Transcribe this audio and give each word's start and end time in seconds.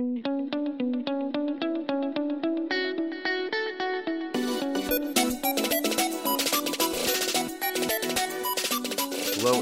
Hello 0.00 0.08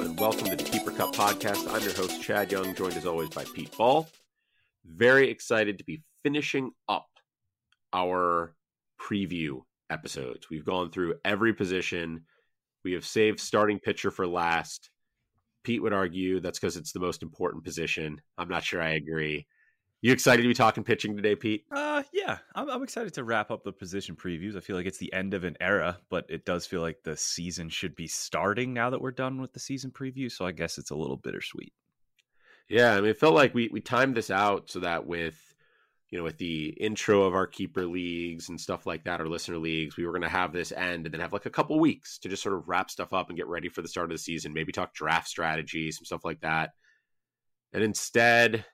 and 0.00 0.16
welcome 0.20 0.46
to 0.46 0.54
the 0.54 0.62
Keeper 0.64 0.92
Cup 0.92 1.12
podcast. 1.12 1.66
I'm 1.74 1.82
your 1.82 1.92
host, 1.92 2.22
Chad 2.22 2.52
Young, 2.52 2.72
joined 2.76 2.96
as 2.96 3.04
always 3.04 3.30
by 3.30 3.46
Pete 3.52 3.76
Ball. 3.76 4.08
Very 4.84 5.28
excited 5.28 5.78
to 5.78 5.84
be 5.84 6.04
finishing 6.22 6.70
up 6.88 7.08
our 7.92 8.54
preview 9.00 9.62
episodes. 9.90 10.48
We've 10.48 10.64
gone 10.64 10.92
through 10.92 11.16
every 11.24 11.52
position. 11.52 12.26
We 12.84 12.92
have 12.92 13.04
saved 13.04 13.40
starting 13.40 13.80
pitcher 13.80 14.12
for 14.12 14.28
last. 14.28 14.90
Pete 15.64 15.82
would 15.82 15.92
argue 15.92 16.38
that's 16.38 16.60
because 16.60 16.76
it's 16.76 16.92
the 16.92 17.00
most 17.00 17.24
important 17.24 17.64
position. 17.64 18.20
I'm 18.38 18.48
not 18.48 18.62
sure 18.62 18.80
I 18.80 18.90
agree. 18.90 19.48
You 20.00 20.12
excited 20.12 20.42
to 20.42 20.48
be 20.48 20.54
talking 20.54 20.84
pitching 20.84 21.16
today, 21.16 21.34
Pete? 21.34 21.64
Uh, 21.72 22.04
yeah, 22.12 22.38
I'm, 22.54 22.70
I'm 22.70 22.84
excited 22.84 23.14
to 23.14 23.24
wrap 23.24 23.50
up 23.50 23.64
the 23.64 23.72
position 23.72 24.14
previews. 24.14 24.56
I 24.56 24.60
feel 24.60 24.76
like 24.76 24.86
it's 24.86 24.98
the 24.98 25.12
end 25.12 25.34
of 25.34 25.42
an 25.42 25.56
era, 25.60 25.98
but 26.08 26.24
it 26.28 26.44
does 26.44 26.66
feel 26.66 26.80
like 26.80 27.02
the 27.02 27.16
season 27.16 27.68
should 27.68 27.96
be 27.96 28.06
starting 28.06 28.72
now 28.72 28.90
that 28.90 29.00
we're 29.00 29.10
done 29.10 29.40
with 29.40 29.52
the 29.52 29.58
season 29.58 29.90
preview. 29.90 30.30
So 30.30 30.46
I 30.46 30.52
guess 30.52 30.78
it's 30.78 30.90
a 30.90 30.96
little 30.96 31.16
bittersweet. 31.16 31.72
Yeah, 32.68 32.94
I 32.94 33.00
mean, 33.00 33.10
it 33.10 33.18
felt 33.18 33.34
like 33.34 33.54
we 33.54 33.68
we 33.72 33.80
timed 33.80 34.14
this 34.14 34.30
out 34.30 34.70
so 34.70 34.80
that 34.80 35.06
with 35.06 35.36
you 36.10 36.18
know 36.18 36.24
with 36.24 36.38
the 36.38 36.68
intro 36.78 37.22
of 37.22 37.34
our 37.34 37.46
keeper 37.46 37.84
leagues 37.84 38.50
and 38.50 38.60
stuff 38.60 38.86
like 38.86 39.02
that, 39.04 39.20
our 39.20 39.26
listener 39.26 39.58
leagues, 39.58 39.96
we 39.96 40.04
were 40.04 40.12
going 40.12 40.22
to 40.22 40.28
have 40.28 40.52
this 40.52 40.70
end 40.70 41.06
and 41.06 41.12
then 41.14 41.20
have 41.20 41.32
like 41.32 41.46
a 41.46 41.50
couple 41.50 41.80
weeks 41.80 42.18
to 42.18 42.28
just 42.28 42.42
sort 42.42 42.54
of 42.54 42.68
wrap 42.68 42.90
stuff 42.90 43.12
up 43.12 43.30
and 43.30 43.38
get 43.38 43.48
ready 43.48 43.68
for 43.68 43.82
the 43.82 43.88
start 43.88 44.04
of 44.04 44.10
the 44.10 44.18
season. 44.18 44.52
Maybe 44.52 44.70
talk 44.70 44.94
draft 44.94 45.28
strategy, 45.28 45.90
some 45.90 46.04
stuff 46.04 46.24
like 46.24 46.40
that. 46.42 46.70
And 47.72 47.82
instead, 47.82 48.64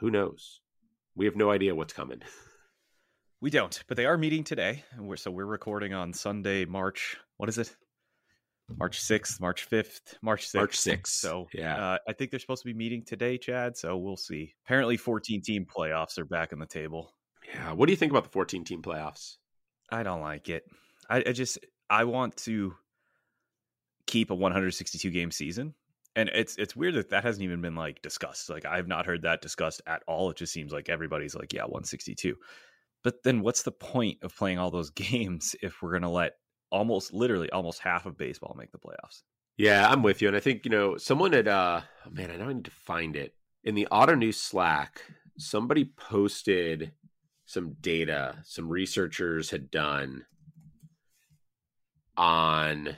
who 0.00 0.10
knows? 0.10 0.60
We 1.16 1.24
have 1.26 1.36
no 1.36 1.50
idea 1.50 1.74
what's 1.74 1.92
coming. 1.92 2.20
We 3.40 3.50
don't, 3.50 3.82
but 3.88 3.98
they 3.98 4.06
are 4.06 4.16
meeting 4.16 4.42
today. 4.42 4.84
And 4.92 5.06
we're, 5.06 5.16
so 5.16 5.30
we're 5.30 5.44
recording 5.44 5.92
on 5.92 6.14
Sunday, 6.14 6.64
March, 6.64 7.18
what 7.36 7.50
is 7.50 7.58
it? 7.58 7.76
March 8.78 9.02
6th, 9.02 9.38
March 9.38 9.68
5th, 9.68 10.14
March 10.22 10.48
6th. 10.48 10.54
March 10.54 10.78
6th. 10.78 11.06
So, 11.08 11.48
Yeah. 11.52 11.76
uh, 11.76 11.98
I 12.08 12.14
think 12.14 12.30
they're 12.30 12.40
supposed 12.40 12.62
to 12.62 12.66
be 12.68 12.72
meeting 12.72 13.02
today, 13.04 13.36
Chad. 13.36 13.76
So 13.76 13.98
we'll 13.98 14.16
see. 14.16 14.54
Apparently, 14.64 14.96
14 14.96 15.42
team 15.42 15.66
playoffs 15.66 16.16
are 16.18 16.24
back 16.24 16.54
on 16.54 16.58
the 16.58 16.64
table. 16.64 17.12
Yeah. 17.46 17.72
What 17.72 17.84
do 17.84 17.92
you 17.92 17.98
think 17.98 18.12
about 18.12 18.24
the 18.24 18.30
14 18.30 18.64
team 18.64 18.80
playoffs? 18.80 19.36
I 19.92 20.04
don't 20.04 20.22
like 20.22 20.48
it. 20.48 20.64
I, 21.10 21.18
I 21.26 21.32
just, 21.32 21.58
I 21.90 22.04
want 22.04 22.38
to 22.38 22.74
keep 24.06 24.30
a 24.30 24.34
162 24.34 25.10
game 25.10 25.30
season. 25.30 25.74
And 26.16 26.28
it's 26.32 26.56
it's 26.56 26.76
weird 26.76 26.94
that 26.94 27.10
that 27.10 27.24
hasn't 27.24 27.42
even 27.42 27.60
been 27.60 27.74
like 27.74 28.00
discussed. 28.02 28.48
Like 28.48 28.64
I've 28.64 28.88
not 28.88 29.06
heard 29.06 29.22
that 29.22 29.42
discussed 29.42 29.82
at 29.86 30.02
all. 30.06 30.30
It 30.30 30.36
just 30.36 30.52
seems 30.52 30.72
like 30.72 30.88
everybody's 30.88 31.34
like, 31.34 31.52
yeah, 31.52 31.62
162. 31.62 32.36
But 33.02 33.22
then 33.22 33.40
what's 33.40 33.62
the 33.62 33.72
point 33.72 34.18
of 34.22 34.34
playing 34.34 34.58
all 34.58 34.70
those 34.70 34.90
games 34.90 35.56
if 35.62 35.82
we're 35.82 35.90
going 35.90 36.02
to 36.02 36.08
let 36.08 36.36
almost 36.70 37.12
literally 37.12 37.50
almost 37.50 37.80
half 37.80 38.06
of 38.06 38.16
baseball 38.16 38.54
make 38.58 38.72
the 38.72 38.78
playoffs? 38.78 39.22
Yeah, 39.56 39.88
I'm 39.88 40.02
with 40.02 40.22
you. 40.22 40.28
And 40.28 40.36
I 40.36 40.40
think, 40.40 40.64
you 40.64 40.70
know, 40.70 40.96
someone 40.96 41.32
had 41.32 41.48
uh 41.48 41.80
oh 42.06 42.10
man, 42.10 42.30
I 42.30 42.36
know 42.36 42.48
I 42.48 42.52
need 42.52 42.64
to 42.64 42.70
find 42.70 43.16
it. 43.16 43.34
In 43.64 43.74
the 43.74 43.86
Auto 43.88 44.14
News 44.14 44.36
Slack, 44.36 45.02
somebody 45.38 45.84
posted 45.84 46.92
some 47.46 47.76
data 47.80 48.36
some 48.44 48.68
researchers 48.68 49.50
had 49.50 49.70
done 49.70 50.24
on 52.16 52.96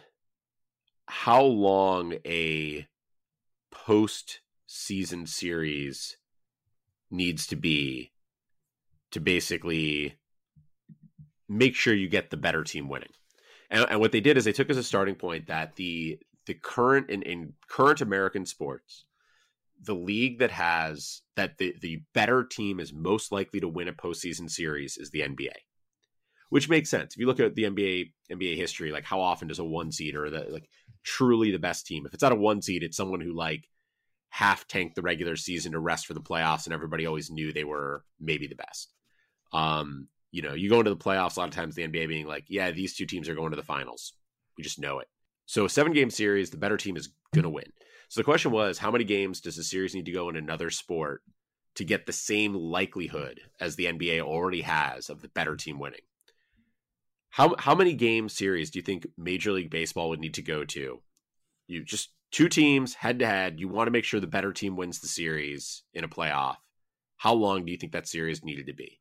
how 1.06 1.42
long 1.42 2.14
a 2.25 2.86
post 3.87 4.41
season 4.67 5.27
series 5.27 6.17
needs 7.09 7.47
to 7.47 7.55
be 7.55 8.11
to 9.12 9.20
basically 9.20 10.17
make 11.48 11.77
sure 11.77 11.95
you 11.95 12.09
get 12.09 12.31
the 12.31 12.37
better 12.37 12.64
team 12.64 12.89
winning. 12.89 13.12
And, 13.70 13.87
and 13.89 14.01
what 14.01 14.11
they 14.11 14.20
did 14.20 14.37
is 14.37 14.45
they 14.45 14.53
took 14.53 14.70
as 14.70 14.77
a 14.77 14.83
starting 14.83 15.14
point 15.14 15.47
that 15.47 15.77
the 15.77 16.19
the 16.47 16.55
current 16.55 17.11
in, 17.11 17.23
in 17.23 17.52
current 17.69 18.01
American 18.01 18.45
sports, 18.45 19.05
the 19.80 19.95
league 19.95 20.41
that 20.41 20.51
has 20.51 21.23
that 21.36 21.58
the, 21.58 21.74
the 21.80 22.03
better 22.13 22.42
team 22.42 22.80
is 22.80 22.92
most 22.92 23.30
likely 23.30 23.61
to 23.61 23.68
win 23.68 23.89
a 23.89 23.92
postseason 23.92 24.51
series 24.51 24.97
is 24.97 25.11
the 25.11 25.20
NBA. 25.20 25.55
Which 26.48 26.68
makes 26.68 26.91
sense. 26.91 27.14
If 27.14 27.20
you 27.20 27.27
look 27.27 27.41
at 27.41 27.55
the 27.55 27.64
NBA 27.64 28.13
NBA 28.33 28.57
history, 28.57 28.91
like 28.91 29.05
how 29.05 29.20
often 29.20 29.47
does 29.47 29.61
a 29.61 29.64
one 29.64 29.92
seed 29.92 30.17
or 30.17 30.29
the 30.29 30.47
like 30.51 30.68
truly 31.05 31.53
the 31.53 31.58
best 31.61 31.86
team, 31.86 32.05
if 32.05 32.14
it's 32.14 32.23
not 32.23 32.33
a 32.33 32.36
one 32.36 32.63
seed, 32.63 32.83
it's 32.83 32.97
someone 32.97 33.20
who 33.20 33.33
like 33.33 33.68
half 34.31 34.67
tank 34.67 34.95
the 34.95 35.03
regular 35.03 35.37
season 35.37 35.73
to 35.73 35.79
rest 35.79 36.07
for 36.07 36.14
the 36.14 36.20
playoffs 36.20 36.67
and 36.67 36.75
everybody 36.75 37.07
always 37.07 37.31
knew 37.31 37.53
they 37.53 37.64
were 37.64 38.05
maybe 38.20 38.47
the 38.47 38.55
best. 38.55 38.92
Um, 39.53 40.09
you 40.31 40.42
know, 40.42 40.55
you 40.55 40.69
go 40.69 40.79
into 40.79 40.91
the 40.91 40.97
playoffs 40.97 41.37
a 41.37 41.41
lot 41.41 41.48
of 41.48 41.55
times 41.55 41.75
the 41.75 41.87
NBA 41.87 42.09
being 42.09 42.27
like, 42.27 42.45
yeah, 42.48 42.70
these 42.70 42.95
two 42.95 43.07
teams 43.07 43.29
are 43.29 43.35
going 43.35 43.51
to 43.51 43.57
the 43.57 43.63
finals. 43.63 44.13
We 44.59 44.65
just 44.65 44.79
know 44.79 44.98
it. 44.98 45.09
So 45.47 45.65
a 45.65 45.70
seven 45.70 45.92
game 45.92 46.11
series, 46.11 46.51
the 46.51 46.57
better 46.57 46.77
team 46.77 46.97
is 46.97 47.09
going 47.33 47.45
to 47.45 47.51
win. 47.51 47.73
So 48.09 48.20
the 48.20 48.25
question 48.25 48.51
was, 48.51 48.79
how 48.79 48.91
many 48.91 49.05
games 49.05 49.41
does 49.41 49.57
the 49.57 49.65
series 49.65 49.95
need 49.95 50.07
to 50.07 50.13
go 50.13 50.29
in 50.29 50.36
another 50.36 50.70
sport 50.70 51.23
to 51.77 51.85
get 51.85 52.07
the 52.07 52.13
same 52.13 52.55
likelihood 52.55 53.41
as 53.61 53.77
the 53.77 53.86
NBA 53.86 54.20
already 54.20 54.63
has 54.63 55.09
of 55.09 55.23
the 55.23 55.29
better 55.29 55.57
team 55.57 55.79
winning? 55.79 56.01
How 57.31 57.55
how 57.59 57.75
many 57.75 57.92
game 57.92 58.29
series 58.29 58.70
do 58.70 58.79
you 58.79 58.83
think 58.83 59.07
Major 59.19 59.53
League 59.53 59.70
Baseball 59.70 60.09
would 60.09 60.20
need 60.20 60.35
to 60.35 60.42
go 60.42 60.65
to? 60.65 61.03
You 61.67 61.85
just 61.85 62.11
two 62.31 62.48
teams 62.48 62.95
head 62.95 63.19
to 63.20 63.27
head. 63.27 63.61
You 63.61 63.69
want 63.69 63.87
to 63.87 63.92
make 63.92 64.05
sure 64.05 64.20
the 64.20 64.27
better 64.27 64.53
team 64.53 64.77
wins 64.77 65.01
the 65.01 65.09
series 65.09 65.83
in 65.95 66.05
a 66.05 66.09
playoff. 66.09 66.57
How 67.17 67.35
long 67.35 67.64
do 67.64 67.73
you 67.73 67.79
think 67.79 67.92
that 67.92 68.09
series 68.09 68.45
needed 68.45 68.67
to 68.67 68.75
be? 68.75 68.98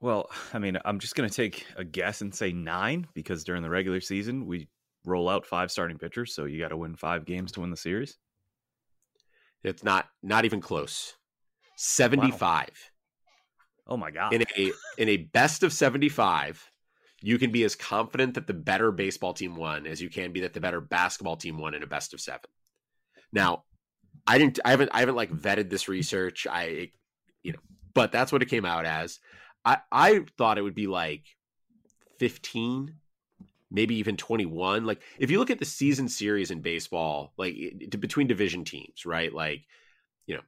Well, 0.00 0.28
I 0.52 0.58
mean, 0.58 0.78
I'm 0.84 0.98
just 0.98 1.14
going 1.14 1.28
to 1.28 1.34
take 1.34 1.66
a 1.76 1.84
guess 1.84 2.20
and 2.20 2.34
say 2.34 2.52
nine 2.52 3.06
because 3.14 3.44
during 3.44 3.62
the 3.62 3.70
regular 3.70 4.00
season, 4.00 4.46
we 4.46 4.68
roll 5.04 5.28
out 5.28 5.46
five 5.46 5.70
starting 5.70 5.98
pitchers. 5.98 6.34
So 6.34 6.44
you 6.44 6.60
got 6.60 6.68
to 6.68 6.76
win 6.76 6.96
five 6.96 7.24
games 7.24 7.52
to 7.52 7.60
win 7.60 7.70
the 7.70 7.76
series. 7.76 8.18
It's 9.62 9.82
not 9.82 10.06
not 10.22 10.44
even 10.44 10.60
close. 10.60 11.14
75. 11.76 12.68
Oh 13.86 13.96
my 13.96 14.10
God. 14.10 14.32
In 14.32 14.42
a 14.56 14.72
in 14.98 15.08
a 15.08 15.16
best 15.16 15.62
of 15.62 15.72
75, 15.72 16.70
you 17.24 17.38
can 17.38 17.50
be 17.50 17.64
as 17.64 17.74
confident 17.74 18.34
that 18.34 18.46
the 18.46 18.52
better 18.52 18.92
baseball 18.92 19.32
team 19.32 19.56
won 19.56 19.86
as 19.86 20.02
you 20.02 20.10
can 20.10 20.30
be 20.30 20.40
that 20.40 20.52
the 20.52 20.60
better 20.60 20.82
basketball 20.82 21.36
team 21.36 21.56
won 21.56 21.72
in 21.72 21.82
a 21.82 21.86
best 21.86 22.12
of 22.12 22.20
7. 22.20 22.38
Now, 23.32 23.64
I 24.26 24.36
didn't 24.36 24.60
I 24.62 24.70
haven't 24.70 24.90
I 24.92 25.00
haven't 25.00 25.16
like 25.16 25.32
vetted 25.32 25.70
this 25.70 25.88
research. 25.88 26.46
I 26.48 26.90
you 27.42 27.52
know, 27.52 27.60
but 27.94 28.12
that's 28.12 28.30
what 28.30 28.42
it 28.42 28.50
came 28.50 28.66
out 28.66 28.84
as. 28.84 29.20
I 29.64 29.78
I 29.90 30.24
thought 30.36 30.58
it 30.58 30.62
would 30.62 30.74
be 30.74 30.86
like 30.86 31.24
15 32.18 32.94
maybe 33.70 33.96
even 33.96 34.16
21 34.16 34.84
like 34.84 35.00
if 35.18 35.30
you 35.30 35.38
look 35.38 35.50
at 35.50 35.58
the 35.58 35.64
season 35.64 36.08
series 36.08 36.52
in 36.52 36.60
baseball 36.60 37.32
like 37.36 37.54
it, 37.56 37.98
between 37.98 38.28
division 38.28 38.64
teams 38.64 39.04
right 39.04 39.34
like 39.34 39.62
you 40.26 40.36
know 40.36 40.42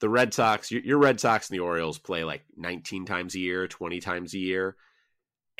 the 0.00 0.08
red 0.08 0.34
sox 0.34 0.68
your, 0.70 0.82
your 0.82 0.98
red 0.98 1.20
sox 1.20 1.48
and 1.48 1.54
the 1.54 1.62
orioles 1.62 1.98
play 1.98 2.24
like 2.24 2.42
19 2.56 3.04
times 3.04 3.36
a 3.36 3.38
year 3.38 3.68
20 3.68 4.00
times 4.00 4.34
a 4.34 4.38
year 4.38 4.76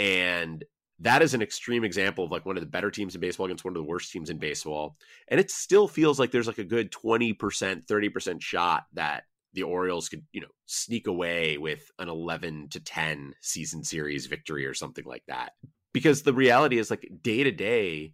and 0.00 0.64
that 0.98 1.22
is 1.22 1.32
an 1.32 1.42
extreme 1.42 1.84
example 1.84 2.24
of 2.24 2.32
like 2.32 2.44
one 2.44 2.56
of 2.56 2.62
the 2.62 2.68
better 2.68 2.90
teams 2.90 3.14
in 3.14 3.20
baseball 3.20 3.46
against 3.46 3.64
one 3.64 3.72
of 3.72 3.80
the 3.80 3.88
worst 3.88 4.10
teams 4.10 4.30
in 4.30 4.38
baseball 4.38 4.96
and 5.28 5.38
it 5.38 5.50
still 5.50 5.86
feels 5.86 6.18
like 6.18 6.32
there's 6.32 6.48
like 6.48 6.58
a 6.58 6.64
good 6.64 6.90
20% 6.90 7.36
30% 7.38 8.42
shot 8.42 8.86
that 8.94 9.24
the 9.52 9.62
Orioles 9.62 10.08
could, 10.08 10.22
you 10.32 10.40
know, 10.40 10.48
sneak 10.66 11.06
away 11.06 11.58
with 11.58 11.90
an 11.98 12.08
11 12.08 12.68
to 12.70 12.80
10 12.80 13.34
season 13.40 13.82
series 13.82 14.26
victory 14.26 14.66
or 14.66 14.74
something 14.74 15.04
like 15.04 15.24
that. 15.26 15.52
Because 15.92 16.22
the 16.22 16.32
reality 16.32 16.78
is 16.78 16.90
like 16.90 17.10
day 17.22 17.42
to 17.42 17.50
day, 17.50 18.12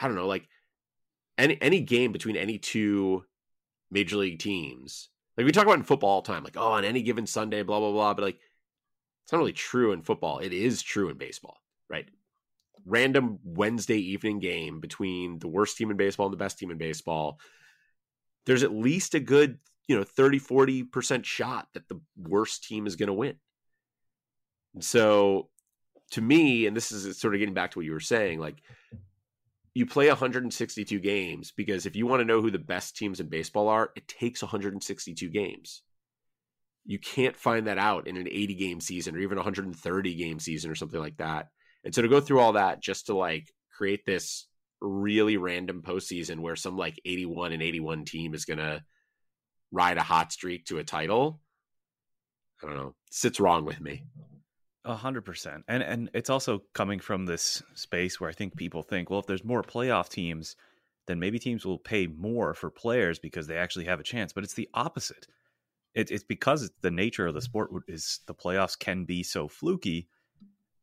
I 0.00 0.06
don't 0.06 0.16
know, 0.16 0.26
like 0.26 0.48
any 1.36 1.60
any 1.62 1.80
game 1.80 2.10
between 2.10 2.36
any 2.36 2.58
two 2.58 3.24
major 3.90 4.16
league 4.16 4.40
teams. 4.40 5.10
Like 5.36 5.46
we 5.46 5.52
talk 5.52 5.64
about 5.64 5.78
in 5.78 5.84
football 5.84 6.10
all 6.10 6.22
the 6.22 6.32
time, 6.32 6.42
like, 6.42 6.56
oh, 6.56 6.72
on 6.72 6.84
any 6.84 7.02
given 7.02 7.26
Sunday, 7.26 7.62
blah, 7.62 7.78
blah, 7.78 7.92
blah. 7.92 8.14
But 8.14 8.24
like 8.24 8.40
it's 9.28 9.32
not 9.34 9.40
really 9.40 9.52
true 9.52 9.92
in 9.92 10.00
football. 10.00 10.38
It 10.38 10.54
is 10.54 10.80
true 10.80 11.10
in 11.10 11.18
baseball, 11.18 11.58
right? 11.90 12.08
Random 12.86 13.38
Wednesday 13.44 13.98
evening 13.98 14.38
game 14.38 14.80
between 14.80 15.38
the 15.38 15.48
worst 15.48 15.76
team 15.76 15.90
in 15.90 15.98
baseball 15.98 16.24
and 16.24 16.32
the 16.32 16.38
best 16.38 16.58
team 16.58 16.70
in 16.70 16.78
baseball. 16.78 17.38
There's 18.46 18.62
at 18.62 18.72
least 18.72 19.12
a 19.14 19.20
good 19.20 19.58
you 19.86 19.98
know 19.98 20.02
30 20.02 20.40
40% 20.40 21.26
shot 21.26 21.68
that 21.74 21.86
the 21.88 22.00
worst 22.16 22.64
team 22.64 22.86
is 22.86 22.96
going 22.96 23.08
to 23.08 23.12
win 23.12 23.36
and 24.72 24.82
so 24.82 25.50
to 26.12 26.22
me 26.22 26.66
and 26.66 26.74
this 26.74 26.90
is 26.90 27.18
sort 27.18 27.34
of 27.34 27.40
getting 27.40 27.54
back 27.54 27.72
to 27.72 27.78
what 27.78 27.86
you 27.86 27.92
were 27.92 28.00
saying 28.00 28.38
like 28.38 28.62
you 29.74 29.84
play 29.86 30.08
162 30.08 30.98
games 31.00 31.52
because 31.54 31.86
if 31.86 31.96
you 31.96 32.06
want 32.06 32.20
to 32.20 32.26
know 32.26 32.40
who 32.40 32.50
the 32.50 32.58
best 32.58 32.96
teams 32.96 33.20
in 33.20 33.28
baseball 33.28 33.68
are 33.68 33.90
it 33.94 34.08
takes 34.08 34.42
162 34.42 35.28
games 35.28 35.82
you 36.88 36.98
can't 36.98 37.36
find 37.36 37.68
that 37.68 37.78
out 37.78 38.08
in 38.08 38.16
an 38.16 38.26
80 38.26 38.54
game 38.54 38.80
season 38.80 39.14
or 39.14 39.20
even 39.20 39.36
130 39.36 40.14
game 40.14 40.40
season 40.40 40.70
or 40.70 40.74
something 40.74 41.00
like 41.00 41.18
that 41.18 41.48
and 41.84 41.94
so 41.94 42.02
to 42.02 42.08
go 42.08 42.20
through 42.20 42.40
all 42.40 42.54
that 42.54 42.82
just 42.82 43.06
to 43.06 43.16
like 43.16 43.52
create 43.76 44.04
this 44.04 44.48
really 44.80 45.36
random 45.36 45.82
postseason 45.82 46.40
where 46.40 46.56
some 46.56 46.76
like 46.76 47.00
81 47.04 47.52
and 47.52 47.62
81 47.62 48.04
team 48.04 48.34
is 48.34 48.44
going 48.44 48.58
to 48.58 48.82
ride 49.70 49.98
a 49.98 50.02
hot 50.02 50.32
streak 50.32 50.64
to 50.66 50.78
a 50.78 50.84
title 50.84 51.40
I 52.62 52.66
don't 52.66 52.76
know, 52.76 52.94
sits 53.10 53.40
wrong 53.40 53.64
with 53.64 53.80
me. 53.80 54.02
A 54.84 54.94
hundred 54.94 55.24
percent. 55.24 55.64
And 55.68 55.82
and 55.82 56.10
it's 56.14 56.30
also 56.30 56.62
coming 56.74 56.98
from 56.98 57.26
this 57.26 57.62
space 57.74 58.20
where 58.20 58.30
I 58.30 58.32
think 58.32 58.56
people 58.56 58.82
think, 58.82 59.10
well, 59.10 59.20
if 59.20 59.26
there's 59.26 59.44
more 59.44 59.62
playoff 59.62 60.08
teams, 60.08 60.56
then 61.06 61.18
maybe 61.18 61.38
teams 61.38 61.64
will 61.64 61.78
pay 61.78 62.06
more 62.06 62.54
for 62.54 62.70
players 62.70 63.18
because 63.18 63.46
they 63.46 63.56
actually 63.56 63.84
have 63.84 64.00
a 64.00 64.04
chance. 64.04 64.32
But 64.32 64.44
it's 64.44 64.54
the 64.54 64.68
opposite. 64.74 65.26
It, 65.98 66.12
it's 66.12 66.22
because 66.22 66.62
it's 66.62 66.76
the 66.80 66.92
nature 66.92 67.26
of 67.26 67.34
the 67.34 67.42
sport 67.42 67.72
is 67.88 68.20
the 68.28 68.34
playoffs 68.34 68.78
can 68.78 69.04
be 69.04 69.24
so 69.24 69.48
fluky. 69.48 70.06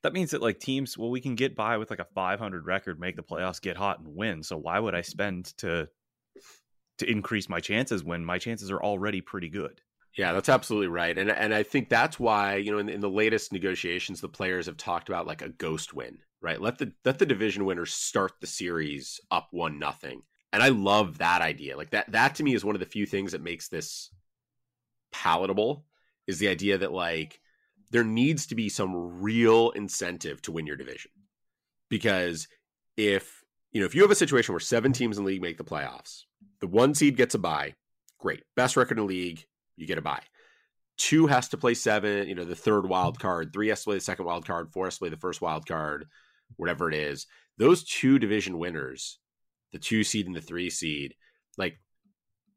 That 0.04 0.12
means 0.12 0.32
that 0.32 0.42
like 0.42 0.60
teams, 0.60 0.98
well, 0.98 1.10
we 1.10 1.22
can 1.22 1.36
get 1.36 1.56
by 1.56 1.78
with 1.78 1.90
like 1.90 2.00
a 2.00 2.08
500 2.14 2.66
record, 2.66 3.00
make 3.00 3.16
the 3.16 3.24
playoffs, 3.24 3.62
get 3.62 3.78
hot, 3.78 4.00
and 4.00 4.14
win. 4.14 4.44
So 4.44 4.58
why 4.58 4.78
would 4.78 4.94
I 4.94 5.02
spend 5.02 5.58
to 5.60 5.88
to 6.98 7.10
increase 7.10 7.48
my 7.48 7.62
chances 7.62 8.04
when 8.04 8.26
my 8.26 8.38
chances 8.38 8.70
are 8.70 8.84
already 8.84 9.22
pretty 9.22 9.48
good? 9.48 9.80
Yeah, 10.18 10.34
that's 10.34 10.50
absolutely 10.50 10.90
right, 10.90 11.18
and 11.18 11.32
and 11.32 11.54
I 11.54 11.64
think 11.64 11.88
that's 11.88 12.20
why 12.20 12.58
you 12.58 12.74
know 12.74 12.80
in, 12.80 12.90
in 12.90 13.00
the 13.00 13.10
latest 13.10 13.54
negotiations, 13.54 14.20
the 14.20 14.28
players 14.28 14.66
have 14.66 14.76
talked 14.76 15.08
about 15.08 15.28
like 15.28 15.42
a 15.42 15.50
ghost 15.50 15.94
win, 15.94 16.18
right? 16.42 16.60
Let 16.60 16.78
the 16.78 16.92
let 17.06 17.20
the 17.20 17.26
division 17.26 17.64
winners 17.64 17.94
start 17.94 18.34
the 18.42 18.48
series 18.48 19.22
up 19.32 19.48
one 19.52 19.80
nothing, 19.80 20.24
and 20.52 20.62
I 20.62 20.70
love 20.70 21.20
that 21.20 21.42
idea. 21.42 21.78
Like 21.78 21.92
that 21.92 22.12
that 22.12 22.36
to 22.36 22.44
me 22.44 22.54
is 22.54 22.66
one 22.66 22.76
of 22.76 22.82
the 22.82 22.86
few 22.86 23.06
things 23.06 23.32
that 23.32 23.42
makes 23.42 23.70
this 23.70 24.12
palatable 25.24 25.86
is 26.28 26.40
the 26.40 26.48
idea 26.48 26.78
that 26.78 26.92
like 26.92 27.40
there 27.92 28.04
needs 28.04 28.48
to 28.48 28.56
be 28.56 28.70
some 28.70 29.22
real 29.22 29.72
incentive 29.72 30.42
to 30.42 30.52
win 30.52 30.68
your 30.68 30.76
division. 30.76 31.12
Because 31.90 32.48
if 32.98 33.44
you 33.72 33.82
know, 33.82 33.86
if 33.86 33.96
you 33.96 34.02
have 34.02 34.12
a 34.12 34.16
situation 34.16 34.54
where 34.54 34.60
seven 34.60 34.94
teams 34.94 35.18
in 35.18 35.24
the 35.24 35.28
league 35.28 35.42
make 35.42 35.58
the 35.58 35.64
playoffs, 35.64 36.24
the 36.62 36.68
one 36.68 36.94
seed 36.96 37.18
gets 37.18 37.36
a 37.36 37.40
bye, 37.40 37.76
great. 38.20 38.44
Best 38.56 38.78
record 38.78 38.98
in 38.98 39.06
the 39.06 39.08
league, 39.08 39.46
you 39.76 39.86
get 39.86 39.98
a 39.98 40.02
bye. 40.02 40.24
Two 40.98 41.28
has 41.28 41.50
to 41.50 41.58
play 41.58 41.74
seven, 41.74 42.28
you 42.28 42.36
know, 42.36 42.46
the 42.46 42.56
third 42.56 42.88
wild 42.88 43.20
card, 43.20 43.52
three 43.52 43.68
has 43.68 43.82
to 43.82 43.86
play 43.86 43.96
the 43.96 44.02
second 44.02 44.26
wild 44.26 44.46
card, 44.46 44.72
four 44.72 44.86
has 44.86 44.96
to 44.96 45.00
play 45.00 45.10
the 45.10 45.18
first 45.18 45.42
wild 45.42 45.66
card, 45.68 46.06
whatever 46.56 46.90
it 46.90 46.96
is. 46.96 47.28
Those 47.58 47.84
two 47.84 48.18
division 48.18 48.58
winners, 48.58 49.20
the 49.74 49.80
two 49.80 50.06
seed 50.06 50.26
and 50.26 50.36
the 50.36 50.42
three 50.42 50.70
seed, 50.70 51.16
like 51.58 51.78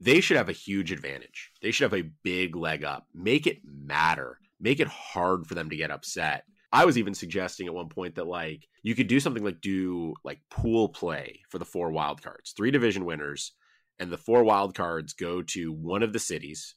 they 0.01 0.21
should 0.21 0.37
have 0.37 0.49
a 0.49 0.53
huge 0.53 0.93
advantage. 0.93 1.51
They 1.61 1.71
should 1.71 1.91
have 1.91 2.01
a 2.01 2.11
big 2.23 2.57
leg 2.57 2.85
up. 2.85 3.07
Make 3.15 3.47
it 3.47 3.59
matter. 3.65 4.39
Make 4.61 4.81
it 4.81 4.89
hard 4.89 5.47
for 5.47 5.55
them 5.55 5.71
to 5.71 5.77
get 5.77 5.91
upset. 5.91 6.45
I 6.71 6.85
was 6.85 6.99
even 6.99 7.15
suggesting 7.15 7.67
at 7.67 7.75
one 7.75 7.89
point 7.89 8.17
that 8.17 8.27
like 8.27 8.69
you 8.83 8.95
could 8.95 9.07
do 9.07 9.21
something 9.21 9.43
like 9.43 9.61
do 9.61 10.15
like 10.25 10.41
pool 10.51 10.91
play 10.91 11.41
for 11.49 11.59
the 11.59 11.65
four 11.65 11.91
wild 11.91 12.23
cards, 12.23 12.53
three 12.53 12.71
division 12.71 13.05
winners, 13.05 13.53
and 13.99 14.11
the 14.11 14.19
four 14.19 14.45
wild 14.45 14.75
cards 14.75 15.15
go 15.15 15.43
to 15.43 15.73
one 15.73 16.03
of 16.03 16.13
the 16.13 16.19
cities. 16.19 16.75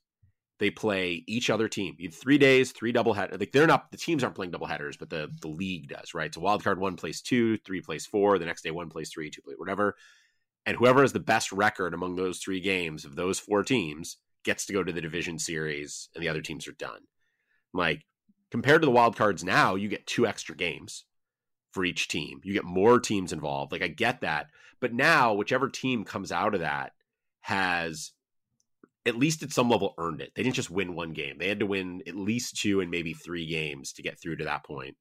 They 0.60 0.70
play 0.70 1.24
each 1.28 1.50
other 1.50 1.68
team. 1.68 1.96
You 1.98 2.10
three 2.10 2.38
days, 2.38 2.72
three 2.72 2.92
double 2.92 3.14
head. 3.14 3.38
Like 3.38 3.52
they're 3.52 3.68
not 3.68 3.92
the 3.92 3.98
teams 3.98 4.24
aren't 4.24 4.36
playing 4.36 4.52
double 4.52 4.68
headers, 4.68 4.96
but 4.96 5.10
the 5.10 5.30
the 5.42 5.50
league 5.50 5.90
does, 5.90 6.14
right? 6.14 6.34
So 6.34 6.40
wild 6.40 6.64
card 6.64 6.80
one 6.80 6.96
plays 6.96 7.22
two, 7.22 7.58
three 7.58 7.82
plays 7.82 8.06
four. 8.06 8.40
The 8.40 8.46
next 8.46 8.62
day 8.62 8.72
one 8.72 8.90
plays 8.90 9.10
three, 9.10 9.30
two 9.30 9.42
plays 9.42 9.58
whatever 9.58 9.96
and 10.66 10.78
whoever 10.78 11.02
has 11.02 11.14
the 11.14 11.20
best 11.20 11.52
record 11.52 11.94
among 11.94 12.16
those 12.16 12.40
three 12.40 12.60
games 12.60 13.06
of 13.06 13.16
those 13.16 13.40
four 13.40 13.64
teams 13.64 14.18
gets 14.44 14.66
to 14.66 14.74
go 14.74 14.84
to 14.84 14.92
the 14.92 15.02
division 15.02 15.40
series 15.40 16.10
and 16.16 16.24
the 16.24 16.30
other 16.30 16.42
teams 16.42 16.68
are 16.68 16.74
done. 16.74 17.02
Like 17.74 18.06
compared 18.50 18.82
to 18.82 18.86
the 18.86 18.92
wild 18.92 19.16
cards 19.16 19.44
now 19.44 19.76
you 19.76 19.88
get 19.88 20.08
two 20.08 20.28
extra 20.28 20.56
games 20.56 21.06
for 21.72 21.86
each 21.86 22.08
team. 22.08 22.42
You 22.44 22.54
get 22.54 22.66
more 22.66 23.00
teams 23.00 23.34
involved. 23.34 23.72
Like 23.72 23.82
i 23.82 23.88
get 23.88 24.22
that. 24.22 24.48
But 24.80 24.94
now 24.94 25.34
whichever 25.34 25.70
team 25.70 26.04
comes 26.04 26.32
out 26.32 26.54
of 26.54 26.62
that 26.62 26.94
has 27.42 28.12
at 29.06 29.18
least 29.18 29.42
at 29.42 29.52
some 29.52 29.70
level 29.70 29.96
earned 29.98 30.22
it. 30.22 30.32
They 30.36 30.44
didn't 30.44 30.56
just 30.56 30.70
win 30.70 30.96
one 30.96 31.14
game. 31.14 31.38
They 31.40 31.48
had 31.48 31.60
to 31.60 31.66
win 31.66 32.04
at 32.08 32.16
least 32.16 32.58
two 32.58 32.82
and 32.82 32.92
maybe 32.92 33.14
three 33.14 33.48
games 33.48 33.94
to 33.94 34.04
get 34.04 34.20
through 34.20 34.38
to 34.38 34.46
that 34.46 34.64
point. 34.64 34.96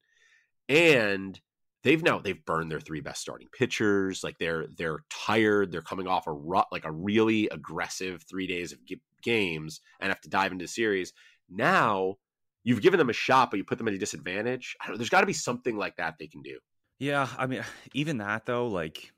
And 0.68 1.38
they've 1.82 2.02
now 2.02 2.18
they've 2.18 2.44
burned 2.44 2.70
their 2.70 2.80
three 2.80 3.00
best 3.00 3.20
starting 3.20 3.48
pitchers. 3.52 4.22
Like 4.22 4.38
they're 4.38 4.66
they're 4.76 5.04
tired. 5.10 5.72
They're 5.72 5.82
coming 5.82 6.06
off 6.06 6.26
a 6.26 6.32
rut, 6.32 6.68
like 6.70 6.84
a 6.84 6.92
really 6.92 7.48
aggressive 7.48 8.22
three 8.28 8.46
days 8.46 8.72
of 8.72 8.84
g- 8.84 9.00
games 9.22 9.80
and 10.00 10.10
have 10.10 10.20
to 10.22 10.28
dive 10.28 10.52
into 10.52 10.66
series. 10.66 11.12
Now 11.48 12.16
you've 12.64 12.82
given 12.82 12.98
them 12.98 13.10
a 13.10 13.14
shot, 13.14 13.50
but 13.50 13.56
you 13.56 13.64
put 13.64 13.78
them 13.78 13.88
at 13.88 13.94
a 13.94 13.98
disadvantage. 13.98 14.76
I 14.80 14.88
don't, 14.88 14.96
there's 14.98 15.10
got 15.10 15.20
to 15.20 15.26
be 15.26 15.32
something 15.32 15.76
like 15.76 15.96
that 15.96 16.16
they 16.18 16.26
can 16.26 16.42
do. 16.42 16.58
Yeah, 16.98 17.28
I 17.38 17.46
mean, 17.46 17.64
even 17.94 18.18
that 18.18 18.46
though, 18.46 18.68
like 18.68 19.12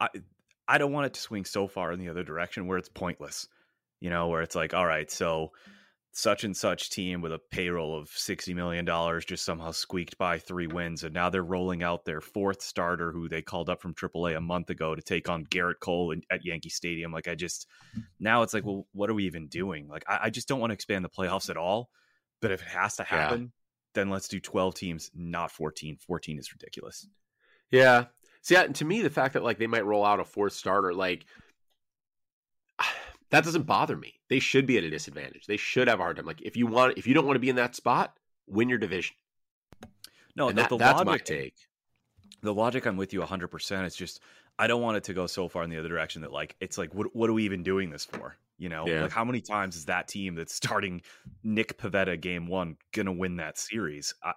I 0.00 0.08
I 0.68 0.78
don't 0.78 0.92
want 0.92 1.06
it 1.06 1.14
to 1.14 1.20
swing 1.20 1.44
so 1.44 1.66
far 1.66 1.92
in 1.92 1.98
the 1.98 2.08
other 2.08 2.24
direction 2.24 2.66
where 2.66 2.78
it's 2.78 2.88
pointless. 2.88 3.48
You 4.00 4.08
know, 4.08 4.28
where 4.28 4.40
it's 4.40 4.54
like, 4.54 4.72
all 4.72 4.86
right, 4.86 5.10
so 5.10 5.52
such 6.12 6.42
and 6.42 6.56
such 6.56 6.90
team 6.90 7.20
with 7.20 7.32
a 7.32 7.40
payroll 7.50 7.96
of 7.96 8.08
$60 8.08 8.54
million 8.54 8.84
just 9.26 9.44
somehow 9.44 9.70
squeaked 9.70 10.18
by 10.18 10.38
three 10.38 10.66
wins. 10.66 11.04
And 11.04 11.14
now 11.14 11.30
they're 11.30 11.44
rolling 11.44 11.82
out 11.82 12.04
their 12.04 12.20
fourth 12.20 12.62
starter 12.62 13.12
who 13.12 13.28
they 13.28 13.42
called 13.42 13.70
up 13.70 13.80
from 13.80 13.94
AAA 13.94 14.36
a 14.36 14.40
month 14.40 14.70
ago 14.70 14.94
to 14.94 15.02
take 15.02 15.28
on 15.28 15.46
Gerrit 15.46 15.78
Cole 15.80 16.10
in, 16.10 16.22
at 16.30 16.44
Yankee 16.44 16.68
Stadium. 16.68 17.12
Like, 17.12 17.28
I 17.28 17.36
just, 17.36 17.68
now 18.18 18.42
it's 18.42 18.52
like, 18.52 18.64
well, 18.64 18.86
what 18.92 19.08
are 19.08 19.14
we 19.14 19.26
even 19.26 19.46
doing? 19.46 19.86
Like, 19.88 20.04
I, 20.08 20.18
I 20.24 20.30
just 20.30 20.48
don't 20.48 20.58
want 20.58 20.70
to 20.70 20.74
expand 20.74 21.04
the 21.04 21.08
playoffs 21.08 21.48
at 21.48 21.56
all. 21.56 21.90
But 22.40 22.50
if 22.50 22.62
it 22.62 22.68
has 22.68 22.96
to 22.96 23.04
happen, 23.04 23.40
yeah. 23.40 23.48
then 23.94 24.10
let's 24.10 24.28
do 24.28 24.40
12 24.40 24.74
teams, 24.74 25.10
not 25.14 25.52
14. 25.52 25.98
14 26.06 26.38
is 26.38 26.52
ridiculous. 26.52 27.06
Yeah. 27.70 28.06
See, 28.42 28.56
to 28.56 28.84
me, 28.84 29.02
the 29.02 29.10
fact 29.10 29.34
that 29.34 29.44
like 29.44 29.58
they 29.58 29.66
might 29.66 29.84
roll 29.84 30.04
out 30.04 30.18
a 30.18 30.24
fourth 30.24 30.54
starter, 30.54 30.92
like, 30.92 31.26
that 33.30 33.44
doesn't 33.44 33.62
bother 33.62 33.96
me. 33.96 34.14
They 34.28 34.38
should 34.38 34.66
be 34.66 34.76
at 34.78 34.84
a 34.84 34.90
disadvantage. 34.90 35.46
They 35.46 35.56
should 35.56 35.88
have 35.88 36.00
a 36.00 36.02
hard 36.02 36.16
time. 36.16 36.26
Like 36.26 36.42
if 36.42 36.56
you 36.56 36.66
want, 36.66 36.98
if 36.98 37.06
you 37.06 37.14
don't 37.14 37.26
want 37.26 37.36
to 37.36 37.40
be 37.40 37.48
in 37.48 37.56
that 37.56 37.74
spot, 37.74 38.16
win 38.46 38.68
your 38.68 38.78
division. 38.78 39.16
No, 40.36 40.48
the, 40.48 40.54
that, 40.54 40.68
the 40.68 40.76
that's 40.76 40.98
logic, 40.98 41.06
my 41.06 41.18
take. 41.18 41.54
The 42.42 42.54
logic, 42.54 42.86
I'm 42.86 42.96
with 42.96 43.12
you 43.12 43.20
100. 43.20 43.48
percent 43.48 43.86
It's 43.86 43.96
just 43.96 44.20
I 44.58 44.66
don't 44.66 44.82
want 44.82 44.96
it 44.96 45.04
to 45.04 45.14
go 45.14 45.26
so 45.26 45.48
far 45.48 45.62
in 45.62 45.70
the 45.70 45.78
other 45.78 45.88
direction 45.88 46.22
that 46.22 46.32
like 46.32 46.56
it's 46.60 46.78
like 46.78 46.94
what 46.94 47.14
what 47.14 47.30
are 47.30 47.32
we 47.32 47.44
even 47.44 47.62
doing 47.62 47.90
this 47.90 48.04
for? 48.04 48.36
You 48.58 48.68
know, 48.68 48.86
yeah. 48.86 49.02
like 49.02 49.12
how 49.12 49.24
many 49.24 49.40
times 49.40 49.76
is 49.76 49.86
that 49.86 50.06
team 50.06 50.34
that's 50.34 50.54
starting 50.54 51.02
Nick 51.42 51.78
Pivetta 51.78 52.20
game 52.20 52.46
one 52.46 52.76
gonna 52.92 53.12
win 53.12 53.36
that 53.36 53.58
series? 53.58 54.14
I, 54.22 54.34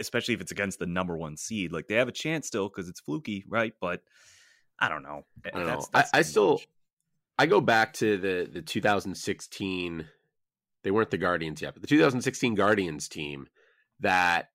especially 0.00 0.34
if 0.34 0.40
it's 0.40 0.50
against 0.52 0.78
the 0.78 0.86
number 0.86 1.16
one 1.16 1.36
seed. 1.36 1.72
Like 1.72 1.86
they 1.88 1.94
have 1.96 2.08
a 2.08 2.12
chance 2.12 2.46
still 2.46 2.68
because 2.68 2.88
it's 2.88 3.00
fluky, 3.00 3.44
right? 3.48 3.72
But 3.80 4.02
I 4.78 4.88
don't 4.88 5.02
know. 5.02 5.24
I, 5.44 5.50
don't 5.50 5.66
that's, 5.66 5.82
know. 5.82 5.88
That's 5.92 6.10
I, 6.12 6.18
I 6.18 6.22
still 6.22 6.60
I 7.38 7.46
go 7.46 7.60
back 7.60 7.94
to 7.94 8.16
the 8.16 8.48
the 8.50 8.62
2016. 8.62 10.06
They 10.82 10.90
weren't 10.90 11.10
the 11.10 11.18
Guardians 11.18 11.62
yet, 11.62 11.74
but 11.74 11.82
the 11.82 11.88
2016 11.88 12.54
Guardians 12.54 13.08
team 13.08 13.48
that 14.00 14.50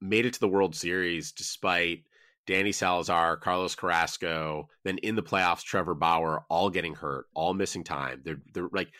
made 0.00 0.26
it 0.26 0.34
to 0.34 0.40
the 0.40 0.48
World 0.48 0.74
Series 0.74 1.32
despite 1.32 2.04
Danny 2.46 2.72
Salazar, 2.72 3.36
Carlos 3.36 3.74
Carrasco, 3.74 4.68
then 4.84 4.98
in 4.98 5.16
the 5.16 5.22
playoffs, 5.22 5.62
Trevor 5.62 5.94
Bauer, 5.94 6.44
all 6.48 6.70
getting 6.70 6.94
hurt, 6.94 7.26
all 7.34 7.54
missing 7.54 7.84
time. 7.84 8.22
They're 8.24 8.40
they're 8.52 8.68
like 8.72 8.92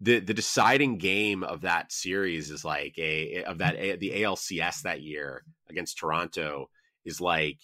the 0.00 0.18
the 0.18 0.34
deciding 0.34 0.98
game 0.98 1.44
of 1.44 1.62
that 1.62 1.92
series 1.92 2.50
is 2.50 2.64
like 2.64 2.98
a 2.98 3.44
of 3.44 3.58
that 3.58 3.76
a, 3.76 3.96
the 3.96 4.22
ALCS 4.22 4.82
that 4.82 5.00
year 5.00 5.44
against 5.70 5.98
Toronto 5.98 6.68
is 7.04 7.20
like 7.20 7.58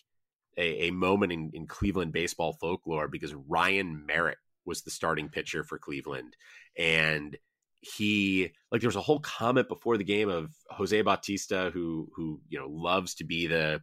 a, 0.57 0.87
a 0.87 0.91
moment 0.91 1.33
in, 1.33 1.51
in 1.53 1.67
Cleveland 1.67 2.13
baseball 2.13 2.57
folklore 2.61 3.09
because 3.09 3.35
Ryan 3.35 4.07
Merritt 4.07 4.39
was 4.69 4.83
the 4.83 4.91
starting 4.91 5.29
pitcher 5.29 5.65
for 5.65 5.79
Cleveland. 5.79 6.37
And 6.79 7.37
he 7.81 8.53
like 8.73 8.81
there 8.81 8.89
was 8.89 8.97
a 8.97 9.01
whole 9.01 9.21
comment 9.21 9.69
before 9.69 9.97
the 9.97 10.05
game 10.05 10.29
of 10.29 10.51
Jose 10.71 11.01
Bautista 11.03 11.71
who 11.73 12.09
who 12.15 12.41
you 12.49 12.59
know 12.59 12.69
loves 12.69 13.15
to 13.17 13.25
be 13.25 13.47
the 13.47 13.81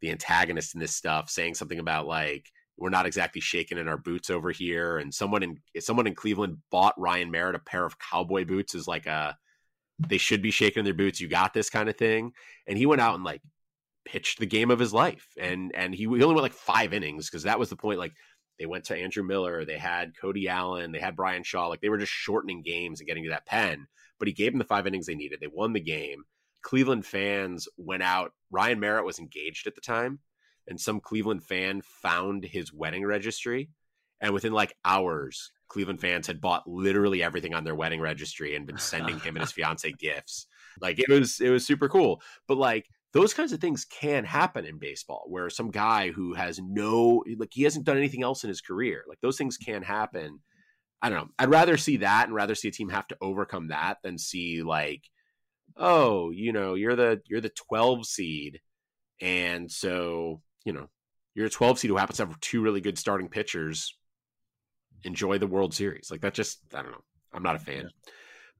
the 0.00 0.10
antagonist 0.10 0.74
in 0.74 0.80
this 0.80 0.94
stuff 0.94 1.30
saying 1.30 1.54
something 1.54 1.78
about 1.78 2.06
like 2.06 2.46
we're 2.76 2.90
not 2.90 3.06
exactly 3.06 3.40
shaking 3.40 3.78
in 3.78 3.88
our 3.88 3.96
boots 3.96 4.30
over 4.30 4.50
here. 4.50 4.98
And 4.98 5.14
someone 5.14 5.42
in 5.42 5.58
someone 5.80 6.06
in 6.06 6.14
Cleveland 6.14 6.58
bought 6.70 6.98
Ryan 6.98 7.30
Merritt 7.30 7.54
a 7.54 7.60
pair 7.60 7.84
of 7.84 7.98
cowboy 7.98 8.44
boots 8.44 8.74
as 8.74 8.88
like 8.88 9.06
a 9.06 9.36
they 10.00 10.18
should 10.18 10.42
be 10.42 10.50
shaking 10.50 10.84
their 10.84 10.94
boots. 10.94 11.20
You 11.20 11.28
got 11.28 11.54
this 11.54 11.70
kind 11.70 11.88
of 11.88 11.96
thing. 11.96 12.32
And 12.66 12.76
he 12.76 12.86
went 12.86 13.00
out 13.00 13.14
and 13.14 13.24
like 13.24 13.42
pitched 14.04 14.40
the 14.40 14.46
game 14.46 14.70
of 14.70 14.78
his 14.80 14.92
life. 14.92 15.26
And 15.38 15.72
and 15.74 15.94
he, 15.94 16.02
he 16.02 16.06
only 16.06 16.26
went 16.26 16.42
like 16.42 16.52
5 16.52 16.92
innings 16.92 17.30
because 17.30 17.44
that 17.44 17.58
was 17.58 17.70
the 17.70 17.76
point 17.76 17.98
like 17.98 18.12
they 18.58 18.66
went 18.66 18.84
to 18.84 18.96
Andrew 18.96 19.22
Miller. 19.22 19.64
They 19.64 19.78
had 19.78 20.16
Cody 20.16 20.48
Allen. 20.48 20.92
They 20.92 21.00
had 21.00 21.16
Bryan 21.16 21.42
Shaw. 21.42 21.66
Like 21.68 21.80
they 21.80 21.88
were 21.88 21.98
just 21.98 22.12
shortening 22.12 22.62
games 22.62 23.00
and 23.00 23.06
getting 23.06 23.24
to 23.24 23.30
that 23.30 23.46
pen. 23.46 23.86
But 24.18 24.28
he 24.28 24.34
gave 24.34 24.52
them 24.52 24.58
the 24.58 24.64
five 24.64 24.86
innings 24.86 25.06
they 25.06 25.14
needed. 25.14 25.40
They 25.40 25.48
won 25.48 25.72
the 25.72 25.80
game. 25.80 26.24
Cleveland 26.62 27.04
fans 27.04 27.68
went 27.76 28.02
out. 28.02 28.32
Ryan 28.50 28.80
Merritt 28.80 29.04
was 29.04 29.18
engaged 29.18 29.66
at 29.66 29.74
the 29.74 29.80
time, 29.80 30.20
and 30.66 30.80
some 30.80 31.00
Cleveland 31.00 31.42
fan 31.44 31.82
found 31.82 32.44
his 32.44 32.72
wedding 32.72 33.04
registry. 33.04 33.70
And 34.20 34.32
within 34.32 34.52
like 34.52 34.74
hours, 34.84 35.52
Cleveland 35.68 36.00
fans 36.00 36.26
had 36.26 36.40
bought 36.40 36.66
literally 36.66 37.22
everything 37.22 37.52
on 37.52 37.64
their 37.64 37.74
wedding 37.74 38.00
registry 38.00 38.54
and 38.56 38.66
been 38.66 38.78
sending 38.78 39.20
him 39.20 39.36
and 39.36 39.42
his 39.42 39.52
fiance 39.52 39.92
gifts. 39.92 40.46
Like 40.80 40.98
it 40.98 41.08
was 41.08 41.40
it 41.40 41.50
was 41.50 41.66
super 41.66 41.88
cool. 41.88 42.22
But 42.48 42.56
like 42.56 42.88
those 43.14 43.32
kinds 43.32 43.52
of 43.52 43.60
things 43.60 43.84
can 43.86 44.24
happen 44.24 44.66
in 44.66 44.78
baseball 44.78 45.24
where 45.28 45.48
some 45.48 45.70
guy 45.70 46.10
who 46.10 46.34
has 46.34 46.60
no 46.60 47.24
like 47.38 47.50
he 47.52 47.62
hasn't 47.62 47.84
done 47.84 47.96
anything 47.96 48.22
else 48.22 48.44
in 48.44 48.48
his 48.48 48.60
career 48.60 49.04
like 49.08 49.20
those 49.22 49.38
things 49.38 49.56
can 49.56 49.82
happen 49.82 50.40
i 51.00 51.08
don't 51.08 51.18
know 51.18 51.28
i'd 51.38 51.48
rather 51.48 51.76
see 51.76 51.98
that 51.98 52.26
and 52.26 52.34
rather 52.34 52.54
see 52.54 52.68
a 52.68 52.72
team 52.72 52.90
have 52.90 53.06
to 53.06 53.16
overcome 53.22 53.68
that 53.68 53.98
than 54.02 54.18
see 54.18 54.62
like 54.62 55.02
oh, 55.76 56.30
you 56.30 56.52
know, 56.52 56.74
you're 56.74 56.96
the 56.96 57.20
you're 57.26 57.40
the 57.40 57.50
12 57.50 58.06
seed, 58.06 58.60
and 59.20 59.70
so 59.70 60.40
you 60.64 60.72
know 60.72 60.88
you're 61.34 61.46
a 61.46 61.50
12 61.50 61.78
seed 61.78 61.90
who 61.90 61.96
happens 61.96 62.18
to 62.18 62.26
have 62.26 62.40
two 62.40 62.62
really 62.62 62.80
good 62.80 62.98
starting 62.98 63.28
pitchers. 63.28 63.96
Enjoy 65.04 65.38
the 65.38 65.46
World 65.46 65.74
Series. 65.74 66.10
Like 66.10 66.22
that 66.22 66.34
just 66.34 66.60
I 66.74 66.82
don't 66.82 66.92
know. 66.92 67.04
I'm 67.32 67.42
not 67.42 67.56
a 67.56 67.60
fan. 67.60 67.82
Yeah. 67.82 68.12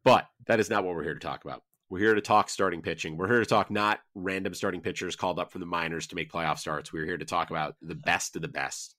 But 0.05 0.27
that 0.47 0.61
is 0.61 0.69
not 0.69 0.85
what 0.85 0.95
we're 0.95 1.05
here 1.05 1.15
to 1.15 1.21
talk 1.21 1.45
about. 1.45 1.63
We're 1.91 1.99
here 1.99 2.15
to 2.15 2.21
talk 2.21 2.49
starting 2.49 2.83
pitching. 2.83 3.17
We're 3.17 3.29
here 3.29 3.41
to 3.41 3.47
talk 3.47 3.71
not 3.71 4.01
random 4.15 4.55
starting 4.55 4.81
pitchers 4.81 5.17
called 5.17 5.39
up 5.39 5.53
from 5.53 5.61
the 5.61 5.67
minors 5.67 6.07
to 6.09 6.15
make 6.17 6.33
playoff 6.33 6.59
starts. 6.59 6.93
We're 6.93 7.05
here 7.05 7.19
to 7.19 7.25
talk 7.25 7.51
about 7.51 7.77
the 7.83 7.95
best 7.95 8.37
of 8.37 8.43
the 8.43 8.49
best, 8.49 8.97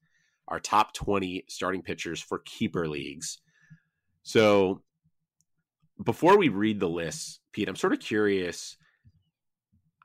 our 0.47 0.59
top 0.59 0.93
20 0.93 1.45
starting 1.47 1.81
pitchers 1.81 2.21
for 2.21 2.39
keeper 2.39 2.87
leagues. 2.87 3.39
So 4.23 4.81
before 6.03 6.37
we 6.37 6.49
read 6.49 6.79
the 6.79 6.89
list, 6.89 7.39
Pete, 7.53 7.69
I'm 7.69 7.75
sort 7.75 7.93
of 7.93 7.99
curious 7.99 8.77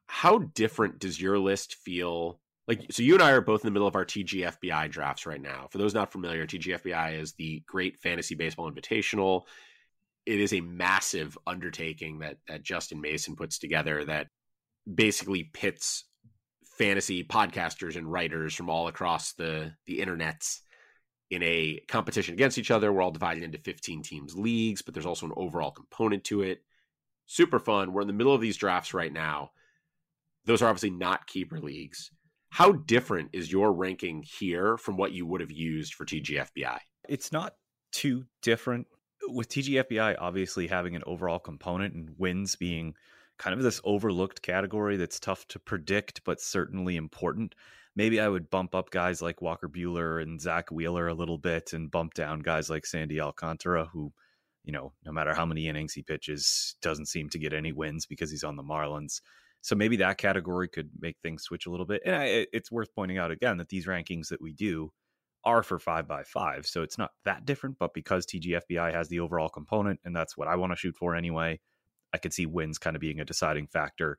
how 0.06 0.38
different 0.38 0.98
does 0.98 1.20
your 1.20 1.38
list 1.38 1.76
feel? 1.76 2.40
Like, 2.66 2.86
so 2.90 3.02
you 3.02 3.14
and 3.14 3.22
I 3.22 3.32
are 3.32 3.40
both 3.40 3.62
in 3.62 3.66
the 3.66 3.72
middle 3.72 3.88
of 3.88 3.96
our 3.96 4.04
TGFBI 4.04 4.90
drafts 4.90 5.26
right 5.26 5.40
now. 5.40 5.68
For 5.70 5.78
those 5.78 5.94
not 5.94 6.12
familiar, 6.12 6.46
TGFBI 6.46 7.20
is 7.20 7.32
the 7.34 7.62
Great 7.66 8.00
Fantasy 8.00 8.34
Baseball 8.34 8.70
Invitational 8.70 9.42
it 10.26 10.40
is 10.40 10.52
a 10.52 10.60
massive 10.60 11.36
undertaking 11.46 12.20
that 12.20 12.36
that 12.48 12.62
Justin 12.62 13.00
Mason 13.00 13.36
puts 13.36 13.58
together 13.58 14.04
that 14.04 14.28
basically 14.92 15.44
pits 15.44 16.04
fantasy 16.78 17.24
podcasters 17.24 17.96
and 17.96 18.10
writers 18.10 18.54
from 18.54 18.70
all 18.70 18.88
across 18.88 19.32
the 19.34 19.72
the 19.86 20.00
internets 20.00 20.60
in 21.30 21.42
a 21.42 21.80
competition 21.88 22.34
against 22.34 22.58
each 22.58 22.70
other. 22.70 22.92
We're 22.92 23.02
all 23.02 23.10
divided 23.10 23.42
into 23.42 23.58
15 23.58 24.02
teams 24.02 24.34
leagues, 24.36 24.82
but 24.82 24.94
there's 24.94 25.06
also 25.06 25.26
an 25.26 25.32
overall 25.36 25.70
component 25.70 26.24
to 26.24 26.42
it. 26.42 26.62
Super 27.26 27.60
fun. 27.60 27.92
We're 27.92 28.00
in 28.00 28.08
the 28.08 28.12
middle 28.12 28.34
of 28.34 28.40
these 28.40 28.56
drafts 28.56 28.92
right 28.92 29.12
now. 29.12 29.50
Those 30.44 30.62
are 30.62 30.68
obviously 30.68 30.90
not 30.90 31.26
keeper 31.26 31.60
leagues. 31.60 32.10
How 32.48 32.72
different 32.72 33.30
is 33.32 33.52
your 33.52 33.72
ranking 33.72 34.24
here 34.38 34.76
from 34.76 34.96
what 34.96 35.12
you 35.12 35.24
would 35.24 35.40
have 35.40 35.52
used 35.52 35.94
for 35.94 36.04
TGFBI? 36.04 36.78
It's 37.08 37.30
not 37.30 37.54
too 37.92 38.24
different 38.42 38.88
with 39.28 39.48
TGFBI 39.48 40.16
obviously 40.18 40.66
having 40.66 40.96
an 40.96 41.02
overall 41.06 41.38
component 41.38 41.94
and 41.94 42.10
wins 42.18 42.56
being 42.56 42.94
kind 43.38 43.54
of 43.54 43.62
this 43.62 43.80
overlooked 43.84 44.42
category 44.42 44.96
that's 44.96 45.18
tough 45.18 45.46
to 45.48 45.58
predict, 45.58 46.22
but 46.24 46.40
certainly 46.40 46.96
important. 46.96 47.54
Maybe 47.96 48.20
I 48.20 48.28
would 48.28 48.50
bump 48.50 48.74
up 48.74 48.90
guys 48.90 49.22
like 49.22 49.42
Walker 49.42 49.68
Buehler 49.68 50.22
and 50.22 50.40
Zack 50.40 50.70
Wheeler 50.70 51.08
a 51.08 51.14
little 51.14 51.38
bit 51.38 51.72
and 51.72 51.90
bump 51.90 52.14
down 52.14 52.40
guys 52.40 52.70
like 52.70 52.86
Sandy 52.86 53.20
Alcantara, 53.20 53.86
who, 53.86 54.12
you 54.62 54.72
know, 54.72 54.92
no 55.04 55.12
matter 55.12 55.34
how 55.34 55.46
many 55.46 55.68
innings 55.68 55.94
he 55.94 56.02
pitches, 56.02 56.76
doesn't 56.82 57.06
seem 57.06 57.28
to 57.30 57.38
get 57.38 57.52
any 57.52 57.72
wins 57.72 58.06
because 58.06 58.30
he's 58.30 58.44
on 58.44 58.56
the 58.56 58.62
Marlins. 58.62 59.20
So 59.62 59.74
maybe 59.74 59.96
that 59.96 60.18
category 60.18 60.68
could 60.68 60.90
make 61.00 61.16
things 61.22 61.42
switch 61.42 61.66
a 61.66 61.70
little 61.70 61.86
bit. 61.86 62.02
And 62.04 62.14
I, 62.14 62.46
it's 62.52 62.70
worth 62.70 62.94
pointing 62.94 63.18
out 63.18 63.30
again 63.30 63.56
that 63.56 63.70
these 63.70 63.86
rankings 63.86 64.28
that 64.28 64.40
we 64.40 64.52
do 64.52 64.92
are 65.44 65.62
for 65.62 65.78
five 65.78 66.06
by 66.06 66.22
five. 66.22 66.66
So 66.66 66.82
it's 66.82 66.98
not 66.98 67.10
that 67.24 67.46
different, 67.46 67.78
but 67.78 67.94
because 67.94 68.26
TGFBI 68.26 68.92
has 68.92 69.08
the 69.08 69.20
overall 69.20 69.48
component, 69.48 70.00
and 70.04 70.14
that's 70.14 70.36
what 70.36 70.48
I 70.48 70.56
want 70.56 70.72
to 70.72 70.76
shoot 70.76 70.96
for 70.96 71.14
anyway, 71.14 71.60
I 72.12 72.18
could 72.18 72.32
see 72.32 72.46
wins 72.46 72.78
kind 72.78 72.96
of 72.96 73.00
being 73.00 73.20
a 73.20 73.24
deciding 73.24 73.66
factor. 73.68 74.18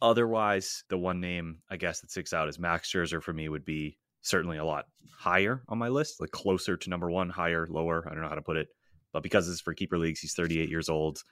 Otherwise, 0.00 0.84
the 0.88 0.98
one 0.98 1.20
name 1.20 1.58
I 1.70 1.76
guess 1.76 2.00
that 2.00 2.10
sticks 2.10 2.32
out 2.32 2.48
is 2.48 2.58
Max 2.58 2.90
Scherzer 2.90 3.22
for 3.22 3.32
me 3.32 3.48
would 3.48 3.64
be 3.64 3.98
certainly 4.22 4.58
a 4.58 4.64
lot 4.64 4.86
higher 5.16 5.62
on 5.68 5.78
my 5.78 5.88
list, 5.88 6.20
like 6.20 6.30
closer 6.30 6.76
to 6.76 6.90
number 6.90 7.10
one, 7.10 7.28
higher, 7.28 7.66
lower. 7.68 8.04
I 8.06 8.12
don't 8.12 8.22
know 8.22 8.28
how 8.28 8.34
to 8.34 8.42
put 8.42 8.56
it, 8.56 8.68
but 9.12 9.22
because 9.22 9.48
it's 9.48 9.60
for 9.60 9.74
keeper 9.74 9.98
leagues, 9.98 10.20
he's 10.20 10.34
38 10.34 10.68
years 10.68 10.88
old. 10.88 11.22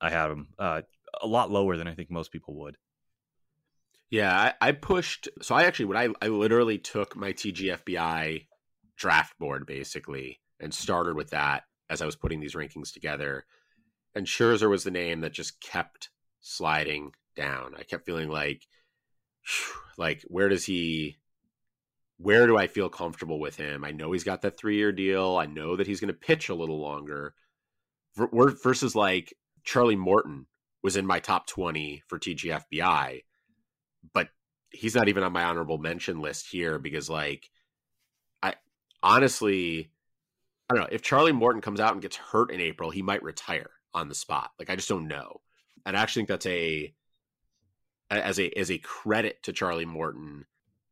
I 0.00 0.10
have 0.10 0.30
him 0.30 0.48
uh, 0.58 0.82
a 1.20 1.26
lot 1.26 1.50
lower 1.50 1.76
than 1.76 1.88
I 1.88 1.94
think 1.94 2.10
most 2.10 2.32
people 2.32 2.54
would. 2.60 2.76
Yeah, 4.10 4.34
I, 4.34 4.68
I, 4.68 4.72
pushed. 4.72 5.28
So 5.42 5.54
I 5.54 5.64
actually, 5.64 5.86
what 5.86 5.96
I, 5.96 6.08
I 6.22 6.28
literally 6.28 6.78
took 6.78 7.14
my 7.14 7.32
TGFBI 7.32 8.46
draft 8.96 9.38
board 9.38 9.66
basically 9.66 10.40
and 10.60 10.72
started 10.72 11.14
with 11.14 11.30
that 11.30 11.64
as 11.90 12.00
I 12.00 12.06
was 12.06 12.16
putting 12.16 12.40
these 12.40 12.54
rankings 12.54 12.92
together. 12.92 13.44
And 14.14 14.26
Scherzer 14.26 14.70
was 14.70 14.84
the 14.84 14.90
name 14.90 15.20
that 15.20 15.32
just 15.32 15.60
kept 15.60 16.10
sliding 16.40 17.12
down. 17.36 17.74
I 17.78 17.82
kept 17.82 18.06
feeling 18.06 18.30
like, 18.30 18.66
like 19.98 20.22
where 20.26 20.48
does 20.48 20.64
he? 20.64 21.16
Where 22.20 22.48
do 22.48 22.56
I 22.56 22.66
feel 22.66 22.88
comfortable 22.88 23.38
with 23.38 23.56
him? 23.56 23.84
I 23.84 23.92
know 23.92 24.10
he's 24.10 24.24
got 24.24 24.42
that 24.42 24.58
three 24.58 24.76
year 24.76 24.90
deal. 24.90 25.36
I 25.36 25.46
know 25.46 25.76
that 25.76 25.86
he's 25.86 26.00
going 26.00 26.12
to 26.12 26.18
pitch 26.18 26.48
a 26.48 26.54
little 26.54 26.80
longer. 26.80 27.34
Versus 28.16 28.96
like 28.96 29.34
Charlie 29.62 29.94
Morton 29.94 30.46
was 30.82 30.96
in 30.96 31.06
my 31.06 31.20
top 31.20 31.46
twenty 31.46 32.02
for 32.08 32.18
TGFBI 32.18 33.22
but 34.12 34.28
he's 34.70 34.94
not 34.94 35.08
even 35.08 35.22
on 35.22 35.32
my 35.32 35.44
honorable 35.44 35.78
mention 35.78 36.20
list 36.20 36.46
here 36.46 36.78
because 36.78 37.08
like 37.08 37.50
I 38.42 38.54
honestly 39.02 39.90
I 40.68 40.74
don't 40.74 40.82
know 40.82 40.88
if 40.92 41.02
Charlie 41.02 41.32
Morton 41.32 41.62
comes 41.62 41.80
out 41.80 41.92
and 41.92 42.02
gets 42.02 42.16
hurt 42.16 42.50
in 42.50 42.60
April, 42.60 42.90
he 42.90 43.02
might 43.02 43.22
retire 43.22 43.70
on 43.94 44.08
the 44.08 44.14
spot. 44.14 44.50
Like 44.58 44.70
I 44.70 44.76
just 44.76 44.88
don't 44.88 45.08
know. 45.08 45.40
And 45.86 45.96
I 45.96 46.02
actually 46.02 46.20
think 46.20 46.28
that's 46.28 46.46
a 46.46 46.94
as 48.10 48.38
a 48.38 48.50
as 48.58 48.70
a 48.70 48.78
credit 48.78 49.42
to 49.44 49.52
Charlie 49.52 49.86
Morton. 49.86 50.44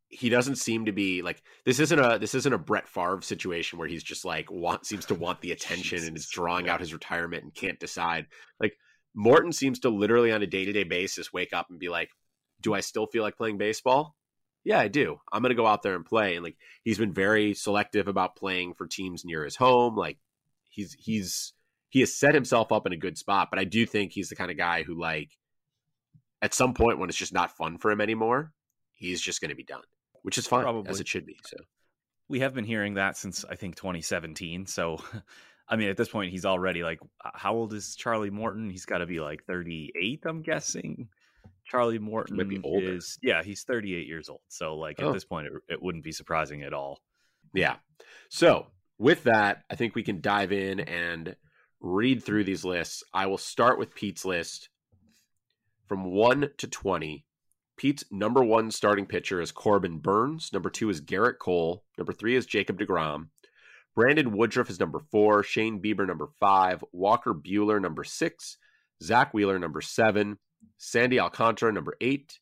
He 0.09 0.29
doesn't 0.29 0.55
seem 0.55 0.85
to 0.85 0.91
be 0.91 1.21
like 1.21 1.43
this 1.65 1.79
isn't 1.79 1.99
a 1.99 2.17
this 2.17 2.33
isn't 2.33 2.53
a 2.53 2.57
Brett 2.57 2.87
Favre 2.87 3.21
situation 3.21 3.77
where 3.77 3.87
he's 3.87 4.03
just 4.03 4.25
like 4.25 4.49
want 4.49 4.85
seems 4.85 5.05
to 5.07 5.15
want 5.15 5.41
the 5.41 5.51
attention 5.51 5.97
Jesus. 5.97 6.07
and 6.07 6.17
is 6.17 6.29
drawing 6.29 6.69
out 6.69 6.79
his 6.79 6.93
retirement 6.93 7.43
and 7.43 7.53
can't 7.53 7.79
decide. 7.79 8.27
Like 8.59 8.77
Morton 9.13 9.51
seems 9.51 9.79
to 9.79 9.89
literally 9.89 10.31
on 10.31 10.41
a 10.41 10.47
day 10.47 10.65
to 10.65 10.71
day 10.71 10.83
basis 10.85 11.33
wake 11.33 11.53
up 11.53 11.67
and 11.69 11.79
be 11.79 11.89
like, 11.89 12.09
do 12.67 12.73
I 12.73 12.81
still 12.81 13.07
feel 13.07 13.23
like 13.23 13.37
playing 13.37 13.57
baseball? 13.57 14.13
Yeah, 14.65 14.79
I 14.79 14.89
do. 14.89 15.21
I'm 15.31 15.41
going 15.41 15.51
to 15.51 15.55
go 15.55 15.65
out 15.65 15.83
there 15.83 15.95
and 15.95 16.05
play. 16.05 16.35
And 16.35 16.43
like 16.43 16.57
he's 16.83 16.97
been 16.97 17.13
very 17.13 17.53
selective 17.53 18.09
about 18.09 18.35
playing 18.35 18.73
for 18.73 18.85
teams 18.85 19.23
near 19.23 19.45
his 19.45 19.55
home. 19.55 19.95
Like 19.95 20.17
he's 20.67 20.91
he's 20.99 21.53
he 21.87 22.01
has 22.01 22.13
set 22.13 22.33
himself 22.35 22.73
up 22.73 22.85
in 22.85 22.91
a 22.91 22.97
good 22.97 23.17
spot. 23.17 23.47
But 23.49 23.59
I 23.59 23.63
do 23.63 23.85
think 23.85 24.11
he's 24.11 24.27
the 24.27 24.35
kind 24.35 24.51
of 24.51 24.57
guy 24.57 24.83
who 24.83 24.99
like 24.99 25.29
at 26.41 26.53
some 26.53 26.73
point 26.73 26.99
when 26.99 27.07
it's 27.07 27.17
just 27.17 27.31
not 27.31 27.55
fun 27.55 27.77
for 27.77 27.89
him 27.89 28.01
anymore, 28.01 28.51
he's 28.91 29.21
just 29.21 29.39
going 29.39 29.49
to 29.49 29.55
be 29.55 29.63
done, 29.63 29.83
which 30.23 30.37
is 30.37 30.45
fine 30.45 30.63
Probably. 30.63 30.89
as 30.89 30.99
it 30.99 31.07
should 31.07 31.25
be. 31.25 31.39
So 31.45 31.55
we 32.27 32.41
have 32.41 32.53
been 32.53 32.65
hearing 32.65 32.95
that 32.95 33.15
since 33.15 33.45
I 33.49 33.55
think 33.55 33.77
2017. 33.77 34.65
So 34.65 35.01
I 35.69 35.77
mean, 35.77 35.87
at 35.87 35.95
this 35.95 36.09
point, 36.09 36.31
he's 36.31 36.45
already 36.45 36.83
like, 36.83 36.99
how 37.33 37.53
old 37.53 37.73
is 37.73 37.95
Charlie 37.95 38.29
Morton? 38.29 38.69
He's 38.69 38.85
got 38.85 38.97
to 38.97 39.05
be 39.05 39.21
like 39.21 39.45
38, 39.45 40.23
I'm 40.25 40.41
guessing. 40.41 41.07
Charlie 41.69 41.99
Morton 41.99 42.39
is 42.63 43.17
yeah, 43.21 43.43
he's 43.43 43.63
38 43.63 44.07
years 44.07 44.29
old. 44.29 44.41
So 44.47 44.75
like 44.75 44.97
oh. 44.99 45.09
at 45.09 45.13
this 45.13 45.25
point, 45.25 45.47
it, 45.47 45.53
it 45.67 45.81
wouldn't 45.81 46.03
be 46.03 46.11
surprising 46.11 46.63
at 46.63 46.73
all. 46.73 46.99
Yeah. 47.53 47.75
So 48.29 48.67
with 48.97 49.23
that, 49.23 49.63
I 49.69 49.75
think 49.75 49.95
we 49.95 50.03
can 50.03 50.21
dive 50.21 50.51
in 50.51 50.79
and 50.79 51.35
read 51.79 52.23
through 52.23 52.45
these 52.45 52.65
lists. 52.65 53.03
I 53.13 53.27
will 53.27 53.37
start 53.37 53.77
with 53.79 53.95
Pete's 53.95 54.25
list 54.25 54.69
from 55.87 56.05
one 56.05 56.49
to 56.57 56.67
20. 56.67 57.25
Pete's 57.77 58.03
number 58.09 58.43
one 58.43 58.71
starting 58.71 59.05
pitcher 59.05 59.39
is 59.39 59.51
Corbin 59.51 59.99
Burnes. 59.99 60.49
Number 60.51 60.69
two 60.69 60.89
is 60.89 61.01
Gerrit 61.01 61.37
Cole. 61.37 61.83
Number 61.97 62.11
three 62.11 62.35
is 62.35 62.45
Jacob 62.45 62.79
DeGrom. 62.79 63.27
Brandon 63.95 64.31
Woodruff 64.31 64.69
is 64.69 64.79
number 64.79 64.99
four. 65.11 65.43
Shane 65.43 65.81
Bieber, 65.81 66.07
number 66.07 66.27
five. 66.39 66.83
Walker 66.91 67.33
Buehler, 67.33 67.81
number 67.81 68.03
six. 68.03 68.57
Zack 69.01 69.33
Wheeler, 69.33 69.59
number 69.59 69.81
seven. 69.81 70.39
Sandy 70.77 71.19
Alcantara, 71.19 71.71
number 71.71 71.95
eight. 72.01 72.39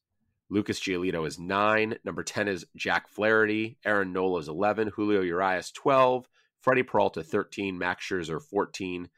Lucas 0.49 0.79
Giolito 0.79 1.27
is 1.27 1.39
nine. 1.39 1.97
Number 2.03 2.23
10 2.23 2.47
is 2.47 2.65
Jack 2.75 3.07
Flaherty. 3.07 3.77
Aaron 3.83 4.13
Nola 4.13 4.39
is 4.39 4.47
11. 4.47 4.89
Julio 4.89 5.21
Urias, 5.21 5.71
12. 5.71 6.27
Freddie 6.61 6.83
Peralta, 6.83 7.23
13. 7.23 7.77
Max 7.77 8.05
Scherzer, 8.05 8.41
14. 8.41 9.09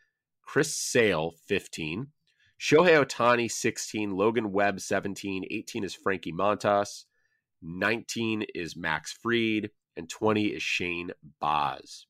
Chris 0.42 0.74
Sale, 0.74 1.34
15. 1.48 2.08
Shohei 2.60 3.06
Ohtani, 3.06 3.52
16. 3.52 4.12
Logan 4.12 4.52
Webb, 4.52 4.80
17. 4.80 5.46
18 5.52 5.84
is 5.84 5.94
Frankie 5.94 6.32
Montas. 6.32 7.06
19 7.62 8.46
is 8.56 8.78
Max 8.78 9.12
Fried. 9.12 9.70
And 9.98 10.10
20 10.10 10.46
is 10.48 10.64
Shane 10.64 11.12
Baz. 11.42 12.06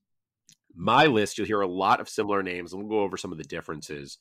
My 0.75 1.05
list, 1.07 1.37
you'll 1.37 1.47
hear 1.47 1.61
a 1.61 1.67
lot 1.67 1.99
of 1.99 2.07
similar 2.07 2.43
names, 2.43 2.71
and 2.71 2.81
we'll 2.81 2.99
go 2.99 3.03
over 3.03 3.17
some 3.17 3.31
of 3.31 3.39
the 3.39 3.43
differences. 3.43 4.19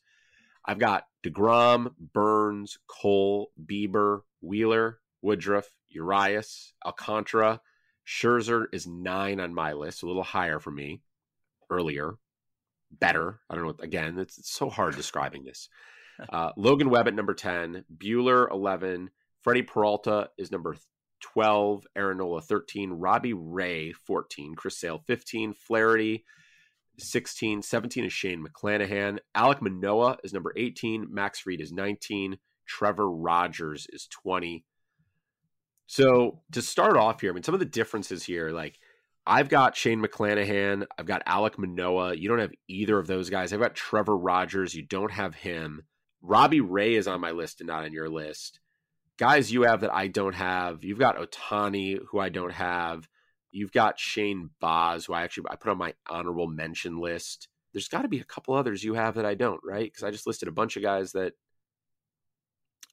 I've 0.67 0.79
got 0.79 1.05
DeGrom, 1.25 1.93
Burnes, 2.13 2.79
Cole, 2.89 3.53
Bieber, 3.65 4.23
Wheeler, 4.41 4.99
Woodruff, 5.23 5.73
Urias, 5.89 6.75
Alcantara. 6.85 7.61
Scherzer 8.07 8.67
is 8.73 8.87
nine 8.87 9.41
on 9.41 9.55
my 9.55 9.73
list, 9.73 10.03
a 10.03 10.07
little 10.07 10.23
higher 10.23 10.61
for 10.61 10.71
me 10.71 11.03
earlier. 11.71 12.15
Better. 12.91 13.41
I 13.51 13.55
don't 13.55 13.65
know. 13.65 13.75
Again, 13.81 14.19
it's, 14.19 14.39
it's 14.39 14.53
so 14.53 14.69
hard 14.69 14.97
describing 14.97 15.45
this. 15.45 15.69
Uh, 16.33 16.51
Logan 16.57 16.91
Webb 16.91 17.09
at 17.09 17.15
number 17.15 17.35
10, 17.35 17.85
Buehler 17.97 18.51
11, 18.51 19.11
Freddie 19.43 19.63
Peralta 19.63 20.31
is 20.39 20.51
number 20.51 20.77
12, 21.21 21.87
Aaron 21.95 22.19
Nola 22.19 22.41
13, 22.41 22.93
Robbie 22.93 23.35
Ray 23.35 23.93
14, 23.93 24.55
Chris 24.55 24.79
Sale 24.79 25.03
15, 25.07 25.53
Flaherty 25.53 26.25
16. 26.99 27.62
17 27.62 28.05
is 28.05 28.12
Shane 28.12 28.45
McClanahan. 28.45 29.19
Alek 29.37 29.61
Manoah 29.61 30.19
is 30.25 30.33
number 30.33 30.53
18. 30.57 31.07
Max 31.11 31.41
Fried 31.41 31.61
is 31.61 31.73
19. 31.73 32.38
Trevor 32.67 33.11
Rogers 33.11 33.87
is 33.91 34.07
20. 34.09 34.65
So 35.87 36.41
to 36.53 36.62
start 36.62 36.97
off 36.97 37.21
here, 37.21 37.31
I 37.31 37.35
mean, 37.35 37.43
some 37.43 37.55
of 37.55 37.61
the 37.61 37.67
differences 37.67 38.25
here, 38.25 38.50
like 38.50 38.79
I've 39.26 39.49
got 39.49 39.76
Shane 39.76 40.03
McClanahan, 40.03 40.87
I've 40.99 41.07
got 41.07 41.25
Alek 41.26 41.59
Manoah. 41.59 42.15
You 42.15 42.29
don't 42.29 42.41
have 42.41 42.53
either 42.69 42.99
of 42.99 43.07
those 43.07 43.31
guys. 43.31 43.53
I've 43.53 43.61
got 43.61 43.75
Trevor 43.75 44.17
Rogers. 44.17 44.75
You 44.75 44.83
don't 44.83 45.12
have 45.12 45.35
him. 45.35 45.83
Robbie 46.23 46.61
Ray 46.61 46.95
is 46.95 47.07
on 47.07 47.21
my 47.21 47.31
list 47.31 47.61
and 47.61 47.69
not 47.69 47.85
on 47.85 47.93
your 47.93 48.09
list. 48.09 48.61
Guys 49.19 49.53
you 49.53 49.62
have 49.62 49.81
that 49.81 49.95
I 49.95 50.09
don't 50.09 50.35
have. 50.35 50.85
You've 50.85 50.99
got 50.99 51.17
Ohtani, 51.17 51.99
who 52.11 52.19
I 52.19 52.29
don't 52.29 52.53
have. 52.53 53.09
You've 53.57 53.73
got 53.73 53.99
Shane 53.99 54.51
Baz, 54.61 55.07
who 55.07 55.15
I 55.15 55.23
actually 55.23 55.47
I 55.49 55.57
put 55.57 55.71
on 55.71 55.79
my 55.79 55.95
honorable 56.11 56.47
mention 56.47 56.99
list. 56.99 57.49
There's 57.73 57.89
got 57.89 58.03
to 58.03 58.09
be 58.09 58.21
a 58.21 58.25
couple 58.25 58.55
others 58.55 58.85
you 58.85 58.93
have 58.95 59.15
that 59.15 59.25
I 59.25 59.35
don't, 59.35 59.61
right? 59.65 59.91
Because 59.91 60.05
I 60.05 60.11
just 60.11 60.27
listed 60.27 60.47
a 60.47 60.53
bunch 60.53 60.77
of 60.77 60.83
guys 60.83 61.13
that 61.13 61.33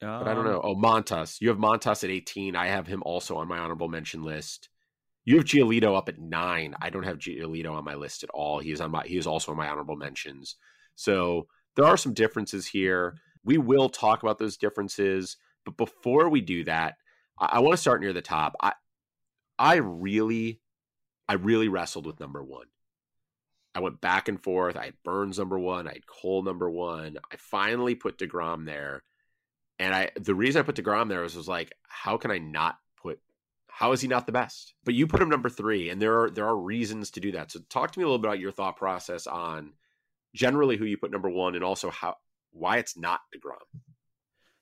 um, 0.01 0.20
but 0.20 0.27
I 0.29 0.34
don't 0.34 0.46
know. 0.46 0.62
Um, 0.62 0.62
oh, 0.63 0.75
Montas. 0.75 1.41
You 1.41 1.50
have 1.50 1.58
Montas 1.58 2.05
at 2.05 2.10
18. 2.10 2.55
I 2.55 2.67
have 2.67 2.88
him 2.88 3.03
also 3.05 3.36
on 3.38 3.48
my 3.48 3.58
honorable 3.58 3.89
mention 3.89 4.24
list. 4.24 4.70
You 5.25 5.38
have 5.38 5.46
Giolito 5.46 5.98
up 5.98 6.08
at 6.08 6.20
nine. 6.20 6.75
I 6.82 6.89
don't 6.89 7.03
have 7.03 7.20
Giolito 7.20 7.74
on 7.74 7.84
my 7.84 7.96
list 7.96 8.24
at 8.24 8.29
all. 8.29 8.60
He 8.60 8.72
is 8.72 8.79
on 8.79 8.91
my 8.91 9.03
he 9.05 9.17
is 9.17 9.27
also 9.27 9.51
on 9.51 9.58
my 9.58 9.67
honorable 9.67 9.98
mentions. 9.98 10.55
So 10.96 11.48
there 11.75 11.86
are 11.86 11.98
some 11.98 12.13
differences 12.13 12.67
here. 12.67 13.15
We 13.43 13.58
will 13.58 13.89
talk 13.89 14.24
about 14.24 14.39
those 14.39 14.55
differences, 14.55 15.36
but 15.65 15.75
before 15.75 16.29
we 16.29 16.39
do 16.39 16.63
that, 16.65 16.96
I, 17.38 17.50
I 17.53 17.60
want 17.60 17.74
to 17.74 17.82
start 17.82 18.00
near 18.00 18.13
the 18.13 18.22
top. 18.22 18.55
I 18.62 18.74
I 19.57 19.75
really, 19.75 20.60
I 21.27 21.33
really 21.33 21.67
wrestled 21.67 22.05
with 22.05 22.19
number 22.19 22.43
one. 22.43 22.67
I 23.75 23.79
went 23.79 24.01
back 24.01 24.27
and 24.27 24.41
forth. 24.41 24.77
I 24.77 24.86
had 24.86 25.03
Burnes 25.03 25.39
number 25.39 25.57
one. 25.57 25.88
I 25.88 25.93
had 25.93 26.07
Cole 26.07 26.43
number 26.43 26.69
one. 26.69 27.17
I 27.31 27.36
finally 27.38 27.95
put 27.95 28.17
Degrom 28.17 28.65
there, 28.65 29.03
and 29.79 29.95
I 29.95 30.12
the 30.15 30.36
reason 30.36 30.60
I 30.60 30.63
put 30.63 30.75
Degrom 30.75 31.10
there 31.10 31.22
was 31.22 31.36
was 31.36 31.48
like, 31.48 31.74
how 31.88 32.17
can 32.17 32.29
I 32.29 32.38
not 32.38 32.77
put? 33.01 33.19
How 33.67 33.91
is 33.91 34.01
he 34.01 34.07
not 34.07 34.27
the 34.27 34.31
best? 34.31 34.75
But 34.83 34.93
you 34.93 35.07
put 35.07 35.22
him 35.22 35.29
number 35.29 35.50
three, 35.50 35.89
and 35.89 36.00
there 36.01 36.22
are 36.22 36.29
there 36.29 36.45
are 36.45 36.55
reasons 36.55 37.10
to 37.12 37.19
do 37.19 37.31
that. 37.31 37.51
So 37.51 37.62
talk 37.69 37.91
to 37.91 38.00
me 38.00 38.03
a 38.03 38.07
little 38.07 38.19
bit 38.19 38.27
about 38.27 38.39
your 38.39 38.51
thought 38.51 38.77
process 38.77 39.25
on 39.25 39.74
generally 40.36 40.77
who 40.77 40.86
you 40.86 40.98
put 40.98 41.12
number 41.12 41.29
one, 41.29 41.55
and 41.55 41.63
also 41.63 41.89
how 41.89 42.17
why 42.51 42.77
it's 42.77 42.95
not 42.95 43.22
Degrom. 43.36 43.81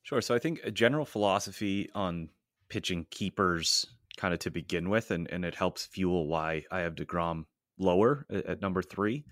Sure. 0.03 0.21
So 0.21 0.33
I 0.33 0.39
think 0.39 0.61
a 0.63 0.71
general 0.71 1.05
philosophy 1.05 1.89
on 1.93 2.29
pitching 2.69 3.05
keepers 3.09 3.87
kind 4.17 4.33
of 4.33 4.39
to 4.41 4.51
begin 4.51 4.89
with, 4.89 5.11
and, 5.11 5.29
and 5.29 5.45
it 5.45 5.55
helps 5.55 5.85
fuel 5.85 6.27
why 6.27 6.65
I 6.71 6.81
have 6.81 6.95
DeGrom 6.95 7.45
lower 7.77 8.25
at, 8.29 8.45
at 8.45 8.61
number 8.61 8.81
three, 8.81 9.25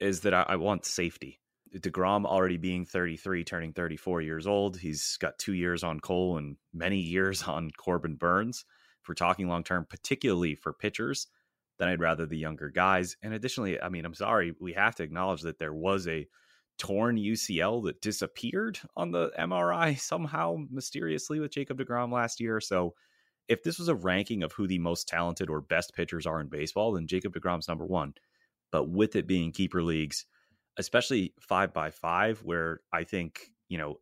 is 0.00 0.20
that 0.20 0.34
I, 0.34 0.44
I, 0.48 0.56
want 0.56 0.84
safety. 0.84 1.40
DeGrom 1.74 2.24
already 2.24 2.56
being 2.56 2.84
33, 2.84 3.44
turning 3.44 3.72
34 3.72 4.22
years 4.22 4.46
old. 4.46 4.78
He's 4.78 5.16
got 5.18 5.38
two 5.38 5.54
years 5.54 5.82
on 5.82 6.00
Cole 6.00 6.38
and 6.38 6.56
many 6.72 6.98
years 7.00 7.42
on 7.42 7.70
Corbin 7.76 8.16
Burnes. 8.16 8.64
If 9.02 9.08
we're 9.08 9.14
talking 9.14 9.48
long 9.48 9.62
term, 9.62 9.86
particularly 9.88 10.54
for 10.54 10.72
pitchers, 10.72 11.28
then 11.78 11.88
I'd 11.88 12.00
rather 12.00 12.26
the 12.26 12.38
younger 12.38 12.70
guys. 12.70 13.16
And 13.22 13.34
additionally, 13.34 13.80
I 13.80 13.88
mean, 13.88 14.04
I'm 14.04 14.14
sorry, 14.14 14.54
we 14.60 14.72
have 14.72 14.96
to 14.96 15.02
acknowledge 15.02 15.42
that 15.42 15.58
there 15.58 15.74
was 15.74 16.08
a 16.08 16.26
torn 16.78 17.16
UCL 17.16 17.84
that 17.84 18.00
disappeared 18.00 18.78
on 18.96 19.10
the 19.10 19.30
MRI 19.38 19.98
somehow 19.98 20.56
mysteriously 20.70 21.40
with 21.40 21.52
Jacob 21.52 21.78
DeGrom 21.78 22.12
last 22.12 22.40
year. 22.40 22.60
So 22.60 22.94
if 23.48 23.62
this 23.62 23.78
was 23.78 23.88
a 23.88 23.94
ranking 23.94 24.42
of 24.42 24.52
who 24.52 24.66
the 24.66 24.78
most 24.78 25.08
talented 25.08 25.50
or 25.50 25.60
best 25.60 25.94
pitchers 25.94 26.26
are 26.26 26.40
in 26.40 26.48
baseball, 26.48 26.92
then 26.92 27.06
Jacob 27.06 27.34
DeGrom's 27.34 27.68
number 27.68 27.86
one. 27.86 28.14
But 28.72 28.88
with 28.88 29.16
it 29.16 29.26
being 29.26 29.52
keeper 29.52 29.82
leagues, 29.82 30.26
especially 30.76 31.34
five 31.40 31.72
by 31.72 31.90
five, 31.90 32.40
where 32.40 32.80
I 32.92 33.04
think, 33.04 33.50
you 33.68 33.78
know, 33.78 34.00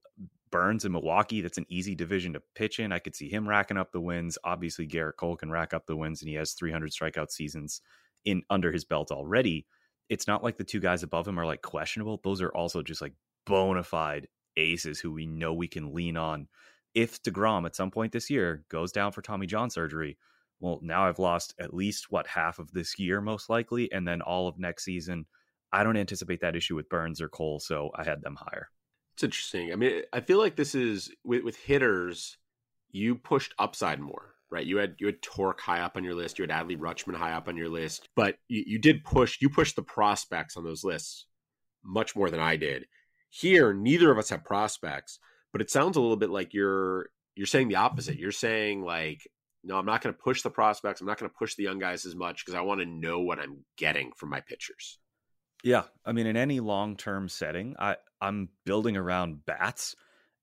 Burnes 0.50 0.84
in 0.84 0.92
Milwaukee, 0.92 1.40
that's 1.40 1.58
an 1.58 1.66
easy 1.68 1.94
division 1.94 2.32
to 2.34 2.42
pitch 2.54 2.78
in. 2.78 2.92
I 2.92 3.00
could 3.00 3.16
see 3.16 3.28
him 3.28 3.48
racking 3.48 3.76
up 3.76 3.92
the 3.92 4.00
wins. 4.00 4.38
Obviously, 4.44 4.86
Gerrit 4.86 5.16
Cole 5.16 5.36
can 5.36 5.50
rack 5.50 5.74
up 5.74 5.86
the 5.86 5.96
wins, 5.96 6.22
and 6.22 6.28
he 6.28 6.36
has 6.36 6.52
300 6.52 6.92
strikeout 6.92 7.30
seasons 7.30 7.80
in 8.24 8.42
under 8.48 8.72
his 8.72 8.84
belt 8.84 9.10
already. 9.10 9.66
It's 10.08 10.26
not 10.26 10.44
like 10.44 10.56
the 10.56 10.64
two 10.64 10.80
guys 10.80 11.02
above 11.02 11.26
him 11.26 11.38
are 11.40 11.46
like 11.46 11.62
questionable. 11.62 12.20
Those 12.22 12.40
are 12.40 12.50
also 12.50 12.82
just 12.82 13.02
like 13.02 13.14
bona 13.46 13.82
fide 13.82 14.28
aces 14.56 15.00
who 15.00 15.12
we 15.12 15.26
know 15.26 15.52
we 15.52 15.68
can 15.68 15.92
lean 15.92 16.16
on 16.16 16.46
if 16.94 17.22
DeGrom 17.22 17.66
at 17.66 17.76
some 17.76 17.90
point 17.90 18.12
this 18.12 18.30
year 18.30 18.64
goes 18.68 18.92
down 18.92 19.12
for 19.12 19.22
Tommy 19.22 19.46
John 19.46 19.70
surgery, 19.70 20.16
well, 20.60 20.78
now 20.82 21.06
I've 21.06 21.18
lost 21.18 21.54
at 21.58 21.74
least 21.74 22.10
what 22.10 22.26
half 22.26 22.58
of 22.58 22.72
this 22.72 22.98
year, 22.98 23.20
most 23.20 23.50
likely, 23.50 23.90
and 23.92 24.06
then 24.06 24.22
all 24.22 24.48
of 24.48 24.58
next 24.58 24.84
season. 24.84 25.26
I 25.72 25.82
don't 25.82 25.96
anticipate 25.96 26.40
that 26.40 26.56
issue 26.56 26.76
with 26.76 26.88
Burnes 26.88 27.20
or 27.20 27.28
Cole, 27.28 27.58
so 27.58 27.90
I 27.94 28.04
had 28.04 28.22
them 28.22 28.36
higher. 28.36 28.68
It's 29.14 29.24
interesting. 29.24 29.72
I 29.72 29.76
mean, 29.76 30.02
I 30.12 30.20
feel 30.20 30.38
like 30.38 30.56
this 30.56 30.74
is 30.74 31.10
with, 31.24 31.42
with 31.42 31.56
hitters, 31.56 32.38
you 32.90 33.16
pushed 33.16 33.54
upside 33.58 34.00
more, 34.00 34.34
right? 34.50 34.64
You 34.64 34.76
had 34.76 34.94
you 34.98 35.06
had 35.06 35.20
Torque 35.20 35.60
high 35.60 35.80
up 35.80 35.96
on 35.96 36.04
your 36.04 36.14
list, 36.14 36.38
you 36.38 36.44
had 36.44 36.50
Adley 36.50 36.78
Rutschman 36.78 37.16
high 37.16 37.32
up 37.32 37.48
on 37.48 37.56
your 37.56 37.68
list, 37.68 38.08
but 38.14 38.36
you, 38.48 38.62
you 38.66 38.78
did 38.78 39.04
push 39.04 39.38
you 39.40 39.48
pushed 39.48 39.76
the 39.76 39.82
prospects 39.82 40.56
on 40.56 40.64
those 40.64 40.84
lists 40.84 41.26
much 41.84 42.16
more 42.16 42.30
than 42.30 42.40
I 42.40 42.56
did. 42.56 42.86
Here, 43.30 43.74
neither 43.74 44.10
of 44.12 44.18
us 44.18 44.30
have 44.30 44.44
prospects 44.44 45.18
but 45.54 45.60
it 45.60 45.70
sounds 45.70 45.96
a 45.96 46.00
little 46.00 46.16
bit 46.16 46.30
like 46.30 46.52
you're 46.52 47.10
you're 47.36 47.46
saying 47.46 47.68
the 47.68 47.76
opposite. 47.76 48.14
Mm-hmm. 48.14 48.22
You're 48.22 48.32
saying 48.32 48.82
like, 48.82 49.22
no, 49.62 49.78
I'm 49.78 49.86
not 49.86 50.02
going 50.02 50.12
to 50.12 50.20
push 50.20 50.42
the 50.42 50.50
prospects. 50.50 51.00
I'm 51.00 51.06
not 51.06 51.16
going 51.16 51.30
to 51.30 51.36
push 51.38 51.54
the 51.54 51.62
young 51.62 51.78
guys 51.78 52.04
as 52.06 52.16
much 52.16 52.44
because 52.44 52.58
I 52.58 52.62
want 52.62 52.80
to 52.80 52.86
know 52.86 53.20
what 53.20 53.38
I'm 53.38 53.64
getting 53.76 54.10
from 54.16 54.30
my 54.30 54.40
pitchers. 54.40 54.98
Yeah, 55.62 55.84
I 56.04 56.10
mean, 56.10 56.26
in 56.26 56.36
any 56.36 56.58
long 56.58 56.96
term 56.96 57.28
setting, 57.28 57.76
I 57.78 57.96
I'm 58.20 58.48
building 58.66 58.96
around 58.96 59.46
bats, 59.46 59.94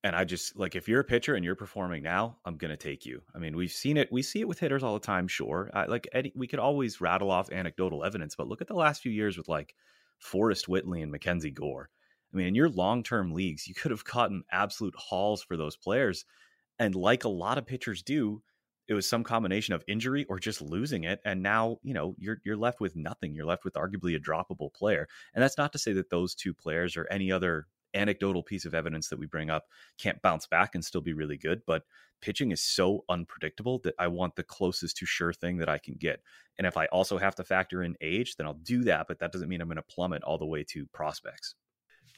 and 0.01 0.15
I 0.15 0.23
just 0.23 0.57
like 0.57 0.77
if 0.77 0.87
you're 0.87 1.01
a 1.01 1.03
pitcher 1.03 1.35
and 1.35 1.43
you're 1.43 1.55
performing 1.55 2.03
now, 2.03 2.37
I'm 2.45 2.55
going 2.55 2.71
to 2.71 2.77
take 2.77 3.05
you. 3.05 3.21
I 3.35 3.39
mean, 3.39 3.57
we've 3.57 3.69
seen 3.69 3.97
it. 3.97 4.13
We 4.13 4.21
see 4.21 4.39
it 4.39 4.47
with 4.47 4.59
hitters 4.59 4.81
all 4.81 4.93
the 4.93 5.05
time. 5.05 5.27
Sure, 5.27 5.69
I, 5.73 5.87
like 5.87 6.07
Eddie, 6.13 6.31
we 6.37 6.47
could 6.47 6.59
always 6.59 7.01
rattle 7.01 7.31
off 7.31 7.51
anecdotal 7.51 8.05
evidence, 8.05 8.37
but 8.37 8.47
look 8.47 8.61
at 8.61 8.69
the 8.69 8.75
last 8.75 9.01
few 9.01 9.11
years 9.11 9.37
with 9.37 9.49
like 9.49 9.75
Forrest 10.19 10.69
Whitley 10.69 11.01
and 11.01 11.11
Mackenzie 11.11 11.51
Gore. 11.51 11.89
I 12.33 12.37
mean, 12.37 12.47
in 12.47 12.55
your 12.55 12.69
long 12.69 13.03
term 13.03 13.33
leagues, 13.33 13.67
you 13.67 13.73
could 13.73 13.91
have 13.91 14.03
gotten 14.05 14.43
absolute 14.51 14.95
hauls 14.95 15.43
for 15.43 15.57
those 15.57 15.75
players. 15.75 16.25
And 16.79 16.95
like 16.95 17.23
a 17.23 17.29
lot 17.29 17.57
of 17.57 17.65
pitchers 17.65 18.01
do, 18.01 18.41
it 18.87 18.93
was 18.93 19.07
some 19.07 19.23
combination 19.23 19.73
of 19.73 19.83
injury 19.87 20.25
or 20.25 20.39
just 20.39 20.61
losing 20.61 21.03
it. 21.03 21.19
And 21.23 21.41
now, 21.43 21.77
you 21.83 21.93
know, 21.93 22.15
you're 22.17 22.41
you're 22.43 22.57
left 22.57 22.81
with 22.81 22.95
nothing. 22.95 23.33
You're 23.35 23.45
left 23.45 23.63
with 23.63 23.75
arguably 23.75 24.15
a 24.15 24.19
droppable 24.19 24.73
player. 24.73 25.07
And 25.33 25.43
that's 25.43 25.57
not 25.57 25.71
to 25.73 25.79
say 25.79 25.93
that 25.93 26.09
those 26.09 26.35
two 26.35 26.53
players 26.53 26.97
or 26.97 27.07
any 27.11 27.31
other 27.31 27.67
anecdotal 27.93 28.43
piece 28.43 28.65
of 28.65 28.73
evidence 28.73 29.09
that 29.09 29.19
we 29.19 29.25
bring 29.25 29.49
up 29.49 29.65
can't 29.97 30.21
bounce 30.21 30.47
back 30.47 30.75
and 30.75 30.83
still 30.83 31.01
be 31.01 31.13
really 31.13 31.37
good. 31.37 31.61
But 31.65 31.83
pitching 32.21 32.51
is 32.51 32.61
so 32.61 33.03
unpredictable 33.09 33.79
that 33.79 33.95
I 33.99 34.07
want 34.07 34.35
the 34.35 34.43
closest 34.43 34.97
to 34.97 35.05
sure 35.05 35.33
thing 35.33 35.57
that 35.57 35.69
I 35.69 35.77
can 35.77 35.95
get. 35.95 36.21
And 36.57 36.67
if 36.67 36.77
I 36.77 36.85
also 36.87 37.17
have 37.17 37.35
to 37.35 37.43
factor 37.43 37.83
in 37.83 37.95
age, 38.01 38.35
then 38.35 38.47
I'll 38.47 38.53
do 38.53 38.83
that. 38.85 39.07
But 39.07 39.19
that 39.19 39.31
doesn't 39.31 39.49
mean 39.49 39.61
I'm 39.61 39.67
going 39.67 39.75
to 39.77 39.83
plummet 39.83 40.23
all 40.23 40.37
the 40.37 40.45
way 40.45 40.63
to 40.69 40.85
prospects. 40.87 41.55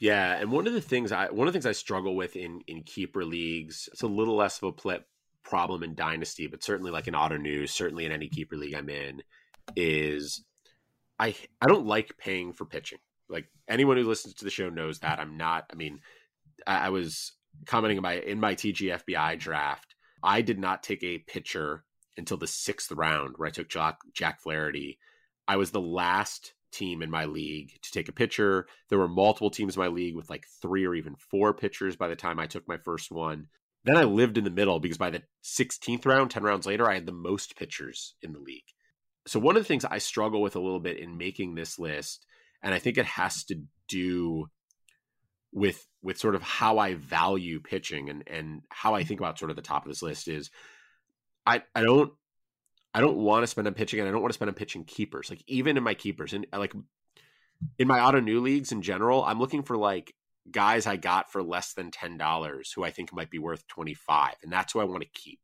Yeah, 0.00 0.34
and 0.34 0.50
one 0.50 0.66
of 0.66 0.72
the 0.72 0.80
things 0.80 1.12
I 1.12 1.30
one 1.30 1.46
of 1.46 1.52
the 1.52 1.58
things 1.58 1.66
I 1.66 1.72
struggle 1.72 2.16
with 2.16 2.36
in 2.36 2.60
in 2.66 2.82
keeper 2.82 3.24
leagues, 3.24 3.88
it's 3.92 4.02
a 4.02 4.06
little 4.06 4.36
less 4.36 4.58
of 4.58 4.68
a 4.68 4.72
pl- 4.72 5.04
problem 5.42 5.82
in 5.82 5.94
dynasty, 5.94 6.46
but 6.46 6.64
certainly 6.64 6.90
like 6.90 7.06
in 7.06 7.14
auto 7.14 7.36
news, 7.36 7.70
certainly 7.70 8.06
in 8.06 8.12
any 8.12 8.28
keeper 8.28 8.56
league 8.56 8.74
I'm 8.74 8.88
in, 8.88 9.22
is 9.76 10.44
I 11.18 11.34
I 11.60 11.66
don't 11.66 11.86
like 11.86 12.18
paying 12.18 12.52
for 12.52 12.64
pitching. 12.64 12.98
Like 13.28 13.46
anyone 13.68 13.96
who 13.96 14.04
listens 14.04 14.34
to 14.34 14.44
the 14.44 14.50
show 14.50 14.68
knows 14.68 14.98
that 15.00 15.20
I'm 15.20 15.36
not. 15.36 15.64
I 15.72 15.76
mean, 15.76 16.00
I, 16.66 16.86
I 16.86 16.88
was 16.90 17.32
commenting 17.66 17.98
in 17.98 18.02
my 18.02 18.14
in 18.14 18.40
my 18.40 18.54
TGFBI 18.54 19.38
draft. 19.38 19.94
I 20.22 20.40
did 20.40 20.58
not 20.58 20.82
take 20.82 21.02
a 21.02 21.18
pitcher 21.18 21.84
until 22.16 22.36
the 22.36 22.46
sixth 22.46 22.90
round, 22.92 23.34
where 23.36 23.48
I 23.48 23.52
took 23.52 23.68
Jack, 23.68 23.98
Jack 24.12 24.40
Flaherty. 24.40 24.98
I 25.46 25.56
was 25.56 25.70
the 25.70 25.80
last 25.80 26.54
team 26.74 27.02
in 27.02 27.10
my 27.10 27.24
league 27.24 27.72
to 27.82 27.90
take 27.90 28.08
a 28.08 28.12
pitcher. 28.12 28.66
There 28.88 28.98
were 28.98 29.08
multiple 29.08 29.50
teams 29.50 29.76
in 29.76 29.80
my 29.80 29.88
league 29.88 30.16
with 30.16 30.30
like 30.30 30.44
three 30.60 30.86
or 30.86 30.94
even 30.94 31.16
four 31.16 31.54
pitchers 31.54 31.96
by 31.96 32.08
the 32.08 32.16
time 32.16 32.38
I 32.38 32.46
took 32.46 32.66
my 32.68 32.78
first 32.78 33.10
one. 33.10 33.48
Then 33.84 33.96
I 33.96 34.04
lived 34.04 34.38
in 34.38 34.44
the 34.44 34.50
middle 34.50 34.80
because 34.80 34.98
by 34.98 35.10
the 35.10 35.22
16th 35.44 36.06
round, 36.06 36.30
10 36.30 36.42
rounds 36.42 36.66
later, 36.66 36.88
I 36.88 36.94
had 36.94 37.06
the 37.06 37.12
most 37.12 37.56
pitchers 37.56 38.14
in 38.22 38.32
the 38.32 38.38
league. 38.38 38.64
So, 39.26 39.38
one 39.38 39.56
of 39.56 39.62
the 39.62 39.66
things 39.66 39.84
I 39.84 39.98
struggle 39.98 40.42
with 40.42 40.56
a 40.56 40.60
little 40.60 40.80
bit 40.80 40.98
in 40.98 41.16
making 41.16 41.54
this 41.54 41.78
list, 41.78 42.26
and 42.62 42.74
I 42.74 42.78
think 42.78 42.98
it 42.98 43.06
has 43.06 43.44
to 43.44 43.62
do 43.88 44.46
with 45.52 45.86
with 46.02 46.18
sort 46.18 46.34
of 46.34 46.42
how 46.42 46.78
I 46.78 46.94
value 46.94 47.60
pitching 47.60 48.10
and 48.10 48.24
and 48.26 48.62
how 48.70 48.94
I 48.94 49.04
think 49.04 49.20
about 49.20 49.38
sort 49.38 49.50
of 49.50 49.56
the 49.56 49.62
top 49.62 49.84
of 49.84 49.90
this 49.90 50.02
list 50.02 50.28
is 50.28 50.50
I 51.46 51.62
I 51.74 51.82
don't 51.82 52.12
I 52.94 53.00
don't 53.00 53.16
want 53.16 53.42
to 53.42 53.48
spend 53.48 53.66
on 53.66 53.74
pitching 53.74 53.98
and 53.98 54.08
I 54.08 54.12
don't 54.12 54.22
want 54.22 54.32
to 54.32 54.36
spend 54.36 54.48
on 54.48 54.54
pitching 54.54 54.84
keepers. 54.84 55.28
Like 55.28 55.42
even 55.48 55.76
in 55.76 55.82
my 55.82 55.94
keepers 55.94 56.32
and 56.32 56.46
like 56.52 56.74
in 57.78 57.88
my 57.88 57.98
Ottoneu 57.98 58.40
leagues 58.40 58.72
in 58.72 58.82
general, 58.82 59.24
I'm 59.24 59.40
looking 59.40 59.64
for 59.64 59.76
like 59.76 60.14
guys 60.50 60.86
I 60.86 60.96
got 60.96 61.32
for 61.32 61.42
less 61.42 61.72
than 61.72 61.90
ten 61.90 62.16
dollars 62.16 62.72
who 62.72 62.84
I 62.84 62.90
think 62.90 63.12
might 63.12 63.30
be 63.30 63.38
worth 63.38 63.66
twenty 63.66 63.94
five, 63.94 64.34
and 64.42 64.52
that's 64.52 64.72
who 64.72 64.80
I 64.80 64.84
want 64.84 65.02
to 65.02 65.08
keep. 65.20 65.40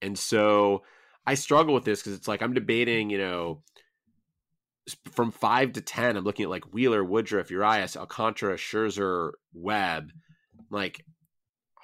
And 0.00 0.16
so 0.18 0.84
I 1.26 1.34
struggle 1.34 1.74
with 1.74 1.84
this 1.84 2.00
because 2.00 2.16
it's 2.16 2.28
like 2.28 2.42
I'm 2.42 2.54
debating, 2.54 3.10
you 3.10 3.18
know, 3.18 3.62
from 5.12 5.32
five 5.32 5.72
to 5.72 5.80
ten, 5.80 6.16
I'm 6.16 6.24
looking 6.24 6.44
at 6.44 6.50
like 6.50 6.72
Wheeler, 6.72 7.02
Woodruff, 7.02 7.50
Urias, 7.50 7.96
Alcantara, 7.96 8.56
Scherzer, 8.56 9.32
Webb. 9.52 10.12
Like, 10.70 11.04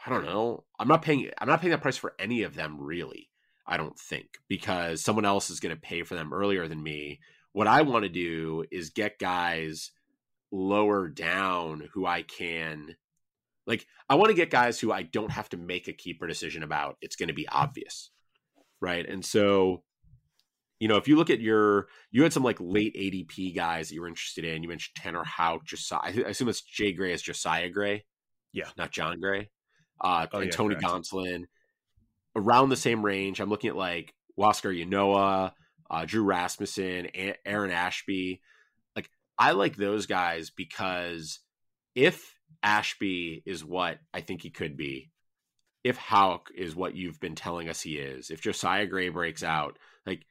I 0.07 0.11
don't 0.11 0.25
know. 0.25 0.65
I'm 0.79 0.89
not 0.89 1.03
paying. 1.03 1.31
I'm 1.39 1.49
not 1.49 1.61
paying 1.61 1.73
that 1.73 1.83
price 1.83 1.97
for 1.97 2.15
any 2.19 2.45
of 2.45 2.55
them 2.55 2.81
really. 2.81 3.29
I 3.67 3.77
don't 3.77 3.99
think 3.99 4.27
because 4.49 5.03
someone 5.03 5.25
else 5.25 5.51
is 5.51 5.61
going 5.61 5.75
to 5.75 5.81
pay 5.81 6.03
for 6.03 6.15
them 6.15 6.33
earlier 6.33 6.69
than 6.69 6.83
me. 6.83 7.21
What 7.53 7.67
I 7.67 7.83
want 7.83 8.05
to 8.05 8.09
do 8.09 8.65
is 8.71 8.91
get 8.91 9.19
guys 9.19 9.91
lower 10.51 11.09
down 11.09 11.89
who 11.95 12.05
I 12.05 12.23
can 12.23 12.97
like 13.67 13.87
I 14.09 14.17
want 14.17 14.31
to 14.31 14.35
get 14.35 14.51
guys 14.51 14.81
who 14.81 14.93
I 14.93 15.03
don't 15.03 15.31
have 15.31 15.49
to 15.51 15.57
make 15.57 15.89
a 15.89 15.93
keeper 15.93 16.27
decision 16.27 16.63
about. 16.63 16.97
It's 17.01 17.17
going 17.17 17.29
to 17.29 17.35
be 17.35 17.49
obvious. 17.49 18.11
Right? 18.81 19.09
And 19.09 19.25
so 19.25 19.83
you 20.83 20.89
know, 20.89 20.97
if 20.97 21.07
you 21.07 21.15
look 21.15 21.31
at 21.31 21.39
your, 21.39 21.87
you 22.11 22.25
had 22.25 22.33
some 22.33 22.43
like 22.43 22.57
late 22.59 22.97
ADP 22.97 23.55
guys 23.55 23.89
that 23.89 23.95
you 23.95 24.01
were 24.01 24.09
interested 24.09 24.45
in. 24.45 24.65
You 24.65 24.69
mentioned 24.69 24.97
Tanner 24.97 25.23
Houck, 25.23 25.65
Josiah. 25.65 26.01
I 26.27 26.31
assume 26.31 26.49
it's 26.49 26.61
Jay 26.61 26.93
Gray 26.93 27.13
as 27.13 27.23
Josiah 27.23 27.71
Gray. 27.71 28.05
Yeah. 28.53 28.67
Not 28.77 28.91
Jon 28.91 29.21
Gray. 29.21 29.49
Uh, 30.01 30.27
Oh, 30.33 30.39
and 30.39 30.47
yeah, 30.47 30.51
Tony 30.51 30.75
correct. 30.75 30.89
Gonsolin. 30.89 31.45
Around 32.35 32.71
the 32.71 32.77
same 32.77 33.05
range. 33.05 33.41
I'm 33.41 33.51
looking 33.51 33.71
at 33.71 33.77
like 33.77 34.15
Huascar 34.39 34.75
Ynoa, 34.75 35.53
uh, 35.91 36.05
Drew 36.07 36.25
Rasmussen, 36.25 37.09
A- 37.15 37.37
Aaron 37.47 37.71
Ashby. 37.71 38.41
Like, 38.97 39.11
I 39.39 39.53
like 39.53 39.77
those 39.77 40.07
guys 40.07 40.51
because 40.51 41.41
if 41.95 42.39
Ashby 42.63 43.43
is 43.45 43.65
what 43.65 43.99
I 44.15 44.21
think 44.21 44.43
he 44.43 44.51
could 44.51 44.77
be, 44.77 45.11
if 45.85 45.97
Houck 45.97 46.51
is 46.55 46.77
what 46.77 46.95
you've 46.95 47.21
been 47.21 47.35
telling 47.35 47.69
us 47.69 47.81
he 47.81 47.97
is, 47.97 48.31
if 48.31 48.41
Josiah 48.41 48.87
Gray 48.87 49.09
breaks 49.09 49.43
out, 49.43 49.79
like 50.07 50.25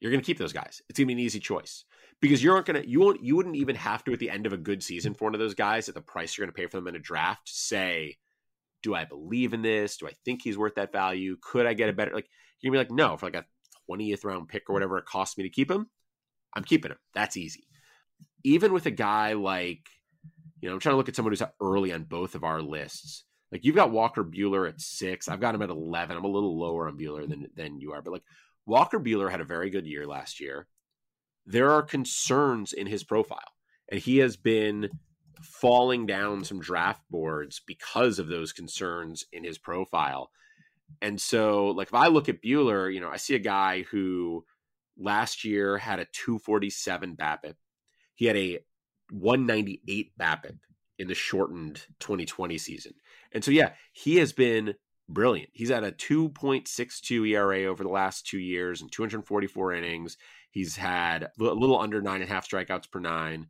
you're 0.00 0.10
going 0.10 0.20
to 0.20 0.26
keep 0.26 0.38
those 0.38 0.52
guys. 0.52 0.82
It's 0.88 0.98
going 0.98 1.06
to 1.08 1.14
be 1.14 1.20
an 1.20 1.24
easy 1.24 1.40
choice 1.40 1.84
because 2.20 2.42
you 2.42 2.52
aren't 2.52 2.66
going 2.66 2.82
to 2.82 2.88
you 2.88 3.00
won't 3.00 3.22
you 3.22 3.36
wouldn't 3.36 3.56
even 3.56 3.76
have 3.76 4.04
to 4.04 4.12
at 4.12 4.18
the 4.18 4.30
end 4.30 4.46
of 4.46 4.52
a 4.52 4.58
good 4.58 4.82
season 4.82 5.14
for 5.14 5.24
one 5.24 5.34
of 5.34 5.40
those 5.40 5.54
guys 5.54 5.88
at 5.88 5.94
the 5.94 6.00
price 6.00 6.36
you're 6.36 6.46
going 6.46 6.54
to 6.54 6.60
pay 6.60 6.66
for 6.66 6.76
them 6.76 6.88
in 6.88 6.96
a 6.96 7.00
draft 7.00 7.48
say, 7.48 8.16
do 8.86 8.94
I 8.94 9.04
believe 9.04 9.52
in 9.52 9.62
this? 9.62 9.96
Do 9.96 10.06
I 10.06 10.12
think 10.24 10.42
he's 10.42 10.56
worth 10.56 10.76
that 10.76 10.92
value? 10.92 11.36
Could 11.42 11.66
I 11.66 11.74
get 11.74 11.88
a 11.88 11.92
better 11.92 12.14
like 12.14 12.28
you're 12.60 12.72
gonna 12.72 12.84
be 12.84 12.88
like 12.88 12.96
no 12.96 13.16
for 13.16 13.26
like 13.26 13.34
a 13.34 13.44
20th 13.90 14.24
round 14.24 14.46
pick 14.46 14.70
or 14.70 14.74
whatever 14.74 14.96
it 14.96 15.06
costs 15.06 15.36
me 15.36 15.42
to 15.42 15.50
keep 15.50 15.68
him, 15.68 15.88
I'm 16.54 16.62
keeping 16.62 16.92
him. 16.92 16.98
That's 17.12 17.36
easy. 17.36 17.66
Even 18.44 18.72
with 18.72 18.86
a 18.86 18.92
guy 18.92 19.32
like 19.32 19.88
you 20.60 20.68
know, 20.68 20.74
I'm 20.74 20.80
trying 20.80 20.92
to 20.92 20.98
look 20.98 21.08
at 21.08 21.16
someone 21.16 21.32
who's 21.32 21.42
early 21.60 21.92
on 21.92 22.04
both 22.04 22.36
of 22.36 22.44
our 22.44 22.62
lists. 22.62 23.24
Like 23.50 23.64
you've 23.64 23.74
got 23.74 23.90
Walker 23.90 24.22
Buehler 24.22 24.68
at 24.68 24.80
six. 24.80 25.28
I've 25.28 25.40
got 25.40 25.56
him 25.56 25.62
at 25.62 25.70
eleven. 25.70 26.16
I'm 26.16 26.24
a 26.24 26.28
little 26.28 26.56
lower 26.56 26.86
on 26.86 26.96
Buehler 26.96 27.28
than 27.28 27.48
than 27.56 27.80
you 27.80 27.92
are, 27.92 28.02
but 28.02 28.12
like 28.12 28.24
Walker 28.66 29.00
Buehler 29.00 29.32
had 29.32 29.40
a 29.40 29.44
very 29.44 29.68
good 29.68 29.84
year 29.84 30.06
last 30.06 30.38
year. 30.38 30.68
There 31.44 31.72
are 31.72 31.82
concerns 31.82 32.72
in 32.72 32.86
his 32.86 33.02
profile, 33.02 33.52
and 33.88 34.00
he 34.00 34.18
has 34.18 34.36
been 34.36 34.90
falling 35.42 36.06
down 36.06 36.44
some 36.44 36.60
draft 36.60 37.02
boards 37.10 37.60
because 37.66 38.18
of 38.18 38.28
those 38.28 38.52
concerns 38.52 39.24
in 39.32 39.44
his 39.44 39.58
profile. 39.58 40.30
And 41.02 41.20
so, 41.20 41.68
like, 41.68 41.88
if 41.88 41.94
I 41.94 42.08
look 42.08 42.28
at 42.28 42.42
Buehler, 42.42 42.92
you 42.92 43.00
know, 43.00 43.10
I 43.10 43.16
see 43.16 43.34
a 43.34 43.40
guy 43.40 43.82
who 43.90 44.44
last 44.98 45.44
year 45.44 45.78
had 45.78 45.98
a 45.98 46.06
247 46.12 47.16
BABIP. 47.16 47.54
He 48.14 48.26
had 48.26 48.36
a 48.36 48.60
198 49.10 50.12
BABIP 50.18 50.58
in 50.98 51.08
the 51.08 51.14
shortened 51.14 51.82
2020 52.00 52.56
season. 52.58 52.94
And 53.32 53.44
so, 53.44 53.50
yeah, 53.50 53.72
he 53.92 54.16
has 54.16 54.32
been 54.32 54.74
brilliant. 55.08 55.50
He's 55.52 55.70
at 55.70 55.84
a 55.84 55.92
2.62 55.92 57.28
ERA 57.28 57.64
over 57.64 57.82
the 57.82 57.90
last 57.90 58.26
two 58.26 58.38
years 58.38 58.80
and 58.80 58.90
244 58.90 59.72
innings. 59.74 60.16
He's 60.50 60.76
had 60.76 61.24
a 61.24 61.30
little 61.42 61.78
under 61.78 62.00
nine 62.00 62.22
and 62.22 62.30
a 62.30 62.32
half 62.32 62.48
strikeouts 62.48 62.90
per 62.90 63.00
nine, 63.00 63.48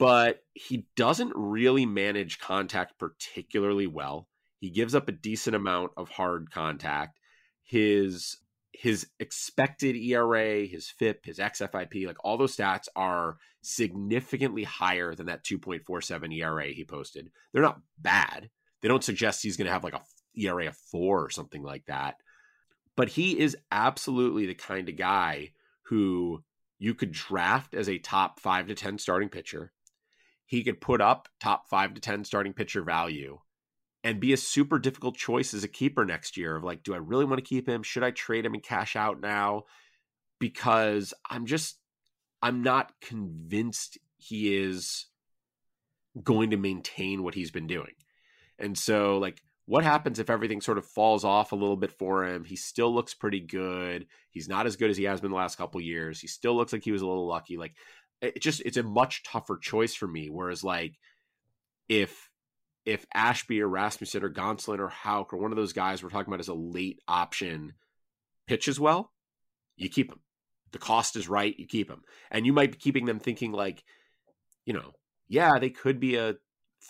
but 0.00 0.42
he 0.54 0.86
doesn't 0.96 1.32
really 1.36 1.84
manage 1.84 2.38
contact 2.38 2.98
particularly 2.98 3.86
well. 3.86 4.26
He 4.58 4.70
gives 4.70 4.94
up 4.94 5.08
a 5.08 5.12
decent 5.12 5.54
amount 5.54 5.92
of 5.96 6.08
hard 6.08 6.50
contact. 6.50 7.20
His 7.62 8.38
his 8.72 9.06
expected 9.18 9.96
ERA, 9.96 10.64
his 10.64 10.88
FIP, 10.88 11.26
his 11.26 11.38
XFIP, 11.38 12.06
like 12.06 12.16
all 12.24 12.38
those 12.38 12.56
stats 12.56 12.88
are 12.96 13.36
significantly 13.60 14.64
higher 14.64 15.14
than 15.14 15.26
that 15.26 15.44
2.47 15.44 16.34
ERA 16.34 16.68
he 16.68 16.84
posted. 16.84 17.30
They're 17.52 17.62
not 17.62 17.82
bad. 17.98 18.48
They 18.80 18.88
don't 18.88 19.04
suggest 19.04 19.42
he's 19.42 19.58
going 19.58 19.66
to 19.66 19.72
have 19.72 19.84
like 19.84 19.92
a 19.92 20.02
ERA 20.34 20.68
of 20.68 20.76
four 20.76 21.22
or 21.22 21.28
something 21.28 21.62
like 21.62 21.84
that. 21.86 22.14
But 22.96 23.10
he 23.10 23.38
is 23.38 23.56
absolutely 23.70 24.46
the 24.46 24.54
kind 24.54 24.88
of 24.88 24.96
guy 24.96 25.50
who 25.82 26.42
you 26.78 26.94
could 26.94 27.12
draft 27.12 27.74
as 27.74 27.88
a 27.88 27.98
top 27.98 28.40
five 28.40 28.66
to 28.68 28.74
10 28.74 28.96
starting 28.98 29.28
pitcher. 29.28 29.72
He 30.50 30.64
could 30.64 30.80
put 30.80 31.00
up 31.00 31.28
top 31.38 31.68
five 31.68 31.94
to 31.94 32.00
10 32.00 32.24
starting 32.24 32.54
pitcher 32.54 32.82
value 32.82 33.38
and 34.02 34.18
be 34.18 34.32
a 34.32 34.36
super 34.36 34.80
difficult 34.80 35.16
choice 35.16 35.54
as 35.54 35.62
a 35.62 35.68
keeper 35.68 36.04
next 36.04 36.36
year 36.36 36.56
of 36.56 36.64
like, 36.64 36.82
do 36.82 36.92
I 36.92 36.96
really 36.96 37.24
want 37.24 37.38
to 37.38 37.48
keep 37.48 37.68
him? 37.68 37.84
Should 37.84 38.02
I 38.02 38.10
trade 38.10 38.44
him 38.44 38.54
and 38.54 38.62
cash 38.62 38.96
out 38.96 39.20
now? 39.20 39.66
Because 40.40 41.14
I'm 41.30 41.46
just, 41.46 41.78
I'm 42.42 42.64
not 42.64 42.90
convinced 43.00 43.98
he 44.16 44.56
is 44.56 45.06
going 46.20 46.50
to 46.50 46.56
maintain 46.56 47.22
what 47.22 47.36
he's 47.36 47.52
been 47.52 47.68
doing. 47.68 47.94
And 48.58 48.76
so, 48.76 49.18
like, 49.18 49.40
what 49.66 49.84
happens 49.84 50.18
if 50.18 50.30
everything 50.30 50.60
sort 50.60 50.78
of 50.78 50.84
falls 50.84 51.24
off 51.24 51.52
a 51.52 51.56
little 51.56 51.76
bit 51.76 51.92
for 51.92 52.26
him? 52.26 52.42
He 52.42 52.56
still 52.56 52.92
looks 52.92 53.14
pretty 53.14 53.38
good. 53.38 54.08
He's 54.30 54.48
not 54.48 54.66
as 54.66 54.74
good 54.74 54.90
as 54.90 54.96
he 54.96 55.04
has 55.04 55.20
been 55.20 55.30
the 55.30 55.36
last 55.36 55.58
couple 55.58 55.80
years. 55.80 56.18
He 56.18 56.26
still 56.26 56.56
looks 56.56 56.72
like 56.72 56.82
he 56.82 56.90
was 56.90 57.02
a 57.02 57.06
little 57.06 57.28
lucky. 57.28 57.56
Like, 57.56 57.76
it 58.20 58.40
just, 58.40 58.62
it's 58.64 58.76
a 58.76 58.82
much 58.82 59.22
tougher 59.22 59.56
choice 59.56 59.94
for 59.94 60.06
me. 60.06 60.28
Whereas, 60.28 60.62
like, 60.64 60.98
if, 61.88 62.30
if 62.84 63.06
Ashby 63.14 63.60
or 63.60 63.68
Rasmussen 63.68 64.24
or 64.24 64.30
Gonsolin 64.30 64.78
or 64.78 64.88
Houck 64.88 65.32
or 65.32 65.38
one 65.38 65.52
of 65.52 65.56
those 65.56 65.72
guys 65.72 66.02
we're 66.02 66.10
talking 66.10 66.32
about 66.32 66.40
as 66.40 66.48
a 66.48 66.54
late 66.54 67.00
option 67.06 67.74
pitches 68.46 68.80
well, 68.80 69.12
you 69.76 69.88
keep 69.88 70.08
them. 70.10 70.20
The 70.72 70.78
cost 70.78 71.16
is 71.16 71.28
right, 71.28 71.58
you 71.58 71.66
keep 71.66 71.88
them. 71.88 72.02
And 72.30 72.46
you 72.46 72.52
might 72.52 72.72
be 72.72 72.78
keeping 72.78 73.06
them 73.06 73.18
thinking 73.18 73.52
like, 73.52 73.82
you 74.64 74.72
know, 74.72 74.92
yeah, 75.28 75.58
they 75.58 75.70
could 75.70 75.98
be 76.00 76.16
a 76.16 76.36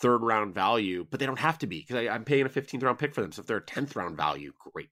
third 0.00 0.22
round 0.22 0.54
value, 0.54 1.06
but 1.10 1.20
they 1.20 1.26
don't 1.26 1.38
have 1.38 1.58
to 1.58 1.66
be 1.66 1.80
because 1.80 2.08
I'm 2.08 2.24
paying 2.24 2.46
a 2.46 2.50
15th 2.50 2.82
round 2.82 2.98
pick 2.98 3.14
for 3.14 3.22
them. 3.22 3.32
So 3.32 3.40
if 3.40 3.46
they're 3.46 3.58
a 3.58 3.64
10th 3.64 3.96
round 3.96 4.16
value, 4.16 4.52
great. 4.72 4.90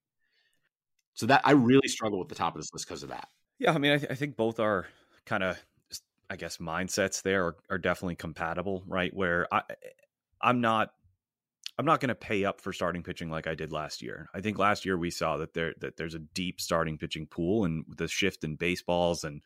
So 1.15 1.27
that 1.27 1.43
I 1.45 1.53
really 1.53 1.89
struggle 1.89 2.19
with 2.19 2.29
the 2.29 2.35
top 2.35 2.55
of 2.55 2.61
this 2.61 2.73
list 2.73 2.87
because 2.87 3.03
of 3.03 3.09
that. 3.11 3.29
Yeah, 3.59 3.73
I 3.73 3.79
mean, 3.79 3.93
I, 3.93 3.99
th- 3.99 4.11
I 4.11 4.15
think 4.15 4.37
both 4.37 4.61
are 4.61 4.87
kind 5.27 5.43
of, 5.43 5.59
I 6.31 6.37
guess, 6.37 6.59
mindsets 6.59 7.23
there 7.23 7.47
are, 7.47 7.57
are 7.71 7.79
definitely 7.79 8.17
compatible, 8.17 8.85
right? 8.87 9.15
Where 9.15 9.47
I, 9.53 9.59
eh, 9.71 9.75
I'm 10.41 10.61
not, 10.61 10.91
I'm 11.79 11.85
not 11.85 12.01
going 12.01 12.09
to 12.09 12.15
pay 12.15 12.45
up 12.45 12.61
for 12.61 12.73
starting 12.73 13.03
pitching 13.03 13.31
like 13.31 13.47
I 13.47 13.55
did 13.55 13.73
last 13.73 14.03
year. 14.03 14.29
I 14.35 14.41
think 14.41 14.59
last 14.59 14.85
year 14.85 14.99
we 14.99 15.11
saw 15.11 15.37
that 15.39 15.55
there 15.55 15.75
that 15.81 15.97
there's 15.97 16.15
a 16.15 16.19
deep 16.19 16.61
starting 16.61 16.99
pitching 16.99 17.27
pool, 17.27 17.65
and 17.65 17.85
the 17.97 18.09
shift 18.09 18.43
in 18.43 18.57
baseballs, 18.57 19.23
and 19.23 19.43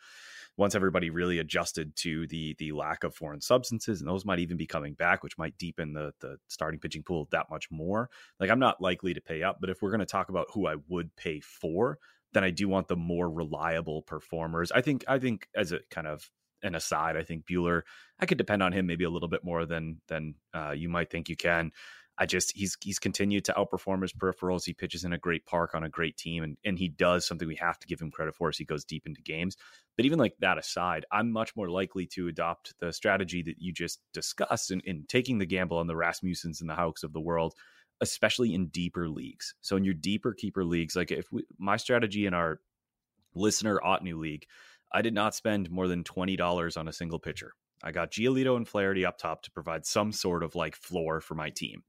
once 0.57 0.75
everybody 0.75 1.11
really 1.11 1.39
adjusted 1.39 1.95
to 1.97 2.27
the 2.29 2.55
the 2.59 2.73
lack 2.73 3.05
of 3.05 3.15
foreign 3.15 3.43
substances, 3.43 4.01
and 4.01 4.09
those 4.09 4.25
might 4.25 4.39
even 4.39 4.57
be 4.57 4.67
coming 4.67 4.95
back, 4.95 5.23
which 5.23 5.37
might 5.37 5.59
deepen 5.59 5.93
the 5.93 6.13
the 6.21 6.39
starting 6.49 6.81
pitching 6.81 7.03
pool 7.03 7.29
that 7.33 7.51
much 7.51 7.71
more. 7.71 8.09
Like 8.41 8.51
I'm 8.51 8.59
not 8.59 8.81
likely 8.81 9.13
to 9.13 9.21
pay 9.21 9.43
up, 9.43 9.59
but 9.61 9.69
if 9.69 9.83
we're 9.83 9.91
going 9.91 10.01
to 10.01 10.07
talk 10.07 10.31
about 10.31 10.49
who 10.55 10.67
I 10.67 10.77
would 10.89 11.15
pay 11.17 11.41
for, 11.41 11.99
then 12.33 12.45
I 12.45 12.51
do 12.51 12.67
want 12.67 12.89
the 12.89 12.97
more 12.97 13.31
reliable 13.31 14.03
performers. 14.03 14.73
I 14.73 14.81
think 14.81 15.05
I 15.07 15.19
think 15.19 15.49
as 15.55 15.73
a 15.73 15.81
kind 15.91 16.07
of 16.07 16.31
an 16.63 16.75
aside, 16.75 17.17
I 17.17 17.23
think 17.23 17.47
Buehler, 17.47 17.83
I 18.21 18.27
could 18.27 18.39
depend 18.39 18.63
on 18.63 18.73
him 18.73 18.87
maybe 18.87 19.05
a 19.05 19.11
little 19.11 19.29
bit 19.29 19.45
more 19.45 19.67
than 19.67 20.01
than 20.09 20.35
uh, 20.55 20.71
you 20.71 20.89
might 20.89 21.11
think 21.11 21.29
you 21.29 21.37
can. 21.37 21.73
I 22.19 22.27
just 22.27 22.55
he's 22.55 22.77
he's 22.83 22.99
continued 22.99 23.47
to 23.47 23.55
outperform 23.55 24.03
his 24.03 24.13
peripherals. 24.13 24.65
He 24.65 24.75
pitches 24.75 25.05
in 25.05 25.13
a 25.13 25.19
great 25.19 25.47
park 25.47 25.75
on 25.75 25.83
a 25.83 25.89
great 25.89 26.17
team, 26.17 26.43
and 26.43 26.57
and 26.65 26.79
he 26.79 26.89
does 26.89 27.27
something 27.27 27.49
we 27.49 27.57
have 27.57 27.79
to 27.81 27.87
give 27.87 28.01
him 28.01 28.11
credit 28.11 28.35
for 28.35 28.49
as 28.49 28.59
he 28.59 28.65
goes 28.65 28.85
deep 28.85 29.07
into 29.07 29.23
games. 29.23 29.57
But 29.97 30.07
even 30.07 30.19
like 30.19 30.35
that 30.41 30.59
aside, 30.59 31.07
I'm 31.11 31.33
much 31.33 31.57
more 31.57 31.69
likely 31.69 32.07
to 32.09 32.29
adopt 32.29 32.75
the 32.81 32.93
strategy 32.93 33.43
that 33.43 33.57
you 33.61 33.73
just 33.73 34.01
discussed 34.13 34.71
in, 34.71 34.81
in 34.81 35.05
taking 35.09 35.39
the 35.39 35.47
gamble 35.47 35.79
on 35.79 35.87
the 35.87 35.95
Rasmussens 35.95 36.61
and 36.61 36.69
the 36.69 36.75
Houcks 36.75 37.03
of 37.03 37.13
the 37.13 37.21
world, 37.21 37.55
especially 38.01 38.55
in 38.55 38.69
deeper 38.69 39.09
leagues. 39.09 39.55
So 39.61 39.77
in 39.77 39.85
your 39.85 39.95
deeper 39.95 40.33
keeper 40.33 40.65
leagues, 40.65 40.97
like 40.97 41.11
if 41.11 41.31
we, 41.33 41.45
my 41.59 41.77
strategy 41.77 42.27
in 42.27 42.35
our 42.35 42.61
listener 43.35 43.81
Ottoneu 43.85 44.19
league, 44.19 44.47
I 44.93 45.03
did 45.03 45.15
not 45.15 45.35
spend 45.35 45.71
more 45.71 45.89
than 45.89 46.05
twenty 46.05 46.37
dollars 46.37 46.77
on 46.77 46.89
a 46.89 46.93
single 46.93 47.19
pitcher. 47.19 47.53
I 47.83 47.93
got 47.93 48.13
Giolito 48.13 48.57
and 48.57 48.69
Flaherty 48.69 49.05
up 49.05 49.19
top 49.19 49.43
to 49.43 49.51
provide 49.51 49.85
some 49.87 50.13
sort 50.13 50.43
of 50.43 50.55
like 50.55 50.77
floor 50.77 51.21
for 51.21 51.35
my 51.35 51.51
team. 51.51 51.83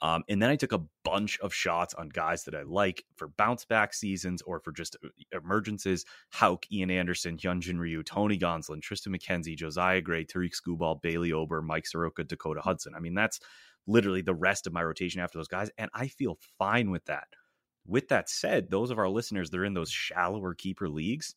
Um, 0.00 0.22
and 0.28 0.40
then 0.40 0.50
I 0.50 0.56
took 0.56 0.72
a 0.72 0.84
bunch 1.04 1.40
of 1.40 1.52
shots 1.52 1.92
on 1.94 2.08
guys 2.08 2.44
that 2.44 2.54
I 2.54 2.62
like 2.62 3.04
for 3.16 3.28
bounce 3.36 3.64
back 3.64 3.92
seasons 3.92 4.42
or 4.42 4.60
for 4.60 4.70
just 4.70 4.96
uh, 5.04 5.08
emergences. 5.34 6.04
Houck, 6.30 6.70
Ian 6.70 6.90
Anderson, 6.90 7.36
Hyunjin 7.36 7.78
Ryu, 7.78 8.04
Tony 8.04 8.38
Gonsolin, 8.38 8.80
Triston 8.80 9.14
McKenzie, 9.16 9.56
Josiah 9.56 10.00
Gray, 10.00 10.24
Tarik 10.24 10.52
Skubal, 10.54 11.02
Bailey 11.02 11.32
Ober, 11.32 11.62
Mike 11.62 11.86
Soroka, 11.86 12.22
Dakota 12.22 12.60
Hudson. 12.60 12.94
I 12.96 13.00
mean, 13.00 13.14
that's 13.14 13.40
literally 13.88 14.22
the 14.22 14.34
rest 14.34 14.68
of 14.68 14.72
my 14.72 14.84
rotation 14.84 15.20
after 15.20 15.38
those 15.38 15.48
guys. 15.48 15.70
And 15.78 15.90
I 15.94 16.06
feel 16.06 16.38
fine 16.58 16.90
with 16.90 17.04
that. 17.06 17.26
With 17.84 18.08
that 18.08 18.28
said, 18.28 18.70
those 18.70 18.90
of 18.90 18.98
our 18.98 19.08
listeners 19.08 19.50
that 19.50 19.58
are 19.58 19.64
in 19.64 19.74
those 19.74 19.90
shallower 19.90 20.54
keeper 20.54 20.88
leagues, 20.88 21.34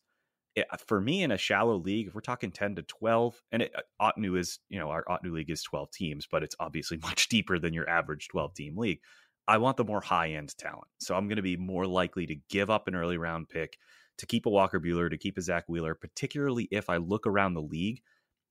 it, 0.54 0.66
for 0.86 1.00
me 1.00 1.22
in 1.22 1.30
a 1.30 1.38
shallow 1.38 1.76
league, 1.76 2.08
if 2.08 2.14
we're 2.14 2.20
talking 2.20 2.50
10 2.50 2.76
to 2.76 2.82
12, 2.82 3.40
and 3.52 3.62
it, 3.62 3.74
uh, 4.00 4.12
is, 4.16 4.58
you 4.68 4.78
know, 4.78 4.90
our 4.90 5.04
Ottoneu 5.04 5.32
league 5.32 5.50
is 5.50 5.62
12 5.62 5.90
teams, 5.90 6.26
but 6.30 6.42
it's 6.42 6.56
obviously 6.60 6.98
much 7.02 7.28
deeper 7.28 7.58
than 7.58 7.74
your 7.74 7.88
average 7.88 8.28
12 8.28 8.54
team 8.54 8.76
league. 8.76 9.00
I 9.48 9.58
want 9.58 9.76
the 9.76 9.84
more 9.84 10.00
high 10.00 10.32
end 10.32 10.56
talent. 10.56 10.88
So 10.98 11.14
I'm 11.14 11.26
going 11.26 11.36
to 11.36 11.42
be 11.42 11.56
more 11.56 11.86
likely 11.86 12.26
to 12.26 12.36
give 12.48 12.70
up 12.70 12.86
an 12.86 12.94
early 12.94 13.18
round 13.18 13.48
pick 13.48 13.76
to 14.18 14.26
keep 14.26 14.46
a 14.46 14.50
Walker 14.50 14.78
Buehler, 14.78 15.10
to 15.10 15.18
keep 15.18 15.36
a 15.36 15.42
Zack 15.42 15.64
Wheeler, 15.68 15.94
particularly 15.94 16.68
if 16.70 16.88
I 16.88 16.98
look 16.98 17.26
around 17.26 17.54
the 17.54 17.62
league 17.62 18.02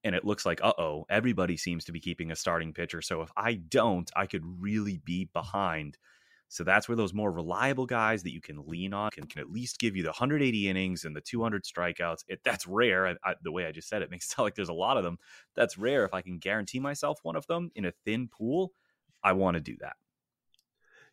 and 0.04 0.16
it 0.16 0.26
looks 0.26 0.46
like, 0.46 0.60
uh 0.64 0.74
oh, 0.78 1.06
everybody 1.10 1.56
seems 1.56 1.86
to 1.86 1.92
be 1.92 2.00
keeping 2.00 2.32
a 2.32 2.36
starting 2.36 2.74
pitcher. 2.74 3.02
So 3.02 3.22
if 3.22 3.32
I 3.38 3.54
don't, 3.54 4.10
I 4.16 4.26
could 4.26 4.44
really 4.44 5.00
be 5.06 5.30
behind 5.32 5.98
so 6.52 6.66
that's 6.66 6.90
where 6.90 6.98
those 6.98 7.14
more 7.14 7.32
reliable 7.32 7.86
guys 7.86 8.24
that 8.24 8.34
you 8.34 8.42
can 8.42 8.68
lean 8.68 8.94
on 8.94 9.10
can, 9.12 9.26
can 9.26 9.40
at 9.40 9.50
least 9.50 9.80
give 9.80 9.96
you 9.96 10.04
the 10.04 10.10
180 10.10 10.68
innings 10.68 11.06
and 11.06 11.16
the 11.16 11.22
200 11.22 11.64
strikeouts. 11.64 12.26
It, 12.28 12.42
that's 12.44 12.68
rare. 12.68 13.08
I, 13.08 13.16
I, 13.24 13.36
the 13.42 13.54
way 13.54 13.66
I 13.66 13.72
just 13.72 13.88
said 13.88 14.02
it 14.02 14.12
makes 14.12 14.26
it 14.26 14.32
sound 14.36 14.48
like 14.48 14.56
there's 14.56 14.68
a 14.68 14.74
lot 14.74 14.98
of 14.98 15.06
them. 15.06 15.18
That's 15.56 15.78
rare. 15.78 16.04
If 16.04 16.14
I 16.14 16.22
can 16.22 16.40
guarantee 16.40 16.82
myself 16.82 17.22
one 17.24 17.38
of 17.38 17.48
them 17.48 17.72
in 17.74 17.86
a 17.86 17.94
thin 18.04 18.28
pool, 18.28 18.74
I 19.24 19.32
want 19.32 19.56
to 19.56 19.62
do 19.62 19.78
that. 19.80 19.96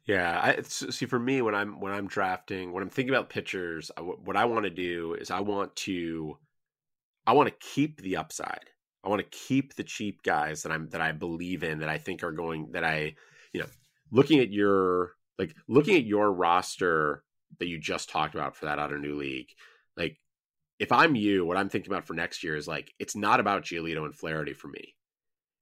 Yeah, 0.07 0.41
I, 0.43 0.63
see, 0.63 1.07
for 1.07 1.21
me, 1.21 1.41
when 1.41 1.55
I'm 1.55 1.79
when 1.79 1.93
I'm 1.93 2.09
drafting, 2.09 2.73
when 2.73 2.83
I'm 2.83 2.89
thinking 2.89 3.15
about 3.15 3.31
pitchers, 3.31 3.93
I, 3.97 4.01
what 4.01 4.37
I 4.37 4.47
want 4.47 4.65
to 4.65 4.71
do 4.71 5.15
is 5.15 5.31
I 5.31 5.39
want 5.39 5.77
to, 5.77 6.37
I 7.29 7.33
want 7.33 7.49
to 7.49 7.55
keep 7.61 8.01
the 8.01 8.17
upside. 8.17 8.71
I 9.05 9.09
want 9.09 9.21
to 9.21 9.39
keep 9.39 9.75
the 9.75 9.85
cheap 9.85 10.25
guys 10.25 10.65
that 10.65 10.73
I'm 10.73 10.89
that 10.89 11.01
I 11.01 11.13
believe 11.13 11.63
in 11.63 11.79
that 11.79 11.89
I 11.89 11.99
think 11.99 12.25
are 12.25 12.33
going 12.33 12.73
that 12.73 12.83
I, 12.83 13.15
you 13.53 13.61
know, 13.61 13.69
looking 14.11 14.41
at 14.41 14.51
your 14.51 15.13
like 15.39 15.55
looking 15.69 15.97
at 15.97 16.05
your 16.05 16.33
roster 16.33 17.23
that 17.59 17.69
you 17.69 17.79
just 17.79 18.11
talked 18.11 18.35
about 18.35 18.57
for 18.57 18.67
that 18.67 18.79
Ottoneu 18.79 19.17
league, 19.17 19.49
like 19.97 20.19
if 20.79 20.93
I'm 20.93 21.15
you, 21.15 21.45
what 21.45 21.57
I'm 21.57 21.69
thinking 21.69 21.93
about 21.93 22.07
for 22.07 22.15
next 22.15 22.43
year 22.43 22.57
is 22.57 22.69
like 22.69 22.93
it's 22.99 23.17
not 23.17 23.41
about 23.41 23.65
Giolito 23.65 24.05
and 24.05 24.15
Flaherty 24.15 24.53
for 24.53 24.69
me. 24.69 24.95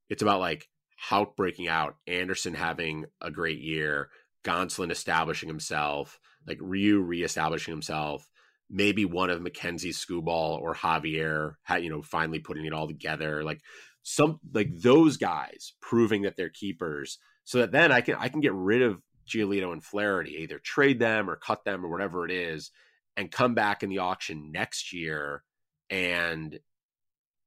It's 0.08 0.22
about 0.22 0.40
like 0.40 0.68
Houck 0.96 1.36
breaking 1.36 1.68
out, 1.68 1.96
Anderson 2.06 2.54
having 2.54 3.04
a 3.20 3.30
great 3.30 3.60
year, 3.60 4.10
Gonsolin 4.44 4.90
establishing 4.90 5.48
himself, 5.48 6.18
like 6.46 6.58
Ryu 6.60 7.00
reestablishing 7.00 7.72
himself, 7.72 8.28
maybe 8.70 9.04
one 9.04 9.30
of 9.30 9.40
McKenzie 9.40 9.94
Skubal 9.94 10.60
or 10.60 10.74
Javier, 10.74 11.54
you 11.80 11.90
know, 11.90 12.02
finally 12.02 12.38
putting 12.38 12.64
it 12.64 12.72
all 12.72 12.86
together. 12.86 13.42
Like 13.44 13.60
some 14.02 14.40
like 14.52 14.70
those 14.74 15.16
guys 15.16 15.72
proving 15.80 16.22
that 16.22 16.36
they're 16.36 16.48
keepers, 16.48 17.18
so 17.44 17.58
that 17.58 17.72
then 17.72 17.92
I 17.92 18.00
can 18.00 18.14
I 18.16 18.28
can 18.28 18.40
get 18.40 18.54
rid 18.54 18.82
of 18.82 19.00
Giolito 19.26 19.72
and 19.72 19.82
Flaherty, 19.84 20.42
either 20.42 20.58
trade 20.58 20.98
them 20.98 21.28
or 21.28 21.36
cut 21.36 21.64
them 21.64 21.84
or 21.84 21.88
whatever 21.88 22.24
it 22.24 22.30
is, 22.30 22.70
and 23.16 23.30
come 23.30 23.54
back 23.54 23.82
in 23.82 23.88
the 23.88 23.98
auction 23.98 24.52
next 24.52 24.92
year 24.92 25.42
and 25.90 26.58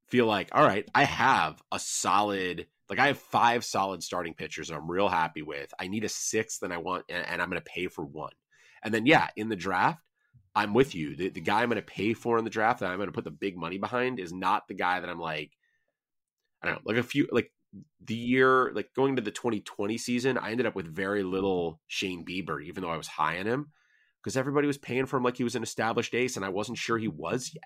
feel 0.07 0.25
like, 0.25 0.49
all 0.51 0.63
right, 0.63 0.89
I 0.95 1.03
have 1.03 1.61
a 1.71 1.79
solid, 1.79 2.67
like 2.89 2.99
I 2.99 3.07
have 3.07 3.19
five 3.19 3.63
solid 3.63 4.03
starting 4.03 4.33
pitchers 4.33 4.69
I'm 4.69 4.89
real 4.89 5.09
happy 5.09 5.41
with. 5.41 5.71
I 5.79 5.87
need 5.87 6.03
a 6.03 6.09
sixth 6.09 6.63
and 6.63 6.73
I 6.73 6.77
want, 6.77 7.05
and, 7.09 7.25
and 7.25 7.41
I'm 7.41 7.49
going 7.49 7.61
to 7.61 7.71
pay 7.71 7.87
for 7.87 8.03
one. 8.03 8.33
And 8.83 8.93
then, 8.93 9.05
yeah, 9.05 9.27
in 9.35 9.49
the 9.49 9.55
draft, 9.55 10.01
I'm 10.55 10.73
with 10.73 10.95
you. 10.95 11.15
The, 11.15 11.29
the 11.29 11.41
guy 11.41 11.61
I'm 11.61 11.69
going 11.69 11.81
to 11.81 11.83
pay 11.83 12.13
for 12.13 12.37
in 12.37 12.43
the 12.43 12.49
draft 12.49 12.79
that 12.79 12.89
I'm 12.89 12.97
going 12.97 13.07
to 13.07 13.13
put 13.13 13.23
the 13.23 13.31
big 13.31 13.55
money 13.55 13.77
behind 13.77 14.19
is 14.19 14.33
not 14.33 14.67
the 14.67 14.73
guy 14.73 14.99
that 14.99 15.09
I'm 15.09 15.19
like, 15.19 15.51
I 16.61 16.67
don't 16.67 16.75
know, 16.75 16.81
like 16.85 16.97
a 16.97 17.03
few, 17.03 17.27
like 17.31 17.51
the 18.03 18.15
year 18.15 18.71
like 18.73 18.93
going 18.95 19.15
to 19.15 19.21
the 19.21 19.32
2020 19.32 19.97
season, 19.97 20.38
I 20.38 20.51
ended 20.51 20.65
up 20.65 20.75
with 20.75 20.93
very 20.93 21.23
little 21.23 21.79
Shane 21.88 22.25
Bieber, 22.25 22.63
even 22.63 22.84
though 22.84 22.89
I 22.89 22.97
was 22.97 23.08
high 23.08 23.39
on 23.39 23.45
him, 23.45 23.71
because 24.21 24.38
everybody 24.38 24.67
was 24.67 24.77
paying 24.77 25.05
for 25.05 25.17
him 25.17 25.23
like 25.23 25.38
he 25.38 25.43
was 25.43 25.55
an 25.55 25.63
established 25.63 26.15
ace, 26.15 26.36
and 26.36 26.45
I 26.45 26.49
wasn't 26.49 26.77
sure 26.77 26.97
he 26.97 27.08
was 27.08 27.51
yet. 27.53 27.63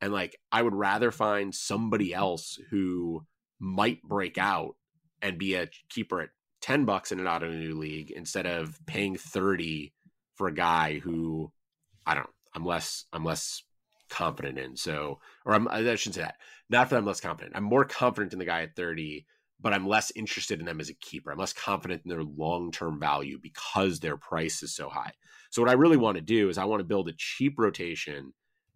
And 0.00 0.12
like 0.12 0.36
I 0.50 0.62
would 0.62 0.74
rather 0.74 1.10
find 1.10 1.54
somebody 1.54 2.14
else 2.14 2.58
who 2.70 3.26
might 3.58 4.02
break 4.02 4.38
out 4.38 4.76
and 5.22 5.38
be 5.38 5.54
a 5.54 5.68
keeper 5.90 6.22
at 6.22 6.30
10 6.62 6.84
bucks 6.84 7.12
in 7.12 7.20
an 7.20 7.26
Ottoneu 7.26 7.74
league 7.74 8.10
instead 8.10 8.46
of 8.46 8.78
paying 8.86 9.16
30 9.16 9.92
for 10.34 10.48
a 10.48 10.54
guy 10.54 10.98
who 10.98 11.52
I 12.06 12.14
don't 12.14 12.30
I'm 12.54 12.64
less 12.64 13.04
I'm 13.12 13.24
less 13.24 13.62
confident 14.10 14.58
in. 14.58 14.76
So, 14.76 15.20
or 15.46 15.54
I'm, 15.54 15.68
I 15.68 15.82
shouldn't 15.94 16.16
say 16.16 16.22
that. 16.22 16.36
Not 16.70 16.88
that 16.88 16.96
I'm 16.96 17.04
less 17.04 17.20
confident. 17.20 17.56
I'm 17.56 17.64
more 17.64 17.84
confident 17.84 18.32
in 18.32 18.38
the 18.38 18.44
guy 18.44 18.62
at 18.62 18.76
30, 18.76 19.26
but 19.60 19.74
I'm 19.74 19.88
less 19.88 20.12
interested 20.14 20.60
in 20.60 20.66
them 20.66 20.80
as 20.80 20.88
a 20.88 20.94
keeper. 20.94 21.30
I'm 21.30 21.38
less 21.38 21.52
confident 21.52 22.02
in 22.04 22.08
their 22.08 22.22
long 22.22 22.70
term 22.70 23.00
value 23.00 23.38
because 23.42 23.98
their 23.98 24.16
price 24.16 24.62
is 24.62 24.74
so 24.74 24.88
high. 24.88 25.12
So, 25.50 25.60
what 25.60 25.70
I 25.70 25.74
really 25.74 25.96
want 25.96 26.16
to 26.16 26.22
do 26.22 26.48
is 26.48 26.56
I 26.56 26.64
want 26.64 26.80
to 26.80 26.84
build 26.84 27.08
a 27.08 27.14
cheap 27.16 27.58
rotation, 27.58 28.32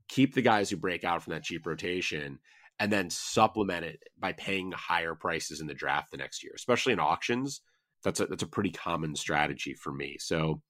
keep 0.09 0.35
the 0.35 0.43
guys 0.43 0.69
who 0.69 0.77
break 0.77 1.05
out 1.05 1.23
from 1.23 1.33
that 1.33 1.45
cheap 1.45 1.65
rotation, 1.67 2.41
and 2.81 2.93
then 2.93 3.11
supplement 3.11 3.85
it 3.85 4.03
by 4.19 4.33
paying 4.33 4.73
higher 4.73 5.15
prices 5.15 5.61
in 5.61 5.69
the 5.69 5.75
draft 5.75 6.11
the 6.11 6.17
next 6.17 6.43
year, 6.43 6.53
especially 6.57 6.93
in 6.93 7.01
auctions. 7.01 7.61
That's 8.03 8.19
a 8.19 8.27
that's 8.27 8.43
a 8.43 8.49
pretty 8.49 8.71
common 8.71 9.15
strategy 9.15 9.75
for 9.75 9.93
me. 9.93 10.17
So 10.19 10.61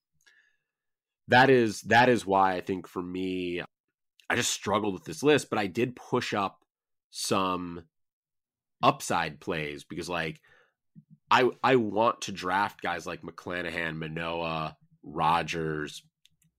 that 1.29 1.49
is 1.49 1.81
that 1.83 2.11
is 2.11 2.27
why 2.27 2.55
I 2.55 2.61
think 2.61 2.87
for 2.87 3.03
me 3.03 3.63
I 4.29 4.37
just 4.37 4.53
struggled 4.53 4.95
with 4.95 5.05
this 5.05 5.23
list, 5.23 5.49
but 5.49 5.59
I 5.59 5.67
did 5.67 5.97
push 5.97 6.35
up 6.35 6.63
some 7.16 7.85
upside 8.83 9.38
plays 9.38 9.85
because 9.85 10.09
like 10.09 10.40
I 11.31 11.48
I 11.62 11.77
want 11.77 12.22
to 12.22 12.33
draft 12.33 12.83
guys 12.83 13.07
like 13.07 13.22
McClanahan, 13.22 13.96
Manoah, 13.96 14.77
Rogers, 15.05 16.03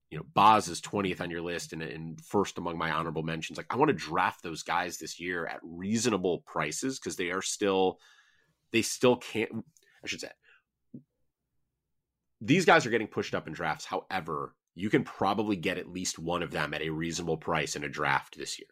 you 0.10 0.18
know, 0.18 0.24
Baz 0.34 0.70
is 0.70 0.80
20th 0.80 1.20
on 1.20 1.30
your 1.30 1.42
list 1.42 1.74
and, 1.74 1.82
and 1.82 2.22
first 2.22 2.58
among 2.58 2.78
my 2.78 2.90
honorable 2.90 3.22
mentions. 3.22 3.58
Like 3.58 3.68
I 3.70 3.76
want 3.76 3.90
to 3.90 3.94
draft 3.94 4.44
those 4.44 4.64
guys 4.64 4.98
this 4.98 5.20
year 5.20 5.46
at 5.46 5.60
reasonable 5.62 6.42
prices 6.46 7.00
because 7.00 7.18
they 7.18 7.32
are 7.32 7.42
still 7.42 8.00
they 8.72 8.82
still 8.82 9.18
can't 9.18 9.52
I 10.04 10.08
should 10.08 10.22
say 10.22 10.32
these 12.40 12.64
guys 12.64 12.86
are 12.86 12.92
getting 12.92 13.08
pushed 13.08 13.36
up 13.36 13.48
in 13.48 13.54
drafts. 13.54 13.84
However, 13.84 14.56
you 14.74 14.90
can 14.90 15.04
probably 15.04 15.58
get 15.58 15.78
at 15.78 15.92
least 15.92 16.18
one 16.18 16.44
of 16.44 16.52
them 16.52 16.74
at 16.74 16.82
a 16.82 16.90
reasonable 16.90 17.38
price 17.38 17.76
in 17.76 17.84
a 17.84 17.90
draft 17.90 18.38
this 18.38 18.58
year. 18.58 18.70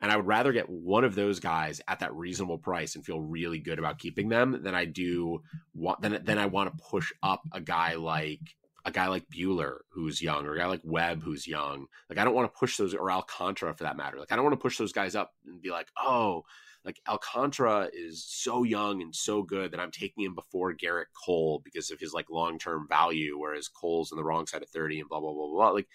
And 0.00 0.12
I 0.12 0.16
would 0.16 0.26
rather 0.26 0.52
get 0.52 0.68
one 0.68 1.04
of 1.04 1.14
those 1.14 1.40
guys 1.40 1.80
at 1.88 2.00
that 2.00 2.14
reasonable 2.14 2.58
price 2.58 2.94
and 2.94 3.04
feel 3.04 3.20
really 3.20 3.58
good 3.58 3.78
about 3.78 3.98
keeping 3.98 4.28
them 4.28 4.62
than 4.62 4.74
I 4.74 4.84
do 4.84 5.42
want 5.74 6.02
than, 6.02 6.22
than 6.24 6.38
I 6.38 6.46
want 6.46 6.70
to 6.70 6.84
push 6.84 7.12
up 7.22 7.42
a 7.52 7.60
guy 7.60 7.94
like 7.94 8.40
a 8.84 8.90
guy 8.90 9.08
like 9.08 9.28
Buehler 9.28 9.78
who's 9.90 10.22
young 10.22 10.46
or 10.46 10.54
a 10.54 10.58
guy 10.58 10.66
like 10.66 10.82
Webb 10.84 11.22
who's 11.22 11.46
young. 11.46 11.86
Like 12.08 12.18
I 12.18 12.24
don't 12.24 12.34
want 12.34 12.52
to 12.52 12.58
push 12.58 12.76
those 12.76 12.94
or 12.94 13.10
Alcantara 13.10 13.74
for 13.74 13.84
that 13.84 13.96
matter. 13.96 14.18
Like 14.18 14.30
I 14.30 14.36
don't 14.36 14.44
want 14.44 14.52
to 14.52 14.62
push 14.62 14.78
those 14.78 14.92
guys 14.92 15.16
up 15.16 15.32
and 15.44 15.60
be 15.60 15.70
like, 15.70 15.88
oh, 15.98 16.44
like 16.84 17.00
Alcantara 17.08 17.90
is 17.92 18.24
so 18.24 18.62
young 18.62 19.02
and 19.02 19.12
so 19.14 19.42
good 19.42 19.72
that 19.72 19.80
I'm 19.80 19.90
taking 19.90 20.24
him 20.24 20.36
before 20.36 20.72
Gerrit 20.72 21.06
Cole 21.24 21.60
because 21.64 21.90
of 21.90 21.98
his 21.98 22.12
like 22.12 22.30
long 22.30 22.60
term 22.60 22.86
value, 22.88 23.36
whereas 23.36 23.66
Cole's 23.66 24.12
on 24.12 24.18
the 24.18 24.24
wrong 24.24 24.46
side 24.46 24.62
of 24.62 24.68
30 24.68 25.00
and 25.00 25.08
blah, 25.08 25.18
blah, 25.18 25.32
blah, 25.32 25.48
blah. 25.48 25.70
Like 25.70 25.88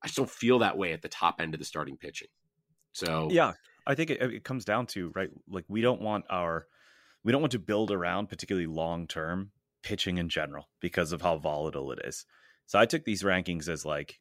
I 0.00 0.06
just 0.06 0.16
don't 0.16 0.30
feel 0.30 0.60
that 0.60 0.78
way 0.78 0.92
at 0.92 1.02
the 1.02 1.08
top 1.08 1.40
end 1.40 1.54
of 1.54 1.58
the 1.58 1.66
starting 1.66 1.96
pitching. 1.96 2.28
So, 2.92 3.28
yeah, 3.30 3.52
I 3.86 3.94
think 3.94 4.10
it, 4.10 4.20
it 4.20 4.44
comes 4.44 4.64
down 4.64 4.86
to, 4.88 5.12
right? 5.14 5.30
Like 5.48 5.64
we 5.68 5.80
don't 5.80 6.00
want 6.00 6.24
our, 6.30 6.66
we 7.24 7.32
don't 7.32 7.40
want 7.40 7.52
to 7.52 7.58
build 7.58 7.90
around 7.90 8.28
particularly 8.28 8.66
long 8.66 9.06
term 9.06 9.50
pitching 9.82 10.18
in 10.18 10.28
general 10.28 10.68
because 10.80 11.12
of 11.12 11.22
how 11.22 11.38
volatile 11.38 11.92
it 11.92 12.00
is. 12.04 12.24
So 12.66 12.78
I 12.78 12.86
took 12.86 13.04
these 13.04 13.22
rankings 13.22 13.68
as 13.68 13.84
like 13.84 14.18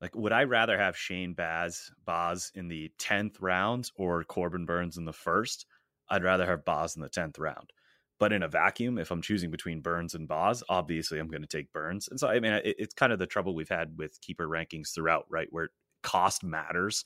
like, 0.00 0.16
would 0.16 0.32
I 0.32 0.44
rather 0.44 0.78
have 0.78 0.96
Shane 0.96 1.34
Baz 1.34 1.90
Baz 2.04 2.50
in 2.54 2.68
the 2.68 2.90
tenth 2.98 3.38
round 3.40 3.90
or 3.96 4.24
Corbin 4.24 4.64
Burnes 4.64 4.96
in 4.96 5.04
the 5.04 5.12
first? 5.12 5.66
I'd 6.08 6.24
rather 6.24 6.46
have 6.46 6.64
Baz 6.64 6.96
in 6.96 7.02
the 7.02 7.08
tenth 7.08 7.38
round. 7.38 7.72
But 8.18 8.32
in 8.32 8.42
a 8.42 8.48
vacuum, 8.48 8.98
if 8.98 9.10
I'm 9.10 9.22
choosing 9.22 9.50
between 9.50 9.80
Burnes 9.80 10.14
and 10.14 10.28
Baz, 10.28 10.62
obviously 10.68 11.18
I'm 11.18 11.28
going 11.28 11.42
to 11.42 11.48
take 11.48 11.72
Burnes. 11.72 12.08
And 12.08 12.20
so, 12.20 12.28
I 12.28 12.40
mean, 12.40 12.52
it, 12.52 12.76
it's 12.78 12.94
kind 12.94 13.12
of 13.12 13.18
the 13.18 13.26
trouble 13.26 13.54
we've 13.54 13.68
had 13.68 13.96
with 13.96 14.20
keeper 14.20 14.46
rankings 14.46 14.94
throughout, 14.94 15.26
right? 15.30 15.48
Where 15.50 15.70
cost 16.02 16.42
matters. 16.42 17.04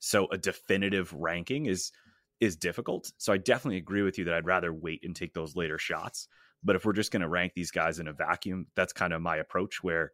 So 0.00 0.26
a 0.30 0.38
definitive 0.38 1.12
ranking 1.12 1.66
is 1.66 1.92
is 2.40 2.56
difficult. 2.56 3.12
So 3.18 3.32
I 3.32 3.36
definitely 3.36 3.76
agree 3.76 4.02
with 4.02 4.18
you 4.18 4.24
that 4.24 4.34
I'd 4.34 4.46
rather 4.46 4.72
wait 4.72 5.04
and 5.04 5.14
take 5.14 5.34
those 5.34 5.54
later 5.54 5.78
shots. 5.78 6.26
But 6.64 6.74
if 6.74 6.84
we're 6.84 6.94
just 6.94 7.12
going 7.12 7.22
to 7.22 7.28
rank 7.28 7.52
these 7.54 7.70
guys 7.70 7.98
in 7.98 8.08
a 8.08 8.12
vacuum, 8.12 8.66
that's 8.74 8.92
kind 8.92 9.12
of 9.12 9.20
my 9.20 9.36
approach 9.36 9.82
where 9.82 10.12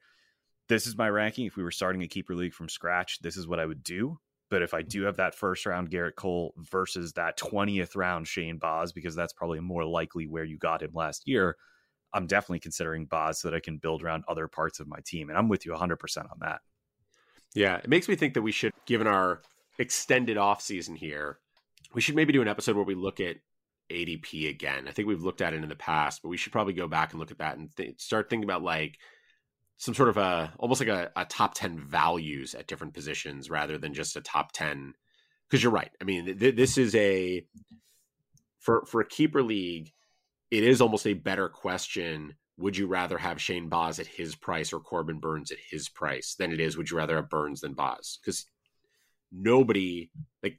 this 0.69 0.87
is 0.87 0.97
my 0.97 1.09
ranking. 1.09 1.47
If 1.47 1.57
we 1.57 1.63
were 1.63 1.71
starting 1.71 2.03
a 2.03 2.09
keeper 2.09 2.35
league 2.35 2.53
from 2.53 2.69
scratch, 2.69 3.21
this 3.21 3.37
is 3.37 3.47
what 3.47 3.61
I 3.61 3.67
would 3.67 3.83
do. 3.85 4.19
But 4.49 4.63
if 4.63 4.75
I 4.75 4.83
do 4.83 5.03
have 5.03 5.17
that 5.17 5.35
first 5.35 5.67
round 5.67 5.91
Gerrit 5.91 6.15
Cole 6.17 6.55
versus 6.57 7.13
that 7.15 7.39
20th 7.39 7.97
round 7.97 8.29
Shane 8.29 8.59
Baz, 8.59 8.93
because 8.93 9.15
that's 9.15 9.33
probably 9.33 9.61
more 9.61 9.85
likely 9.85 10.27
where 10.27 10.45
you 10.45 10.57
got 10.57 10.83
him 10.83 10.93
last 10.95 11.27
year, 11.27 11.57
I'm 12.13 12.27
definitely 12.27 12.61
considering 12.61 13.07
Baz 13.07 13.41
so 13.41 13.51
that 13.51 13.57
I 13.57 13.61
can 13.61 13.79
build 13.79 14.03
around 14.03 14.25
other 14.29 14.47
parts 14.47 14.79
of 14.79 14.87
my 14.87 14.99
team. 15.05 15.29
And 15.29 15.39
I'm 15.39 15.49
with 15.49 15.67
you 15.67 15.73
100% 15.73 16.19
on 16.19 16.39
that. 16.41 16.61
Yeah, 17.55 17.77
it 17.77 17.89
makes 17.89 18.09
me 18.09 18.15
think 18.15 18.35
that 18.35 18.43
we 18.43 18.53
should, 18.53 18.73
given 18.87 19.07
our 19.07 19.43
extended 19.79 20.37
off 20.37 20.61
season 20.63 20.97
here, 20.97 21.39
we 21.95 22.01
should 22.01 22.17
maybe 22.17 22.33
do 22.33 22.43
an 22.43 22.49
episode 22.49 22.77
where 22.77 22.85
we 22.85 22.95
look 22.95 23.21
at 23.21 23.37
ADP 23.91 24.49
again. 24.49 24.87
I 24.89 24.93
think 24.93 25.09
we've 25.09 25.23
looked 25.23 25.41
at 25.41 25.55
it 25.55 25.63
in 25.63 25.69
the 25.69 25.77
past, 25.77 26.23
but 26.23 26.29
we 26.29 26.37
should 26.37 26.53
probably 26.53 26.73
go 26.73 26.89
back 26.89 27.13
and 27.13 27.21
look 27.21 27.31
at 27.31 27.39
that 27.39 27.57
and 27.57 27.75
th- 27.77 28.01
start 28.01 28.29
thinking 28.29 28.45
about 28.45 28.63
like 28.63 28.99
some 29.77 29.95
sort 29.95 30.09
of 30.09 30.17
a 30.17 30.53
almost 30.59 30.81
like 30.81 30.89
a, 30.89 31.11
a 31.17 31.25
top 31.25 31.55
10 31.55 31.79
values 31.79 32.55
at 32.55 32.67
different 32.67 32.95
positions 32.95 33.51
rather 33.51 33.79
than 33.79 33.95
just 33.95 34.17
a 34.17 34.21
top 34.21 34.53
10 34.53 34.95
because 35.49 35.63
you're 35.63 35.73
right. 35.73 35.91
I 36.01 36.05
mean 36.05 36.39
th- 36.39 36.57
this 36.57 36.79
is 36.79 36.95
a 36.95 37.47
for 38.61 38.85
for 38.87 39.01
a 39.01 39.09
keeper 39.09 39.43
league 39.43 39.93
it 40.51 40.65
is 40.65 40.81
almost 40.81 41.07
a 41.07 41.15
better 41.15 41.49
question 41.49 42.35
would 42.59 42.77
you 42.77 42.87
rather 42.87 43.19
have 43.19 43.41
Shane 43.41 43.69
Baz 43.69 44.01
at 44.01 44.07
his 44.07 44.35
price 44.35 44.73
or 44.73 44.81
Corbin 44.81 45.21
Burnes 45.21 45.53
at 45.53 45.59
his 45.71 45.89
price 45.89 46.35
than 46.39 46.53
it 46.53 46.61
is 46.61 46.77
would 46.77 46.91
you 46.91 46.97
rather 46.97 47.17
have 47.17 47.29
Burnes 47.29 47.61
than 47.61 47.75
Baz? 47.75 48.19
Because 48.21 48.47
nobody 49.33 50.11
like 50.43 50.59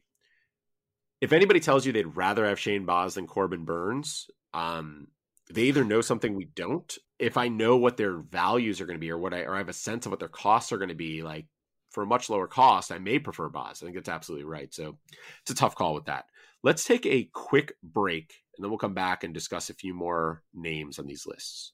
if 1.21 1.34
anybody 1.34 1.60
tells 1.60 1.86
you 1.86 1.91
they'd 1.91 2.15
rather 2.15 2.45
have 2.45 2.60
Shane 2.60 2.86
Baz 2.86 3.15
than 3.15 3.27
Corbin 3.27 3.65
Burnes, 3.65 4.30
um 4.53 5.08
they 5.49 5.63
either 5.63 5.86
know 5.86 6.01
something 6.01 6.36
we 6.36 6.45
don't. 6.45 6.97
If 7.19 7.38
I 7.38 7.47
know 7.47 7.77
what 7.77 7.97
their 7.97 8.17
values 8.17 8.82
are 8.82 8.86
going 8.86 8.97
to 8.97 9.01
be, 9.01 9.12
or 9.12 9.17
what 9.17 9.34
I 9.34 9.41
or 9.41 9.56
I 9.56 9.60
have 9.60 9.69
a 9.69 9.73
sense 9.73 10.06
of 10.06 10.12
what 10.12 10.19
their 10.19 10.27
costs 10.27 10.71
are 10.71 10.77
going 10.77 10.89
to 10.89 10.95
be, 10.95 11.23
like 11.23 11.45
for 11.89 12.03
a 12.03 12.08
much 12.08 12.30
lower 12.30 12.47
cost, 12.47 12.91
I 12.91 12.99
may 12.99 13.19
prefer 13.19 13.49
Baz. 13.49 13.82
I 13.82 13.86
think 13.86 13.95
that's 13.95 14.10
absolutely 14.10 14.45
right. 14.45 14.73
So 14.73 14.97
it's 15.41 15.51
a 15.51 15.56
tough 15.56 15.75
call 15.75 15.93
with 15.93 16.06
that. 16.06 16.25
Let's 16.63 16.84
take 16.84 17.06
a 17.06 17.30
quick 17.34 17.73
break, 17.82 18.34
and 18.56 18.63
then 18.63 18.69
we'll 18.69 18.77
come 18.77 18.93
back 18.93 19.23
and 19.23 19.34
discuss 19.34 19.69
a 19.69 19.75
few 19.75 19.93
more 19.93 20.43
names 20.53 20.99
on 20.99 21.08
these 21.08 21.25
lists. 21.25 21.73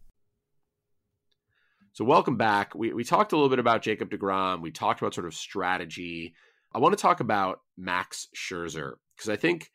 So, 1.93 2.05
welcome 2.05 2.37
back. 2.37 2.73
We, 2.73 2.93
we 2.93 3.03
talked 3.03 3.33
a 3.33 3.35
little 3.35 3.49
bit 3.49 3.59
about 3.59 3.81
Jacob 3.81 4.09
DeGrom. 4.09 4.61
We 4.61 4.71
talked 4.71 5.01
about 5.01 5.13
sort 5.13 5.27
of 5.27 5.33
strategy. 5.33 6.33
I 6.73 6.79
want 6.79 6.97
to 6.97 7.01
talk 7.01 7.19
about 7.19 7.59
Max 7.77 8.27
Scherzer 8.35 8.93
because 9.15 9.29
I 9.29 9.35
think 9.35 9.69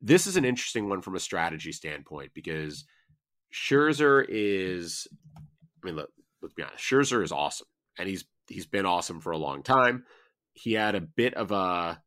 this 0.00 0.26
is 0.26 0.36
an 0.36 0.44
interesting 0.44 0.88
one 0.88 1.02
from 1.02 1.14
a 1.14 1.20
strategy 1.20 1.70
standpoint 1.72 2.32
because 2.34 2.86
Scherzer 3.54 4.24
is, 4.26 5.06
I 5.36 5.86
mean, 5.86 5.96
look, 5.96 6.10
let's 6.40 6.54
be 6.54 6.62
honest, 6.62 6.82
Scherzer 6.82 7.22
is 7.22 7.30
awesome 7.30 7.68
and 7.98 8.08
he's 8.08 8.24
he's 8.48 8.66
been 8.66 8.86
awesome 8.86 9.20
for 9.20 9.32
a 9.32 9.38
long 9.38 9.62
time. 9.62 10.04
He 10.54 10.72
had 10.72 10.94
a 10.94 11.00
bit 11.00 11.34
of 11.34 11.52
a, 11.52 12.02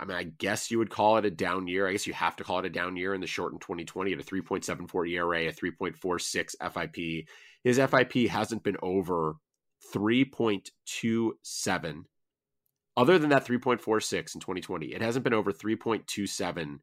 I 0.00 0.04
mean, 0.04 0.16
I 0.16 0.22
guess 0.24 0.70
you 0.70 0.78
would 0.78 0.90
call 0.90 1.16
it 1.16 1.24
a 1.24 1.30
down 1.30 1.66
year. 1.66 1.86
I 1.86 1.92
guess 1.92 2.06
you 2.06 2.14
have 2.14 2.36
to 2.36 2.44
call 2.44 2.60
it 2.60 2.64
a 2.64 2.70
down 2.70 2.96
year 2.96 3.12
in 3.14 3.20
the 3.20 3.26
shortened 3.26 3.60
2020 3.60 4.12
at 4.12 4.20
a 4.20 4.22
3.74 4.22 5.10
ERA, 5.10 5.48
a 5.48 5.52
3.46 5.52 6.54
FIP 6.72 7.28
his 7.64 7.78
FIP 7.78 8.28
hasn't 8.28 8.62
been 8.62 8.76
over 8.82 9.36
3.27. 9.94 12.04
Other 12.96 13.18
than 13.18 13.30
that 13.30 13.46
3.46 13.46 14.34
in 14.34 14.40
2020, 14.40 14.86
it 14.86 15.02
hasn't 15.02 15.24
been 15.24 15.34
over 15.34 15.52
3.27 15.52 16.78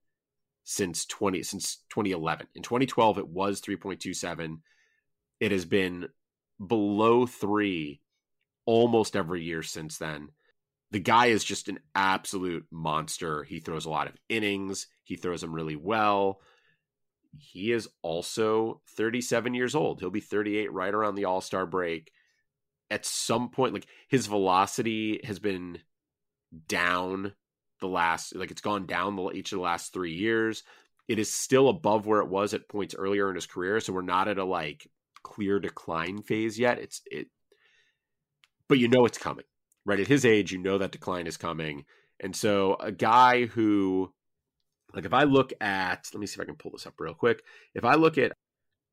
since 0.63 1.05
20 1.05 1.43
since 1.43 1.83
2011. 1.89 2.47
In 2.55 2.63
2012 2.63 3.17
it 3.19 3.27
was 3.27 3.61
3.27. 3.61 4.57
It 5.39 5.51
has 5.51 5.65
been 5.65 6.07
below 6.65 7.25
3 7.25 7.99
almost 8.65 9.15
every 9.15 9.43
year 9.43 9.61
since 9.61 9.97
then. 9.97 10.29
The 10.91 10.99
guy 10.99 11.27
is 11.27 11.43
just 11.43 11.67
an 11.67 11.79
absolute 11.93 12.65
monster. 12.71 13.43
He 13.43 13.59
throws 13.59 13.85
a 13.85 13.89
lot 13.89 14.07
of 14.07 14.15
innings. 14.29 14.87
He 15.03 15.17
throws 15.17 15.41
them 15.41 15.53
really 15.53 15.75
well 15.75 16.39
he 17.37 17.71
is 17.71 17.87
also 18.01 18.81
37 18.95 19.53
years 19.53 19.75
old. 19.75 19.99
He'll 19.99 20.09
be 20.09 20.21
38 20.21 20.71
right 20.71 20.93
around 20.93 21.15
the 21.15 21.25
All 21.25 21.41
Star 21.41 21.65
break. 21.65 22.11
At 22.91 23.05
some 23.05 23.49
point, 23.49 23.73
like 23.73 23.87
his 24.07 24.27
velocity 24.27 25.21
has 25.23 25.39
been 25.39 25.79
down 26.67 27.33
the 27.81 27.87
last, 27.87 28.35
like 28.35 28.51
it's 28.51 28.61
gone 28.61 28.85
down 28.85 29.15
the, 29.15 29.31
each 29.31 29.51
of 29.51 29.57
the 29.57 29.63
last 29.63 29.91
three 29.91 30.13
years. 30.13 30.63
It 31.07 31.19
is 31.19 31.33
still 31.33 31.69
above 31.69 32.05
where 32.05 32.21
it 32.21 32.29
was 32.29 32.53
at 32.53 32.69
points 32.69 32.95
earlier 32.95 33.29
in 33.29 33.35
his 33.35 33.45
career. 33.45 33.79
So 33.79 33.93
we're 33.93 34.01
not 34.01 34.27
at 34.27 34.37
a 34.37 34.45
like 34.45 34.87
clear 35.23 35.59
decline 35.59 36.21
phase 36.21 36.57
yet. 36.59 36.79
It's 36.79 37.01
it, 37.05 37.27
but 38.67 38.79
you 38.79 38.87
know 38.87 39.05
it's 39.05 39.17
coming, 39.17 39.45
right? 39.85 39.99
At 39.99 40.07
his 40.07 40.25
age, 40.25 40.51
you 40.51 40.59
know 40.59 40.77
that 40.77 40.91
decline 40.91 41.27
is 41.27 41.37
coming. 41.37 41.85
And 42.19 42.35
so 42.35 42.75
a 42.79 42.91
guy 42.91 43.45
who 43.45 44.13
like 44.95 45.05
if 45.05 45.13
I 45.13 45.23
look 45.23 45.51
at, 45.61 46.09
let 46.13 46.19
me 46.19 46.25
see 46.25 46.35
if 46.35 46.41
I 46.41 46.45
can 46.45 46.55
pull 46.55 46.71
this 46.71 46.87
up 46.87 46.99
real 46.99 47.13
quick. 47.13 47.43
If 47.73 47.83
I 47.83 47.95
look 47.95 48.17
at 48.17 48.31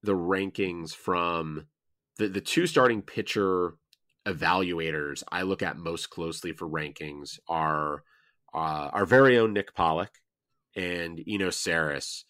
the 0.02 0.14
rankings 0.14 0.94
from 0.94 1.66
the, 2.18 2.28
the 2.28 2.40
two 2.40 2.66
starting 2.66 3.02
pitcher 3.02 3.74
evaluators 4.26 5.22
I 5.30 5.42
look 5.42 5.62
at 5.62 5.76
most 5.76 6.10
closely 6.10 6.52
for 6.52 6.68
rankings 6.68 7.38
are 7.48 8.04
uh, 8.54 8.90
our 8.92 9.06
very 9.06 9.38
own 9.38 9.52
Nick 9.52 9.74
Pollack 9.74 10.20
and 10.76 11.22
Eno 11.26 11.48
Sarris. 11.48 12.24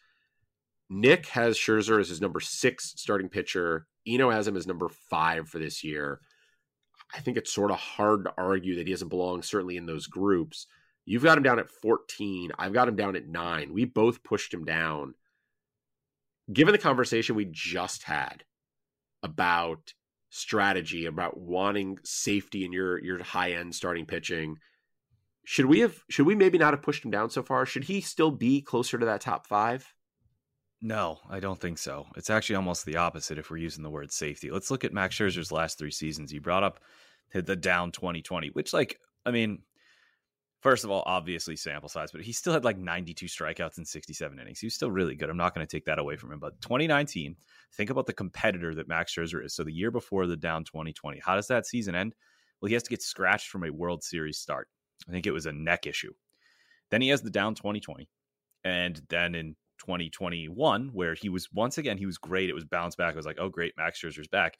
Nick 0.88 1.26
has 1.28 1.56
Scherzer 1.56 2.00
as 2.00 2.08
his 2.08 2.20
number 2.20 2.40
six 2.40 2.94
starting 2.96 3.28
pitcher. 3.28 3.86
Eno 4.06 4.30
has 4.30 4.46
him 4.46 4.56
as 4.56 4.66
number 4.66 4.88
five 4.88 5.48
for 5.48 5.58
this 5.58 5.82
year. 5.82 6.20
I 7.14 7.20
think 7.20 7.36
it's 7.36 7.52
sort 7.52 7.70
of 7.70 7.78
hard 7.78 8.24
to 8.24 8.34
argue 8.38 8.76
that 8.76 8.86
he 8.86 8.92
doesn't 8.92 9.08
belong 9.08 9.42
certainly 9.42 9.76
in 9.76 9.86
those 9.86 10.06
groups. 10.06 10.66
You've 11.04 11.24
got 11.24 11.36
him 11.36 11.44
down 11.44 11.58
at 11.58 11.70
14. 11.70 12.52
I've 12.58 12.72
got 12.72 12.88
him 12.88 12.96
down 12.96 13.16
at 13.16 13.26
nine. 13.26 13.72
We 13.72 13.84
both 13.84 14.22
pushed 14.22 14.54
him 14.54 14.64
down. 14.64 15.14
Given 16.52 16.72
the 16.72 16.78
conversation 16.78 17.34
we 17.34 17.48
just 17.50 18.04
had 18.04 18.44
about 19.22 19.94
strategy, 20.30 21.06
about 21.06 21.38
wanting 21.38 21.98
safety 22.04 22.64
in 22.64 22.72
your 22.72 23.02
your 23.02 23.22
high 23.22 23.52
end 23.52 23.74
starting 23.74 24.06
pitching, 24.06 24.56
should 25.44 25.66
we 25.66 25.80
have 25.80 25.96
should 26.08 26.26
we 26.26 26.34
maybe 26.34 26.58
not 26.58 26.72
have 26.72 26.82
pushed 26.82 27.04
him 27.04 27.10
down 27.10 27.30
so 27.30 27.42
far? 27.42 27.66
Should 27.66 27.84
he 27.84 28.00
still 28.00 28.30
be 28.30 28.60
closer 28.60 28.98
to 28.98 29.06
that 29.06 29.20
top 29.20 29.46
five? 29.46 29.92
No, 30.80 31.20
I 31.30 31.38
don't 31.38 31.60
think 31.60 31.78
so. 31.78 32.06
It's 32.16 32.30
actually 32.30 32.56
almost 32.56 32.84
the 32.84 32.96
opposite 32.96 33.38
if 33.38 33.50
we're 33.50 33.58
using 33.58 33.84
the 33.84 33.90
word 33.90 34.12
safety. 34.12 34.50
Let's 34.50 34.70
look 34.70 34.82
at 34.82 34.92
Max 34.92 35.16
Scherzer's 35.16 35.52
last 35.52 35.78
three 35.78 35.92
seasons. 35.92 36.32
He 36.32 36.40
brought 36.40 36.64
up 36.64 36.80
the 37.32 37.54
down 37.54 37.92
2020, 37.92 38.48
which 38.48 38.72
like 38.72 38.98
I 39.24 39.30
mean, 39.30 39.62
First 40.62 40.84
of 40.84 40.92
all, 40.92 41.02
obviously 41.06 41.56
sample 41.56 41.88
size, 41.88 42.12
but 42.12 42.20
he 42.20 42.30
still 42.30 42.52
had 42.52 42.64
like 42.64 42.78
92 42.78 43.26
strikeouts 43.26 43.78
in 43.78 43.84
67 43.84 44.38
innings. 44.38 44.60
He 44.60 44.66
was 44.66 44.74
still 44.74 44.92
really 44.92 45.16
good. 45.16 45.28
I'm 45.28 45.36
not 45.36 45.56
going 45.56 45.66
to 45.66 45.70
take 45.70 45.86
that 45.86 45.98
away 45.98 46.16
from 46.16 46.30
him. 46.30 46.38
But 46.38 46.60
2019, 46.60 47.34
think 47.74 47.90
about 47.90 48.06
the 48.06 48.12
competitor 48.12 48.72
that 48.76 48.86
Max 48.86 49.12
Scherzer 49.12 49.44
is. 49.44 49.54
So 49.54 49.64
the 49.64 49.72
year 49.72 49.90
before 49.90 50.28
the 50.28 50.36
down 50.36 50.62
2020, 50.62 51.20
how 51.24 51.34
does 51.34 51.48
that 51.48 51.66
season 51.66 51.96
end? 51.96 52.14
Well, 52.60 52.68
he 52.68 52.74
has 52.74 52.84
to 52.84 52.90
get 52.90 53.02
scratched 53.02 53.48
from 53.48 53.64
a 53.64 53.72
World 53.72 54.04
Series 54.04 54.38
start. 54.38 54.68
I 55.08 55.10
think 55.10 55.26
it 55.26 55.32
was 55.32 55.46
a 55.46 55.52
neck 55.52 55.84
issue. 55.84 56.12
Then 56.92 57.02
he 57.02 57.08
has 57.08 57.22
the 57.22 57.30
down 57.30 57.56
2020. 57.56 58.08
And 58.62 59.02
then 59.08 59.34
in 59.34 59.56
2021, 59.78 60.90
where 60.92 61.14
he 61.14 61.28
was 61.28 61.48
once 61.52 61.78
again, 61.78 61.98
he 61.98 62.06
was 62.06 62.18
great. 62.18 62.48
It 62.48 62.54
was 62.54 62.64
bounced 62.64 62.98
back. 62.98 63.14
It 63.14 63.16
was 63.16 63.26
like, 63.26 63.40
oh, 63.40 63.48
great, 63.48 63.74
Max 63.76 64.00
Scherzer's 64.00 64.28
back. 64.28 64.56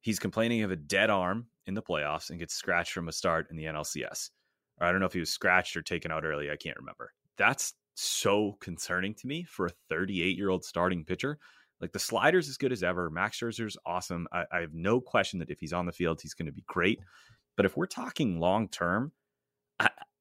He's 0.00 0.18
complaining 0.18 0.64
of 0.64 0.72
a 0.72 0.76
dead 0.76 1.08
arm 1.08 1.46
in 1.66 1.74
the 1.74 1.82
playoffs 1.82 2.30
and 2.30 2.40
gets 2.40 2.54
scratched 2.54 2.90
from 2.90 3.06
a 3.06 3.12
start 3.12 3.46
in 3.48 3.56
the 3.56 3.66
NLCS 3.66 4.30
or 4.80 4.86
I 4.86 4.92
don't 4.92 5.00
know 5.00 5.06
if 5.06 5.12
he 5.12 5.20
was 5.20 5.30
scratched 5.30 5.76
or 5.76 5.82
taken 5.82 6.10
out 6.10 6.24
early. 6.24 6.50
I 6.50 6.56
can't 6.56 6.78
remember. 6.78 7.12
That's 7.36 7.74
so 7.94 8.56
concerning 8.60 9.14
to 9.14 9.26
me 9.26 9.44
for 9.44 9.66
a 9.66 9.72
38 9.88 10.36
year 10.36 10.50
old 10.50 10.64
starting 10.64 11.04
pitcher. 11.04 11.38
Like 11.80 11.92
the 11.92 11.98
slider's 11.98 12.48
as 12.48 12.56
good 12.56 12.72
as 12.72 12.82
ever. 12.82 13.10
Max 13.10 13.40
Scherzer's 13.40 13.76
awesome. 13.86 14.26
I, 14.32 14.44
I 14.52 14.60
have 14.60 14.74
no 14.74 15.00
question 15.00 15.38
that 15.38 15.50
if 15.50 15.60
he's 15.60 15.72
on 15.72 15.86
the 15.86 15.92
field, 15.92 16.20
he's 16.20 16.34
going 16.34 16.46
to 16.46 16.52
be 16.52 16.64
great. 16.66 17.00
But 17.56 17.66
if 17.66 17.76
we're 17.76 17.86
talking 17.86 18.38
long 18.38 18.68
term, 18.68 19.12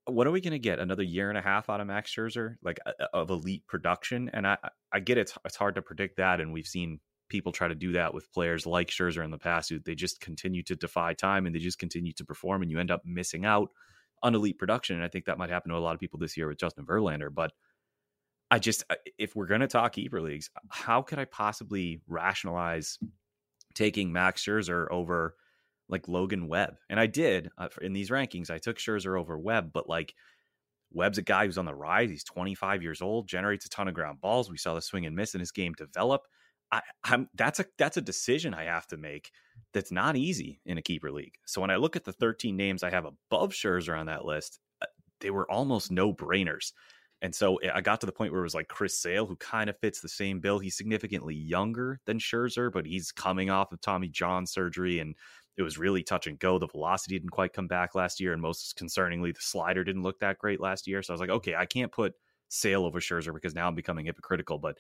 what 0.06 0.28
are 0.28 0.32
we 0.32 0.42
going 0.42 0.52
to 0.52 0.60
get? 0.60 0.80
Another 0.80 1.04
year 1.04 1.30
and 1.30 1.38
a 1.38 1.42
half 1.42 1.70
out 1.70 1.82
of 1.82 1.88
Max 1.88 2.14
Scherzer, 2.14 2.56
like 2.64 2.80
of 3.14 3.30
elite 3.30 3.66
production? 3.68 4.30
And 4.34 4.48
I, 4.48 4.58
I 4.92 5.00
get 5.00 5.18
it. 5.18 5.22
It's, 5.22 5.38
it's 5.46 5.56
hard 5.56 5.76
to 5.76 5.82
predict 5.82 6.18
that, 6.18 6.42
and 6.42 6.52
we've 6.54 6.68
seen 6.68 7.00
people 7.30 7.52
try 7.52 7.68
to 7.68 7.76
do 7.76 7.92
that 7.94 8.14
with 8.14 8.32
players 8.32 8.66
like 8.66 8.90
Scherzer 8.90 9.24
in 9.24 9.32
the 9.32 9.38
past, 9.38 9.70
who 9.70 9.80
they 9.80 9.96
just 9.96 10.20
continue 10.20 10.64
to 10.64 10.76
defy 10.76 11.14
time 11.14 11.46
and 11.46 11.54
they 11.54 11.60
just 11.60 11.80
continue 11.80 12.14
to 12.14 12.26
perform, 12.26 12.62
and 12.62 12.72
you 12.72 12.80
end 12.80 12.92
up 12.92 13.02
missing 13.06 13.46
out 13.46 13.70
on 14.24 14.36
elite 14.36 14.58
production. 14.58 14.96
And 14.96 15.06
I 15.06 15.08
think 15.08 15.26
that 15.26 15.38
might 15.38 15.50
happen 15.50 15.72
to 15.72 15.78
a 15.78 15.80
lot 15.80 15.94
of 15.94 16.00
people 16.00 16.20
this 16.20 16.38
year 16.38 16.48
with 16.48 16.60
Justin 16.60 16.86
Verlander. 16.86 17.34
But 17.34 17.52
I 18.52 18.60
just, 18.60 18.84
if 19.18 19.36
we're 19.36 19.48
going 19.48 19.62
to 19.62 19.68
talk 19.68 19.94
keeper 19.94 20.22
leagues, 20.22 20.50
how 20.70 21.02
could 21.02 21.20
I 21.20 21.26
possibly 21.26 22.02
rationalize 22.08 22.98
taking 23.76 24.12
Max 24.12 24.44
Scherzer 24.44 24.88
over 24.92 25.36
like 25.88 26.08
Logan 26.08 26.48
Webb? 26.48 26.78
And 26.90 27.00
I 27.00 27.06
did 27.06 27.50
uh, 27.58 27.70
in 27.82 27.94
these 27.94 28.10
rankings. 28.10 28.50
I 28.50 28.58
took 28.58 28.78
Scherzer 28.78 29.20
over 29.20 29.38
Webb, 29.38 29.72
but 29.74 29.88
like 29.88 30.14
Webb's 30.92 31.20
a 31.20 31.24
guy 31.24 31.46
who's 31.46 31.58
on 31.58 31.66
the 31.66 31.76
rise. 31.76 32.10
He's 32.10 32.24
25 32.24 32.82
years 32.82 33.02
old, 33.02 33.28
generates 33.28 33.66
a 33.66 33.70
ton 33.70 33.88
of 33.88 33.94
ground 33.94 34.22
balls. 34.22 34.50
We 34.50 34.58
saw 34.58 34.74
the 34.74 34.82
swing 34.82 35.06
and 35.06 35.16
miss 35.16 35.34
in 35.36 35.40
his 35.40 35.52
game 35.52 35.74
develop. 35.74 36.24
I, 36.72 36.82
am 37.06 37.30
that's 37.34 37.60
a 37.60 37.66
that's 37.78 37.98
a 37.98 38.02
decision 38.02 38.54
I 38.54 38.66
have 38.66 38.88
to 38.88 38.98
make. 38.98 39.32
That's 39.74 39.92
not 39.92 40.16
easy 40.16 40.62
in 40.66 40.78
a 40.78 40.82
keeper 40.82 41.12
league. 41.12 41.36
So 41.46 41.62
when 41.62 41.72
I 41.72 41.76
look 41.78 41.96
at 41.96 42.06
the 42.06 42.14
13 42.14 42.56
names 42.56 42.84
I 42.84 42.90
have 42.90 43.06
above 43.06 43.52
Scherzer 43.52 43.98
on 43.98 44.08
that 44.08 44.26
list, 44.26 44.60
uh, 44.82 44.88
they 45.20 45.30
were 45.30 45.50
almost 45.52 45.92
no 45.92 46.14
brainers. 46.14 46.72
And 47.22 47.34
so 47.36 47.58
eh, 47.58 47.72
I 47.74 47.82
got 47.82 48.00
to 48.02 48.06
the 48.06 48.12
point 48.12 48.32
where 48.32 48.42
it 48.42 48.46
was 48.46 48.56
like 48.56 48.68
Chris 48.68 48.98
Sale, 48.98 49.26
who 49.26 49.36
kind 49.38 49.70
of 49.70 49.80
fits 49.80 50.00
the 50.02 50.10
same 50.10 50.40
bill. 50.40 50.60
He's 50.60 50.78
significantly 50.78 51.36
younger 51.36 52.00
than 52.06 52.20
Scherzer, 52.20 52.72
but 52.72 52.86
he's 52.86 53.12
coming 53.12 53.50
off 53.50 53.72
of 53.72 53.82
Tommy 53.82 54.08
John 54.08 54.46
surgery 54.46 55.00
and 55.00 55.16
it 55.58 55.64
was 55.64 55.78
really 55.78 56.04
touch 56.04 56.28
and 56.28 56.40
go. 56.40 56.58
The 56.58 56.68
velocity 56.68 57.16
didn't 57.16 57.32
quite 57.32 57.52
come 57.52 57.68
back 57.68 57.94
last 57.94 58.22
year. 58.22 58.32
And 58.32 58.42
most 58.42 58.78
concerningly, 58.78 59.34
the 59.34 59.42
slider 59.42 59.84
didn't 59.84 60.04
look 60.04 60.20
that 60.20 60.38
great 60.38 60.62
last 60.62 60.88
year. 60.88 61.04
So 61.04 61.12
I 61.12 61.16
was 61.16 61.22
like, 61.22 61.30
okay, 61.30 61.56
I 61.56 61.66
can't 61.66 61.92
put 61.92 62.14
Sale 62.48 62.86
over 62.86 63.02
Scherzer 63.02 63.34
because 63.34 63.54
now 63.54 63.68
I'm 63.68 63.76
becoming 63.76 64.06
hypocritical. 64.06 64.58
But 64.58 64.78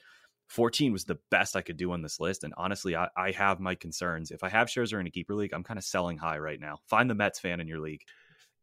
14 0.49 0.91
was 0.91 1.05
the 1.05 1.19
best 1.29 1.55
I 1.55 1.61
could 1.61 1.77
do 1.77 1.91
on 1.91 2.01
this 2.01 2.19
list. 2.19 2.43
And 2.43 2.53
honestly, 2.57 2.95
I, 2.95 3.07
I 3.15 3.31
have 3.31 3.59
my 3.59 3.75
concerns. 3.75 4.31
If 4.31 4.43
I 4.43 4.49
have 4.49 4.67
Scherzer 4.67 4.99
in 4.99 5.07
a 5.07 5.11
keeper 5.11 5.35
league, 5.35 5.53
I'm 5.53 5.63
kind 5.63 5.77
of 5.77 5.83
selling 5.83 6.17
high 6.17 6.39
right 6.39 6.59
now. 6.59 6.79
Find 6.87 7.09
the 7.09 7.15
Mets 7.15 7.39
fan 7.39 7.59
in 7.59 7.67
your 7.67 7.79
league. 7.79 8.01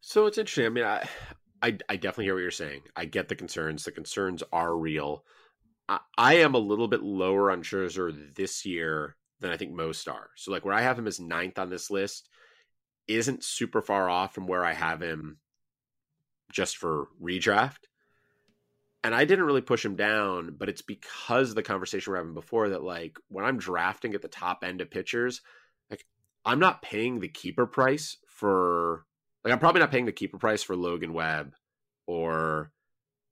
So 0.00 0.26
it's 0.26 0.36
interesting. 0.36 0.66
I 0.66 0.68
mean, 0.70 0.84
I, 0.84 1.08
I, 1.62 1.78
I 1.88 1.96
definitely 1.96 2.24
hear 2.24 2.34
what 2.34 2.40
you're 2.40 2.50
saying. 2.50 2.82
I 2.96 3.04
get 3.04 3.28
the 3.28 3.36
concerns. 3.36 3.84
The 3.84 3.92
concerns 3.92 4.42
are 4.52 4.76
real. 4.76 5.24
I, 5.88 6.00
I 6.18 6.34
am 6.34 6.54
a 6.54 6.58
little 6.58 6.88
bit 6.88 7.02
lower 7.02 7.52
on 7.52 7.62
Scherzer 7.62 8.34
this 8.34 8.66
year 8.66 9.16
than 9.40 9.52
I 9.52 9.56
think 9.56 9.72
most 9.72 10.08
are. 10.08 10.30
So 10.36 10.50
like 10.50 10.64
where 10.64 10.74
I 10.74 10.82
have 10.82 10.98
him 10.98 11.06
as 11.06 11.20
ninth 11.20 11.58
on 11.58 11.70
this 11.70 11.88
list 11.88 12.28
isn't 13.06 13.44
super 13.44 13.80
far 13.80 14.10
off 14.10 14.34
from 14.34 14.48
where 14.48 14.64
I 14.64 14.72
have 14.72 15.00
him 15.00 15.38
just 16.50 16.78
for 16.78 17.08
redraft. 17.22 17.84
And 19.06 19.14
I 19.14 19.24
didn't 19.24 19.44
really 19.44 19.60
push 19.60 19.84
him 19.84 19.94
down, 19.94 20.56
but 20.58 20.68
it's 20.68 20.82
because 20.82 21.54
the 21.54 21.62
conversation 21.62 22.12
we 22.12 22.16
are 22.16 22.22
having 22.22 22.34
before 22.34 22.70
that 22.70 22.82
like 22.82 23.16
when 23.28 23.44
I'm 23.44 23.56
drafting 23.56 24.16
at 24.16 24.20
the 24.20 24.26
top 24.26 24.64
end 24.64 24.80
of 24.80 24.90
pitchers, 24.90 25.42
like 25.88 26.04
I'm 26.44 26.58
not 26.58 26.82
paying 26.82 27.20
the 27.20 27.28
keeper 27.28 27.66
price 27.66 28.16
for 28.26 29.06
like 29.44 29.52
I'm 29.52 29.60
probably 29.60 29.78
not 29.78 29.92
paying 29.92 30.06
the 30.06 30.12
keeper 30.12 30.38
price 30.38 30.64
for 30.64 30.74
Logan 30.74 31.12
Webb 31.12 31.54
or 32.08 32.72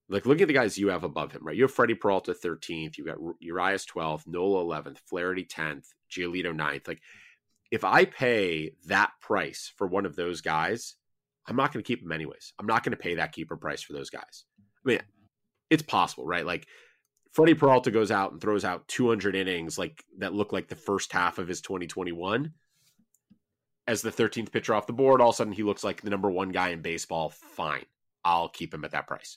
like 0.09 0.27
look 0.27 0.41
at 0.41 0.47
the 0.47 0.55
guys 0.55 0.79
you 0.79 0.91
have 0.91 1.03
above 1.03 1.33
him, 1.33 1.45
right? 1.45 1.57
You 1.57 1.65
have 1.65 1.73
Freddie 1.73 1.97
Peralta 1.97 2.35
13th, 2.35 2.97
you 2.97 3.05
got 3.05 3.19
Urias 3.41 3.85
12th, 3.85 4.29
Nola 4.29 4.81
11th, 4.81 4.99
Flaherty 5.09 5.45
10th, 5.45 5.87
Giolito 6.09 6.57
9th. 6.57 6.87
Like 6.87 7.03
if 7.73 7.83
I 7.83 8.05
pay 8.05 8.75
that 8.87 9.11
price 9.21 9.73
for 9.77 9.89
one 9.89 10.07
of 10.07 10.15
those 10.15 10.41
guys, 10.41 10.95
I'm 11.49 11.57
not 11.57 11.73
going 11.73 11.83
to 11.83 11.89
keep 11.89 12.01
him 12.01 12.13
anyways. 12.13 12.53
I'm 12.61 12.67
not 12.67 12.85
going 12.85 12.97
to 12.97 13.03
pay 13.03 13.17
that 13.17 13.33
keeper 13.33 13.57
price 13.57 13.83
for 13.83 13.93
those 13.93 14.11
guys. 14.11 14.45
I 14.87 14.89
mean, 14.89 15.01
it's 15.71 15.83
possible, 15.83 16.27
right? 16.27 16.47
Like 16.47 16.67
Freddie 17.33 17.55
Peralta 17.55 17.91
goes 17.91 18.11
out 18.11 18.33
and 18.33 18.41
throws 18.41 18.65
out 18.65 18.87
200 18.89 19.35
innings 19.35 19.77
like 19.77 20.05
that 20.19 20.35
look 20.35 20.53
like 20.53 20.69
the 20.69 20.77
first 20.77 21.13
half 21.13 21.39
of 21.39 21.49
his 21.49 21.61
2021 21.61 22.53
as 23.87 24.03
the 24.03 24.11
13th 24.11 24.53
pitcher 24.53 24.75
off 24.75 24.87
the 24.87 24.93
board. 24.93 25.21
All 25.21 25.31
of 25.31 25.35
a 25.35 25.37
sudden, 25.37 25.53
he 25.53 25.63
looks 25.63 25.85
like 25.85 26.01
the 26.01 26.11
number 26.11 26.31
one 26.31 26.51
guy 26.51 26.69
in 26.69 26.81
baseball. 26.81 27.31
Fine. 27.31 27.85
I'll 28.25 28.49
keep 28.49 28.73
him 28.73 28.85
at 28.85 28.93
that 28.93 29.07
price. 29.07 29.37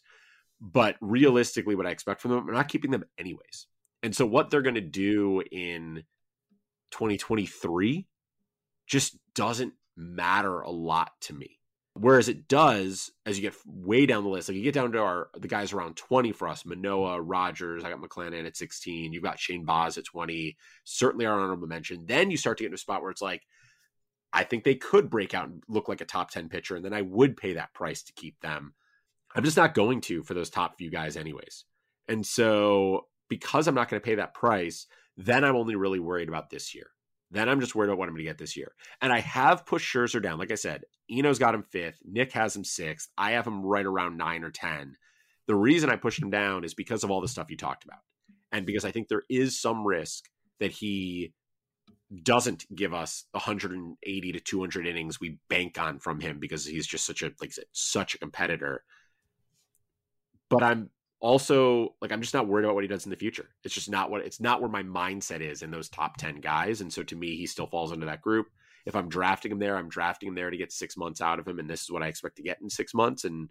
But 0.62 0.96
realistically, 1.02 1.76
what 1.76 1.86
I 1.86 1.92
expect 1.92 2.22
from 2.22 2.32
them, 2.32 2.48
I'm 2.48 2.54
not 2.54 2.70
keeping 2.70 2.92
them 2.92 3.04
anyways. 3.18 3.68
And 4.04 4.16
so 4.16 4.26
what 4.26 4.50
they're 4.50 4.62
going 4.62 4.76
to 4.76 4.82
do 4.82 5.42
in 5.52 6.04
2023 6.92 8.08
just 8.88 9.18
doesn't 9.36 9.74
matter 9.96 10.62
a 10.62 10.72
lot 10.72 11.12
to 11.22 11.34
me. 11.34 11.60
Whereas 12.00 12.30
it 12.30 12.48
does 12.48 13.12
as 13.26 13.38
you 13.38 13.42
get 13.42 13.56
way 13.66 14.06
down 14.06 14.24
the 14.24 14.30
list, 14.30 14.50
like 14.50 14.56
you 14.56 14.64
get 14.64 14.74
down 14.74 14.92
to 14.92 15.00
our 15.00 15.30
the 15.36 15.48
guys 15.48 15.74
around 15.74 15.96
20 15.96 16.32
for 16.32 16.48
us, 16.48 16.66
Manoah, 16.66 17.22
Rogers, 17.22 17.84
I 17.84 17.90
got 17.90 18.02
McClanahan 18.02 18.46
at 18.46 18.56
16, 18.56 19.14
you've 19.14 19.24
got 19.24 19.40
Shane 19.40 19.66
Baz 19.66 19.98
at 19.98 20.06
20, 20.06 20.58
certainly 20.84 21.26
our 21.26 21.40
honorable 21.40 21.68
mention. 21.68 22.06
Then 22.06 22.30
you 22.30 22.38
start 22.38 22.58
to 22.58 22.64
get 22.64 22.68
into 22.68 22.76
a 22.76 22.80
spot 22.80 23.02
where 23.02 23.12
it's 23.12 23.22
like, 23.22 23.44
I 24.32 24.44
think 24.44 24.64
they 24.64 24.76
could 24.76 25.10
break 25.10 25.34
out 25.34 25.48
and 25.48 25.64
look 25.68 25.88
like 25.90 26.02
a 26.02 26.06
top 26.06 26.30
10 26.30 26.50
pitcher, 26.50 26.76
and 26.76 26.86
then 26.86 26.94
I 26.94 27.02
would 27.02 27.38
pay 27.38 27.54
that 27.54 27.74
price 27.74 28.04
to 28.04 28.14
keep 28.14 28.40
them. 28.42 28.74
I'm 29.36 29.44
just 29.44 29.58
not 29.58 29.74
going 29.74 30.02
to 30.02 30.24
for 30.24 30.34
those 30.34 30.50
top 30.50 30.78
few 30.78 30.92
guys, 30.92 31.18
anyways. 31.18 31.66
And 32.08 32.26
so, 32.26 33.08
because 33.30 33.68
I'm 33.68 33.76
not 33.76 33.90
going 33.90 34.02
to 34.02 34.06
pay 34.06 34.16
that 34.16 34.34
price, 34.34 34.88
then 35.16 35.44
I'm 35.44 35.56
only 35.56 35.76
really 35.76 36.00
worried 36.00 36.30
about 36.30 36.50
this 36.50 36.76
year. 36.76 36.88
Then 37.32 37.50
I'm 37.50 37.60
just 37.60 37.76
worried 37.76 37.90
about 37.90 37.98
what 37.98 38.08
I'm 38.08 38.16
going 38.16 38.26
to 38.26 38.30
get 38.30 38.38
this 38.38 38.56
year. 38.56 38.74
And 39.02 39.12
I 39.12 39.20
have 39.20 39.66
pushed 39.66 39.94
Scherzer 39.94 40.22
down. 40.22 40.40
Like 40.40 40.52
I 40.52 40.56
said, 40.56 40.84
Eno's 41.10 41.40
got 41.40 41.56
him 41.56 41.64
fifth. 41.64 42.00
Nick 42.04 42.34
has 42.34 42.56
him 42.56 42.64
sixth. 42.64 43.10
I 43.18 43.32
have 43.32 43.48
him 43.48 43.66
right 43.66 43.86
around 43.86 44.18
nine 44.18 44.44
or 44.44 44.52
10. 44.52 44.96
The 45.48 45.56
reason 45.56 45.90
I 45.90 45.96
pushed 45.96 46.22
him 46.22 46.30
down 46.30 46.64
is 46.64 46.74
because 46.74 47.04
of 47.04 47.12
all 47.12 47.22
the 47.22 47.28
stuff 47.28 47.50
you 47.50 47.58
talked 47.58 47.86
about. 47.86 48.00
And 48.52 48.66
because 48.66 48.86
I 48.86 48.92
think 48.92 49.08
there 49.08 49.24
is 49.30 49.60
some 49.60 49.86
risk 49.86 50.26
that 50.60 50.72
he 50.72 51.34
doesn't 52.24 52.66
give 52.74 52.94
us 52.94 53.26
180 53.32 54.32
to 54.32 54.40
200 54.40 54.88
innings 54.88 55.20
we 55.20 55.40
bank 55.50 55.78
on 55.80 56.00
from 56.00 56.22
him 56.22 56.40
because 56.40 56.66
he's 56.66 56.88
just 56.88 57.06
such 57.06 57.22
a 57.22 57.32
like 57.42 57.52
such 57.74 58.16
a 58.16 58.18
competitor 58.18 58.86
but 60.50 60.64
I'm 60.64 60.90
also 61.20 61.96
like 62.02 62.12
I'm 62.12 62.22
just 62.22 62.34
not 62.34 62.48
worried 62.48 62.66
about 62.66 62.76
what 62.76 62.84
he 62.84 62.88
does 62.88 63.06
in 63.06 63.10
the 63.10 63.16
future. 63.16 63.50
It's 63.64 63.74
just 63.74 63.90
not 63.90 64.12
what 64.12 64.22
it's 64.22 64.40
not 64.40 64.62
where 64.62 64.70
my 64.70 64.84
mindset 64.84 65.42
is 65.42 65.62
in 65.62 65.72
those 65.72 65.90
top 65.90 66.18
10 66.18 66.42
guys 66.42 66.82
and 66.82 66.92
so 66.92 67.04
to 67.04 67.16
me 67.16 67.36
he 67.36 67.46
still 67.46 67.68
falls 67.68 67.92
into 67.92 68.06
that 68.06 68.22
group. 68.22 68.48
If 68.88 68.96
I'm 68.96 69.10
drafting 69.10 69.52
him 69.52 69.60
there, 69.60 69.78
I'm 69.78 69.90
drafting 69.90 70.30
him 70.30 70.36
there 70.36 70.50
to 70.50 70.58
get 70.58 70.72
6 70.72 70.98
months 70.98 71.22
out 71.22 71.40
of 71.40 71.48
him 71.48 71.60
and 71.60 71.70
this 71.70 71.84
is 71.84 71.92
what 71.92 72.04
I 72.04 72.08
expect 72.08 72.38
to 72.38 72.44
get 72.44 72.62
in 72.62 72.70
6 72.70 72.94
months 72.94 73.24
and 73.26 73.50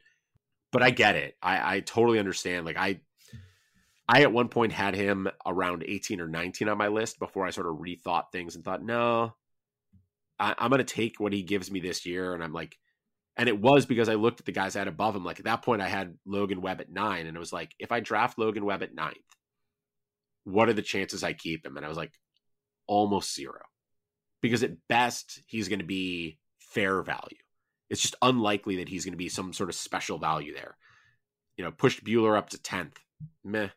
but 0.72 0.82
I 0.82 0.90
get 0.90 1.14
it. 1.14 1.36
I 1.40 1.76
I 1.76 1.80
totally 1.80 2.18
understand 2.18 2.66
like 2.66 2.76
I 2.76 3.00
I 4.08 4.22
at 4.22 4.32
one 4.32 4.48
point 4.48 4.72
had 4.72 4.94
him 4.94 5.28
around 5.44 5.84
18 5.86 6.20
or 6.20 6.28
19 6.28 6.68
on 6.68 6.78
my 6.78 6.88
list 6.88 7.18
before 7.18 7.46
I 7.46 7.50
sort 7.50 7.66
of 7.66 7.76
rethought 7.76 8.30
things 8.30 8.54
and 8.54 8.64
thought, 8.64 8.84
no, 8.84 9.34
I, 10.38 10.54
am 10.58 10.70
going 10.70 10.78
to 10.78 10.84
take 10.84 11.18
what 11.18 11.32
he 11.32 11.42
gives 11.42 11.70
me 11.70 11.80
this 11.80 12.06
year. 12.06 12.32
And 12.32 12.42
I'm 12.42 12.52
like, 12.52 12.76
and 13.36 13.48
it 13.48 13.60
was 13.60 13.84
because 13.84 14.08
I 14.08 14.14
looked 14.14 14.40
at 14.40 14.46
the 14.46 14.52
guys 14.52 14.76
I 14.76 14.80
had 14.80 14.88
above 14.88 15.16
him. 15.16 15.24
Like 15.24 15.40
at 15.40 15.46
that 15.46 15.62
point, 15.62 15.82
I 15.82 15.88
had 15.88 16.16
Logan 16.24 16.62
Webb 16.62 16.80
at 16.80 16.90
nine, 16.90 17.26
and 17.26 17.36
it 17.36 17.40
was 17.40 17.52
like, 17.52 17.72
if 17.78 17.92
I 17.92 18.00
draft 18.00 18.38
Logan 18.38 18.64
Webb 18.64 18.82
at 18.82 18.94
ninth, 18.94 19.16
what 20.44 20.68
are 20.68 20.74
the 20.74 20.82
chances 20.82 21.24
I 21.24 21.32
keep 21.32 21.66
him? 21.66 21.76
And 21.76 21.84
I 21.84 21.88
was 21.88 21.98
like, 21.98 22.12
almost 22.86 23.34
zero, 23.34 23.60
because 24.40 24.62
at 24.62 24.88
best 24.88 25.40
he's 25.46 25.68
going 25.68 25.80
to 25.80 25.84
be 25.84 26.38
fair 26.58 27.02
value. 27.02 27.38
It's 27.88 28.02
just 28.02 28.16
unlikely 28.22 28.76
that 28.76 28.88
he's 28.88 29.04
going 29.04 29.12
to 29.12 29.18
be 29.18 29.28
some 29.28 29.52
sort 29.52 29.70
of 29.70 29.76
special 29.76 30.18
value 30.18 30.54
there. 30.54 30.76
You 31.56 31.64
know, 31.64 31.70
pushed 31.70 32.04
Buehler 32.04 32.36
up 32.36 32.50
to 32.50 32.58
tenth, 32.58 32.98
meh. 33.44 33.68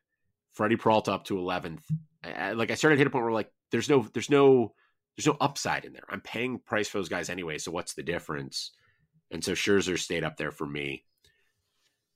Freddie 0.53 0.75
Peralta 0.75 1.13
up 1.13 1.25
to 1.25 1.37
eleventh. 1.37 1.85
Like 2.25 2.71
I 2.71 2.75
started 2.75 2.95
to 2.95 2.99
hit 2.99 3.07
a 3.07 3.11
point 3.11 3.23
where 3.23 3.33
like, 3.33 3.51
there's 3.71 3.89
no, 3.89 4.05
there's 4.13 4.29
no, 4.29 4.73
there's 5.15 5.27
no 5.27 5.37
upside 5.39 5.85
in 5.85 5.93
there. 5.93 6.03
I'm 6.09 6.21
paying 6.21 6.59
price 6.59 6.89
for 6.89 6.97
those 6.97 7.09
guys 7.09 7.29
anyway, 7.29 7.57
so 7.57 7.71
what's 7.71 7.93
the 7.93 8.03
difference? 8.03 8.71
and 9.31 9.43
so 9.43 9.53
Scherzer 9.53 9.97
stayed 9.97 10.23
up 10.23 10.37
there 10.37 10.51
for 10.51 10.65
me. 10.65 11.03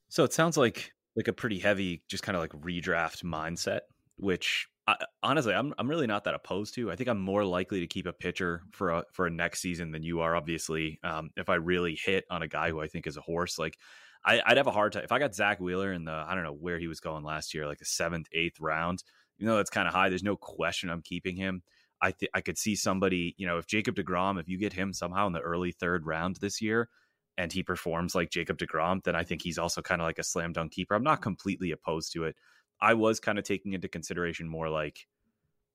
So 0.08 0.24
it 0.24 0.32
sounds 0.32 0.56
like 0.56 0.92
like 1.16 1.28
a 1.28 1.32
pretty 1.32 1.60
heavy, 1.60 2.02
just 2.08 2.24
kind 2.24 2.36
of 2.36 2.42
like 2.42 2.50
redraft 2.52 3.22
mindset, 3.22 3.80
which 4.16 4.68
I, 4.86 4.96
honestly 5.22 5.54
I'm 5.54 5.72
I'm 5.78 5.88
really 5.88 6.06
not 6.06 6.24
that 6.24 6.34
opposed 6.34 6.74
to. 6.74 6.90
I 6.90 6.96
think 6.96 7.08
I'm 7.08 7.20
more 7.20 7.44
likely 7.44 7.80
to 7.80 7.86
keep 7.86 8.06
a 8.06 8.12
pitcher 8.12 8.62
for 8.72 8.90
a 8.90 9.04
for 9.12 9.26
a 9.26 9.30
next 9.30 9.60
season 9.60 9.92
than 9.92 10.02
you 10.02 10.20
are. 10.20 10.36
Obviously, 10.36 10.98
um, 11.02 11.30
if 11.36 11.48
I 11.48 11.54
really 11.54 11.98
hit 12.02 12.24
on 12.30 12.42
a 12.42 12.48
guy 12.48 12.70
who 12.70 12.80
I 12.80 12.88
think 12.88 13.06
is 13.06 13.16
a 13.16 13.22
horse, 13.22 13.58
like 13.58 13.78
I, 14.24 14.42
would 14.48 14.56
have 14.56 14.66
a 14.66 14.72
hard 14.72 14.92
time 14.92 15.04
if 15.04 15.12
I 15.12 15.18
got 15.18 15.34
Zack 15.34 15.60
Wheeler 15.60 15.92
in 15.92 16.04
the 16.04 16.12
I 16.12 16.34
don't 16.34 16.44
know 16.44 16.52
where 16.52 16.78
he 16.78 16.88
was 16.88 17.00
going 17.00 17.24
last 17.24 17.54
year, 17.54 17.66
like 17.66 17.78
the 17.78 17.84
seventh, 17.84 18.28
eighth 18.32 18.60
round. 18.60 19.02
You 19.38 19.46
know 19.46 19.56
that's 19.56 19.70
kind 19.70 19.88
of 19.88 19.94
high. 19.94 20.10
There's 20.10 20.22
no 20.22 20.36
question 20.36 20.90
I'm 20.90 21.02
keeping 21.02 21.36
him. 21.36 21.62
I 22.02 22.12
th- 22.12 22.30
I 22.34 22.40
could 22.40 22.58
see 22.58 22.76
somebody, 22.76 23.34
you 23.38 23.46
know, 23.46 23.58
if 23.58 23.66
Jacob 23.66 23.96
Degrom, 23.96 24.38
if 24.38 24.48
you 24.48 24.58
get 24.58 24.72
him 24.74 24.92
somehow 24.92 25.26
in 25.26 25.32
the 25.32 25.40
early 25.40 25.72
third 25.72 26.06
round 26.06 26.36
this 26.36 26.60
year, 26.60 26.88
and 27.36 27.52
he 27.52 27.62
performs 27.62 28.14
like 28.14 28.30
Jacob 28.30 28.58
DeGrom, 28.58 29.02
then 29.04 29.16
I 29.16 29.24
think 29.24 29.42
he's 29.42 29.58
also 29.58 29.82
kind 29.82 30.00
of 30.00 30.06
like 30.06 30.18
a 30.18 30.24
slam 30.24 30.52
dunk 30.52 30.72
keeper. 30.72 30.94
I'm 30.94 31.02
not 31.02 31.22
completely 31.22 31.70
opposed 31.72 32.12
to 32.12 32.24
it. 32.24 32.36
I 32.80 32.94
was 32.94 33.20
kind 33.20 33.38
of 33.38 33.44
taking 33.44 33.72
into 33.72 33.88
consideration 33.88 34.48
more 34.48 34.68
like, 34.68 35.06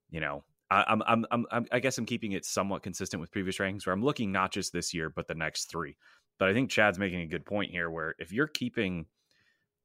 you 0.09 0.19
know, 0.19 0.43
I, 0.71 0.83
I'm, 0.87 1.25
I'm, 1.31 1.45
I'm, 1.51 1.65
I 1.71 1.79
guess 1.79 1.97
I'm 1.97 2.05
keeping 2.05 2.33
it 2.33 2.45
somewhat 2.45 2.83
consistent 2.83 3.21
with 3.21 3.31
previous 3.31 3.57
rankings 3.57 3.85
where 3.85 3.93
I'm 3.93 4.03
looking 4.03 4.31
not 4.31 4.51
just 4.51 4.71
this 4.73 4.93
year, 4.93 5.09
but 5.09 5.27
the 5.27 5.35
next 5.35 5.65
three. 5.65 5.95
But 6.37 6.49
I 6.49 6.53
think 6.53 6.69
Chad's 6.69 6.99
making 6.99 7.21
a 7.21 7.27
good 7.27 7.45
point 7.45 7.71
here 7.71 7.89
where 7.89 8.15
if 8.19 8.31
you're 8.31 8.47
keeping, 8.47 9.05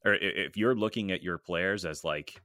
or 0.04 0.14
if 0.14 0.56
you're 0.56 0.74
looking 0.74 1.10
at 1.10 1.22
your 1.22 1.38
players 1.38 1.84
as 1.84 2.04
like, 2.04 2.40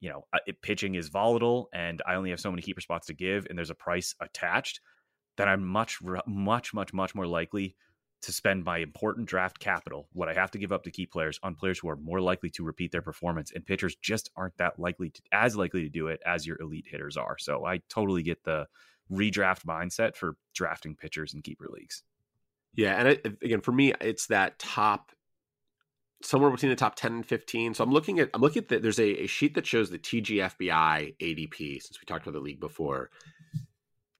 you 0.00 0.10
know, 0.10 0.26
it, 0.46 0.60
pitching 0.62 0.94
is 0.94 1.08
volatile 1.08 1.68
and 1.72 2.02
I 2.06 2.14
only 2.14 2.30
have 2.30 2.40
so 2.40 2.50
many 2.50 2.62
keeper 2.62 2.80
spots 2.80 3.06
to 3.08 3.14
give 3.14 3.46
and 3.48 3.56
there's 3.56 3.70
a 3.70 3.74
price 3.74 4.14
attached, 4.20 4.80
then 5.36 5.48
I'm 5.48 5.64
much, 5.64 5.98
much, 6.26 6.72
much, 6.74 6.92
much 6.92 7.14
more 7.14 7.26
likely 7.26 7.76
to 8.22 8.32
spend 8.32 8.64
my 8.64 8.78
important 8.78 9.28
draft 9.28 9.58
capital, 9.58 10.08
what 10.12 10.28
I 10.28 10.34
have 10.34 10.50
to 10.52 10.58
give 10.58 10.72
up 10.72 10.84
to 10.84 10.90
key 10.90 11.06
players, 11.06 11.38
on 11.42 11.54
players 11.54 11.78
who 11.78 11.88
are 11.88 11.96
more 11.96 12.20
likely 12.20 12.50
to 12.50 12.64
repeat 12.64 12.92
their 12.92 13.02
performance. 13.02 13.52
And 13.52 13.64
pitchers 13.64 13.94
just 13.96 14.30
aren't 14.36 14.56
that 14.58 14.78
likely 14.78 15.10
to, 15.10 15.22
as 15.32 15.56
likely 15.56 15.82
to 15.82 15.88
do 15.88 16.08
it 16.08 16.20
as 16.24 16.46
your 16.46 16.60
elite 16.60 16.86
hitters 16.88 17.16
are. 17.16 17.38
So 17.38 17.64
I 17.64 17.82
totally 17.88 18.22
get 18.22 18.42
the 18.44 18.66
redraft 19.12 19.64
mindset 19.64 20.16
for 20.16 20.36
drafting 20.54 20.96
pitchers 20.96 21.34
in 21.34 21.42
keeper 21.42 21.68
leagues. 21.70 22.02
Yeah, 22.74 23.00
and 23.00 23.36
again, 23.42 23.60
for 23.60 23.72
me, 23.72 23.94
it's 24.00 24.26
that 24.26 24.58
top 24.58 25.12
somewhere 26.22 26.50
between 26.50 26.70
the 26.70 26.76
top 26.76 26.96
10 26.96 27.12
and 27.12 27.26
15. 27.26 27.74
So 27.74 27.84
I'm 27.84 27.90
looking 27.90 28.18
at 28.18 28.30
I'm 28.34 28.40
looking 28.40 28.62
at 28.62 28.68
the, 28.68 28.78
there's 28.78 28.98
a, 28.98 29.24
a 29.24 29.26
sheet 29.26 29.54
that 29.54 29.66
shows 29.66 29.90
the 29.90 29.98
TGFBI 29.98 31.16
ADP 31.18 31.82
since 31.82 32.00
we 32.00 32.04
talked 32.06 32.26
about 32.26 32.34
the 32.34 32.44
league 32.44 32.60
before. 32.60 33.10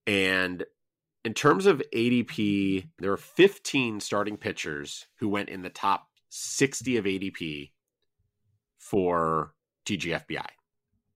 And 0.05 0.63
in 1.27 1.33
terms 1.33 1.65
of 1.65 1.81
ADP, 1.93 2.87
there 2.99 3.11
are 3.11 3.17
15 3.17 3.99
starting 3.99 4.37
pitchers 4.37 5.07
who 5.19 5.27
went 5.27 5.49
in 5.49 5.61
the 5.61 5.69
top 5.69 6.07
60 6.29 6.95
of 6.95 7.03
ADP 7.03 7.71
for 8.77 9.53
TGFBI. 9.85 10.47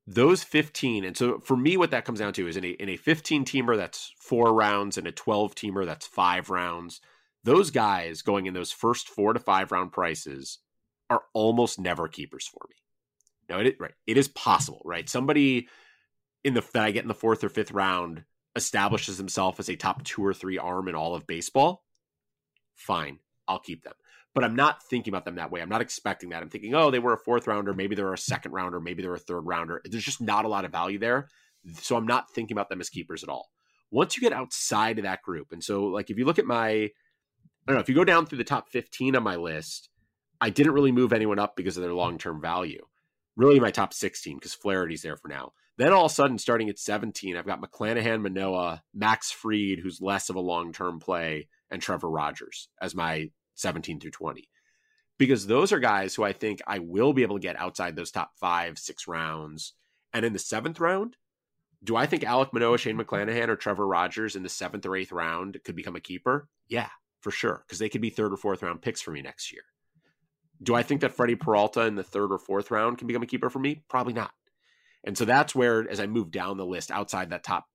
Those 0.05 0.43
15, 0.43 1.05
and 1.05 1.16
so 1.16 1.39
for 1.39 1.55
me, 1.55 1.78
what 1.78 1.91
that 1.91 2.03
comes 2.03 2.20
down 2.20 2.34
to 2.34 2.45
is 2.45 2.57
in 2.57 2.66
a 2.66 2.72
in 2.72 2.89
a 2.89 2.97
15 2.97 3.45
teamer 3.45 3.78
that's 3.78 4.12
four 4.20 4.53
rounds 4.53 4.97
and 4.97 5.07
a 5.07 5.14
12 5.14 5.55
teamer 5.55 5.86
that's 5.86 6.07
five 6.07 6.49
rounds. 6.49 6.99
Those 7.45 7.72
guys 7.72 8.22
going 8.22 8.47
in 8.47 8.53
those 8.53 8.74
first 8.74 9.07
four 9.07 9.32
to 9.32 9.39
five 9.39 9.72
round 9.72 9.93
prices 9.93 10.57
are 11.09 11.22
almost 11.34 11.80
never 11.80 12.09
keepers 12.09 12.45
for 12.45 12.68
me. 12.68 12.76
Now, 13.47 13.59
it 13.62 13.78
right, 13.80 13.93
it 14.05 14.18
is 14.18 14.28
possible, 14.28 14.82
right? 14.84 15.07
Somebody 15.07 15.70
in 16.43 16.53
the 16.53 16.68
that 16.74 16.84
I 16.84 16.91
get 16.91 17.05
in 17.05 17.07
the 17.07 17.14
fourth 17.14 17.45
or 17.45 17.49
fifth 17.49 17.72
round 17.72 18.26
establishes 18.56 19.18
himself 19.18 19.60
as 19.60 19.70
a 19.70 19.76
top 19.76 20.04
two 20.04 20.26
or 20.26 20.34
three 20.34 20.58
arm 20.58 20.88
in 20.88 20.95
all 20.95 21.16
of 21.16 21.28
baseball. 21.28 21.84
Fine, 22.76 23.20
I'll 23.47 23.60
keep 23.60 23.84
them. 23.84 23.93
But 24.34 24.43
I'm 24.43 24.56
not 24.56 24.84
thinking 24.84 25.12
about 25.12 25.26
them 25.26 25.36
that 25.36 25.52
way. 25.52 25.62
I'm 25.62 25.70
not 25.70 25.82
expecting 25.82 26.30
that. 26.30 26.41
I'm 26.41 26.49
thinking, 26.49 26.74
oh, 26.74 26.89
they 26.89 26.99
were 26.99 27.14
a 27.14 27.18
fourth 27.18 27.47
rounder, 27.47 27.74
maybe 27.74 27.95
they're 27.95 28.14
a 28.14 28.18
second 28.18 28.54
rounder, 28.54 28.80
maybe 28.80 29.02
they're 29.02 29.14
a 29.14 29.20
third 29.20 29.41
rounder. 29.41 29.82
There's 29.84 30.04
just 30.04 30.22
not 30.22 30.45
a 30.45 30.49
lot 30.49 30.66
of 30.66 30.72
value 30.72 30.99
there. 30.99 31.28
So 31.74 31.95
I'm 31.95 32.08
not 32.08 32.32
thinking 32.32 32.56
about 32.56 32.70
them 32.70 32.82
as 32.82 32.89
keepers 32.89 33.24
at 33.24 33.30
all. 33.30 33.49
Once 33.91 34.16
you 34.16 34.22
get 34.22 34.34
outside 34.34 34.97
of 34.97 35.04
that 35.04 35.22
group, 35.22 35.52
and 35.52 35.64
so 35.64 35.86
like 35.86 36.10
if 36.10 36.18
you 36.18 36.26
look 36.26 36.39
at 36.39 36.45
my, 36.45 36.70
I 36.70 36.91
don't 37.68 37.76
know, 37.76 37.82
if 37.82 37.89
you 37.89 37.95
go 37.95 38.06
down 38.06 38.26
through 38.26 38.38
the 38.38 38.43
top 38.45 38.70
15 38.70 39.18
on 39.18 39.24
my 39.24 39.36
list, 39.36 39.89
I 40.39 40.49
didn't 40.49 40.74
really 40.74 40.93
move 40.93 41.14
anyone 41.14 41.39
up 41.39 41.56
because 41.56 41.78
of 41.78 41.84
their 41.84 41.93
long 41.93 42.18
term 42.18 42.41
value. 42.41 42.84
Really, 43.36 43.60
my 43.60 43.72
top 43.72 43.93
16 43.93 44.38
because 44.38 44.54
Flaherty's 44.54 45.02
there 45.02 45.18
for 45.18 45.28
now. 45.28 45.52
Then 45.78 45.93
all 45.93 46.05
of 46.05 46.11
a 46.11 46.13
sudden, 46.13 46.38
starting 46.38 46.69
at 46.69 46.80
17, 46.80 47.36
I've 47.36 47.45
got 47.45 47.61
McClanahan, 47.61 48.22
Manoah, 48.22 48.84
Max 48.93 49.32
Fried, 49.32 49.80
who's 49.80 50.01
less 50.01 50.30
of 50.30 50.36
a 50.36 50.41
long 50.41 50.74
term 50.74 50.99
play, 50.99 51.47
and 51.69 51.82
Trevor 51.82 52.09
Rogers 52.09 52.67
as 52.82 52.93
my 52.93 53.30
17 53.55 53.99
through 53.99 54.11
20. 54.11 54.49
Because 55.17 55.47
those 55.47 55.72
are 55.72 55.80
guys 55.80 56.15
who 56.15 56.24
I 56.24 56.34
think 56.34 56.59
I 56.67 56.80
will 56.80 57.13
be 57.13 57.22
able 57.22 57.38
to 57.38 57.41
get 57.41 57.59
outside 57.59 57.95
those 57.95 58.11
top 58.11 58.32
five, 58.39 58.80
six 58.80 59.07
rounds. 59.07 59.74
And 60.13 60.26
in 60.26 60.34
the 60.34 60.39
seventh 60.39 60.80
round, 60.80 61.15
do 61.84 61.95
I 61.95 62.05
think 62.05 62.24
Alek 62.24 62.53
Manoah, 62.53 62.78
Shane 62.78 62.97
McClanahan, 62.97 63.47
or 63.47 63.55
Trevor 63.55 63.88
Rogers 63.88 64.36
in 64.36 64.43
the 64.43 64.49
seventh 64.49 64.86
or 64.86 64.95
eighth 64.95 65.11
round 65.11 65.59
could 65.63 65.76
become 65.76 65.95
a 65.95 66.01
keeper? 66.01 66.47
Yeah, 66.67 66.89
for 67.22 67.32
sure. 67.32 67.63
Because 67.65 67.80
they 67.80 67.89
could 67.89 68.01
be 68.01 68.09
third 68.09 68.34
or 68.34 68.38
fourth 68.38 68.61
round 68.61 68.82
picks 68.82 69.01
for 69.01 69.11
me 69.11 69.22
next 69.22 69.51
year. 69.51 69.63
Do 70.61 70.76
I 70.76 70.84
think 70.84 71.01
that 71.01 71.13
Freddie 71.13 71.36
Peralta 71.36 71.86
in 71.86 71.95
the 71.95 72.03
third 72.03 72.32
or 72.32 72.38
fourth 72.38 72.69
round 72.69 72.99
can 72.99 73.07
become 73.07 73.24
a 73.24 73.28
keeper 73.28 73.49
for 73.49 73.59
me? 73.59 73.84
Probably 73.89 74.13
not. 74.13 74.32
And 75.04 75.18
so 75.18 75.26
that's 75.26 75.56
where, 75.56 75.89
as 75.89 75.99
I 75.99 76.08
move 76.08 76.32
down 76.32 76.58
the 76.58 76.66
list 76.66 76.91
outside 76.91 77.30
that 77.30 77.43
top 77.43 77.66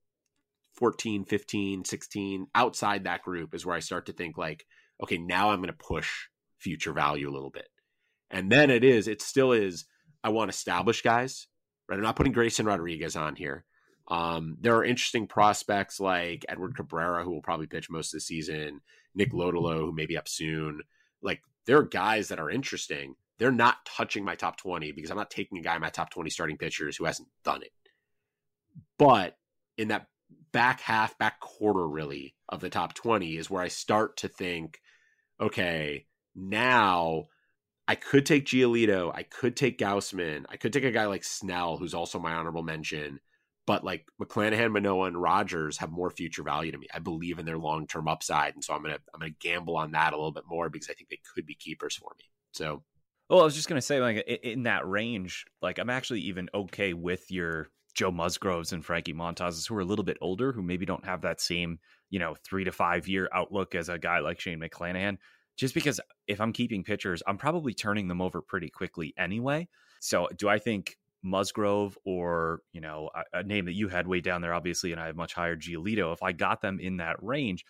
14, 0.75 1.25
15, 1.25 1.85
16, 1.85 2.47
outside 2.55 3.05
that 3.05 3.23
group 3.23 3.55
is 3.55 3.67
where 3.67 3.77
I 3.77 3.81
start 3.81 4.07
to 4.07 4.13
think 4.13 4.39
like, 4.39 4.67
okay, 5.03 5.19
now 5.19 5.51
I'm 5.51 5.59
going 5.59 5.69
to 5.69 5.73
push 5.73 6.11
future 6.59 6.93
value 6.93 7.29
a 7.29 7.33
little 7.33 7.51
bit. 7.51 7.69
And 8.31 8.51
then 8.51 8.71
it 8.71 8.85
is, 8.85 9.09
it 9.09 9.23
still 9.23 9.53
is, 9.53 9.87
I 10.23 10.31
want 10.31 10.51
established 10.51 11.05
guys, 11.05 11.47
right? 11.89 11.97
I'm 11.97 12.03
not 12.03 12.17
putting 12.17 12.33
Grayson 12.33 12.67
Rodriguez 12.67 13.17
on 13.17 13.37
here. 13.37 13.65
Um, 14.09 14.57
there 14.61 14.77
are 14.77 14.85
interesting 14.85 15.27
prospects 15.27 15.99
like 15.99 16.45
Edward 16.49 16.77
Cabrera, 16.77 17.25
who 17.25 17.33
will 17.33 17.43
probably 17.43 17.67
pitch 17.67 17.91
most 17.91 18.15
of 18.15 18.19
the 18.19 18.21
season, 18.21 18.81
Nick 19.15 19.33
Lodolo, 19.33 19.79
who 19.79 19.93
may 19.93 20.07
be 20.07 20.17
up 20.17 20.29
soon. 20.29 20.81
Like 21.23 21.41
there 21.67 21.79
are 21.79 21.85
guys 21.85 22.29
that 22.29 22.39
are 22.39 22.51
interesting. 22.51 23.17
They're 23.39 23.53
not 23.53 23.85
touching 23.85 24.25
my 24.25 24.35
top 24.35 24.57
20 24.57 24.93
because 24.93 25.11
I'm 25.11 25.17
not 25.17 25.31
taking 25.31 25.59
a 25.59 25.63
guy 25.63 25.75
in 25.75 25.81
my 25.81 25.91
top 25.91 26.11
20 26.11 26.31
starting 26.31 26.57
pitchers 26.57 26.97
who 26.97 27.05
hasn't 27.05 27.29
done 27.45 27.63
it. 27.63 27.73
But 28.99 29.37
in 29.77 29.89
that 29.89 30.07
back 30.53 30.81
half, 30.81 31.19
back 31.19 31.41
quarter, 31.41 31.87
really, 31.87 32.35
of 32.49 32.61
the 32.61 32.71
top 32.71 32.95
20 32.95 33.37
is 33.37 33.51
where 33.51 33.63
I 33.63 33.69
start 33.69 34.17
to 34.19 34.29
think, 34.29 34.81
okay, 35.41 36.07
now 36.35 37.27
I 37.87 37.95
could 37.95 38.25
take 38.25 38.47
Giolito, 38.47 39.13
I 39.15 39.23
could 39.23 39.57
take 39.57 39.79
Gausman, 39.79 40.45
I 40.49 40.57
could 40.57 40.73
take 40.73 40.85
a 40.85 40.91
guy 40.91 41.07
like 41.07 41.25
Snell, 41.25 41.77
who's 41.77 41.95
also 41.95 42.19
my 42.19 42.33
honorable 42.33 42.63
mention 42.63 43.21
but 43.67 43.83
like 43.83 44.07
McClanahan, 44.23 44.73
Manoah, 44.73 45.09
and 45.09 45.21
Rogers 45.21 45.79
have 45.79 45.91
more 45.91 46.11
future 46.11 46.45
value 46.45 46.71
to 46.71 46.79
me. 46.79 46.87
I 46.95 47.01
believe 47.01 47.39
in 47.39 47.45
their 47.45 47.59
long 47.59 47.87
term 47.87 48.07
upside, 48.09 48.55
and 48.55 48.63
so 48.63 48.73
I'm 48.73 48.83
gonna 48.83 48.99
I'm 49.13 49.21
gonna 49.21 49.33
gamble 49.41 49.77
on 49.77 49.93
that 49.93 50.13
a 50.13 50.17
little 50.17 50.33
bit 50.33 50.45
more 50.49 50.71
because 50.71 50.89
I 50.89 50.95
think 50.95 51.11
they 51.11 51.21
could 51.35 51.47
be 51.47 51.55
keepers 51.55 51.97
for 51.97 52.13
me. 52.19 52.31
So, 52.53 52.85
well, 53.29 53.41
I 53.41 53.45
was 53.45 53.55
just 53.55 53.69
gonna 53.69 53.83
say 53.83 54.01
like 54.01 54.19
in 54.43 54.65
that 54.65 54.89
range, 54.89 55.47
like 55.63 55.79
I'm 55.79 55.91
actually 55.91 56.21
even 56.23 56.49
okay 56.55 56.93
with 56.93 57.31
your 57.31 57.69
Joe 57.95 58.11
Musgroves 58.11 58.73
and 58.73 58.85
Frankie 58.85 59.15
Montas, 59.15 59.69
who 59.69 59.75
are 59.77 59.81
a 59.81 59.85
little 59.85 60.05
bit 60.05 60.19
older, 60.21 60.53
who 60.53 60.63
maybe 60.63 60.87
don't 60.87 61.05
have 61.05 61.23
that 61.23 61.41
same 61.41 61.79
you 62.11 62.19
know 62.19 62.35
three 62.45 62.65
to 62.65 62.73
five 62.73 63.09
year 63.09 63.29
outlook 63.33 63.75
as 63.75 63.89
a 63.89 63.99
guy 63.99 64.21
like 64.21 64.41
Shane 64.41 64.61
McClanahan. 64.61 65.19
Just 65.57 65.75
because 65.75 66.01
if 66.27 66.41
I'm 66.41 66.53
keeping 66.53 66.85
pitchers, 66.85 67.23
I'm 67.27 67.39
probably 67.39 67.73
turning 67.73 68.09
them 68.09 68.21
over 68.21 68.43
pretty 68.43 68.69
quickly 68.69 69.15
anyway. 69.17 69.69
So, 70.01 70.29
do 70.37 70.49
I 70.49 70.59
think 70.59 70.99
Musgrove 71.23 71.99
or 72.05 72.61
you 72.73 72.81
know 72.81 73.11
a, 73.15 73.41
a, 73.41 73.43
name 73.43 73.65
that 73.65 73.73
you 73.73 73.89
had 73.89 74.07
way 74.07 74.21
down 74.21 74.41
there, 74.41 74.55
obviously, 74.55 74.93
and 74.93 75.01
I 75.01 75.07
have 75.07 75.17
much 75.17 75.35
higher 75.35 75.57
Giolito. 75.57 76.13
If 76.13 76.23
I 76.23 76.33
got 76.33 76.61
them 76.61 76.79
in 76.79 76.99
that 76.99 77.23
range, 77.23 77.65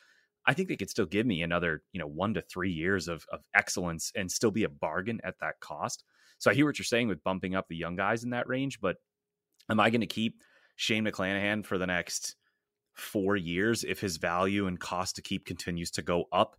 I 0.47 0.55
think 0.55 0.69
they 0.69 0.77
could 0.77 0.91
still 0.91 1.07
give 1.07 1.27
me 1.27 1.43
another 1.43 1.83
you 1.93 2.01
know 2.01 2.07
one 2.07 2.35
to 2.35 2.43
three 2.43 2.73
years 2.73 3.09
of 3.09 3.27
of 3.33 3.45
excellence 3.55 4.13
and 4.15 4.31
still 4.31 4.51
be 4.51 4.65
a 4.65 4.69
bargain 4.69 5.21
at 5.25 5.39
that 5.41 5.61
cost. 5.61 6.05
So 6.39 6.51
I 6.51 6.55
hear 6.55 6.67
what 6.67 6.79
you're 6.79 6.85
saying 6.85 7.09
with 7.09 7.25
bumping 7.25 7.55
up 7.55 7.67
the 7.69 7.77
young 7.77 7.97
guys 7.97 8.25
in 8.25 8.31
that 8.31 8.49
range, 8.49 8.81
but 8.81 8.97
am 9.71 9.81
I 9.81 9.91
going 9.91 10.03
to 10.03 10.07
keep 10.07 10.43
Shane 10.77 11.05
McClanahan 11.05 11.65
for 11.65 11.79
the 11.79 11.87
next 11.87 12.37
four 12.93 13.37
years 13.37 13.85
if 13.85 14.01
his 14.01 14.19
value 14.19 14.67
and 14.67 14.79
cost 14.79 15.17
to 15.17 15.23
keep 15.23 15.47
continues 15.47 15.91
to 15.93 16.03
go 16.03 16.25
up? 16.33 16.57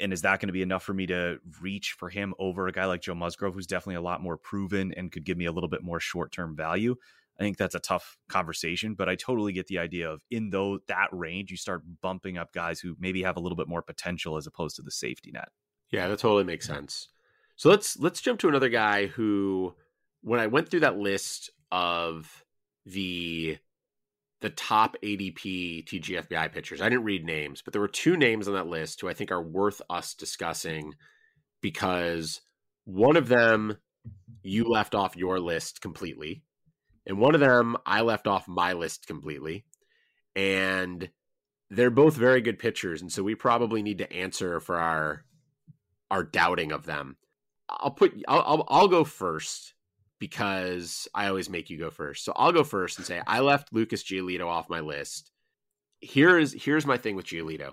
and 0.00 0.12
is 0.12 0.22
that 0.22 0.40
going 0.40 0.48
to 0.48 0.52
be 0.52 0.62
enough 0.62 0.82
for 0.82 0.94
me 0.94 1.06
to 1.06 1.38
reach 1.60 1.92
for 1.92 2.08
him 2.08 2.34
over 2.38 2.68
a 2.68 2.72
guy 2.72 2.84
like 2.84 3.00
Joe 3.00 3.14
Musgrove, 3.14 3.54
who's 3.54 3.66
definitely 3.66 3.96
a 3.96 4.00
lot 4.00 4.22
more 4.22 4.36
proven 4.36 4.92
and 4.96 5.10
could 5.10 5.24
give 5.24 5.36
me 5.36 5.46
a 5.46 5.52
little 5.52 5.68
bit 5.68 5.82
more 5.82 6.00
short 6.00 6.32
term 6.32 6.54
value? 6.54 6.94
I 7.40 7.42
think 7.42 7.56
that's 7.56 7.74
a 7.74 7.80
tough 7.80 8.18
conversation, 8.28 8.94
but 8.94 9.08
I 9.08 9.14
totally 9.14 9.54
get 9.54 9.66
the 9.66 9.78
idea 9.78 10.10
of 10.10 10.20
in 10.30 10.50
though 10.50 10.80
that 10.88 11.08
range, 11.10 11.50
you 11.50 11.56
start 11.56 11.82
bumping 12.02 12.36
up 12.36 12.52
guys 12.52 12.80
who 12.80 12.96
maybe 13.00 13.22
have 13.22 13.36
a 13.36 13.40
little 13.40 13.56
bit 13.56 13.66
more 13.66 13.80
potential 13.80 14.36
as 14.36 14.46
opposed 14.46 14.76
to 14.76 14.82
the 14.82 14.90
safety 14.90 15.30
net. 15.32 15.48
Yeah, 15.90 16.08
that 16.08 16.18
totally 16.18 16.44
makes 16.44 16.66
sense. 16.66 17.08
So 17.56 17.70
let's 17.70 17.98
let's 17.98 18.20
jump 18.20 18.40
to 18.40 18.48
another 18.48 18.68
guy 18.68 19.06
who, 19.06 19.74
when 20.22 20.38
I 20.38 20.48
went 20.48 20.68
through 20.68 20.80
that 20.80 20.98
list 20.98 21.50
of 21.72 22.44
the 22.84 23.58
the 24.40 24.50
top 24.50 24.96
ADP 25.02 25.86
TGFBI 25.86 26.52
pitchers. 26.52 26.80
I 26.80 26.88
didn't 26.88 27.04
read 27.04 27.24
names, 27.24 27.62
but 27.62 27.72
there 27.72 27.82
were 27.82 27.88
two 27.88 28.16
names 28.16 28.48
on 28.48 28.54
that 28.54 28.66
list 28.66 29.00
who 29.00 29.08
I 29.08 29.14
think 29.14 29.30
are 29.30 29.42
worth 29.42 29.82
us 29.90 30.14
discussing 30.14 30.94
because 31.60 32.40
one 32.84 33.16
of 33.16 33.28
them 33.28 33.76
you 34.42 34.64
left 34.64 34.94
off 34.94 35.16
your 35.16 35.38
list 35.38 35.82
completely, 35.82 36.42
and 37.06 37.18
one 37.18 37.34
of 37.34 37.40
them 37.40 37.76
I 37.86 38.02
left 38.02 38.26
off 38.26 38.48
my 38.48 38.72
list 38.72 39.06
completely. 39.06 39.64
And 40.36 41.10
they're 41.70 41.90
both 41.90 42.16
very 42.16 42.40
good 42.40 42.58
pitchers, 42.58 43.00
and 43.00 43.12
so 43.12 43.22
we 43.22 43.34
probably 43.34 43.82
need 43.82 43.98
to 43.98 44.12
answer 44.12 44.60
for 44.60 44.76
our 44.76 45.24
our 46.10 46.24
doubting 46.24 46.72
of 46.72 46.84
them. 46.84 47.16
I'll 47.68 47.92
put 47.92 48.12
I'll 48.26 48.40
I'll, 48.40 48.64
I'll 48.68 48.88
go 48.88 49.04
first 49.04 49.74
because 50.18 51.08
I 51.14 51.28
always 51.28 51.48
make 51.48 51.70
you 51.70 51.78
go 51.78 51.90
first. 51.90 52.24
So 52.24 52.32
I'll 52.34 52.52
go 52.52 52.64
first 52.64 52.98
and 52.98 53.06
say 53.06 53.22
I 53.26 53.40
left 53.40 53.72
Lucas 53.72 54.02
Giolito 54.02 54.46
off 54.46 54.68
my 54.68 54.80
list. 54.80 55.30
Here 56.00 56.38
is 56.38 56.52
here's 56.52 56.86
my 56.86 56.96
thing 56.96 57.14
with 57.14 57.26
Giolito. 57.26 57.72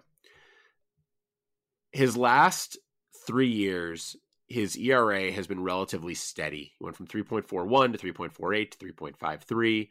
His 1.92 2.16
last 2.16 2.78
three 3.26 3.50
years, 3.50 4.16
his 4.48 4.78
ERA 4.78 5.32
has 5.32 5.48
been 5.48 5.64
relatively 5.64 6.14
steady. 6.14 6.74
He 6.78 6.84
went 6.84 6.96
from 6.96 7.08
3.41 7.08 7.98
to 7.98 8.14
3.48 8.14 8.72
to 8.72 8.78
3.53. 8.78 9.90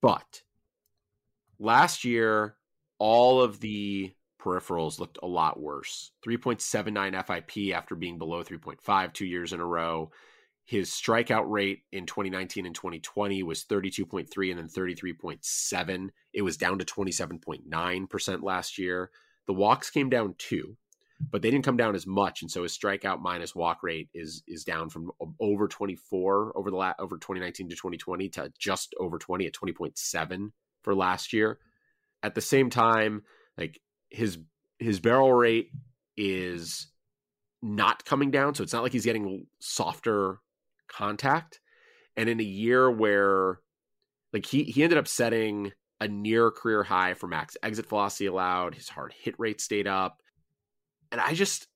But 0.00 0.42
last 1.58 2.04
year, 2.04 2.56
all 2.98 3.40
of 3.42 3.60
the 3.60 4.12
peripherals 4.40 4.98
looked 4.98 5.18
a 5.22 5.26
lot 5.26 5.60
worse. 5.60 6.10
3.79 6.26 7.26
FIP 7.26 7.74
after 7.74 7.94
being 7.94 8.18
below 8.18 8.42
3.5 8.42 9.12
two 9.12 9.26
years 9.26 9.52
in 9.52 9.60
a 9.60 9.66
row 9.66 10.10
his 10.66 10.90
strikeout 10.90 11.44
rate 11.46 11.82
in 11.92 12.06
2019 12.06 12.64
and 12.66 12.74
2020 12.74 13.42
was 13.42 13.64
32.3 13.64 14.50
and 14.50 14.58
then 14.58 14.68
33.7. 14.68 16.08
It 16.32 16.42
was 16.42 16.56
down 16.56 16.78
to 16.78 16.84
27.9% 16.84 18.42
last 18.42 18.78
year. 18.78 19.10
The 19.46 19.52
walks 19.52 19.90
came 19.90 20.08
down 20.08 20.34
too, 20.38 20.76
but 21.20 21.42
they 21.42 21.50
didn't 21.50 21.64
come 21.64 21.76
down 21.76 21.94
as 21.94 22.06
much, 22.06 22.42
and 22.42 22.50
so 22.50 22.62
his 22.62 22.76
strikeout 22.76 23.20
minus 23.20 23.54
walk 23.54 23.82
rate 23.82 24.08
is 24.14 24.42
is 24.46 24.64
down 24.64 24.90
from 24.90 25.10
over 25.40 25.68
24 25.68 26.52
over 26.56 26.70
the 26.70 26.76
la- 26.76 26.94
over 26.98 27.16
2019 27.16 27.68
to 27.68 27.76
2020 27.76 28.28
to 28.30 28.52
just 28.58 28.94
over 28.98 29.18
20 29.18 29.46
at 29.46 29.52
20.7 29.52 30.50
for 30.82 30.94
last 30.94 31.32
year. 31.32 31.58
At 32.22 32.34
the 32.34 32.40
same 32.40 32.70
time, 32.70 33.22
like 33.56 33.80
his 34.10 34.38
his 34.78 35.00
barrel 35.00 35.32
rate 35.32 35.70
is 36.16 36.88
not 37.62 38.04
coming 38.04 38.30
down, 38.30 38.54
so 38.54 38.62
it's 38.62 38.72
not 38.72 38.82
like 38.82 38.92
he's 38.92 39.04
getting 39.04 39.46
softer 39.60 40.40
contact. 40.88 41.60
And 42.16 42.28
in 42.28 42.40
a 42.40 42.44
year 42.44 42.90
where 42.90 43.60
like 44.32 44.46
he 44.46 44.64
he 44.64 44.82
ended 44.82 44.98
up 44.98 45.08
setting 45.08 45.72
a 46.00 46.08
near 46.08 46.50
career 46.50 46.82
high 46.82 47.14
for 47.14 47.28
max 47.28 47.56
exit 47.62 47.88
velocity 47.88 48.26
allowed, 48.26 48.74
his 48.74 48.88
hard 48.88 49.12
hit 49.12 49.34
rate 49.38 49.60
stayed 49.60 49.86
up. 49.86 50.20
And 51.14 51.20
I 51.20 51.32
just 51.34 51.68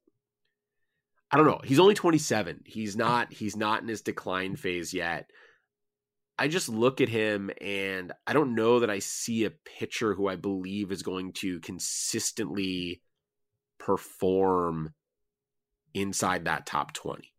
I 1.30 1.36
don't 1.36 1.47
know. 1.47 1.61
He's 1.62 1.78
only 1.78 1.95
27. 1.95 2.62
He's 2.66 2.97
not 2.97 3.32
he's 3.32 3.55
not 3.55 3.82
in 3.82 3.86
his 3.86 4.03
decline 4.03 4.57
phase 4.57 4.93
yet. 4.93 5.30
I 6.36 6.49
just 6.49 6.68
look 6.68 7.01
at 7.01 7.09
him 7.09 7.51
and 7.61 8.12
I 8.26 8.32
don't 8.32 8.57
know 8.57 8.80
that 8.80 8.91
I 8.91 8.99
see 8.99 9.45
a 9.45 9.51
pitcher 9.51 10.14
who 10.14 10.26
I 10.26 10.34
believe 10.34 10.91
is 10.91 11.05
going 11.05 11.34
to 11.34 11.61
consistently 11.61 13.01
perform 13.78 14.93
inside 15.95 16.47
that 16.47 16.66
top 16.66 16.93
20 16.95 17.32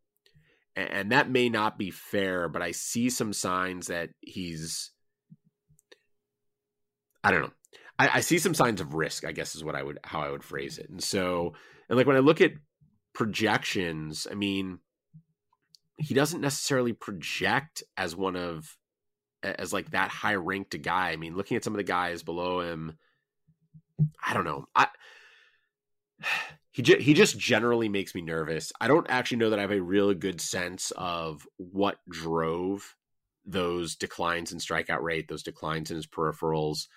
and 0.77 1.11
that 1.11 1.29
may 1.29 1.49
not 1.49 1.77
be 1.77 1.91
fair, 1.91 2.47
but 2.47 2.61
I 2.61 2.71
see 2.71 3.09
some 3.09 3.33
signs 3.33 3.87
that 3.87 4.11
he's. 4.21 4.91
I 7.21 7.31
don't 7.31 7.41
know. 7.41 7.51
I, 7.97 8.09
I, 8.15 8.19
see 8.21 8.39
some 8.39 8.53
signs 8.53 8.79
of 8.79 8.93
risk. 8.93 9.25
I 9.25 9.33
guess 9.33 9.55
is 9.55 9.63
what 9.63 9.75
I 9.75 9.83
would 9.83 9.99
how 10.05 10.21
I 10.21 10.31
would 10.31 10.43
phrase 10.43 10.77
it. 10.77 10.89
And 10.89 11.03
so, 11.03 11.53
and 11.89 11.97
like 11.97 12.07
when 12.07 12.15
I 12.15 12.19
look 12.19 12.41
at 12.41 12.53
projections, 13.13 14.27
I 14.29 14.35
mean, 14.35 14.79
he 15.97 16.13
doesn't 16.13 16.41
necessarily 16.41 16.93
project 16.93 17.83
as 17.97 18.15
one 18.15 18.35
of 18.35 18.77
as 19.43 19.73
like 19.73 19.91
that 19.91 20.09
high 20.09 20.35
ranked 20.35 20.79
guy. 20.81 21.11
I 21.11 21.15
mean, 21.15 21.35
looking 21.35 21.57
at 21.57 21.63
some 21.63 21.73
of 21.73 21.77
the 21.77 21.83
guys 21.83 22.23
below 22.23 22.61
him, 22.61 22.97
I 24.25 24.33
don't 24.33 24.45
know. 24.45 24.65
I 24.75 24.87
he 26.71 26.81
ju- 26.81 26.99
he 26.99 27.13
just 27.13 27.37
generally 27.37 27.89
makes 27.89 28.13
me 28.13 28.21
nervous. 28.21 28.71
I 28.79 28.87
don't 28.87 29.09
actually 29.09 29.37
know 29.37 29.49
that 29.49 29.59
I 29.59 29.63
have 29.63 29.71
a 29.71 29.81
really 29.81 30.15
good 30.15 30.39
sense 30.39 30.91
of 30.91 31.47
what 31.57 31.97
drove 32.07 32.95
those 33.45 33.95
declines 33.95 34.51
in 34.51 34.59
strikeout 34.59 35.01
rate, 35.01 35.27
those 35.27 35.43
declines 35.43 35.89
in 35.89 35.97
his 35.97 36.07
peripherals. 36.07 36.87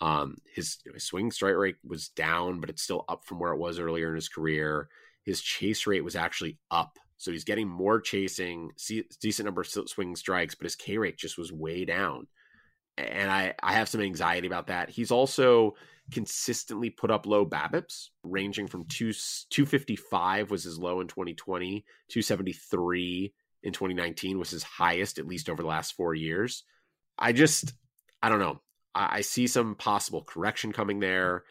Um, 0.00 0.36
his, 0.54 0.78
his 0.92 1.04
swing 1.04 1.30
strike 1.30 1.56
rate 1.56 1.76
was 1.84 2.08
down, 2.10 2.60
but 2.60 2.70
it's 2.70 2.82
still 2.82 3.04
up 3.08 3.24
from 3.24 3.38
where 3.38 3.52
it 3.52 3.58
was 3.58 3.78
earlier 3.78 4.08
in 4.08 4.14
his 4.14 4.28
career. 4.28 4.88
His 5.24 5.40
chase 5.40 5.86
rate 5.86 6.04
was 6.04 6.16
actually 6.16 6.58
up, 6.70 6.98
so 7.16 7.32
he's 7.32 7.44
getting 7.44 7.68
more 7.68 8.00
chasing, 8.00 8.70
decent 9.20 9.44
number 9.44 9.60
of 9.60 9.66
swing 9.66 10.16
strikes, 10.16 10.54
but 10.54 10.64
his 10.64 10.76
K 10.76 10.98
rate 10.98 11.18
just 11.18 11.36
was 11.36 11.52
way 11.52 11.84
down, 11.84 12.28
and 12.96 13.30
I 13.30 13.54
I 13.62 13.72
have 13.72 13.88
some 13.88 14.00
anxiety 14.00 14.46
about 14.46 14.68
that. 14.68 14.88
He's 14.88 15.10
also 15.10 15.74
consistently 16.12 16.90
put 16.90 17.10
up 17.10 17.26
low 17.26 17.44
BABIPs, 17.44 18.08
ranging 18.22 18.66
from 18.66 18.84
two, 18.84 19.12
255 19.50 20.50
was 20.50 20.64
his 20.64 20.78
low 20.78 21.00
in 21.00 21.08
2020, 21.08 21.84
273 22.08 23.32
in 23.64 23.72
2019 23.72 24.38
was 24.38 24.50
his 24.50 24.62
highest, 24.62 25.18
at 25.18 25.26
least 25.26 25.48
over 25.48 25.62
the 25.62 25.68
last 25.68 25.94
four 25.94 26.14
years. 26.14 26.64
I 27.18 27.32
just, 27.32 27.72
I 28.22 28.28
don't 28.28 28.38
know. 28.38 28.60
I, 28.94 29.18
I 29.18 29.20
see 29.22 29.46
some 29.46 29.74
possible 29.74 30.22
correction 30.22 30.72
coming 30.72 31.00
there. 31.00 31.44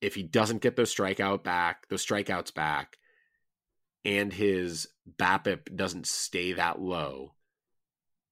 If 0.00 0.14
he 0.14 0.22
doesn't 0.22 0.62
get 0.62 0.76
those 0.76 0.94
strikeout 0.94 1.44
back, 1.44 1.88
those 1.88 2.04
strikeouts 2.04 2.54
back, 2.54 2.98
and 4.04 4.32
his 4.32 4.88
BABIP 5.18 5.74
doesn't 5.74 6.06
stay 6.06 6.52
that 6.52 6.80
low, 6.80 7.34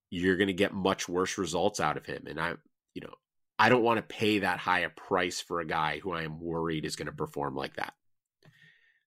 you're 0.09 0.37
going 0.37 0.47
to 0.47 0.53
get 0.53 0.73
much 0.73 1.09
worse 1.09 1.37
results 1.37 1.79
out 1.79 1.97
of 1.97 2.05
him. 2.05 2.25
And 2.27 2.39
I, 2.39 2.53
you 2.93 3.01
know, 3.01 3.13
I 3.57 3.69
don't 3.69 3.83
want 3.83 3.97
to 3.97 4.15
pay 4.15 4.39
that 4.39 4.59
high 4.59 4.81
a 4.81 4.89
price 4.89 5.41
for 5.41 5.59
a 5.59 5.65
guy 5.65 5.99
who 5.99 6.13
I 6.13 6.23
am 6.23 6.39
worried 6.39 6.85
is 6.85 6.95
going 6.95 7.07
to 7.07 7.11
perform 7.11 7.55
like 7.55 7.75
that. 7.77 7.93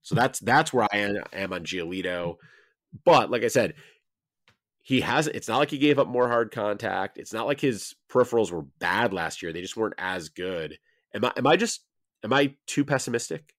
So 0.02 0.14
that's 0.14 0.38
that's 0.40 0.72
where 0.72 0.86
I 0.92 1.18
am 1.32 1.52
on 1.52 1.64
Giolito. 1.64 2.36
But 3.04 3.30
like 3.30 3.42
I 3.42 3.48
said, 3.48 3.74
he 4.86 5.00
has 5.00 5.26
it's 5.26 5.48
not 5.48 5.58
like 5.58 5.70
he 5.70 5.78
gave 5.78 5.98
up 5.98 6.06
more 6.06 6.28
hard 6.28 6.52
contact. 6.52 7.18
It's 7.18 7.32
not 7.32 7.48
like 7.48 7.60
his 7.60 7.96
peripherals 8.08 8.52
were 8.52 8.62
bad 8.78 9.12
last 9.12 9.42
year. 9.42 9.52
They 9.52 9.60
just 9.60 9.76
weren't 9.76 9.96
as 9.98 10.28
good. 10.28 10.78
Am 11.12 11.24
I 11.24 11.32
am 11.36 11.44
I 11.44 11.56
just 11.56 11.84
am 12.22 12.32
I 12.32 12.54
too 12.68 12.84
pessimistic? 12.84 13.52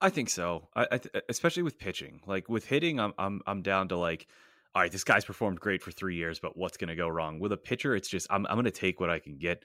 I 0.00 0.10
think 0.10 0.28
so. 0.28 0.68
I, 0.74 0.88
I 0.90 0.98
th- 0.98 1.24
especially 1.28 1.62
with 1.62 1.78
pitching. 1.78 2.22
Like 2.26 2.48
with 2.48 2.66
hitting, 2.66 2.98
I'm 2.98 3.12
I'm 3.18 3.40
I'm 3.46 3.62
down 3.62 3.86
to 3.90 3.96
like 3.96 4.26
all 4.74 4.82
right, 4.82 4.90
this 4.90 5.04
guy's 5.04 5.24
performed 5.24 5.60
great 5.60 5.80
for 5.80 5.92
three 5.92 6.16
years, 6.16 6.40
but 6.40 6.56
what's 6.56 6.76
going 6.76 6.88
to 6.88 6.96
go 6.96 7.06
wrong? 7.06 7.38
With 7.38 7.52
a 7.52 7.56
pitcher, 7.56 7.94
it's 7.94 8.08
just 8.08 8.26
I'm 8.28 8.44
I'm 8.48 8.56
going 8.56 8.64
to 8.64 8.72
take 8.72 8.98
what 8.98 9.10
I 9.10 9.20
can 9.20 9.38
get. 9.38 9.62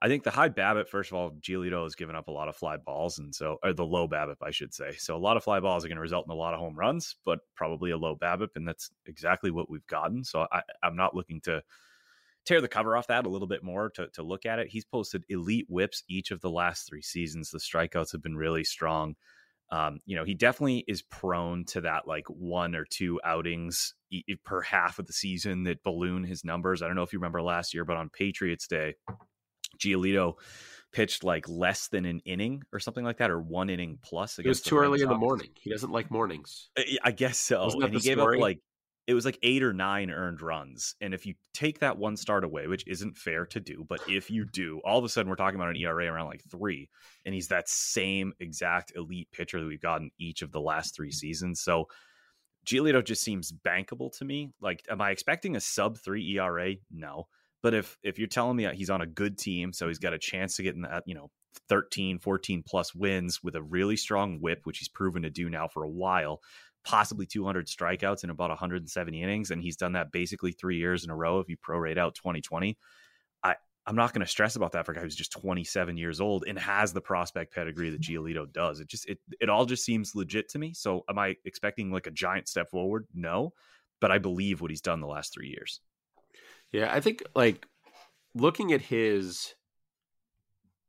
I 0.00 0.06
think 0.08 0.22
the 0.22 0.30
high 0.30 0.48
BABIP, 0.48 0.88
first 0.88 1.10
of 1.10 1.16
all, 1.16 1.32
Giolito 1.40 1.82
has 1.82 1.96
given 1.96 2.14
up 2.14 2.28
a 2.28 2.32
lot 2.32 2.48
of 2.48 2.56
fly 2.56 2.76
balls, 2.76 3.18
and 3.18 3.34
so 3.34 3.58
or 3.64 3.72
the 3.72 3.84
low 3.84 4.06
BABIP, 4.06 4.36
I 4.42 4.50
should 4.52 4.72
say. 4.72 4.92
So 4.96 5.16
a 5.16 5.18
lot 5.18 5.36
of 5.36 5.42
fly 5.42 5.58
balls 5.58 5.84
are 5.84 5.88
going 5.88 5.96
to 5.96 6.02
result 6.02 6.26
in 6.26 6.32
a 6.32 6.36
lot 6.36 6.54
of 6.54 6.60
home 6.60 6.76
runs, 6.76 7.16
but 7.24 7.40
probably 7.56 7.90
a 7.90 7.96
low 7.96 8.14
BABIP, 8.14 8.50
and 8.54 8.66
that's 8.66 8.90
exactly 9.06 9.50
what 9.50 9.68
we've 9.68 9.86
gotten. 9.88 10.22
So 10.22 10.46
I, 10.52 10.62
I'm 10.82 10.96
not 10.96 11.16
looking 11.16 11.40
to 11.42 11.62
tear 12.46 12.60
the 12.60 12.68
cover 12.68 12.96
off 12.96 13.08
that 13.08 13.26
a 13.26 13.28
little 13.28 13.48
bit 13.48 13.64
more 13.64 13.90
to, 13.90 14.08
to 14.14 14.22
look 14.22 14.46
at 14.46 14.58
it. 14.58 14.68
He's 14.68 14.84
posted 14.84 15.24
elite 15.28 15.66
whips 15.68 16.04
each 16.08 16.30
of 16.30 16.40
the 16.40 16.50
last 16.50 16.88
three 16.88 17.02
seasons. 17.02 17.50
The 17.50 17.58
strikeouts 17.58 18.12
have 18.12 18.22
been 18.22 18.36
really 18.36 18.64
strong. 18.64 19.16
Um, 19.70 19.98
you 20.06 20.16
know, 20.16 20.24
he 20.24 20.34
definitely 20.34 20.84
is 20.88 21.02
prone 21.02 21.66
to 21.66 21.82
that 21.82 22.06
like 22.06 22.24
one 22.28 22.74
or 22.74 22.86
two 22.88 23.20
outings 23.22 23.94
per 24.44 24.62
half 24.62 24.98
of 24.98 25.06
the 25.06 25.12
season 25.12 25.64
that 25.64 25.82
balloon 25.82 26.24
his 26.24 26.42
numbers. 26.42 26.80
I 26.80 26.86
don't 26.86 26.96
know 26.96 27.02
if 27.02 27.12
you 27.12 27.18
remember 27.18 27.42
last 27.42 27.74
year, 27.74 27.84
but 27.84 27.98
on 27.98 28.08
Patriots 28.08 28.66
Day, 28.66 28.94
Giolito 29.78 30.34
pitched 30.92 31.22
like 31.22 31.48
less 31.48 31.88
than 31.88 32.04
an 32.04 32.20
inning 32.24 32.62
or 32.72 32.80
something 32.80 33.04
like 33.04 33.18
that, 33.18 33.30
or 33.30 33.40
one 33.40 33.70
inning 33.70 33.98
plus. 34.02 34.38
It 34.38 34.46
was 34.46 34.62
too 34.62 34.78
early 34.78 35.02
in 35.02 35.08
the 35.08 35.16
morning. 35.16 35.50
He 35.60 35.70
doesn't 35.70 35.90
like 35.90 36.10
mornings. 36.10 36.70
I 37.02 37.10
guess 37.12 37.38
so. 37.38 37.70
And 37.80 37.94
he 37.94 38.00
gave 38.00 38.18
story? 38.18 38.38
up 38.38 38.42
like 38.42 38.60
it 39.08 39.14
was 39.14 39.24
like 39.24 39.38
eight 39.42 39.62
or 39.62 39.72
nine 39.72 40.10
earned 40.10 40.42
runs. 40.42 40.94
And 41.00 41.14
if 41.14 41.24
you 41.24 41.32
take 41.54 41.78
that 41.78 41.96
one 41.96 42.14
start 42.14 42.44
away, 42.44 42.66
which 42.66 42.86
isn't 42.86 43.16
fair 43.16 43.46
to 43.46 43.58
do, 43.58 43.86
but 43.88 44.00
if 44.06 44.30
you 44.30 44.44
do, 44.44 44.82
all 44.84 44.98
of 44.98 45.04
a 45.04 45.08
sudden 45.08 45.30
we're 45.30 45.36
talking 45.36 45.58
about 45.58 45.70
an 45.70 45.76
ERA 45.76 46.12
around 46.12 46.26
like 46.26 46.42
three, 46.50 46.90
and 47.24 47.34
he's 47.34 47.48
that 47.48 47.70
same 47.70 48.34
exact 48.38 48.92
elite 48.94 49.28
pitcher 49.32 49.60
that 49.60 49.66
we've 49.66 49.80
gotten 49.80 50.10
each 50.20 50.42
of 50.42 50.52
the 50.52 50.60
last 50.60 50.94
three 50.94 51.08
mm-hmm. 51.08 51.14
seasons. 51.14 51.62
So 51.62 51.86
Giolito 52.66 53.02
just 53.02 53.22
seems 53.22 53.50
bankable 53.50 54.14
to 54.18 54.26
me. 54.26 54.50
Like, 54.60 54.84
am 54.90 55.00
I 55.00 55.10
expecting 55.10 55.56
a 55.56 55.60
sub 55.60 55.96
three 55.96 56.36
ERA? 56.36 56.74
No. 56.90 57.28
But 57.62 57.74
if 57.74 57.98
if 58.02 58.18
you're 58.18 58.28
telling 58.28 58.56
me 58.56 58.66
uh, 58.66 58.72
he's 58.72 58.90
on 58.90 59.00
a 59.00 59.06
good 59.06 59.38
team, 59.38 59.72
so 59.72 59.88
he's 59.88 59.98
got 59.98 60.12
a 60.12 60.18
chance 60.18 60.56
to 60.56 60.62
get 60.62 60.74
in 60.74 60.82
that, 60.82 60.92
uh, 60.92 61.00
you 61.06 61.14
know, 61.14 61.30
13, 61.68 62.18
14 62.18 62.62
plus 62.66 62.94
wins 62.94 63.42
with 63.42 63.56
a 63.56 63.62
really 63.62 63.96
strong 63.96 64.40
whip, 64.40 64.60
which 64.64 64.78
he's 64.78 64.88
proven 64.88 65.22
to 65.22 65.30
do 65.30 65.50
now 65.50 65.66
for 65.66 65.82
a 65.82 65.90
while, 65.90 66.40
possibly 66.84 67.26
200 67.26 67.66
strikeouts 67.66 68.24
in 68.24 68.30
about 68.30 68.50
170 68.50 69.22
innings, 69.22 69.50
and 69.50 69.60
he's 69.60 69.76
done 69.76 69.92
that 69.92 70.12
basically 70.12 70.52
three 70.52 70.76
years 70.76 71.04
in 71.04 71.10
a 71.10 71.16
row 71.16 71.40
if 71.40 71.48
you 71.48 71.56
prorate 71.56 71.98
out 71.98 72.14
2020. 72.14 72.78
I 73.42 73.56
I'm 73.86 73.96
not 73.96 74.12
going 74.12 74.20
to 74.20 74.30
stress 74.30 74.54
about 74.54 74.72
that 74.72 74.84
for 74.84 74.92
a 74.92 74.94
guy 74.94 75.00
who's 75.00 75.16
just 75.16 75.32
27 75.32 75.96
years 75.96 76.20
old 76.20 76.44
and 76.46 76.58
has 76.58 76.92
the 76.92 77.00
prospect 77.00 77.54
pedigree 77.54 77.90
that 77.90 78.02
mm-hmm. 78.02 78.26
Giolito 78.26 78.52
does. 78.52 78.80
It 78.80 78.88
just 78.88 79.08
it 79.08 79.18
it 79.40 79.48
all 79.48 79.64
just 79.64 79.84
seems 79.84 80.14
legit 80.14 80.48
to 80.50 80.58
me. 80.58 80.74
So 80.74 81.04
am 81.08 81.18
I 81.18 81.36
expecting 81.44 81.90
like 81.90 82.06
a 82.06 82.12
giant 82.12 82.48
step 82.48 82.70
forward? 82.70 83.06
No, 83.14 83.52
but 84.00 84.10
I 84.10 84.18
believe 84.18 84.60
what 84.60 84.70
he's 84.70 84.80
done 84.80 85.00
the 85.00 85.06
last 85.06 85.32
three 85.32 85.48
years. 85.48 85.80
Yeah, 86.72 86.92
I 86.92 87.00
think 87.00 87.22
like 87.34 87.66
looking 88.34 88.72
at 88.72 88.82
his 88.82 89.54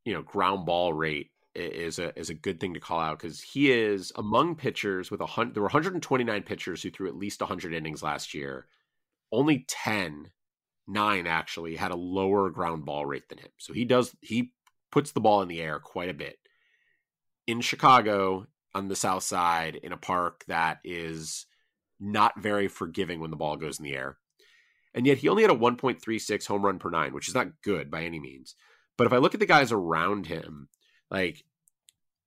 you 0.06 0.14
know 0.14 0.22
ground 0.22 0.66
ball 0.66 0.94
rate 0.94 1.32
is 1.56 2.00
a 2.00 2.18
is 2.18 2.30
a 2.30 2.36
good 2.36 2.60
thing 2.60 2.74
to 2.74 2.80
call 2.80 3.00
out 3.00 3.20
because 3.20 3.42
he 3.42 3.72
is 3.72 4.12
among 4.16 4.56
pitchers 4.56 5.12
with 5.12 5.22
a 5.22 5.26
hundred. 5.26 5.56
There 5.56 5.62
were 5.62 5.68
129 5.68 6.44
pitchers 6.44 6.84
who 6.84 6.92
threw 6.92 7.08
at 7.08 7.16
least 7.16 7.42
100 7.42 7.74
innings 7.74 8.04
last 8.04 8.34
year. 8.34 8.68
Only 9.32 9.66
10, 9.68 10.32
nine 10.88 11.28
actually 11.28 11.76
had 11.76 11.92
a 11.92 11.98
lower 11.98 12.50
ground 12.50 12.86
ball 12.86 13.06
rate 13.06 13.30
than 13.30 13.38
him. 13.38 13.52
So 13.58 13.74
he 13.74 13.86
does 13.86 14.16
he 14.22 14.52
puts 14.92 15.12
the 15.12 15.22
ball 15.22 15.42
in 15.42 15.48
the 15.48 15.62
air 15.62 15.80
quite 15.80 16.10
a 16.10 16.14
bit. 16.14 16.38
In 17.48 17.62
Chicago, 17.62 18.48
on 18.76 18.88
the 18.88 18.96
south 18.96 19.24
side, 19.24 19.76
in 19.76 19.92
a 19.92 19.98
park 19.98 20.44
that 20.48 20.80
is 20.84 21.46
not 22.00 22.40
very 22.40 22.68
forgiving 22.68 23.20
when 23.20 23.32
the 23.32 23.38
ball 23.38 23.58
goes 23.58 23.80
in 23.80 23.86
the 23.86 23.96
air 23.96 24.18
and 24.94 25.06
yet 25.06 25.20
he 25.20 25.30
only 25.30 25.44
had 25.44 25.52
a 25.52 25.56
1.36 25.56 26.46
home 26.48 26.66
run 26.66 26.80
per 26.80 26.90
nine, 26.90 27.14
which 27.14 27.28
is 27.28 27.36
not 27.36 27.62
good 27.64 27.92
by 27.92 28.04
any 28.04 28.20
means. 28.20 28.56
But 28.98 29.08
if 29.08 29.14
I 29.14 29.18
look 29.18 29.34
at 29.34 29.40
the 29.40 29.46
guys 29.46 29.72
around 29.72 30.28
him, 30.28 30.70
like 31.10 31.46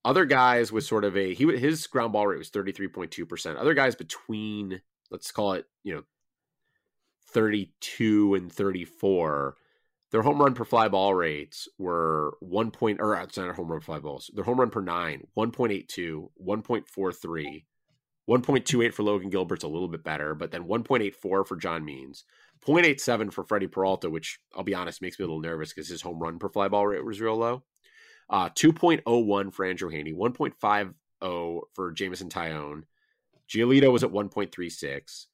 other 0.05 0.25
guys 0.25 0.73
with 0.73 0.85
sort 0.85 1.05
of 1.05 1.17
a 1.17 1.35
he 1.35 1.45
his 1.57 1.87
ground 1.87 2.13
ball 2.13 2.27
rate 2.27 2.39
was 2.39 2.51
33.2%. 2.51 3.57
Other 3.57 3.75
guys 3.75 3.95
between 3.95 4.81
let's 5.11 5.31
call 5.31 5.53
it, 5.53 5.67
you 5.85 5.95
know, 5.95 6.03
32 7.33 8.35
and 8.35 8.53
34, 8.53 9.57
their 10.11 10.23
home 10.23 10.41
run 10.41 10.55
per 10.55 10.65
fly 10.65 10.89
ball 10.89 11.15
rates 11.15 11.69
were 11.79 12.37
one 12.41 12.71
point, 12.71 13.01
or 13.01 13.17
uh, 13.17 13.25
it's 13.25 13.37
not 13.37 13.55
home 13.55 13.71
run 13.71 13.81
fly 13.81 13.99
balls. 13.99 14.31
Their 14.35 14.45
home 14.45 14.61
run 14.61 14.71
per 14.71 14.83
nine, 14.83 15.27
1.82, 15.37 16.29
1.43, 16.45 17.65
1.28 18.29 18.93
for 18.93 19.03
Logan 19.03 19.31
Gilbert's 19.31 19.65
a 19.65 19.69
little 19.69 19.89
bit 19.89 20.05
better, 20.05 20.35
but 20.35 20.51
then 20.51 20.65
1.84 20.65 21.47
for 21.47 21.57
John 21.57 21.85
Means, 21.85 22.25
0.87 22.67 23.33
for 23.33 23.45
Freddie 23.45 23.67
Peralta, 23.67 24.09
which 24.09 24.39
I'll 24.55 24.63
be 24.63 24.75
honest 24.75 25.03
makes 25.03 25.19
me 25.19 25.25
a 25.25 25.27
little 25.27 25.41
nervous 25.41 25.73
because 25.73 25.89
his 25.89 26.03
home 26.03 26.21
run 26.21 26.39
per 26.39 26.49
fly 26.49 26.69
ball 26.69 26.87
rate 26.87 27.05
was 27.05 27.21
real 27.21 27.37
low. 27.37 27.63
Uh, 28.31 28.49
2.01 28.51 29.53
for 29.53 29.65
Andrew 29.65 29.91
Heaney, 29.91 30.15
1.50 30.15 31.63
for 31.75 31.93
Jameson 31.93 32.29
Taillon. 32.29 32.85
Giolito 33.49 33.93
was 33.93 34.05
at 34.05 34.11
1.36. 34.11 35.27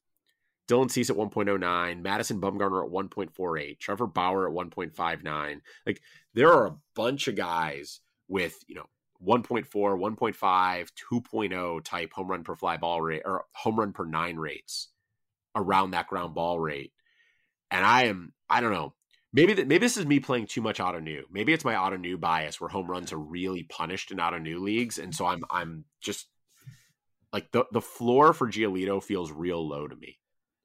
Dylan 0.68 0.90
Cease 0.90 1.08
at 1.08 1.16
1.09, 1.16 2.02
Madison 2.02 2.40
Bumgarner 2.40 2.84
at 2.84 2.92
1.48, 2.92 3.78
Trevor 3.78 4.06
Bauer 4.06 4.48
at 4.48 4.54
1.59. 4.54 5.60
Like 5.86 6.00
there 6.34 6.52
are 6.52 6.66
a 6.66 6.76
bunch 6.94 7.26
of 7.26 7.36
guys 7.36 8.00
with, 8.28 8.62
you 8.66 8.74
know, 8.74 8.86
1.4, 9.26 9.66
1.5, 9.66 10.88
2.0 11.12 11.84
type 11.84 12.12
home 12.12 12.28
run 12.28 12.44
per 12.44 12.54
fly 12.54 12.76
ball 12.76 13.00
rate 13.00 13.22
or 13.24 13.44
home 13.52 13.80
run 13.80 13.92
per 13.92 14.04
nine 14.04 14.36
rates 14.36 14.88
around 15.56 15.90
that 15.92 16.06
ground 16.06 16.34
ball 16.34 16.60
rate. 16.60 16.92
And 17.70 17.84
I 17.84 18.04
am, 18.04 18.32
I 18.48 18.60
don't 18.60 18.72
know, 18.72 18.94
maybe 19.32 19.54
that 19.54 19.68
maybe 19.68 19.84
this 19.84 19.96
is 19.96 20.06
me 20.06 20.20
playing 20.20 20.46
too 20.46 20.62
much 20.62 20.78
Ottoneu. 20.78 21.22
Maybe 21.30 21.52
it's 21.52 21.64
my 21.64 21.74
Ottoneu 21.74 22.18
bias 22.18 22.60
where 22.60 22.70
home 22.70 22.90
runs 22.90 23.12
are 23.12 23.18
really 23.18 23.64
punished 23.64 24.10
in 24.10 24.18
Ottoneu 24.18 24.60
leagues. 24.60 24.98
And 24.98 25.14
so 25.14 25.26
I'm, 25.26 25.44
I'm 25.50 25.84
just 26.00 26.28
like 27.32 27.52
the, 27.52 27.64
the 27.72 27.80
floor 27.80 28.32
for 28.32 28.48
Giolito 28.48 29.02
feels 29.02 29.30
real 29.30 29.66
low 29.66 29.86
to 29.86 29.96
me 29.96 30.18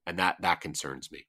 and 0.05 0.19
that 0.19 0.37
that 0.41 0.61
concerns 0.61 1.11
me. 1.11 1.27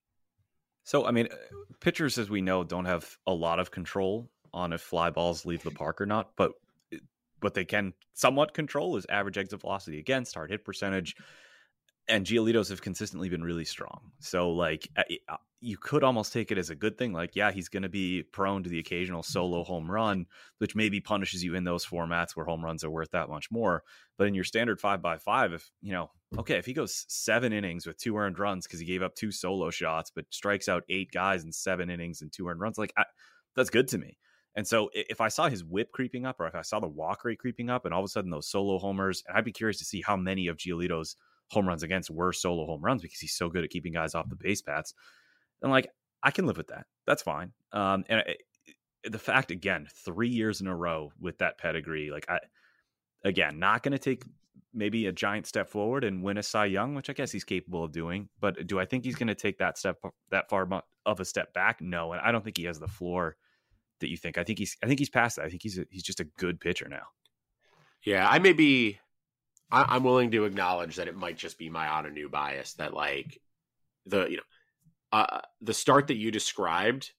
So, 0.85 1.07
I 1.07 1.13
mean, 1.13 1.29
uh, 1.31 1.37
pitchers, 1.81 2.19
as 2.19 2.29
we 2.29 2.43
know, 2.43 2.65
don't 2.65 2.85
have 2.85 3.17
a 3.27 3.33
lot 3.33 3.59
of 3.59 3.71
control 3.71 4.31
on 4.53 4.73
if 4.73 4.81
fly 4.81 5.11
balls 5.11 5.47
leave 5.47 5.63
the 5.63 5.71
park 5.71 6.01
or 6.01 6.07
not, 6.07 6.33
but 6.37 6.53
uh, 6.93 6.99
what 7.41 7.55
they 7.55 7.65
can 7.65 7.95
somewhat 8.13 8.55
control 8.55 8.97
is 8.97 9.07
average 9.09 9.39
exit 9.39 9.61
velocity 9.61 9.99
against, 9.99 10.35
hard 10.35 10.51
hit 10.51 10.65
percentage, 10.65 11.17
and 12.09 12.27
Giolitos 12.27 12.69
have 12.69 12.83
consistently 12.83 13.29
been 13.29 13.43
really 13.43 13.65
strong. 13.65 14.13
So, 14.21 14.51
like, 14.51 14.89
uh, 14.97 15.37
you 15.61 15.79
could 15.79 16.05
almost 16.05 16.33
take 16.33 16.53
it 16.53 16.59
as 16.59 16.69
a 16.69 16.75
good 16.75 16.99
thing. 16.99 17.13
Like, 17.13 17.35
yeah, 17.35 17.51
he's 17.51 17.71
going 17.71 17.85
to 17.85 17.89
be 17.89 18.23
prone 18.23 18.63
to 18.63 18.69
the 18.69 18.79
occasional 18.79 19.23
solo 19.23 19.65
home 19.65 19.91
run, 19.91 20.27
which 20.59 20.77
maybe 20.77 21.01
punishes 21.01 21.43
you 21.43 21.55
in 21.55 21.65
those 21.65 21.87
formats 21.87 22.37
where 22.37 22.45
home 22.45 22.63
runs 22.63 22.85
are 22.85 22.91
worth 22.91 23.13
that 23.13 23.31
much 23.31 23.51
more. 23.51 23.83
But 24.19 24.27
in 24.27 24.35
your 24.35 24.45
standard 24.45 24.81
five 24.81 25.01
by 25.01 25.17
five, 25.17 25.55
if 25.55 25.71
you 25.81 25.93
know, 25.93 26.11
okay, 26.39 26.57
if 26.59 26.67
he 26.67 26.75
goes 26.75 27.07
seven 27.09 27.55
innings 27.55 27.87
with 27.87 27.97
two 27.97 28.17
earned 28.19 28.39
runs 28.39 28.67
because 28.67 28.81
he 28.81 28.87
gave 28.87 29.03
up 29.03 29.15
two 29.15 29.33
solo 29.33 29.71
shots, 29.71 30.11
but 30.15 30.27
strikes 30.31 30.69
out 30.69 30.85
eight 30.91 31.11
guys 31.11 31.45
in 31.45 31.53
seven 31.53 31.89
innings 31.89 32.21
and 32.21 32.31
two 32.31 32.47
earned 32.47 32.61
runs, 32.61 32.77
like 32.77 32.93
I, 32.99 33.05
that's 33.57 33.71
good 33.71 33.89
to 33.89 33.99
me. 33.99 34.19
And 34.57 34.67
so 34.67 34.91
if 34.93 35.21
I 35.21 35.29
saw 35.29 35.49
his 35.49 35.65
whip 35.65 35.91
creeping 35.93 36.27
up, 36.27 36.39
or 36.39 36.47
if 36.47 36.55
I 36.55 36.63
saw 36.63 36.79
the 36.79 36.87
walk 36.87 37.25
rate 37.25 37.39
creeping 37.39 37.71
up, 37.71 37.85
and 37.85 37.95
all 37.95 38.01
of 38.01 38.05
a 38.05 38.09
sudden 38.09 38.31
those 38.31 38.49
solo 38.49 38.79
homers, 38.79 39.25
and 39.27 39.37
I'd 39.37 39.45
be 39.45 39.53
curious 39.53 39.79
to 39.79 39.85
see 39.85 40.03
how 40.03 40.17
many 40.17 40.47
of 40.47 40.59
Giolito's 40.59 41.17
home 41.51 41.69
runs 41.69 41.83
against 41.83 42.11
were 42.11 42.33
solo 42.33 42.67
home 42.67 42.83
runs 42.83 43.03
because 43.03 43.21
he's 43.21 43.37
so 43.37 43.49
good 43.49 43.65
at 43.65 43.71
keeping 43.71 43.93
guys 43.93 44.15
off 44.15 44.29
the 44.29 44.37
base 44.37 44.63
paths. 44.63 44.95
And 45.63 45.71
like, 45.71 45.89
I 46.23 46.31
can 46.31 46.47
live 46.47 46.57
with 46.57 46.69
that. 46.69 46.87
That's 47.07 47.23
fine. 47.23 47.53
Um, 47.73 48.05
and 48.09 48.21
it, 48.21 48.43
the 49.05 49.19
fact 49.19 49.51
again, 49.51 49.87
three 50.05 50.29
years 50.29 50.61
in 50.61 50.67
a 50.67 50.77
row 50.77 51.13
with 51.21 51.39
that 51.39 51.59
pedigree, 51.59 52.11
like 52.11 52.29
I, 52.29 52.39
again, 53.25 53.59
not 53.59 53.83
going 53.83 53.93
to 53.93 53.99
take 53.99 54.25
maybe 54.73 55.07
a 55.07 55.13
giant 55.13 55.47
step 55.47 55.69
forward 55.69 56.05
and 56.05 56.23
win 56.23 56.39
a 56.39 56.43
Cy 56.43 56.67
Young, 56.67 56.95
which 56.95 57.09
I 57.09 57.13
guess 57.13 57.31
he's 57.31 57.45
capable 57.45 57.85
of 57.85 57.93
doing. 57.93 58.29
But 58.41 58.67
do 58.67 58.81
I 58.81 58.85
think 58.85 59.05
he's 59.05 59.15
going 59.15 59.29
to 59.29 59.35
take 59.35 59.59
that 59.59 59.79
step 59.79 59.99
that 60.31 60.49
far 60.49 60.69
of 61.07 61.21
a 61.21 61.25
step 61.25 61.53
back? 61.53 61.81
No, 61.81 62.13
and 62.13 62.21
I 62.21 62.33
don't 62.33 62.43
think 62.43 62.57
he 62.57 62.65
has 62.65 62.81
the 62.81 62.89
floor 62.89 63.37
that 64.01 64.11
you 64.11 64.17
think. 64.17 64.39
I 64.39 64.45
think 64.45 64.59
he's 64.59 64.77
I 64.83 64.87
think 64.87 64.99
he's 64.99 65.11
past 65.11 65.37
that. 65.37 65.45
I 65.45 65.49
think 65.49 65.63
he's 65.63 65.79
a, 65.79 65.85
he's 65.91 66.03
just 66.03 66.21
a 66.21 66.25
good 66.25 66.61
pitcher 66.61 66.89
now. 66.89 67.05
Yeah, 68.05 68.29
I 68.29 68.39
may 68.39 68.53
be. 68.53 68.99
I, 69.75 69.97
am 69.97 70.05
willing 70.05 70.31
to 70.31 70.45
acknowledge 70.45 70.97
that 70.97 71.09
it 71.09 71.17
might 71.17 71.37
just 71.37 71.59
be 71.59 71.69
my 71.69 71.87
Ottoneu 71.87 72.31
bias 72.31 72.75
that 72.75 72.95
like 72.95 73.41
the 74.07 74.27
you 74.27 74.37
know 74.37 74.43
uh, 75.13 75.41
the 75.61 75.75
start 75.75 76.09
that 76.09 76.17
you 76.17 76.31
described 76.31 77.11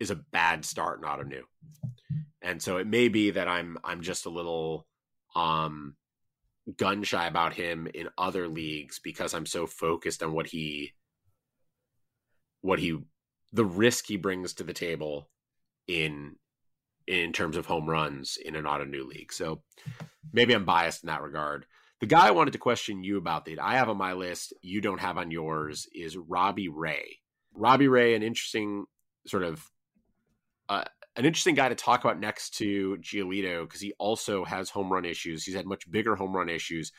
is 0.00 0.10
a 0.10 0.16
bad 0.16 0.64
start, 0.64 1.00
not 1.00 1.20
a 1.20 1.24
new. 1.24 1.44
And 2.40 2.62
so 2.62 2.76
it 2.76 2.86
may 2.86 3.08
be 3.08 3.30
that 3.30 3.48
I'm 3.48 3.78
I'm 3.84 4.02
just 4.02 4.26
a 4.26 4.30
little 4.30 4.86
um 5.34 5.96
gun 6.76 7.02
shy 7.02 7.26
about 7.26 7.54
him 7.54 7.88
in 7.94 8.08
other 8.16 8.48
leagues 8.48 8.98
because 8.98 9.34
I'm 9.34 9.46
so 9.46 9.66
focused 9.66 10.22
on 10.22 10.32
what 10.32 10.46
he 10.46 10.92
what 12.60 12.78
he 12.78 12.98
the 13.52 13.64
risk 13.64 14.06
he 14.06 14.16
brings 14.16 14.54
to 14.54 14.64
the 14.64 14.72
table 14.72 15.28
in 15.86 16.36
in 17.06 17.32
terms 17.32 17.56
of 17.56 17.66
home 17.66 17.88
runs 17.88 18.36
in 18.36 18.54
an 18.54 18.64
Ottoneu 18.64 19.06
league. 19.06 19.32
So 19.32 19.62
maybe 20.32 20.54
I'm 20.54 20.66
biased 20.66 21.02
in 21.02 21.08
that 21.08 21.22
regard. 21.22 21.66
The 22.00 22.06
guy 22.06 22.28
I 22.28 22.32
wanted 22.32 22.52
to 22.52 22.58
question 22.58 23.02
you 23.02 23.18
about 23.18 23.44
that 23.46 23.58
I 23.58 23.74
have 23.74 23.88
on 23.88 23.96
my 23.96 24.12
list, 24.12 24.52
you 24.62 24.80
don't 24.80 25.00
have 25.00 25.18
on 25.18 25.30
yours, 25.30 25.88
is 25.92 26.16
Robbie 26.16 26.68
Ray. 26.68 27.18
Robbie 27.54 27.88
Ray, 27.88 28.14
an 28.14 28.22
interesting 28.22 28.86
sort 29.26 29.42
of 29.42 29.68
uh, 30.68 30.84
an 31.16 31.24
interesting 31.24 31.56
guy 31.56 31.68
to 31.68 31.74
talk 31.74 32.04
about 32.04 32.20
next 32.20 32.50
to 32.58 32.96
Giolito 33.00 33.62
because 33.62 33.80
he 33.80 33.92
also 33.98 34.44
has 34.44 34.70
home 34.70 34.92
run 34.92 35.04
issues. 35.04 35.44
He's 35.44 35.56
had 35.56 35.66
much 35.66 35.90
bigger 35.90 36.14
home 36.14 36.34
run 36.34 36.48
issues, 36.48 36.92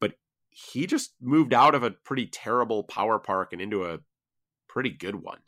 but 0.00 0.12
he 0.50 0.86
just 0.86 1.14
moved 1.20 1.52
out 1.52 1.74
of 1.74 1.82
a 1.82 1.90
pretty 1.90 2.26
terrible 2.26 2.84
power 2.84 3.18
park 3.18 3.52
and 3.52 3.60
into 3.60 3.84
a 3.84 3.98
pretty 4.68 4.90
good 4.90 5.16
one. 5.16 5.40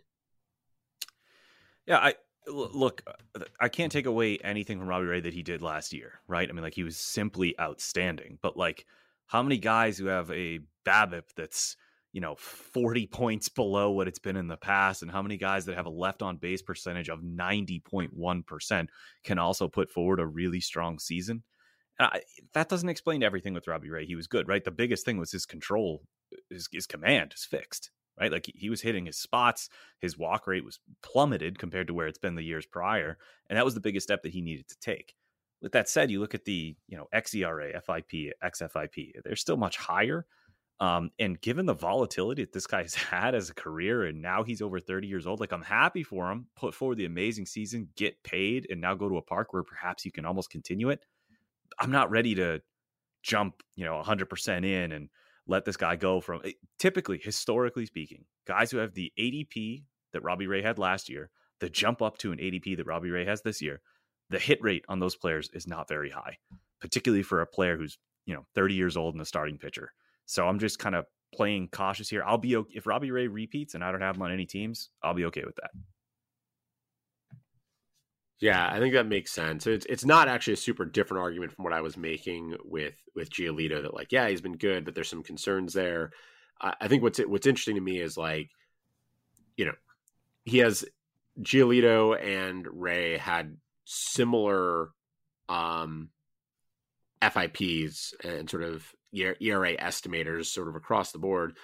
Yeah, 1.87 1.99
I 1.99 2.15
look, 2.53 3.03
uh, 3.07 3.45
I 3.61 3.69
can't 3.69 3.93
take 3.93 4.07
away 4.07 4.39
anything 4.39 4.79
from 4.79 4.89
Robbie 4.89 5.07
Ray 5.07 5.21
that 5.21 5.35
he 5.35 5.43
did 5.43 5.63
last 5.63 5.93
year, 5.93 6.21
right? 6.27 6.49
I 6.49 6.53
mean, 6.53 6.63
like 6.63 6.75
he 6.75 6.83
was 6.83 6.97
simply 6.97 7.59
outstanding. 7.59 8.39
But 8.43 8.57
like, 8.57 8.87
how 9.27 9.43
many 9.43 9.59
guys 9.59 9.99
who 9.99 10.07
have 10.07 10.31
a 10.31 10.61
BABIP 10.85 11.35
that's 11.37 11.77
you 12.13 12.21
know 12.21 12.35
40 12.35 13.07
points 13.07 13.49
below 13.49 13.91
what 13.93 14.09
it's 14.09 14.19
been 14.19 14.37
in 14.37 14.49
the 14.49 14.57
past 14.57 15.03
and 15.03 15.11
how 15.11 15.23
many 15.23 15.37
guys 15.37 15.67
that 15.67 15.77
have 15.77 15.87
a 15.87 15.91
left 15.91 16.23
on 16.23 16.37
base 16.37 16.63
percentage 16.63 17.09
of 17.09 17.21
90.1% 17.21 18.89
can 19.23 19.39
also 19.39 19.69
put 19.69 19.91
forward 19.91 20.19
a 20.19 20.27
really 20.27 20.61
strong 20.61 20.99
season 20.99 21.45
I, 22.01 22.23
that 22.55 22.69
doesn't 22.69 22.89
explain 22.89 23.23
everything 23.23 23.55
with 23.55 23.69
Robbie 23.69 23.91
Ray 23.91 24.07
he 24.07 24.17
was 24.17 24.27
good 24.27 24.49
right 24.49 24.65
the 24.65 24.71
biggest 24.71 25.05
thing 25.05 25.19
was 25.19 25.31
his 25.31 25.47
control 25.47 26.03
his, 26.49 26.69
his 26.73 26.87
command 26.87 27.33
is 27.37 27.45
fixed 27.45 27.91
right 28.21 28.33
like 28.33 28.51
he 28.55 28.71
was 28.71 28.81
hitting 28.81 29.07
his 29.07 29.19
spots 29.19 29.69
his 30.01 30.19
walk 30.19 30.47
rate 30.47 30.65
was 30.65 30.81
plummeted 31.03 31.59
compared 31.59 31.87
to 31.87 31.95
where 31.95 32.07
it's 32.07 32.19
been 32.19 32.35
the 32.35 32.43
years 32.43 32.67
prior 32.67 33.19
and 33.49 33.57
that 33.57 33.65
was 33.65 33.75
the 33.75 33.81
biggest 33.81 34.07
step 34.07 34.23
that 34.23 34.33
he 34.33 34.41
needed 34.41 34.69
to 34.69 34.79
take 34.81 35.15
with 35.63 35.73
that 35.73 35.89
said 35.89 36.11
you 36.11 36.21
look 36.21 36.35
at 36.35 36.45
the 36.45 36.77
you 36.89 36.97
know 36.97 37.07
xera 37.15 37.73
fip 37.73 38.33
xfip 38.45 39.13
they're 39.25 39.37
still 39.37 39.57
much 39.57 39.77
higher 39.77 40.27
um, 40.81 41.11
and 41.19 41.39
given 41.43 41.67
the 41.67 41.75
volatility 41.75 42.43
that 42.43 42.53
this 42.53 42.67
guy's 42.67 42.95
had 43.11 43.35
as 43.35 43.51
a 43.51 43.55
career, 43.55 44.05
and 44.05 44.21
now 44.21 44.43
he's 44.43 44.63
over 44.63 44.81
30 44.81 45.07
years 45.07 45.27
old, 45.27 45.41
like 45.41 45.53
I'm 45.53 45.63
happy 45.63 46.03
for 46.03 46.31
him. 46.31 46.47
Put 46.57 46.75
forward 46.75 46.97
the 46.97 47.05
amazing 47.05 47.47
season, 47.47 47.89
get 47.97 48.21
paid, 48.25 48.67
and 48.71 48.81
now 48.81 48.95
go 48.95 49.09
to 49.09 49.19
a 49.19 49.23
park 49.23 49.53
where 49.53 49.63
perhaps 49.63 50.05
you 50.05 50.13
can 50.13 50.25
almost 50.25 50.51
continue 50.51 50.89
it. 50.89 51.05
I'm 51.79 51.91
not 51.91 52.11
ready 52.11 52.35
to 52.37 52.61
jump, 53.23 53.63
you 53.77 53.85
know, 53.85 54.03
100% 54.03 54.65
in 54.65 54.93
and 54.93 55.11
let 55.47 55.65
this 55.65 55.77
guy 55.77 55.97
go 55.97 56.21
from 56.21 56.41
eh, 56.45 56.53
typically, 56.79 57.19
historically 57.23 57.87
speaking, 57.87 58.25
guys 58.47 58.71
who 58.71 58.79
have 58.79 58.95
the 58.95 59.13
ADP 59.19 59.85
that 60.13 60.23
Robbie 60.23 60.47
Ray 60.47 60.63
had 60.63 60.79
last 60.79 61.09
year, 61.09 61.31
the 61.61 61.69
jump 61.69 62.03
up 62.03 62.19
to 62.19 62.33
an 62.33 62.39
ADP 62.39 62.77
that 62.77 62.87
Robbie 62.87 63.11
Ray 63.11 63.25
has 63.25 63.43
this 63.43 63.61
year, 63.61 63.81
the 64.31 64.39
hit 64.39 64.63
rate 64.63 64.85
on 64.89 65.01
those 65.01 65.17
players 65.17 65.51
is 65.53 65.67
not 65.67 65.89
very 65.89 66.11
high, 66.11 66.39
particularly 66.81 67.23
for 67.23 67.41
a 67.41 67.47
player 67.47 67.77
who's, 67.77 67.99
you 68.27 68.35
know, 68.35 68.47
30 68.55 68.75
years 68.75 68.97
old 68.97 69.15
and 69.15 69.23
a 69.23 69.27
starting 69.27 69.59
pitcher. 69.59 69.93
So 70.27 70.47
I'm 70.47 70.59
just 70.59 70.79
kind 70.79 70.95
of 70.95 71.07
playing 71.35 71.69
cautious 71.73 72.09
here. 72.09 72.23
I'll 72.25 72.39
be 72.39 72.57
okay 72.57 72.73
if 72.75 72.87
Robbie 72.87 73.11
Ray 73.11 73.27
repeats 73.27 73.75
and 73.75 73.85
I 73.85 73.91
don't 73.91 74.01
have 74.01 74.17
him 74.17 74.23
on 74.23 74.33
any 74.33 74.47
teams. 74.47 74.91
I'll 75.03 75.15
be 75.15 75.25
okay 75.27 75.45
with 75.45 75.57
that. 75.57 75.71
Yeah, 78.41 78.67
I 78.73 78.79
think 78.79 78.95
that 78.95 79.07
makes 79.07 79.33
sense. 79.33 79.67
It's 79.67 79.85
it's 79.87 80.05
not 80.05 80.27
actually 80.29 80.55
a 80.55 80.59
super 80.59 80.87
different 80.87 81.21
argument 81.23 81.53
from 81.53 81.65
what 81.65 81.75
I 81.75 81.83
was 81.83 81.99
making 81.99 82.57
with 82.65 82.95
with 83.15 83.31
Giolito. 83.31 83.83
That 83.83 83.95
like, 83.95 84.13
yeah, 84.13 84.29
he's 84.29 84.41
been 84.41 84.57
good, 84.57 84.85
but 84.85 84.95
there's 84.95 85.11
some 85.11 85.23
concerns 85.23 85.75
there. 85.75 86.13
I, 86.61 86.75
I 86.81 86.89
think 86.89 87.03
what's 87.03 87.19
what's 87.19 87.47
interesting 87.47 87.75
to 87.75 87.83
me 87.83 88.01
is 88.01 88.17
like, 88.17 88.49
you 89.57 89.67
know, 89.67 89.75
he 90.45 90.59
has 90.59 90.87
Giolito 91.43 92.19
and 92.19 92.67
Ray 92.71 93.19
had 93.19 93.57
similar 93.85 94.89
um 95.51 96.09
FIPs 97.23 98.15
and 98.25 98.49
sort 98.49 98.63
of 98.63 98.87
ERA 99.13 99.77
estimators 99.77 100.47
sort 100.47 100.69
of 100.69 100.77
across 100.77 101.13
the 101.13 101.19
board. 101.19 101.59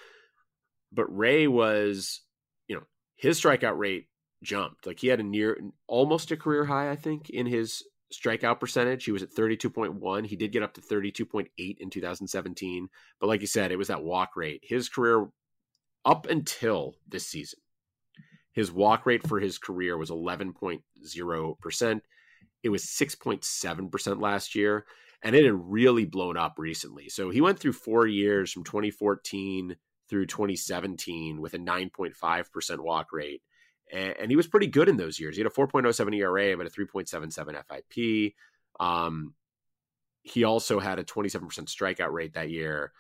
But 0.93 1.07
Ray 1.17 1.47
was, 1.47 2.21
you 2.69 2.77
know, 2.77 2.83
his 3.17 3.41
strikeout 3.41 3.79
rate 3.79 4.09
jumped. 4.43 4.87
Like 4.87 5.01
he 5.01 5.09
had 5.09 5.21
a 5.21 5.25
near 5.25 5.59
almost 5.87 6.31
a 6.31 6.37
career 6.37 6.65
high, 6.65 6.91
I 6.91 6.97
think, 6.97 7.31
in 7.31 7.47
his 7.47 7.83
strikeout 8.13 8.61
percentage. 8.61 9.05
He 9.05 9.13
was 9.13 9.23
at 9.23 9.35
32.1. 9.35 10.27
He 10.27 10.37
did 10.37 10.53
get 10.53 10.63
up 10.63 10.75
to 10.75 10.81
32.8 10.81 11.49
in 11.79 11.91
2017. 11.91 12.89
But 13.21 13.27
like 13.27 13.41
you 13.41 13.47
said, 13.47 13.73
it 13.73 13.77
was 13.77 13.89
that 13.89 14.05
walk 14.05 14.37
rate. 14.37 14.61
His 14.63 14.89
career 14.89 15.29
up 16.05 16.27
until 16.27 16.95
this 17.09 17.27
season, 17.27 17.59
his 18.53 18.71
walk 18.73 19.07
rate 19.07 19.27
for 19.27 19.41
his 19.41 19.59
career 19.59 19.97
was 19.99 20.11
11.0%. 20.11 22.01
It 22.63 22.69
was 22.69 22.85
6.7% 22.85 24.21
last 24.21 24.55
year, 24.55 24.87
and 25.23 25.37
it 25.37 25.45
had 25.45 25.55
really 25.55 26.05
blown 26.05 26.37
up 26.37 26.55
recently. 26.59 27.09
So 27.09 27.31
he 27.31 27.41
went 27.41 27.59
through 27.59 27.75
four 27.75 28.07
years 28.07 28.53
from 28.53 28.65
2014 28.65 29.77
through 30.09 30.27
2017 30.27 31.41
with 31.41 31.55
a 31.55 31.59
9.5% 31.59 32.79
walk 32.81 33.13
rate. 33.13 33.43
And, 33.93 34.31
he 34.31 34.37
was 34.37 34.47
pretty 34.47 34.67
good 34.67 34.89
in 34.89 34.97
those 34.97 35.21
years. 35.21 35.37
He 35.37 35.43
had 35.43 35.51
a 35.51 35.55
4.07 35.55 36.15
ERA, 36.17 36.57
but 36.57 36.67
a 36.67 36.71
3.77 36.71 37.63
FIP. 37.69 38.35
Um, 38.81 39.35
he 40.23 40.45
also 40.45 40.81
had 40.81 40.99
a 40.99 41.05
27% 41.05 41.41
strikeout 41.67 42.13
rate 42.13 42.35
that 42.35 42.51
year. 42.51 42.93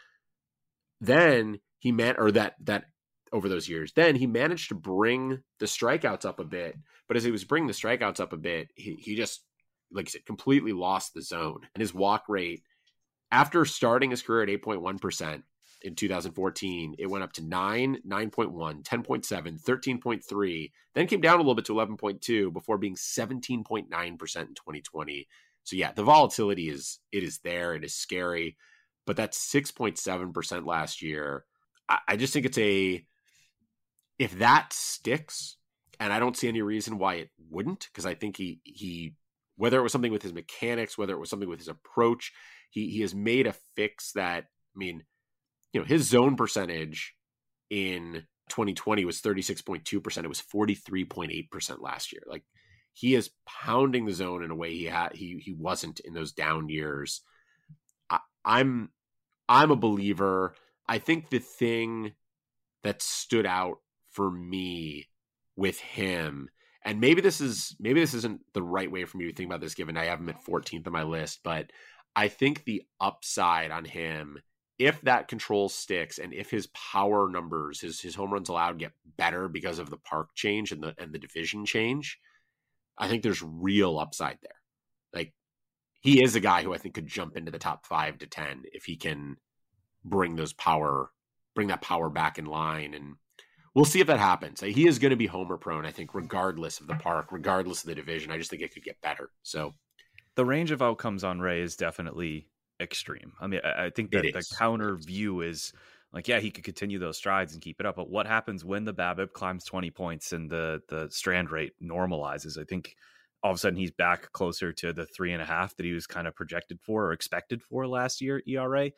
Then 1.00 1.60
he 1.78 1.92
man 1.92 2.14
or 2.18 2.30
that 2.32 2.54
that 2.62 2.84
over 3.32 3.48
those 3.48 3.68
years. 3.68 3.92
Then 3.92 4.14
he 4.14 4.26
managed 4.26 4.68
to 4.68 4.74
bring 4.74 5.42
the 5.58 5.66
strikeouts 5.66 6.24
up 6.24 6.38
a 6.38 6.44
bit, 6.44 6.76
but 7.08 7.16
as 7.16 7.24
he 7.24 7.32
was 7.32 7.44
bringing 7.44 7.66
the 7.66 7.74
strikeouts 7.74 8.20
up 8.20 8.32
a 8.32 8.36
bit, 8.36 8.70
he, 8.76 8.94
he 8.94 9.16
just 9.16 9.42
like 9.92 10.06
I 10.08 10.10
said, 10.10 10.26
completely 10.26 10.72
lost 10.72 11.14
the 11.14 11.22
zone. 11.22 11.60
And 11.74 11.80
his 11.80 11.94
walk 11.94 12.24
rate, 12.28 12.62
after 13.30 13.64
starting 13.64 14.10
his 14.10 14.22
career 14.22 14.42
at 14.42 14.62
8.1% 14.62 15.42
in 15.82 15.94
2014, 15.94 16.96
it 16.98 17.06
went 17.06 17.24
up 17.24 17.32
to 17.34 17.44
9, 17.44 17.98
9.1, 18.06 18.82
10.7, 18.82 19.62
13.3, 19.62 20.70
then 20.94 21.06
came 21.06 21.20
down 21.20 21.34
a 21.34 21.38
little 21.38 21.54
bit 21.54 21.64
to 21.66 21.74
11.2 21.74 22.52
before 22.52 22.78
being 22.78 22.96
17.9% 22.96 23.86
in 23.90 24.16
2020. 24.16 25.28
So 25.64 25.76
yeah, 25.76 25.92
the 25.92 26.04
volatility 26.04 26.68
is 26.68 27.00
it 27.12 27.22
is 27.22 27.40
there. 27.40 27.74
It 27.74 27.84
is 27.84 27.94
scary, 27.94 28.56
but 29.04 29.16
that's 29.16 29.52
6.7% 29.52 30.66
last 30.66 31.02
year. 31.02 31.44
I, 31.88 31.98
I 32.08 32.16
just 32.16 32.32
think 32.32 32.46
it's 32.46 32.58
a 32.58 33.04
if 34.18 34.38
that 34.38 34.72
sticks, 34.72 35.56
and 36.00 36.12
I 36.12 36.18
don't 36.18 36.36
see 36.36 36.48
any 36.48 36.62
reason 36.62 36.98
why 36.98 37.14
it 37.16 37.30
wouldn't, 37.50 37.88
because 37.92 38.06
I 38.06 38.14
think 38.14 38.36
he 38.36 38.60
he 38.64 39.14
whether 39.56 39.78
it 39.78 39.82
was 39.82 39.92
something 39.92 40.12
with 40.12 40.22
his 40.22 40.34
mechanics, 40.34 40.96
whether 40.96 41.14
it 41.14 41.18
was 41.18 41.30
something 41.30 41.48
with 41.48 41.58
his 41.58 41.68
approach, 41.68 42.32
he 42.70 42.88
he 42.88 43.00
has 43.00 43.14
made 43.14 43.46
a 43.46 43.54
fix 43.74 44.12
that 44.12 44.44
I 44.44 44.78
mean, 44.78 45.04
you 45.76 45.82
know, 45.82 45.86
his 45.86 46.08
zone 46.08 46.36
percentage 46.36 47.14
in 47.68 48.24
2020 48.48 49.04
was 49.04 49.20
36.2%. 49.20 50.24
It 50.24 50.26
was 50.26 50.40
43.8% 50.40 51.82
last 51.82 52.12
year. 52.12 52.22
Like 52.26 52.44
he 52.94 53.14
is 53.14 53.30
pounding 53.44 54.06
the 54.06 54.14
zone 54.14 54.42
in 54.42 54.50
a 54.50 54.54
way 54.54 54.72
he 54.72 54.84
had 54.84 55.14
he 55.14 55.38
he 55.38 55.52
wasn't 55.52 56.00
in 56.00 56.14
those 56.14 56.32
down 56.32 56.70
years. 56.70 57.20
I, 58.08 58.20
I'm 58.42 58.88
I'm 59.50 59.70
a 59.70 59.76
believer. 59.76 60.54
I 60.88 60.96
think 60.96 61.28
the 61.28 61.40
thing 61.40 62.12
that 62.82 63.02
stood 63.02 63.44
out 63.44 63.76
for 64.12 64.30
me 64.30 65.08
with 65.56 65.78
him 65.78 66.48
and 66.86 67.02
maybe 67.02 67.20
this 67.20 67.42
is 67.42 67.76
maybe 67.78 68.00
this 68.00 68.14
isn't 68.14 68.40
the 68.54 68.62
right 68.62 68.90
way 68.90 69.04
for 69.04 69.18
me 69.18 69.26
to 69.26 69.34
think 69.34 69.50
about 69.50 69.60
this 69.60 69.74
given 69.74 69.98
I 69.98 70.06
have 70.06 70.20
him 70.20 70.30
at 70.30 70.42
14th 70.42 70.86
on 70.86 70.92
my 70.94 71.02
list, 71.02 71.40
but 71.44 71.70
I 72.14 72.28
think 72.28 72.64
the 72.64 72.82
upside 72.98 73.70
on 73.70 73.84
him, 73.84 74.38
if 74.78 75.00
that 75.02 75.28
control 75.28 75.68
sticks 75.68 76.18
and 76.18 76.34
if 76.34 76.50
his 76.50 76.66
power 76.68 77.30
numbers, 77.30 77.80
his 77.80 78.00
his 78.00 78.14
home 78.14 78.32
runs 78.32 78.48
allowed 78.48 78.78
get 78.78 78.92
better 79.16 79.48
because 79.48 79.78
of 79.78 79.90
the 79.90 79.96
park 79.96 80.28
change 80.34 80.72
and 80.72 80.82
the 80.82 80.94
and 80.98 81.12
the 81.12 81.18
division 81.18 81.64
change, 81.64 82.20
I 82.98 83.08
think 83.08 83.22
there's 83.22 83.42
real 83.42 83.98
upside 83.98 84.38
there. 84.42 84.60
Like 85.12 85.32
he 86.00 86.22
is 86.22 86.34
a 86.34 86.40
guy 86.40 86.62
who 86.62 86.74
I 86.74 86.78
think 86.78 86.94
could 86.94 87.06
jump 87.06 87.36
into 87.36 87.50
the 87.50 87.58
top 87.58 87.86
five 87.86 88.18
to 88.18 88.26
ten 88.26 88.64
if 88.72 88.84
he 88.84 88.96
can 88.96 89.36
bring 90.04 90.36
those 90.36 90.52
power, 90.52 91.10
bring 91.54 91.68
that 91.68 91.82
power 91.82 92.10
back 92.10 92.38
in 92.38 92.44
line 92.44 92.94
and 92.94 93.14
we'll 93.74 93.84
see 93.84 94.00
if 94.00 94.06
that 94.06 94.18
happens. 94.18 94.60
He 94.60 94.86
is 94.88 94.98
going 94.98 95.10
to 95.10 95.16
be 95.16 95.26
homer 95.26 95.58
prone, 95.58 95.84
I 95.84 95.90
think, 95.92 96.14
regardless 96.14 96.80
of 96.80 96.86
the 96.86 96.94
park, 96.94 97.30
regardless 97.30 97.82
of 97.82 97.88
the 97.88 97.94
division. 97.94 98.32
I 98.32 98.38
just 98.38 98.50
think 98.50 98.62
it 98.62 98.72
could 98.72 98.84
get 98.84 99.00
better. 99.02 99.30
So 99.42 99.74
the 100.34 100.44
range 100.44 100.70
of 100.70 100.82
outcomes 100.82 101.24
on 101.24 101.40
Ray 101.40 101.60
is 101.60 101.76
definitely 101.76 102.48
extreme. 102.80 103.32
I 103.40 103.46
mean, 103.46 103.60
I 103.64 103.90
think 103.90 104.10
that 104.12 104.22
the 104.22 104.46
counter 104.58 104.96
view 104.96 105.40
is 105.40 105.72
like, 106.12 106.28
yeah, 106.28 106.40
he 106.40 106.50
could 106.50 106.64
continue 106.64 106.98
those 106.98 107.16
strides 107.16 107.52
and 107.52 107.62
keep 107.62 107.80
it 107.80 107.86
up. 107.86 107.96
But 107.96 108.10
what 108.10 108.26
happens 108.26 108.64
when 108.64 108.84
the 108.84 108.94
BABIP 108.94 109.32
climbs 109.32 109.64
20 109.64 109.90
points 109.90 110.32
and 110.32 110.50
the 110.50 110.82
the 110.88 111.08
strand 111.10 111.50
rate 111.50 111.72
normalizes? 111.82 112.58
I 112.58 112.64
think 112.64 112.96
all 113.42 113.50
of 113.50 113.56
a 113.56 113.58
sudden 113.58 113.78
he's 113.78 113.90
back 113.90 114.32
closer 114.32 114.72
to 114.72 114.92
the 114.92 115.06
three 115.06 115.32
and 115.32 115.42
a 115.42 115.46
half 115.46 115.76
that 115.76 115.86
he 115.86 115.92
was 115.92 116.06
kind 116.06 116.26
of 116.26 116.34
projected 116.34 116.80
for 116.80 117.06
or 117.06 117.12
expected 117.12 117.62
for 117.62 117.86
last 117.86 118.20
year 118.20 118.42
ERA 118.46 118.90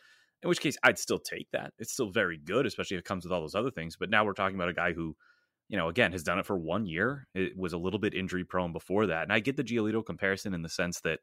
in 0.43 0.49
which 0.49 0.61
case 0.61 0.77
I'd 0.83 0.99
still 0.99 1.19
take 1.19 1.51
that. 1.53 1.73
It's 1.79 1.93
still 1.93 2.11
very 2.11 2.39
good, 2.39 2.67
especially 2.67 2.97
if 2.97 3.01
it 3.01 3.07
comes 3.07 3.25
with 3.25 3.33
all 3.33 3.41
those 3.41 3.55
other 3.55 3.71
things. 3.71 3.97
But 3.97 4.11
now 4.11 4.25
we're 4.25 4.35
talking 4.35 4.57
about 4.57 4.69
a 4.69 4.75
guy 4.75 4.93
who, 4.93 5.17
you 5.69 5.77
know, 5.77 5.89
again, 5.89 6.13
has 6.13 6.23
done 6.23 6.39
it 6.39 6.47
for 6.47 6.57
one 6.57 6.87
year. 6.87 7.27
It 7.35 7.57
was 7.57 7.73
a 7.73 7.79
little 7.79 7.99
bit 7.99 8.15
injury 8.15 8.45
prone 8.45 8.73
before 8.73 9.07
that. 9.07 9.25
And 9.25 9.33
I 9.33 9.41
get 9.41 9.57
the 9.57 9.65
Giolito 9.65 10.05
comparison 10.05 10.55
in 10.55 10.63
the 10.63 10.69
sense 10.69 11.01
that 11.01 11.21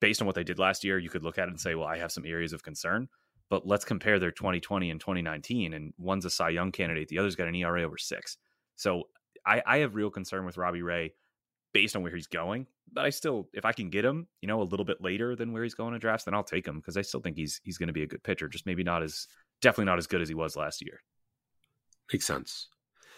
based 0.00 0.20
on 0.20 0.26
what 0.26 0.34
they 0.34 0.44
did 0.44 0.58
last 0.58 0.84
year, 0.84 0.98
you 0.98 1.10
could 1.10 1.22
look 1.22 1.38
at 1.38 1.48
it 1.48 1.50
and 1.50 1.60
say, 1.60 1.74
well, 1.74 1.86
I 1.86 1.98
have 1.98 2.12
some 2.12 2.26
areas 2.26 2.52
of 2.52 2.62
concern. 2.62 3.08
But 3.48 3.66
let's 3.66 3.84
compare 3.84 4.18
their 4.18 4.32
2020 4.32 4.90
and 4.90 5.00
2019. 5.00 5.72
And 5.72 5.92
one's 5.98 6.24
a 6.24 6.30
Cy 6.30 6.50
Young 6.50 6.72
candidate, 6.72 7.08
the 7.08 7.18
other's 7.18 7.36
got 7.36 7.48
an 7.48 7.54
ERA 7.54 7.82
over 7.82 7.98
six. 7.98 8.38
So 8.74 9.04
I, 9.46 9.62
I 9.64 9.78
have 9.78 9.94
real 9.94 10.10
concern 10.10 10.44
with 10.44 10.58
Robbie 10.58 10.82
Ray 10.82 11.14
based 11.72 11.94
on 11.94 12.02
where 12.02 12.14
he's 12.14 12.26
going. 12.26 12.66
But 12.92 13.04
I 13.04 13.10
still, 13.10 13.48
if 13.52 13.64
I 13.64 13.72
can 13.72 13.90
get 13.90 14.04
him, 14.04 14.26
you 14.40 14.48
know, 14.48 14.62
a 14.62 14.64
little 14.64 14.84
bit 14.84 15.00
later 15.00 15.36
than 15.36 15.52
where 15.52 15.62
he's 15.62 15.74
going 15.74 15.92
to 15.92 15.98
drafts, 15.98 16.24
then 16.24 16.34
I'll 16.34 16.44
take 16.44 16.66
him 16.66 16.76
because 16.76 16.96
I 16.96 17.02
still 17.02 17.20
think 17.20 17.36
he's 17.36 17.60
he's 17.64 17.78
going 17.78 17.88
to 17.88 17.92
be 17.92 18.02
a 18.02 18.06
good 18.06 18.22
pitcher. 18.22 18.48
Just 18.48 18.66
maybe 18.66 18.84
not 18.84 19.02
as 19.02 19.26
definitely 19.60 19.86
not 19.86 19.98
as 19.98 20.06
good 20.06 20.22
as 20.22 20.28
he 20.28 20.34
was 20.34 20.56
last 20.56 20.82
year. 20.84 21.00
Makes 22.12 22.26
sense. 22.26 22.68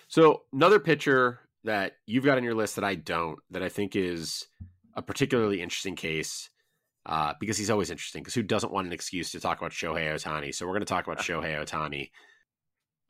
So 0.08 0.42
another 0.52 0.80
pitcher 0.80 1.40
that 1.64 1.92
you've 2.06 2.24
got 2.24 2.38
on 2.38 2.44
your 2.44 2.54
list 2.54 2.76
that 2.76 2.84
I 2.84 2.94
don't, 2.94 3.38
that 3.50 3.62
I 3.62 3.68
think 3.68 3.94
is 3.94 4.46
a 4.94 5.02
particularly 5.02 5.60
interesting 5.60 5.96
case, 5.96 6.48
uh, 7.08 7.32
because 7.40 7.56
he's 7.56 7.70
always 7.70 7.90
interesting. 7.90 8.22
Because 8.22 8.34
who 8.34 8.42
doesn't 8.42 8.72
want 8.72 8.86
an 8.86 8.92
excuse 8.92 9.32
to 9.32 9.40
talk 9.40 9.58
about 9.58 9.72
Shohei 9.72 10.14
Ohtani? 10.14 10.54
So 10.54 10.66
we're 10.66 10.74
going 10.74 10.80
to 10.80 10.86
talk 10.86 11.06
about 11.06 11.18
Shohei 11.18 11.58
Ohtani. 11.58 12.10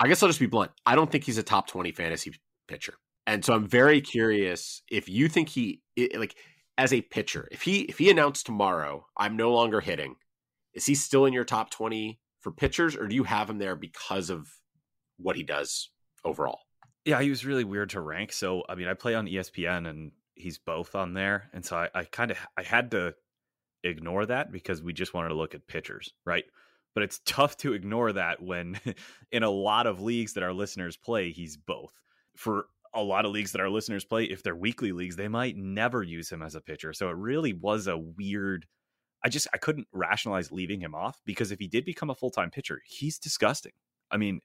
I 0.00 0.06
guess 0.06 0.22
I'll 0.22 0.28
just 0.28 0.40
be 0.40 0.46
blunt. 0.46 0.70
I 0.86 0.94
don't 0.94 1.10
think 1.10 1.24
he's 1.24 1.38
a 1.38 1.42
top 1.42 1.66
twenty 1.66 1.92
fantasy 1.92 2.32
pitcher. 2.68 2.94
And 3.26 3.44
so 3.44 3.52
I'm 3.52 3.66
very 3.66 4.00
curious 4.00 4.82
if 4.90 5.08
you 5.08 5.28
think 5.28 5.48
he 5.50 5.82
like 6.14 6.36
as 6.78 6.92
a 6.92 7.02
pitcher, 7.02 7.48
if 7.50 7.62
he 7.62 7.80
if 7.82 7.98
he 7.98 8.10
announced 8.10 8.46
tomorrow, 8.46 9.04
I'm 9.16 9.36
no 9.36 9.52
longer 9.52 9.80
hitting, 9.80 10.14
is 10.72 10.86
he 10.86 10.94
still 10.94 11.26
in 11.26 11.32
your 11.32 11.44
top 11.44 11.70
20 11.70 12.20
for 12.40 12.52
pitchers 12.52 12.96
or 12.96 13.08
do 13.08 13.16
you 13.16 13.24
have 13.24 13.50
him 13.50 13.58
there 13.58 13.74
because 13.74 14.30
of 14.30 14.48
what 15.18 15.36
he 15.36 15.42
does 15.42 15.90
overall? 16.24 16.60
Yeah, 17.04 17.20
he 17.20 17.30
was 17.30 17.44
really 17.44 17.64
weird 17.64 17.90
to 17.90 18.00
rank. 18.00 18.32
So 18.32 18.62
I 18.68 18.76
mean, 18.76 18.88
I 18.88 18.94
play 18.94 19.14
on 19.14 19.26
ESPN 19.26 19.88
and 19.88 20.12
he's 20.34 20.58
both 20.58 20.94
on 20.94 21.14
there. 21.14 21.50
And 21.52 21.64
so 21.64 21.76
I, 21.76 21.88
I 21.94 22.04
kind 22.04 22.30
of 22.30 22.38
I 22.56 22.62
had 22.62 22.92
to 22.92 23.14
ignore 23.84 24.26
that 24.26 24.52
because 24.52 24.82
we 24.82 24.92
just 24.92 25.14
wanted 25.14 25.30
to 25.30 25.34
look 25.34 25.54
at 25.54 25.66
pitchers, 25.66 26.12
right? 26.24 26.44
But 26.94 27.04
it's 27.04 27.20
tough 27.24 27.56
to 27.58 27.74
ignore 27.74 28.12
that 28.12 28.42
when 28.42 28.80
in 29.32 29.42
a 29.42 29.50
lot 29.50 29.86
of 29.86 30.00
leagues 30.00 30.34
that 30.34 30.42
our 30.42 30.52
listeners 30.52 30.96
play, 30.96 31.30
he's 31.30 31.56
both. 31.56 31.92
For 32.36 32.66
a 32.94 33.02
lot 33.02 33.24
of 33.24 33.32
leagues 33.32 33.52
that 33.52 33.60
our 33.60 33.68
listeners 33.68 34.04
play, 34.04 34.24
if 34.24 34.42
they're 34.42 34.56
weekly 34.56 34.92
leagues, 34.92 35.16
they 35.16 35.28
might 35.28 35.56
never 35.56 36.02
use 36.02 36.30
him 36.30 36.42
as 36.42 36.54
a 36.54 36.60
pitcher. 36.60 36.92
So 36.92 37.08
it 37.08 37.16
really 37.16 37.52
was 37.52 37.86
a 37.86 37.98
weird. 37.98 38.66
I 39.24 39.28
just 39.28 39.48
I 39.52 39.58
couldn't 39.58 39.88
rationalize 39.92 40.52
leaving 40.52 40.80
him 40.80 40.94
off 40.94 41.20
because 41.24 41.50
if 41.50 41.58
he 41.58 41.66
did 41.66 41.84
become 41.84 42.10
a 42.10 42.14
full 42.14 42.30
time 42.30 42.50
pitcher, 42.50 42.80
he's 42.86 43.18
disgusting. 43.18 43.72
I 44.10 44.16
mean, 44.16 44.40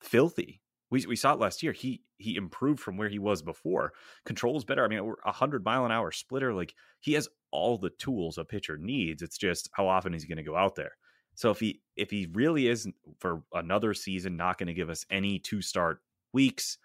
filthy. 0.00 0.60
We 0.90 1.04
we 1.06 1.16
saw 1.16 1.34
it 1.34 1.40
last 1.40 1.62
year. 1.62 1.72
He 1.72 2.02
he 2.18 2.36
improved 2.36 2.80
from 2.80 2.96
where 2.96 3.08
he 3.08 3.18
was 3.18 3.42
before. 3.42 3.92
Control 4.24 4.56
is 4.56 4.64
better. 4.64 4.84
I 4.84 4.88
mean, 4.88 5.14
a 5.24 5.32
hundred 5.32 5.64
mile 5.64 5.84
an 5.84 5.92
hour 5.92 6.10
splitter. 6.10 6.54
Like 6.54 6.74
he 7.00 7.12
has 7.14 7.28
all 7.50 7.78
the 7.78 7.90
tools 7.90 8.38
a 8.38 8.44
pitcher 8.44 8.76
needs. 8.76 9.22
It's 9.22 9.38
just 9.38 9.68
how 9.72 9.88
often 9.88 10.12
he's 10.12 10.24
going 10.24 10.38
to 10.38 10.42
go 10.42 10.56
out 10.56 10.74
there. 10.74 10.92
So 11.34 11.50
if 11.50 11.60
he 11.60 11.80
if 11.96 12.10
he 12.10 12.28
really 12.32 12.68
isn't 12.68 12.94
for 13.18 13.42
another 13.54 13.94
season 13.94 14.36
not 14.36 14.58
going 14.58 14.66
to 14.66 14.74
give 14.74 14.90
us 14.90 15.06
any 15.10 15.38
two 15.38 15.62
start 15.62 16.00
weeks, 16.32 16.78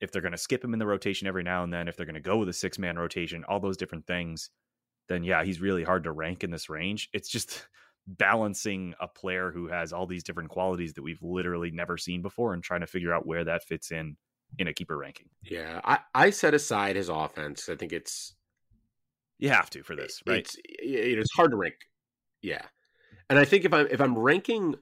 if 0.00 0.10
they're 0.10 0.22
going 0.22 0.32
to 0.32 0.38
skip 0.38 0.64
him 0.64 0.72
in 0.72 0.78
the 0.78 0.86
rotation 0.86 1.28
every 1.28 1.42
now 1.42 1.62
and 1.62 1.72
then, 1.72 1.86
if 1.86 1.96
they're 1.96 2.06
going 2.06 2.14
to 2.14 2.20
go 2.20 2.38
with 2.38 2.48
a 2.48 2.52
six 2.52 2.78
man 2.78 2.98
rotation, 2.98 3.44
all 3.44 3.60
those 3.60 3.76
different 3.76 4.06
things, 4.06 4.50
then 5.08 5.22
yeah, 5.22 5.44
he's 5.44 5.60
really 5.60 5.84
hard 5.84 6.04
to 6.04 6.12
rank 6.12 6.42
in 6.42 6.50
this 6.50 6.68
range. 6.68 7.08
It's 7.12 7.28
just 7.28 7.68
balancing 8.18 8.94
a 9.00 9.08
player 9.08 9.50
who 9.50 9.68
has 9.68 9.92
all 9.92 10.06
these 10.06 10.24
different 10.24 10.50
qualities 10.50 10.94
that 10.94 11.02
we've 11.02 11.22
literally 11.22 11.70
never 11.70 11.96
seen 11.96 12.22
before 12.22 12.54
and 12.54 12.62
trying 12.62 12.80
to 12.80 12.86
figure 12.86 13.14
out 13.14 13.26
where 13.26 13.44
that 13.44 13.64
fits 13.64 13.90
in 13.90 14.16
in 14.58 14.66
a 14.66 14.72
keeper 14.72 14.96
ranking. 14.96 15.28
Yeah, 15.42 15.80
I, 15.84 15.98
I 16.14 16.30
set 16.30 16.54
aside 16.54 16.96
his 16.96 17.08
offense. 17.08 17.68
I 17.68 17.76
think 17.76 17.92
it's 17.92 18.34
you 19.38 19.48
have 19.48 19.70
to 19.70 19.82
for 19.82 19.96
this, 19.96 20.22
right? 20.26 20.38
It's 20.38 20.56
it's 20.64 21.32
hard 21.34 21.52
to 21.52 21.56
rank. 21.56 21.74
Yeah, 22.42 22.62
and 23.28 23.38
I 23.38 23.44
think 23.44 23.64
if 23.64 23.72
I'm 23.72 23.86
if 23.90 24.00
I'm 24.00 24.18
ranking 24.18 24.74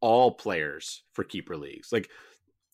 all 0.00 0.32
players 0.32 1.02
for 1.12 1.24
keeper 1.24 1.56
leagues, 1.56 1.92
like 1.92 2.10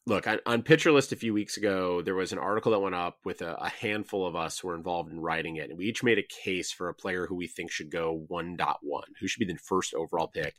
look 0.09 0.27
on, 0.27 0.39
on 0.47 0.63
pitcher 0.63 0.91
list 0.91 1.13
a 1.13 1.17
few 1.17 1.33
weeks 1.33 1.57
ago 1.57 2.03
there 2.03 2.15
was 2.15 2.33
an 2.33 2.39
article 2.39 2.73
that 2.73 2.81
went 2.81 2.95
up 2.95 3.19
with 3.25 3.43
a, 3.43 3.55
a, 3.55 3.69
handful 3.69 4.27
of 4.27 4.35
us 4.35 4.59
who 4.59 4.69
were 4.69 4.75
involved 4.75 5.13
in 5.13 5.21
writing 5.21 5.57
it 5.57 5.69
and 5.69 5.79
we 5.79 5.87
each 5.87 6.03
made 6.03 6.19
a 6.19 6.43
case 6.45 6.73
for 6.73 6.89
a 6.89 6.95
player 6.95 7.27
who 7.27 7.35
we 7.35 7.47
think 7.47 7.71
should 7.71 7.91
go 7.91 8.27
1.1 8.31 8.77
who 9.21 9.29
should 9.29 9.41
be 9.41 9.53
the 9.53 9.59
first 9.59 9.95
overall 9.95 10.29
pick 10.29 10.55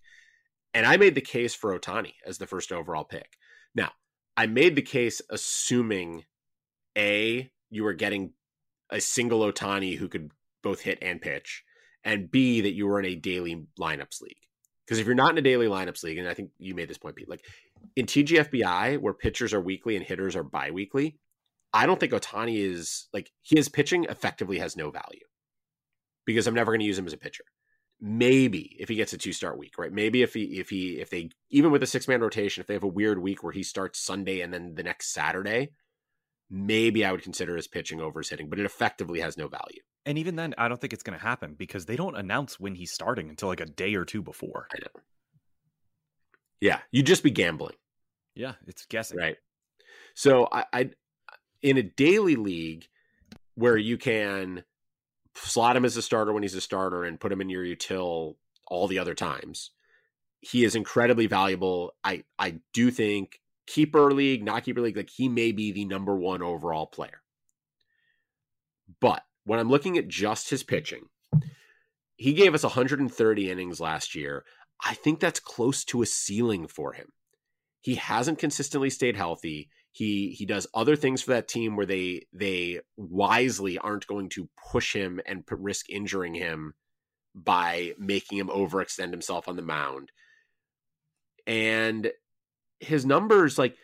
and 0.74 0.86
i 0.86 0.97
made 0.97 1.16
the 1.16 1.22
case 1.22 1.56
for 1.56 1.78
Ohtani 1.78 2.14
as 2.26 2.38
the 2.38 2.47
first 2.47 2.72
overall 2.72 3.04
pick 3.04 3.38
now 3.76 3.91
I 4.39 4.45
made 4.45 4.78
the 4.78 4.82
case 4.82 5.22
assuming 5.30 6.24
A, 6.97 7.52
you 7.70 7.84
were 7.84 7.91
getting 7.91 8.32
a 8.89 9.02
single 9.02 9.41
Ohtani 9.41 9.97
who 9.97 10.08
could 10.08 10.32
both 10.64 10.80
hit 10.80 10.97
and 11.02 11.20
pitch, 11.20 11.62
and 12.06 12.32
B, 12.32 12.62
that 12.62 12.72
you 12.72 12.88
were 12.88 13.02
in 13.02 13.06
a 13.06 13.16
daily 13.16 13.66
lineups 13.78 14.22
league. 14.22 14.39
Because 14.86 14.97
if 14.97 15.06
you're 15.06 15.14
not 15.14 15.32
in 15.32 15.39
a 15.39 15.41
daily 15.41 15.68
lineups 15.68 16.04
league, 16.04 16.20
and 16.20 16.28
I 16.30 16.34
think 16.34 16.52
you 16.58 16.74
made 16.74 16.89
this 16.89 16.97
point, 16.97 17.18
Pete, 17.18 17.28
like 17.28 17.43
in 17.96 18.06
TGFBI, 18.06 19.00
where 19.00 19.14
pitchers 19.14 19.54
are 19.54 19.62
weekly 19.62 19.96
and 19.96 20.06
hitters 20.06 20.36
are 20.36 20.44
biweekly, 20.44 21.18
I 21.74 21.86
don't 21.86 22.00
think 22.00 22.14
Ohtani 22.14 22.58
is 22.58 23.08
like 23.14 23.32
his 23.44 23.70
pitching 23.70 24.06
effectively 24.06 24.60
has 24.60 24.76
no 24.76 24.90
value 24.92 25.26
because 26.26 26.48
I'm 26.48 26.56
never 26.56 26.72
going 26.72 26.80
to 26.80 26.86
use 26.86 26.98
him 26.98 27.08
as 27.08 27.14
a 27.14 27.18
pitcher. 27.18 27.44
Maybe 28.02 28.78
if 28.80 28.88
he 28.88 28.96
gets 28.96 29.14
a 29.14 29.18
two 29.18 29.34
start 29.34 29.58
week, 29.58 29.78
right? 29.78 29.92
Maybe 29.92 30.22
if 30.22 30.34
he 30.34 30.60
if 30.60 30.70
he 30.70 31.00
if 31.00 31.10
they 31.10 31.30
even 31.50 31.72
with 31.72 31.84
a 31.84 31.88
six 31.88 32.08
man 32.08 32.22
rotation, 32.22 32.62
if 32.62 32.68
they 32.68 32.74
have 32.74 32.84
a 32.84 32.88
weird 32.88 33.22
week 33.22 33.44
where 33.44 33.52
he 33.52 33.64
starts 33.64 34.00
Sunday 34.00 34.42
and 34.42 34.54
then 34.54 34.74
the 34.76 34.84
next 34.84 35.14
Saturday, 35.14 35.72
maybe 36.50 37.04
I 37.04 37.12
would 37.12 37.24
consider 37.24 37.56
his 37.56 37.68
pitching 37.68 38.00
over 38.00 38.22
his 38.22 38.30
hitting, 38.30 38.50
but 38.50 38.60
it 38.60 38.66
effectively 38.66 39.20
has 39.20 39.38
no 39.38 39.48
value. 39.48 39.82
And 40.06 40.18
even 40.18 40.38
then, 40.38 40.56
I 40.58 40.68
don't 40.70 40.80
think 40.80 40.94
it's 40.94 41.04
going 41.04 41.20
to 41.20 41.24
happen 41.24 41.56
because 41.58 41.86
they 41.86 41.98
don't 41.98 42.16
announce 42.16 42.60
when 42.60 42.76
he's 42.76 42.92
starting 42.92 43.30
until 43.30 43.50
like 43.50 43.60
a 43.60 43.66
day 43.66 43.96
or 43.96 44.06
two 44.06 44.22
before. 44.22 44.68
I 44.74 44.80
know. 44.80 45.02
Yeah, 46.62 46.80
you'd 46.91 47.05
just 47.05 47.24
be 47.24 47.32
gambling. 47.32 47.76
Yeah, 48.36 48.53
it's 48.68 48.86
guessing. 48.86 49.18
Right. 49.18 49.38
So 50.14 50.47
I, 50.51 50.66
I 50.74 50.89
in 51.62 51.78
a 51.78 51.84
daily 51.84 52.36
league 52.36 52.88
where 53.55 53.78
you 53.78 53.97
can 53.97 54.64
slot 55.36 55.76
him 55.76 55.86
as 55.86 55.97
a 55.97 56.01
starter 56.01 56.34
when 56.34 56.43
he's 56.43 56.55
a 56.55 56.62
starter 56.62 57.03
and 57.03 57.20
put 57.20 57.32
him 57.32 57.41
in 57.41 57.49
your 57.49 57.64
util 57.64 58.36
all 58.68 58.88
the 58.88 58.99
other 58.99 59.16
times. 59.16 59.72
He 60.41 60.64
is 60.64 60.76
incredibly 60.76 61.28
valuable. 61.28 61.93
I 62.03 62.24
I 62.38 62.60
do 62.74 62.91
think 62.91 63.41
keeper 63.68 64.12
league, 64.12 64.43
not 64.43 64.64
keeper 64.64 64.82
league, 64.82 64.97
like 64.97 65.10
he 65.10 65.28
may 65.30 65.51
be 65.51 65.72
the 65.72 65.86
number 65.86 66.16
one 66.16 66.41
overall 66.41 66.88
player. 66.88 67.22
But 68.99 69.24
when 69.45 69.60
I'm 69.60 69.70
looking 69.70 69.97
at 69.97 70.07
just 70.07 70.49
his 70.49 70.64
pitching, 70.64 71.05
he 72.16 72.34
gave 72.34 72.53
us 72.53 72.64
130 72.64 73.51
innings 73.51 73.80
last 73.80 74.16
year. 74.16 74.43
I 74.84 74.94
think 74.94 75.20
that's 75.20 75.40
close 75.40 75.84
to 75.86 76.02
a 76.02 76.06
ceiling 76.06 76.68
for 76.68 76.94
him. 76.94 77.10
He 77.82 77.96
hasn't 77.96 78.40
consistently 78.40 78.90
stayed 78.90 79.16
healthy. 79.16 79.70
He 79.92 80.32
he 80.32 80.46
does 80.46 80.68
other 80.74 80.96
things 80.96 81.22
for 81.22 81.32
that 81.32 81.48
team 81.48 81.76
where 81.76 81.86
they 81.86 82.28
they 82.34 82.82
wisely 82.98 83.78
aren't 83.78 84.08
going 84.08 84.30
to 84.30 84.50
push 84.72 84.96
him 84.96 85.20
and 85.26 85.44
risk 85.50 85.90
injuring 85.90 86.36
him 86.36 86.74
by 87.36 87.94
making 87.98 88.38
him 88.38 88.48
overextend 88.48 89.12
himself 89.12 89.48
on 89.48 89.56
the 89.56 89.62
mound. 89.62 90.12
And 91.48 92.12
his 92.80 93.06
numbers, 93.06 93.58
like 93.58 93.76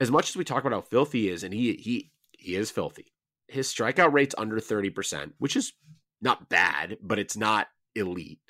as 0.00 0.10
much 0.10 0.28
as 0.28 0.36
we 0.36 0.44
talk 0.44 0.64
about 0.64 0.72
how 0.72 0.80
filthy 0.82 1.22
he 1.22 1.28
is, 1.30 1.42
and 1.42 1.54
he 1.54 1.74
he 1.74 2.10
he 2.32 2.54
is 2.54 2.70
filthy. 2.70 3.12
His 3.48 3.72
strikeout 3.72 4.12
rate's 4.12 4.34
under 4.36 4.56
30%, 4.56 5.32
which 5.38 5.54
is 5.56 5.72
not 6.20 6.48
bad, 6.48 6.98
but 7.00 7.18
it's 7.18 7.36
not 7.36 7.68
elite. 7.94 8.40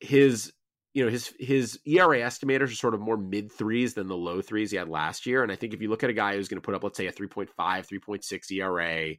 His 0.00 0.52
you 0.92 1.04
know 1.04 1.10
his 1.10 1.32
his 1.38 1.78
ERA 1.84 2.18
estimators 2.18 2.72
are 2.72 2.74
sort 2.74 2.94
of 2.94 3.00
more 3.00 3.16
mid 3.16 3.52
threes 3.52 3.94
than 3.94 4.08
the 4.08 4.16
low 4.16 4.42
threes 4.42 4.70
he 4.70 4.76
had 4.76 4.88
last 4.88 5.26
year. 5.26 5.42
And 5.42 5.52
I 5.52 5.56
think 5.56 5.72
if 5.72 5.80
you 5.80 5.88
look 5.88 6.02
at 6.02 6.10
a 6.10 6.14
guy 6.14 6.34
who's 6.34 6.48
going 6.48 6.60
to 6.60 6.64
put 6.64 6.74
up, 6.74 6.82
let's 6.82 6.96
say, 6.96 7.06
a 7.06 7.12
3.5, 7.12 7.48
3.6 7.56 8.52
ERA, 8.52 9.14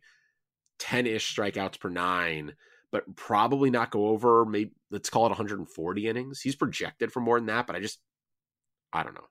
10 0.79 1.07
ish 1.07 1.35
strikeouts 1.35 1.79
per 1.79 1.89
nine, 1.89 2.53
but 2.91 3.15
probably 3.15 3.69
not 3.69 3.91
go 3.91 4.07
over 4.07 4.45
maybe 4.45 4.71
let's 4.89 5.09
call 5.09 5.25
it 5.25 5.29
140 5.29 6.07
innings. 6.07 6.41
He's 6.41 6.55
projected 6.55 7.11
for 7.11 7.21
more 7.21 7.39
than 7.39 7.47
that, 7.47 7.67
but 7.67 7.75
I 7.75 7.79
just 7.79 7.99
I 8.91 9.03
don't 9.03 9.15
know. 9.15 9.27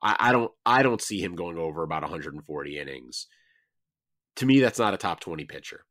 I, 0.00 0.16
I 0.20 0.32
don't 0.32 0.52
I 0.64 0.82
don't 0.82 1.02
see 1.02 1.20
him 1.20 1.34
going 1.34 1.58
over 1.58 1.82
about 1.82 2.02
140 2.02 2.78
innings. 2.78 3.26
To 4.36 4.46
me, 4.46 4.60
that's 4.60 4.78
not 4.78 4.94
a 4.94 4.98
top 4.98 5.20
20 5.20 5.44
pitcher. 5.44 5.84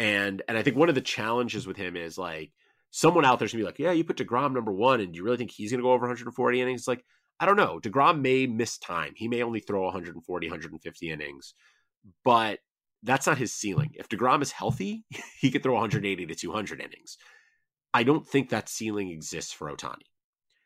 And 0.00 0.42
and 0.48 0.58
I 0.58 0.62
think 0.62 0.76
one 0.76 0.88
of 0.88 0.96
the 0.96 1.00
challenges 1.00 1.66
with 1.66 1.76
him 1.76 1.96
is 1.96 2.18
like 2.18 2.50
someone 2.92 3.24
out 3.24 3.40
there's 3.40 3.52
gonna 3.52 3.62
be 3.62 3.66
like, 3.66 3.80
yeah, 3.80 3.90
you 3.90 4.04
put 4.04 4.18
deGrom 4.18 4.52
number 4.52 4.70
one, 4.70 5.00
and 5.00 5.12
do 5.12 5.16
you 5.16 5.24
really 5.24 5.38
think 5.38 5.50
he's 5.50 5.72
gonna 5.72 5.82
go 5.82 5.92
over 5.92 6.06
140 6.06 6.60
innings? 6.60 6.82
It's 6.82 6.88
like 6.88 7.04
I 7.40 7.46
don't 7.46 7.56
know. 7.56 7.80
deGrom 7.82 8.20
may 8.20 8.46
miss 8.46 8.78
time. 8.78 9.14
He 9.16 9.26
may 9.26 9.42
only 9.42 9.58
throw 9.58 9.82
140, 9.82 10.46
150 10.46 11.10
innings, 11.10 11.54
but 12.24 12.60
that's 13.02 13.26
not 13.26 13.38
his 13.38 13.52
ceiling. 13.52 13.90
If 13.94 14.08
deGrom 14.08 14.42
is 14.42 14.52
healthy, 14.52 15.04
he 15.40 15.50
could 15.50 15.64
throw 15.64 15.72
180 15.72 16.26
to 16.26 16.34
200 16.34 16.80
innings. 16.80 17.18
I 17.92 18.04
don't 18.04 18.26
think 18.26 18.50
that 18.50 18.68
ceiling 18.68 19.10
exists 19.10 19.52
for 19.52 19.70
Ohtani. 19.72 20.06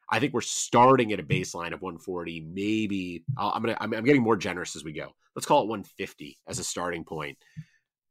I 0.09 0.21
think 0.21 0.35
we're 0.35 0.43
starting 0.43 1.13
at 1.13 1.19
a 1.19 1.25
baseline 1.25 1.73
of 1.73 1.83
140. 1.83 2.47
Maybe 2.53 3.25
i 3.37 3.57
am 3.57 3.63
gonna 3.63 3.77
I'm, 3.81 3.95
I'm 3.95 4.05
getting 4.05 4.23
more 4.23 4.37
generous 4.37 4.77
as 4.77 4.85
we 4.85 4.93
go. 4.93 5.15
Let's 5.35 5.47
call 5.47 5.63
it 5.63 5.69
150 5.69 6.39
as 6.47 6.59
a 6.59 6.65
starting 6.65 7.05
point. 7.05 7.39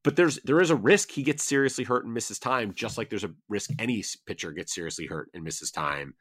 But 0.06 0.16
there's 0.16 0.40
there 0.44 0.62
is 0.62 0.70
a 0.70 0.76
risk 0.76 1.10
he 1.10 1.24
gets 1.24 1.44
seriously 1.44 1.84
hurt 1.84 2.06
and 2.06 2.14
misses 2.14 2.38
time, 2.38 2.74
just 2.76 2.96
like 2.96 3.10
there's 3.10 3.24
a 3.24 3.34
risk 3.50 3.72
any 3.80 4.04
pitcher 4.28 4.52
gets 4.52 4.74
seriously 4.74 5.08
hurt 5.08 5.32
and 5.34 5.44
misses 5.44 5.72
time. 5.72 6.14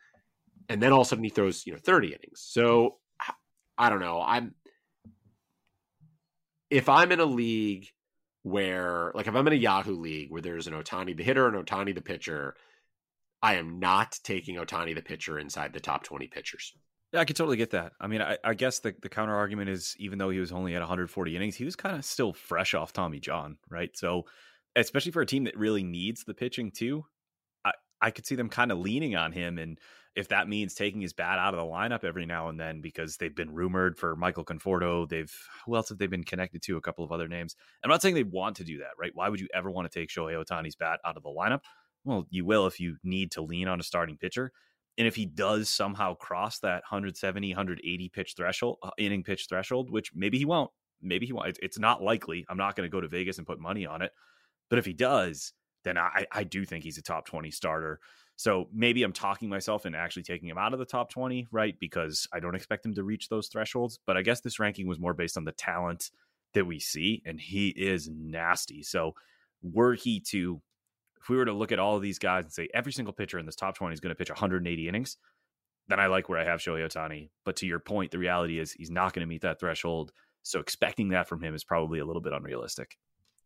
And 0.71 0.83
then 0.83 0.91
all 0.91 1.03
of 1.03 1.07
a 1.07 1.09
sudden 1.11 1.23
he 1.23 1.29
throws 1.29 1.67
you 1.67 1.75
know 1.75 1.79
30 1.79 2.09
innings. 2.09 2.41
So 2.41 2.97
I 3.77 3.91
don't 3.91 4.01
know. 4.01 4.23
I'm 4.23 4.55
if 6.71 6.89
I'm 6.89 7.13
in 7.13 7.21
a 7.21 7.27
league 7.27 7.89
where 8.43 9.13
like 9.15 9.27
if 9.27 9.35
I'm 9.35 9.47
in 9.47 9.53
a 9.53 9.57
Yahoo 9.57 9.97
league 9.97 10.31
where 10.31 10.41
there's 10.41 10.67
an 10.67 10.73
Ohtani 10.73 11.15
the 11.15 11.23
hitter 11.23 11.47
and 11.47 11.67
Ohtani 11.67 11.95
the 11.95 12.01
pitcher 12.01 12.57
I 13.43 13.57
am 13.57 13.81
not 13.81 14.19
taking 14.25 14.57
Ohtani 14.57 14.95
the 14.95 15.03
pitcher 15.03 15.39
inside 15.39 15.75
the 15.75 15.81
top 15.81 16.05
20 16.05 16.29
pitchers. 16.29 16.73
Yeah, 17.15 17.21
I 17.21 17.27
could 17.27 17.37
totally 17.37 17.57
get 17.57 17.71
that. 17.71 17.93
I 18.01 18.09
mean, 18.09 18.21
I, 18.21 18.39
I, 18.43 18.55
guess 18.55 18.81
the, 18.81 18.93
the 19.01 19.09
counter 19.09 19.37
argument 19.37 19.71
is 19.71 19.95
even 20.01 20.19
though 20.19 20.31
he 20.31 20.41
was 20.41 20.51
only 20.51 20.75
at 20.75 20.81
140 20.81 21.37
innings, 21.37 21.55
he 21.55 21.65
was 21.65 21.77
kind 21.77 21.95
of 21.95 22.05
still 22.05 22.33
fresh 22.33 22.75
off 22.75 22.93
Tommy 22.93 23.21
John, 23.21 23.57
right? 23.71 23.97
So, 23.97 24.25
especially 24.75 25.13
for 25.13 25.23
a 25.23 25.27
team 25.27 25.45
that 25.45 25.57
really 25.57 25.85
needs 25.85 26.25
the 26.25 26.35
pitching 26.35 26.73
too, 26.73 27.05
I, 27.65 27.71
I 28.03 28.11
could 28.11 28.27
see 28.27 28.35
them 28.35 28.49
kind 28.49 28.73
of 28.73 28.79
leaning 28.79 29.15
on 29.15 29.31
him. 29.31 29.59
And 29.59 29.79
if 30.17 30.27
that 30.31 30.49
means 30.49 30.75
taking 30.75 31.01
his 31.01 31.13
bat 31.13 31.39
out 31.39 31.55
of 31.55 31.61
the 31.61 31.73
lineup 31.73 32.03
every 32.03 32.27
now 32.27 32.49
and 32.49 32.59
then 32.59 32.81
because 32.81 33.17
they've 33.17 33.33
been 33.33 33.55
rumored 33.55 33.97
for 33.97 34.17
Michael 34.17 34.45
Conforto, 34.45 35.09
they've, 35.09 35.33
who 35.67 35.77
else 35.77 35.91
have 35.91 35.99
they 35.99 36.09
been 36.09 36.25
connected 36.25 36.63
to? 36.63 36.77
A 36.77 36.81
couple 36.81 37.05
of 37.05 37.13
other 37.13 37.29
names. 37.29 37.55
I'm 37.85 37.91
not 37.91 38.03
saying 38.03 38.17
they 38.17 38.25
want 38.25 38.57
to 38.57 38.65
do 38.65 38.79
that, 38.79 38.95
right? 38.99 39.13
Why 39.15 39.29
would 39.29 39.39
you 39.39 39.47
ever 39.55 39.71
want 39.71 39.89
to 39.89 40.01
take 40.01 40.09
Shohei 40.09 40.35
Ohtani's 40.45 40.75
bat 40.75 40.99
out 41.05 41.17
of 41.17 41.23
the 41.23 41.29
lineup? 41.29 41.61
Well, 42.05 42.27
you 42.31 42.45
will 42.45 42.67
if 42.67 42.81
you 42.81 42.97
need 43.05 43.31
to 43.33 43.43
lean 43.43 43.69
on 43.69 43.79
a 43.79 43.85
starting 43.85 44.17
pitcher. 44.17 44.51
And 44.97 45.07
if 45.07 45.17
he 45.17 45.27
does 45.27 45.69
somehow 45.69 46.15
cross 46.15 46.61
that 46.61 46.83
170, 46.89 47.51
180 47.51 48.09
pitch 48.11 48.35
threshold, 48.37 48.79
uh, 48.83 48.91
inning 48.97 49.25
pitch 49.25 49.47
threshold, 49.49 49.91
which 49.91 50.13
maybe 50.15 50.39
he 50.39 50.45
won't, 50.45 50.71
maybe 51.03 51.27
he 51.27 51.33
won't. 51.33 51.59
It's 51.63 51.79
not 51.79 52.03
likely. 52.03 52.45
I'm 52.49 52.57
not 52.57 52.77
going 52.77 52.89
to 52.89 52.93
go 52.93 53.01
to 53.01 53.09
Vegas 53.09 53.39
and 53.39 53.47
put 53.47 53.59
money 53.59 53.87
on 53.87 54.03
it. 54.03 54.13
But 54.71 54.79
if 54.79 54.87
he 54.87 54.93
does, 54.93 55.53
then 55.85 55.99
I, 55.99 56.27
I 56.33 56.45
do 56.45 56.65
think 56.65 56.85
he's 56.85 56.99
a 56.99 57.03
top 57.03 57.27
20 57.27 57.51
starter. 57.51 58.01
So 58.37 58.69
maybe 58.73 59.03
I'm 59.03 59.13
talking 59.13 59.49
myself 59.49 59.87
into 59.87 59.99
actually 59.99 60.23
taking 60.25 60.49
him 60.49 60.59
out 60.59 60.73
of 60.73 60.79
the 60.79 60.85
top 60.85 61.11
20, 61.11 61.49
right? 61.53 61.77
Because 61.79 62.27
I 62.33 62.41
don't 62.41 62.55
expect 62.55 62.85
him 62.85 62.95
to 62.95 63.05
reach 63.05 63.29
those 63.29 63.49
thresholds. 63.49 63.99
But 64.07 64.17
I 64.17 64.23
guess 64.23 64.41
this 64.41 64.59
ranking 64.59 64.89
was 64.89 64.99
more 64.99 65.15
based 65.15 65.37
on 65.37 65.45
the 65.45 65.53
talent 65.53 66.11
that 66.55 66.67
we 66.67 66.79
see, 66.81 67.23
and 67.27 67.41
he 67.41 67.69
is 67.69 68.09
nasty. 68.09 68.83
So 68.83 69.15
were 69.63 69.95
he 69.95 70.21
to 70.21 70.61
if 71.25 71.31
we 71.31 71.37
were 71.37 71.47
to 71.47 71.53
look 71.55 71.73
at 71.73 71.79
all 71.79 71.97
of 71.97 72.03
these 72.03 72.19
guys 72.19 72.45
and 72.45 72.53
say 72.53 72.69
every 72.75 72.93
single 72.93 73.15
pitcher 73.15 73.39
in 73.39 73.47
this 73.47 73.57
top 73.57 73.75
20 73.75 73.95
is 73.95 74.01
going 74.01 74.11
to 74.11 74.15
pitch 74.15 74.29
180 74.29 74.89
innings, 74.89 75.17
then 75.89 75.99
I 75.99 76.07
like 76.07 76.29
where 76.29 76.39
I 76.39 76.45
have 76.45 76.61
Shohei 76.61 76.87
Ohtani. 76.87 77.31
But 77.47 77.57
to 77.57 77.67
your 77.67 77.79
point, 77.79 78.11
the 78.11 78.19
reality 78.19 78.59
is 78.59 78.73
he's 78.73 78.91
not 78.91 79.15
going 79.15 79.21
to 79.21 79.27
meet 79.27 79.41
that 79.41 79.59
threshold. 79.59 80.13
So 80.43 80.61
expecting 80.61 81.09
that 81.09 81.27
from 81.27 81.43
him 81.43 81.55
is 81.55 81.65
probably 81.65 81.99
a 81.99 82.05
little 82.05 82.21
bit 82.21 82.35
unrealistic. 82.35 82.99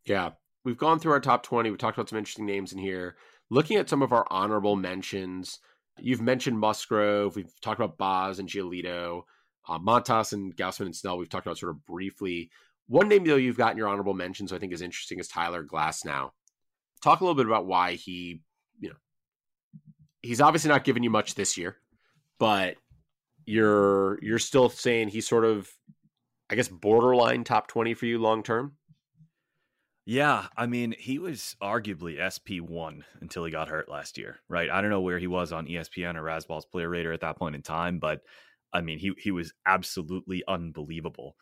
Yeah. 0.05 0.31
We've 0.65 0.77
gone 0.77 0.99
through 0.99 1.13
our 1.13 1.21
top 1.21 1.43
20. 1.43 1.71
We 1.71 1.77
talked 1.77 1.97
about 1.97 2.09
some 2.09 2.17
interesting 2.17 2.45
names 2.45 2.73
in 2.73 2.79
here. 2.79 3.15
Looking 3.49 3.77
at 3.77 3.87
some 3.87 4.01
of 4.01 4.11
our 4.11 4.27
honorable 4.29 4.75
mentions, 4.75 5.59
you've 5.97 6.21
mentioned 6.21 6.59
Musgrove. 6.59 7.37
We've 7.37 7.61
talked 7.61 7.79
about 7.79 7.97
Baz 7.97 8.39
and 8.39 8.49
Giolito. 8.49 9.21
Uh, 9.69 9.79
Montas 9.79 10.33
and 10.33 10.53
Gausman 10.55 10.87
and 10.87 10.95
Snell, 10.95 11.17
we've 11.17 11.29
talked 11.29 11.45
about 11.45 11.57
sort 11.57 11.71
of 11.71 11.85
briefly. 11.85 12.49
One 12.87 13.07
name, 13.07 13.23
though, 13.23 13.35
you've 13.35 13.57
got 13.57 13.71
in 13.71 13.77
your 13.77 13.87
honorable 13.87 14.15
mentions, 14.15 14.51
I 14.51 14.57
think 14.57 14.73
is 14.73 14.81
interesting, 14.81 15.19
is 15.19 15.27
Tyler 15.27 15.63
Glasnow 15.63 16.31
talk 17.01 17.21
a 17.21 17.23
little 17.23 17.35
bit 17.35 17.45
about 17.45 17.65
why 17.65 17.93
he, 17.93 18.41
you 18.79 18.89
know, 18.89 18.95
he's 20.21 20.41
obviously 20.41 20.69
not 20.69 20.83
giving 20.83 21.03
you 21.03 21.09
much 21.09 21.35
this 21.35 21.57
year, 21.57 21.77
but 22.39 22.75
you're 23.45 24.19
you're 24.21 24.39
still 24.39 24.69
saying 24.69 25.09
he's 25.09 25.27
sort 25.27 25.45
of, 25.45 25.69
I 26.49 26.55
guess, 26.55 26.67
borderline 26.67 27.43
top 27.43 27.67
twenty 27.67 27.93
for 27.93 28.05
you 28.05 28.19
long 28.19 28.43
term. 28.43 28.73
Yeah, 30.05 30.47
I 30.57 30.65
mean, 30.65 30.95
he 30.97 31.19
was 31.19 31.55
arguably 31.61 32.17
SP 32.17 32.65
one 32.67 33.05
until 33.21 33.45
he 33.45 33.51
got 33.51 33.67
hurt 33.67 33.89
last 33.89 34.17
year, 34.17 34.39
right? 34.49 34.67
I 34.69 34.81
don't 34.81 34.89
know 34.89 35.01
where 35.01 35.19
he 35.19 35.27
was 35.27 35.51
on 35.51 35.67
ESPN 35.67 36.15
or 36.15 36.23
Razzball's 36.23 36.65
Player 36.65 36.89
Rater 36.89 37.13
at 37.13 37.21
that 37.21 37.37
point 37.37 37.53
in 37.53 37.61
time, 37.61 37.99
but 37.99 38.21
I 38.73 38.81
mean, 38.81 38.97
he 38.99 39.13
he 39.19 39.31
was 39.31 39.53
absolutely 39.67 40.43
unbelievable. 40.47 41.35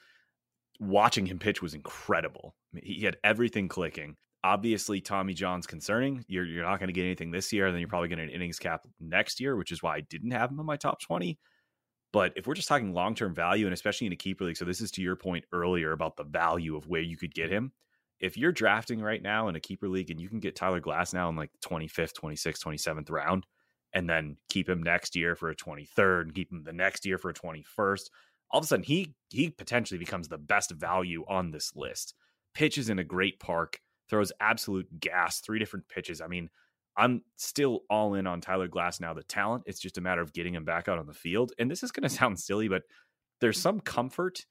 Watching 0.80 1.26
him 1.26 1.40
pitch 1.40 1.62
was 1.62 1.74
incredible. 1.74 2.56
he 2.84 3.04
had 3.04 3.18
everything 3.24 3.68
clicking 3.68 4.18
obviously 4.44 5.02
Tommy 5.02 5.34
John's 5.34 5.68
concerning. 5.68 6.24
You're 6.28 6.46
you're 6.46 6.64
not 6.64 6.80
going 6.80 6.88
to 6.88 6.94
get 6.94 7.06
anything 7.06 7.32
this 7.32 7.52
year, 7.52 7.68
and 7.68 7.76
then 7.76 7.80
you're 7.80 7.90
probably 7.90 8.10
going 8.10 8.20
getting 8.20 8.34
an 8.34 8.36
innings 8.36 8.60
cap 8.60 8.86
next 9.00 9.40
year, 9.40 9.56
which 9.56 9.72
is 9.72 9.84
why 9.84 9.96
I 9.96 10.02
didn't 10.02 10.32
have 10.32 10.52
him 10.52 10.60
in 10.60 10.66
my 10.66 10.78
top 10.78 11.02
20. 11.02 11.38
But 12.14 12.34
if 12.36 12.48
we're 12.48 12.54
just 12.54 12.68
talking 12.68 12.94
long 12.94 13.16
term 13.16 13.34
value, 13.36 13.66
and 13.66 13.74
especially 13.74 14.08
in 14.08 14.14
a 14.14 14.18
keeper 14.18 14.46
league, 14.46 14.58
so 14.58 14.66
this 14.66 14.82
is 14.82 14.92
to 14.92 15.02
your 15.02 15.16
point 15.16 15.46
earlier 15.52 15.92
about 15.92 16.16
the 16.18 16.24
value 16.24 16.76
of 16.76 16.88
where 16.88 17.02
you 17.02 17.18
could 17.18 17.34
get 17.34 17.52
him. 17.52 17.72
If 18.20 18.38
you're 18.38 18.52
drafting 18.52 19.00
right 19.00 19.22
now 19.22 19.48
in 19.48 19.56
a 19.56 19.60
keeper 19.60 19.88
league 19.88 20.10
and 20.10 20.20
you 20.20 20.28
can 20.28 20.40
get 20.40 20.56
Tyler 20.56 20.82
Glasnow 20.82 21.30
in 21.30 21.36
like 21.36 21.52
25th, 21.64 22.14
26th, 22.14 22.64
27th 22.64 23.12
round, 23.12 23.46
and 23.94 24.10
then 24.10 24.38
keep 24.50 24.68
him 24.68 24.82
next 24.82 25.16
year 25.16 25.36
for 25.36 25.50
a 25.50 25.56
23rd 25.56 26.22
and 26.22 26.34
keep 26.34 26.52
him 26.52 26.64
the 26.64 26.74
next 26.74 27.06
year 27.06 27.18
for 27.20 27.30
a 27.30 27.34
21st, 27.34 28.10
all 28.50 28.60
of 28.60 28.64
a 28.64 28.68
sudden 28.68 28.84
he 28.84 29.14
he 29.30 29.50
potentially 29.50 29.98
becomes 29.98 30.28
the 30.28 30.38
best 30.38 30.72
value 30.72 31.24
on 31.28 31.52
this 31.52 31.76
list. 31.76 32.16
Pitches 32.54 32.90
in 32.90 32.98
a 32.98 33.04
great 33.04 33.40
park, 33.40 33.80
throws 34.10 34.32
absolute 34.40 34.88
gas, 35.00 35.40
three 35.40 35.60
different 35.60 35.88
pitches. 35.90 36.22
I 36.22 36.28
mean, 36.28 36.50
I'm 36.98 37.22
still 37.36 37.82
all 37.90 38.16
in 38.16 38.26
on 38.26 38.42
Tyler 38.42 38.68
Glasnow, 38.68 39.16
The 39.16 39.24
talent, 39.24 39.64
it's 39.68 39.80
just 39.80 40.00
a 40.00 40.02
matter 40.02 40.22
of 40.22 40.34
getting 40.34 40.56
him 40.56 40.66
back 40.66 40.88
out 40.88 40.98
on 40.98 41.06
the 41.06 41.14
field. 41.14 41.52
And 41.60 41.70
this 41.70 41.84
is 41.84 41.92
going 41.92 42.04
to 42.10 42.16
sound 42.16 42.40
silly, 42.40 42.68
but 42.68 42.84
there's 43.40 43.60
some 43.60 43.80
comfort 43.80 44.46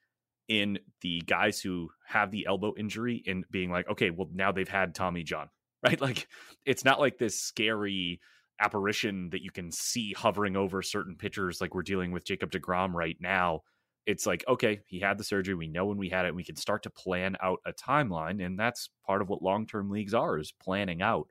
in 0.49 0.79
the 1.01 1.21
guys 1.27 1.61
who 1.61 1.91
have 2.07 2.31
the 2.31 2.47
elbow 2.47 2.73
injury 2.79 3.21
in 3.27 3.45
being 3.51 3.71
like, 3.71 3.89
okay, 3.91 4.11
well, 4.11 4.29
now 4.33 4.53
they've 4.53 4.69
had 4.69 4.95
Tommy 4.95 5.25
John, 5.25 5.49
right? 5.83 6.01
Like, 6.01 6.29
it's 6.65 6.85
not 6.85 7.01
like 7.01 7.19
this 7.19 7.41
scary 7.41 8.21
apparition 8.61 9.29
that 9.31 9.43
you 9.43 9.51
can 9.51 9.71
see 9.71 10.15
hovering 10.15 10.57
over 10.57 10.83
certain 10.83 11.17
pitchers 11.17 11.61
like 11.61 11.75
we're 11.75 11.83
dealing 11.83 12.13
with 12.13 12.25
Jacob 12.25 12.51
deGrom 12.51 12.95
right 12.95 13.17
now. 13.21 13.63
It's 14.07 14.25
like, 14.25 14.45
okay, 14.47 14.81
he 14.87 15.01
had 15.01 15.19
the 15.19 15.25
surgery. 15.25 15.55
We 15.55 15.67
know 15.67 15.87
when 15.87 15.99
we 15.99 16.09
had 16.09 16.27
it. 16.27 16.35
We 16.35 16.45
can 16.45 16.57
start 16.57 16.85
to 16.85 16.91
plan 16.91 17.37
out 17.43 17.59
a 17.67 17.73
timeline. 17.73 18.45
And 18.45 18.59
that's 18.59 18.89
part 19.05 19.21
of 19.21 19.29
what 19.29 19.43
long 19.43 19.67
term 19.67 19.91
leagues 19.91 20.15
are 20.15 20.39
is 20.39 20.53
planning 20.53 21.03
out 21.03 21.29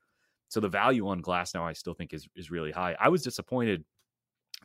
so 0.49 0.59
the 0.59 0.69
value 0.69 1.07
on 1.07 1.21
Glasnow 1.21 1.61
I 1.61 1.73
still 1.73 1.93
think 1.93 2.13
is 2.13 2.27
is 2.35 2.51
really 2.51 2.71
high. 2.71 2.95
I 2.99 3.09
was 3.09 3.23
disappointed 3.23 3.83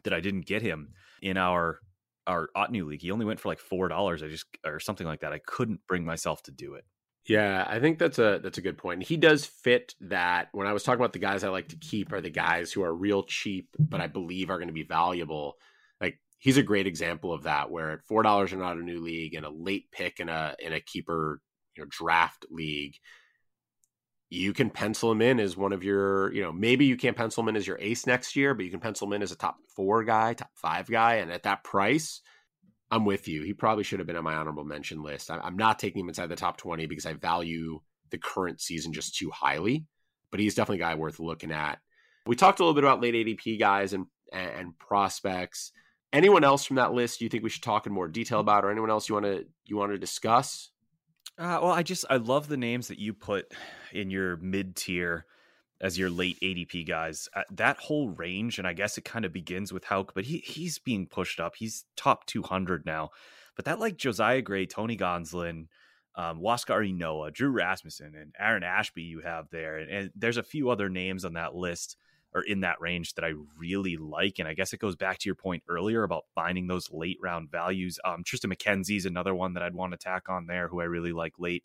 that 0.04 0.12
I 0.14 0.20
didn't 0.20 0.46
get 0.46 0.62
him 0.62 0.92
in 1.22 1.36
our 1.36 1.80
our 2.26 2.48
Ottoneu 2.56 2.86
league. 2.86 3.02
He 3.02 3.10
only 3.10 3.24
went 3.24 3.40
for 3.40 3.48
like 3.48 3.58
four 3.58 3.88
dollars. 3.88 4.22
I 4.22 4.28
just 4.28 4.46
or 4.64 4.80
something 4.80 5.06
like 5.06 5.20
that. 5.20 5.32
I 5.32 5.38
couldn't 5.38 5.80
bring 5.86 6.04
myself 6.04 6.42
to 6.44 6.50
do 6.50 6.74
it. 6.74 6.84
Yeah, 7.26 7.66
I 7.68 7.80
think 7.80 7.98
that's 7.98 8.18
a 8.18 8.40
that's 8.42 8.58
a 8.58 8.62
good 8.62 8.78
point. 8.78 9.02
He 9.02 9.16
does 9.16 9.44
fit 9.44 9.94
that. 10.02 10.48
When 10.52 10.66
I 10.66 10.72
was 10.72 10.82
talking 10.82 11.00
about 11.00 11.12
the 11.12 11.18
guys 11.18 11.44
I 11.44 11.48
like 11.48 11.68
to 11.68 11.76
keep 11.76 12.12
are 12.12 12.20
the 12.20 12.30
guys 12.30 12.72
who 12.72 12.82
are 12.82 12.94
real 12.94 13.22
cheap, 13.22 13.68
but 13.78 14.00
I 14.00 14.06
believe 14.06 14.50
are 14.50 14.58
going 14.58 14.68
to 14.68 14.74
be 14.74 14.84
valuable. 14.84 15.58
He's 16.40 16.56
a 16.56 16.62
great 16.62 16.88
example 16.88 17.32
of 17.32 17.44
that. 17.44 17.70
Where 17.70 17.92
at 17.92 18.02
four 18.02 18.24
dollars 18.24 18.52
are 18.52 18.56
Ottoneu 18.56 19.00
league 19.00 19.34
and 19.34 19.46
a 19.46 19.50
late 19.50 19.92
pick 19.92 20.18
in 20.18 20.28
a 20.28 20.56
in 20.58 20.72
a 20.72 20.80
keeper 20.80 21.40
you 21.76 21.84
know 21.84 21.88
draft 21.88 22.46
league, 22.50 22.96
you 24.30 24.52
can 24.52 24.70
pencil 24.70 25.10
him 25.10 25.22
in 25.22 25.40
as 25.40 25.56
one 25.56 25.72
of 25.72 25.82
your, 25.82 26.32
you 26.32 26.42
know, 26.42 26.52
maybe 26.52 26.86
you 26.86 26.96
can't 26.96 27.16
pencil 27.16 27.42
him 27.42 27.48
in 27.48 27.56
as 27.56 27.66
your 27.66 27.78
ace 27.80 28.06
next 28.06 28.36
year, 28.36 28.54
but 28.54 28.64
you 28.64 28.70
can 28.70 28.80
pencil 28.80 29.08
him 29.08 29.14
in 29.14 29.22
as 29.22 29.32
a 29.32 29.36
top 29.36 29.56
four 29.74 30.04
guy, 30.04 30.34
top 30.34 30.50
five 30.54 30.88
guy. 30.88 31.16
And 31.16 31.32
at 31.32 31.42
that 31.42 31.64
price, 31.64 32.20
I'm 32.92 33.04
with 33.04 33.26
you. 33.26 33.42
He 33.42 33.54
probably 33.54 33.82
should 33.82 33.98
have 33.98 34.06
been 34.06 34.16
on 34.16 34.24
my 34.24 34.34
honorable 34.34 34.64
mention 34.64 35.02
list. 35.02 35.30
I'm 35.32 35.56
not 35.56 35.80
taking 35.80 36.00
him 36.00 36.08
inside 36.08 36.28
the 36.28 36.36
top 36.36 36.58
20 36.58 36.86
because 36.86 37.06
I 37.06 37.14
value 37.14 37.80
the 38.10 38.18
current 38.18 38.60
season 38.60 38.92
just 38.92 39.16
too 39.16 39.30
highly, 39.30 39.86
but 40.30 40.38
he's 40.38 40.54
definitely 40.54 40.82
a 40.84 40.86
guy 40.86 40.94
worth 40.94 41.18
looking 41.18 41.50
at. 41.50 41.80
We 42.24 42.36
talked 42.36 42.60
a 42.60 42.62
little 42.62 42.74
bit 42.74 42.84
about 42.84 43.00
late 43.00 43.14
ADP 43.14 43.58
guys 43.58 43.92
and, 43.92 44.06
and 44.32 44.78
prospects. 44.78 45.72
Anyone 46.12 46.42
else 46.44 46.64
from 46.64 46.76
that 46.76 46.92
list 46.92 47.20
you 47.20 47.28
think 47.28 47.44
we 47.44 47.50
should 47.50 47.62
talk 47.62 47.86
in 47.86 47.92
more 47.92 48.08
detail 48.08 48.40
about, 48.40 48.64
or 48.64 48.70
anyone 48.70 48.90
else 48.90 49.08
you 49.08 49.14
want 49.14 49.26
to 49.26 49.46
you 49.66 49.76
want 49.76 49.92
to 49.92 49.98
discuss? 49.98 50.70
Uh, 51.38 51.58
well, 51.62 51.72
I 51.72 51.82
just 51.82 52.04
I 52.10 52.16
love 52.16 52.48
the 52.48 52.56
names 52.56 52.88
that 52.88 52.98
you 52.98 53.14
put 53.14 53.52
in 53.92 54.10
your 54.10 54.36
mid 54.38 54.76
tier 54.76 55.26
as 55.80 55.98
your 55.98 56.10
late 56.10 56.38
ADP 56.40 56.86
guys. 56.86 57.28
Uh, 57.34 57.42
that 57.52 57.78
whole 57.78 58.10
range, 58.10 58.58
and 58.58 58.66
I 58.66 58.72
guess 58.72 58.98
it 58.98 59.04
kind 59.04 59.24
of 59.24 59.32
begins 59.32 59.72
with 59.72 59.84
Houck, 59.84 60.12
but 60.14 60.24
he 60.24 60.38
he's 60.38 60.78
being 60.78 61.06
pushed 61.06 61.40
up. 61.40 61.54
He's 61.56 61.84
top 61.96 62.26
two 62.26 62.42
hundred 62.42 62.84
now. 62.84 63.10
But 63.56 63.64
that 63.66 63.78
like 63.78 63.96
Josiah 63.96 64.42
Gray, 64.42 64.66
Tony 64.66 64.96
Gonsolin, 64.96 65.66
um, 66.16 66.40
Huascar 66.40 66.86
Ynoa, 66.86 67.32
Drew 67.32 67.50
Rasmussen, 67.50 68.14
and 68.14 68.34
Aaron 68.38 68.62
Ashby 68.62 69.02
you 69.02 69.20
have 69.20 69.48
there, 69.50 69.78
and, 69.78 69.90
and 69.90 70.10
there's 70.14 70.36
a 70.38 70.42
few 70.42 70.70
other 70.70 70.88
names 70.88 71.24
on 71.24 71.34
that 71.34 71.54
list 71.54 71.96
or 72.34 72.42
in 72.42 72.60
that 72.60 72.80
range 72.80 73.14
that 73.14 73.24
I 73.24 73.32
really 73.58 73.96
like. 73.96 74.38
And 74.38 74.46
I 74.46 74.54
guess 74.54 74.72
it 74.72 74.80
goes 74.80 74.96
back 74.96 75.18
to 75.18 75.28
your 75.28 75.34
point 75.34 75.62
earlier 75.68 76.02
about 76.02 76.24
finding 76.34 76.66
those 76.66 76.90
late 76.90 77.18
round 77.20 77.50
values. 77.50 77.98
Um, 78.04 78.22
Triston 78.22 78.54
McKenzie 78.54 78.96
is 78.96 79.06
another 79.06 79.34
one 79.34 79.54
that 79.54 79.62
I'd 79.62 79.74
want 79.74 79.92
to 79.92 79.98
tack 79.98 80.28
on 80.28 80.46
there, 80.46 80.68
who 80.68 80.80
I 80.80 80.84
really 80.84 81.12
like 81.12 81.34
late. 81.38 81.64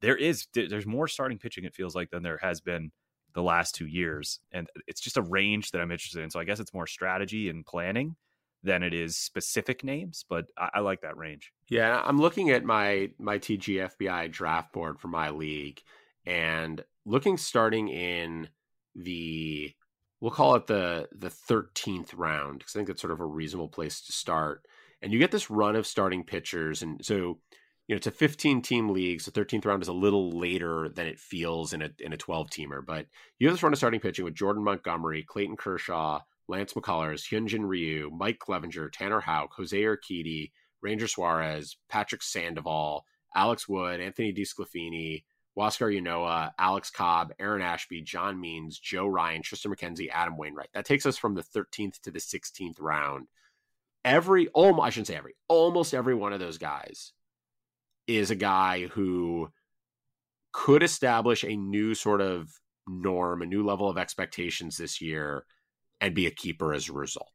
There 0.00 0.16
is 0.16 0.46
there's 0.52 0.86
more 0.86 1.08
starting 1.08 1.38
pitching 1.38 1.64
it 1.64 1.74
feels 1.74 1.94
like 1.94 2.10
than 2.10 2.22
there 2.22 2.38
has 2.42 2.60
been 2.60 2.92
the 3.34 3.42
last 3.42 3.74
two 3.74 3.86
years, 3.86 4.38
and 4.52 4.68
it's 4.86 5.00
just 5.00 5.16
a 5.16 5.22
range 5.22 5.70
that 5.70 5.80
I'm 5.80 5.90
interested 5.90 6.22
in. 6.22 6.30
So 6.30 6.38
I 6.38 6.44
guess 6.44 6.60
it's 6.60 6.74
more 6.74 6.86
strategy 6.86 7.48
and 7.48 7.64
planning 7.64 8.16
than 8.62 8.82
it 8.82 8.94
is 8.94 9.16
specific 9.16 9.82
names, 9.82 10.24
but 10.28 10.46
I, 10.58 10.70
I 10.74 10.80
like 10.80 11.02
that 11.02 11.16
range. 11.16 11.52
Yeah, 11.68 12.00
I'm 12.04 12.18
looking 12.18 12.50
at 12.50 12.64
my 12.64 13.10
my 13.18 13.38
TGFBI 13.38 14.30
draft 14.30 14.72
board 14.72 15.00
for 15.00 15.08
my 15.08 15.30
league, 15.30 15.80
and 16.26 16.84
looking 17.06 17.38
starting 17.38 17.88
in 17.88 18.48
the 18.94 19.72
we'll 20.20 20.30
call 20.30 20.54
it 20.54 20.66
the 20.66 21.08
the 21.12 21.28
13th 21.28 22.12
round 22.16 22.58
because 22.58 22.74
I 22.74 22.78
think 22.78 22.88
that's 22.88 23.00
sort 23.00 23.12
of 23.12 23.20
a 23.20 23.26
reasonable 23.26 23.68
place 23.68 24.00
to 24.02 24.12
start. 24.12 24.66
And 25.02 25.12
you 25.12 25.18
get 25.18 25.30
this 25.30 25.50
run 25.50 25.76
of 25.76 25.86
starting 25.86 26.24
pitchers, 26.24 26.82
and 26.82 27.04
so 27.04 27.38
you 27.86 27.94
know 27.94 27.96
it's 27.96 28.06
a 28.06 28.10
15 28.10 28.62
team 28.62 28.88
league, 28.88 29.20
so 29.20 29.30
13th 29.30 29.66
round 29.66 29.82
is 29.82 29.88
a 29.88 29.92
little 29.92 30.30
later 30.30 30.88
than 30.88 31.06
it 31.06 31.18
feels 31.18 31.72
in 31.72 31.82
a 31.82 31.90
in 32.00 32.12
a 32.12 32.16
12 32.16 32.48
teamer. 32.50 32.84
But 32.84 33.06
you 33.38 33.48
have 33.48 33.54
this 33.54 33.62
run 33.62 33.72
of 33.72 33.78
starting 33.78 34.00
pitching 34.00 34.24
with 34.24 34.34
Jordan 34.34 34.64
Montgomery, 34.64 35.22
Clayton 35.22 35.56
Kershaw, 35.56 36.20
Lance 36.48 36.72
McCullers, 36.74 37.28
Hyunjin 37.28 37.66
Ryu, 37.66 38.10
Mike 38.10 38.38
Clevinger, 38.38 38.90
Tanner 38.92 39.20
Houck, 39.20 39.52
Jose 39.56 39.76
Urquidy, 39.78 40.52
Ranger 40.82 41.08
Suarez, 41.08 41.76
Patrick 41.88 42.22
Sandoval, 42.22 43.04
Alex 43.34 43.68
Wood, 43.68 44.00
Anthony 44.00 44.32
DeSclafani, 44.32 45.24
Huascar 45.56 45.94
Ynoa, 45.94 46.46
uh, 46.46 46.50
Alex 46.58 46.90
Cobb, 46.90 47.32
Aaron 47.38 47.62
Ashby, 47.62 48.02
John 48.02 48.40
Means, 48.40 48.78
Joe 48.78 49.06
Ryan, 49.06 49.42
Triston 49.42 49.72
McKenzie, 49.74 50.10
Adam 50.12 50.36
Wainwright. 50.36 50.70
That 50.74 50.84
takes 50.84 51.06
us 51.06 51.16
from 51.16 51.34
the 51.34 51.42
13th 51.42 52.00
to 52.02 52.10
the 52.10 52.18
16th 52.18 52.80
round. 52.80 53.28
Every, 54.04 54.48
almost, 54.48 54.84
I 54.84 54.90
shouldn't 54.90 55.06
say 55.06 55.16
every, 55.16 55.34
almost 55.48 55.94
every 55.94 56.14
one 56.14 56.32
of 56.32 56.40
those 56.40 56.58
guys 56.58 57.12
is 58.06 58.30
a 58.30 58.36
guy 58.36 58.86
who 58.88 59.48
could 60.52 60.82
establish 60.82 61.44
a 61.44 61.56
new 61.56 61.94
sort 61.94 62.20
of 62.20 62.50
norm, 62.86 63.40
a 63.40 63.46
new 63.46 63.64
level 63.64 63.88
of 63.88 63.96
expectations 63.96 64.76
this 64.76 65.00
year, 65.00 65.46
and 66.00 66.14
be 66.14 66.26
a 66.26 66.30
keeper 66.30 66.74
as 66.74 66.88
a 66.88 66.92
result. 66.92 67.30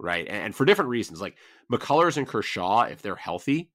Right. 0.00 0.26
And 0.26 0.54
for 0.54 0.64
different 0.64 0.90
reasons, 0.90 1.20
like 1.20 1.36
McCullers 1.70 2.16
and 2.16 2.26
Kershaw, 2.26 2.82
if 2.82 3.02
they're 3.02 3.14
healthy, 3.14 3.70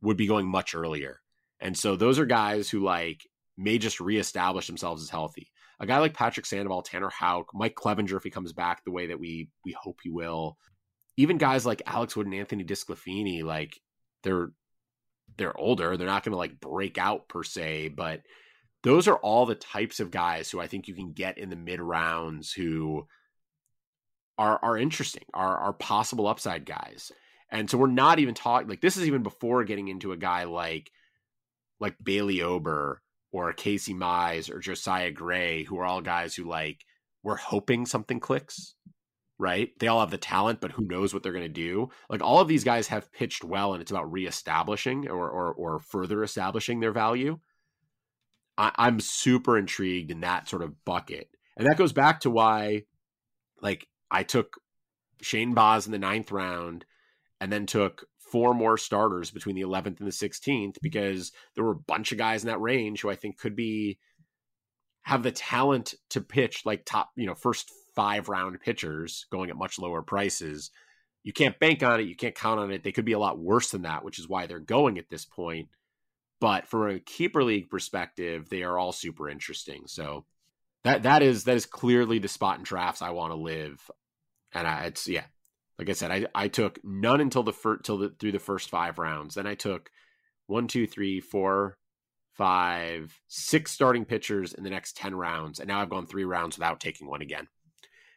would 0.00 0.16
be 0.16 0.28
going 0.28 0.46
much 0.46 0.74
earlier 0.74 1.20
and 1.60 1.76
so 1.76 1.96
those 1.96 2.18
are 2.18 2.26
guys 2.26 2.70
who 2.70 2.80
like 2.80 3.26
may 3.56 3.78
just 3.78 4.00
reestablish 4.00 4.66
themselves 4.66 5.02
as 5.02 5.10
healthy. 5.10 5.48
A 5.80 5.86
guy 5.86 5.98
like 5.98 6.14
Patrick 6.14 6.46
Sandoval, 6.46 6.82
Tanner 6.82 7.10
Houck, 7.10 7.50
Mike 7.54 7.74
Clevinger, 7.74 8.16
if 8.16 8.24
he 8.24 8.30
comes 8.30 8.52
back 8.52 8.84
the 8.84 8.90
way 8.90 9.06
that 9.08 9.20
we 9.20 9.48
we 9.64 9.72
hope 9.72 10.00
he 10.02 10.10
will, 10.10 10.58
even 11.16 11.38
guys 11.38 11.66
like 11.66 11.82
Alex 11.86 12.16
Wood 12.16 12.26
and 12.26 12.34
Anthony 12.34 12.64
DeSclafani, 12.64 13.42
like 13.42 13.80
they're 14.22 14.52
they're 15.36 15.56
older, 15.58 15.96
they're 15.96 16.06
not 16.06 16.24
going 16.24 16.32
to 16.32 16.38
like 16.38 16.60
break 16.60 16.98
out 16.98 17.28
per 17.28 17.42
se, 17.42 17.88
but 17.88 18.22
those 18.82 19.08
are 19.08 19.16
all 19.16 19.46
the 19.46 19.54
types 19.54 20.00
of 20.00 20.10
guys 20.10 20.50
who 20.50 20.60
I 20.60 20.66
think 20.66 20.88
you 20.88 20.94
can 20.94 21.12
get 21.12 21.38
in 21.38 21.50
the 21.50 21.56
mid 21.56 21.80
rounds 21.80 22.52
who 22.52 23.06
are 24.38 24.58
are 24.62 24.78
interesting, 24.78 25.24
are 25.34 25.56
are 25.56 25.72
possible 25.72 26.26
upside 26.26 26.64
guys. 26.64 27.12
And 27.50 27.68
so 27.68 27.78
we're 27.78 27.88
not 27.88 28.18
even 28.18 28.34
talking 28.34 28.68
like 28.68 28.80
this 28.80 28.96
is 28.96 29.06
even 29.06 29.22
before 29.22 29.64
getting 29.64 29.88
into 29.88 30.12
a 30.12 30.16
guy 30.16 30.44
like 30.44 30.90
like 31.80 31.96
Bailey 32.02 32.42
Ober 32.42 33.02
or 33.32 33.52
Casey 33.52 33.94
Mize 33.94 34.50
or 34.50 34.58
Josiah 34.58 35.10
Gray, 35.10 35.64
who 35.64 35.78
are 35.78 35.84
all 35.84 36.00
guys 36.00 36.34
who 36.34 36.48
like 36.48 36.84
we're 37.22 37.36
hoping 37.36 37.84
something 37.84 38.20
clicks, 38.20 38.74
right? 39.38 39.70
They 39.78 39.86
all 39.86 40.00
have 40.00 40.10
the 40.10 40.18
talent, 40.18 40.60
but 40.60 40.72
who 40.72 40.86
knows 40.86 41.12
what 41.12 41.22
they're 41.22 41.32
going 41.32 41.44
to 41.44 41.48
do? 41.48 41.90
Like 42.08 42.22
all 42.22 42.40
of 42.40 42.48
these 42.48 42.64
guys 42.64 42.88
have 42.88 43.12
pitched 43.12 43.44
well, 43.44 43.72
and 43.72 43.82
it's 43.82 43.90
about 43.90 44.10
reestablishing 44.10 45.08
or 45.08 45.28
or, 45.28 45.52
or 45.52 45.78
further 45.80 46.22
establishing 46.22 46.80
their 46.80 46.92
value. 46.92 47.38
I, 48.56 48.72
I'm 48.76 48.98
super 48.98 49.56
intrigued 49.56 50.10
in 50.10 50.20
that 50.20 50.48
sort 50.48 50.62
of 50.62 50.84
bucket, 50.84 51.28
and 51.56 51.66
that 51.66 51.76
goes 51.76 51.92
back 51.92 52.20
to 52.20 52.30
why, 52.30 52.84
like, 53.60 53.86
I 54.10 54.22
took 54.24 54.54
Shane 55.20 55.54
Baz 55.54 55.86
in 55.86 55.92
the 55.92 55.98
ninth 55.98 56.32
round, 56.32 56.84
and 57.40 57.52
then 57.52 57.66
took 57.66 58.06
four 58.30 58.54
more 58.54 58.76
starters 58.76 59.30
between 59.30 59.56
the 59.56 59.62
11th 59.62 60.00
and 60.00 60.06
the 60.06 60.10
16th 60.10 60.76
because 60.82 61.32
there 61.54 61.64
were 61.64 61.72
a 61.72 61.76
bunch 61.86 62.12
of 62.12 62.18
guys 62.18 62.42
in 62.42 62.48
that 62.48 62.60
range 62.60 63.00
who 63.00 63.10
I 63.10 63.16
think 63.16 63.38
could 63.38 63.56
be 63.56 63.98
have 65.02 65.22
the 65.22 65.32
talent 65.32 65.94
to 66.10 66.20
pitch 66.20 66.66
like 66.66 66.84
top, 66.84 67.10
you 67.16 67.26
know, 67.26 67.34
first 67.34 67.70
five 67.94 68.28
round 68.28 68.60
pitchers 68.60 69.26
going 69.30 69.50
at 69.50 69.56
much 69.56 69.78
lower 69.78 70.02
prices. 70.02 70.70
You 71.24 71.32
can't 71.32 71.58
bank 71.58 71.82
on 71.82 72.00
it, 72.00 72.06
you 72.06 72.16
can't 72.16 72.34
count 72.34 72.60
on 72.60 72.70
it. 72.70 72.84
They 72.84 72.92
could 72.92 73.04
be 73.04 73.12
a 73.12 73.18
lot 73.18 73.38
worse 73.38 73.70
than 73.70 73.82
that, 73.82 74.04
which 74.04 74.18
is 74.18 74.28
why 74.28 74.46
they're 74.46 74.58
going 74.58 74.98
at 74.98 75.08
this 75.08 75.24
point. 75.24 75.68
But 76.40 76.68
from 76.68 76.88
a 76.88 77.00
keeper 77.00 77.42
league 77.42 77.68
perspective, 77.68 78.48
they 78.48 78.62
are 78.62 78.78
all 78.78 78.92
super 78.92 79.28
interesting. 79.28 79.84
So 79.86 80.24
that 80.84 81.02
that 81.02 81.22
is 81.22 81.44
that 81.44 81.56
is 81.56 81.66
clearly 81.66 82.18
the 82.18 82.28
spot 82.28 82.58
in 82.58 82.64
drafts 82.64 83.02
I 83.02 83.10
want 83.10 83.32
to 83.32 83.36
live. 83.36 83.90
And 84.52 84.66
I, 84.66 84.84
it's 84.84 85.08
yeah, 85.08 85.24
like 85.78 85.88
I 85.88 85.92
said, 85.92 86.10
I, 86.10 86.26
I 86.34 86.48
took 86.48 86.80
none 86.84 87.20
until 87.20 87.42
the 87.42 87.52
first 87.52 87.84
till 87.84 87.98
the 87.98 88.10
through 88.10 88.32
the 88.32 88.38
first 88.38 88.68
five 88.68 88.98
rounds. 88.98 89.34
Then 89.36 89.46
I 89.46 89.54
took 89.54 89.90
one, 90.46 90.66
two, 90.66 90.86
three, 90.86 91.20
four, 91.20 91.78
five, 92.34 93.20
six 93.28 93.70
starting 93.72 94.04
pitchers 94.04 94.54
in 94.54 94.64
the 94.64 94.70
next 94.70 94.96
ten 94.96 95.14
rounds, 95.14 95.60
and 95.60 95.68
now 95.68 95.80
I've 95.80 95.90
gone 95.90 96.06
three 96.06 96.24
rounds 96.24 96.56
without 96.56 96.80
taking 96.80 97.06
one 97.06 97.22
again. 97.22 97.46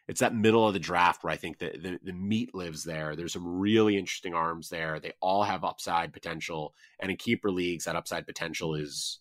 It's 0.08 0.20
that 0.20 0.34
middle 0.34 0.66
of 0.66 0.74
the 0.74 0.80
draft 0.80 1.22
where 1.22 1.32
I 1.32 1.36
think 1.36 1.58
that 1.58 1.80
the, 1.80 1.98
the 2.02 2.12
meat 2.12 2.54
lives 2.54 2.82
there. 2.82 3.14
There's 3.14 3.32
some 3.32 3.46
really 3.46 3.96
interesting 3.96 4.34
arms 4.34 4.68
there. 4.68 4.98
They 4.98 5.12
all 5.20 5.44
have 5.44 5.62
upside 5.62 6.12
potential, 6.12 6.74
and 6.98 7.10
in 7.10 7.16
keeper 7.16 7.50
leagues, 7.50 7.84
that 7.84 7.96
upside 7.96 8.26
potential 8.26 8.74
is 8.74 9.20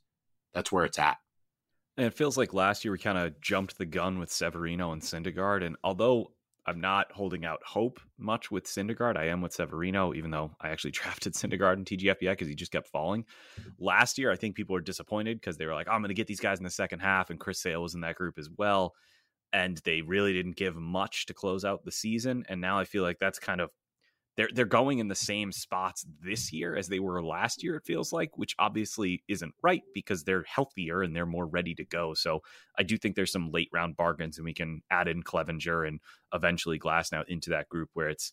that's 0.53 0.72
where 0.72 0.85
it's 0.85 0.99
at. 0.99 1.18
And 1.97 2.07
it 2.07 2.13
feels 2.13 2.38
like 2.38 2.53
last 2.53 2.84
year 2.84 2.91
we 2.93 2.97
kind 2.97 3.18
of 3.18 3.39
jumped 3.41 3.77
the 3.77 3.85
gun 3.85 4.18
with 4.18 4.31
Severino 4.31 4.91
and 4.91 5.01
Syndergaard. 5.01 5.63
And 5.63 5.76
although 5.84 6.31
I'm 6.72 6.80
not 6.80 7.11
holding 7.11 7.43
out 7.43 7.60
hope 7.65 7.99
much 8.18 8.49
with 8.49 8.64
Syndergaard. 8.64 9.18
I 9.18 9.27
am 9.27 9.41
with 9.41 9.52
Severino, 9.52 10.14
even 10.14 10.31
though 10.31 10.52
I 10.61 10.69
actually 10.69 10.91
drafted 10.99 11.34
Syndergaard 11.34 11.76
in 11.76 11.85
TGFBI 11.85 12.31
because 12.31 12.48
he 12.48 12.56
just 12.56 12.72
kept 12.72 12.88
falling. 12.88 13.26
Last 13.77 14.18
year, 14.18 14.31
I 14.31 14.38
think 14.38 14.56
people 14.56 14.73
were 14.73 14.81
disappointed 14.81 15.41
because 15.41 15.57
they 15.57 15.65
were 15.65 15.73
like, 15.73 15.88
oh, 15.89 15.91
I'm 15.91 16.02
going 16.02 16.07
to 16.10 16.15
get 16.15 16.27
these 16.27 16.39
guys 16.39 16.60
in 16.60 16.64
the 16.64 16.69
second 16.69 16.99
half. 16.99 17.30
And 17.30 17.39
Chris 17.39 17.61
Sale 17.61 17.81
was 17.81 17.93
in 17.93 18.02
that 18.02 18.15
group 18.15 18.39
as 18.39 18.49
well. 18.57 18.93
And 19.52 19.77
they 19.84 20.02
really 20.02 20.31
didn't 20.31 20.56
give 20.56 20.77
much 20.77 21.26
to 21.26 21.34
close 21.34 21.65
out 21.65 21.84
the 21.84 21.91
season. 21.91 22.45
And 22.48 22.61
now 22.61 22.80
I 22.80 22.85
feel 22.85 23.03
like 23.03 23.19
that's 23.19 23.38
kind 23.38 23.60
of 23.60 23.69
they're 24.37 24.49
they're 24.53 24.65
going 24.65 24.99
in 24.99 25.07
the 25.07 25.15
same 25.15 25.51
spots 25.51 26.05
this 26.23 26.53
year 26.53 26.75
as 26.75 26.87
they 26.87 26.99
were 26.99 27.23
last 27.23 27.63
year. 27.63 27.75
It 27.75 27.85
feels 27.85 28.13
like, 28.13 28.37
which 28.37 28.55
obviously 28.57 29.23
isn't 29.27 29.53
right 29.61 29.83
because 29.93 30.23
they're 30.23 30.43
healthier 30.43 31.01
and 31.01 31.15
they're 31.15 31.25
more 31.25 31.45
ready 31.45 31.75
to 31.75 31.85
go. 31.85 32.13
So 32.13 32.41
I 32.77 32.83
do 32.83 32.97
think 32.97 33.15
there's 33.15 33.31
some 33.31 33.51
late 33.51 33.69
round 33.73 33.97
bargains, 33.97 34.37
and 34.37 34.45
we 34.45 34.53
can 34.53 34.81
add 34.89 35.07
in 35.07 35.23
Clevinger 35.23 35.87
and 35.87 35.99
eventually 36.33 36.79
Glasnow 36.79 37.23
into 37.27 37.49
that 37.49 37.67
group 37.67 37.89
where 37.93 38.09
it's, 38.09 38.31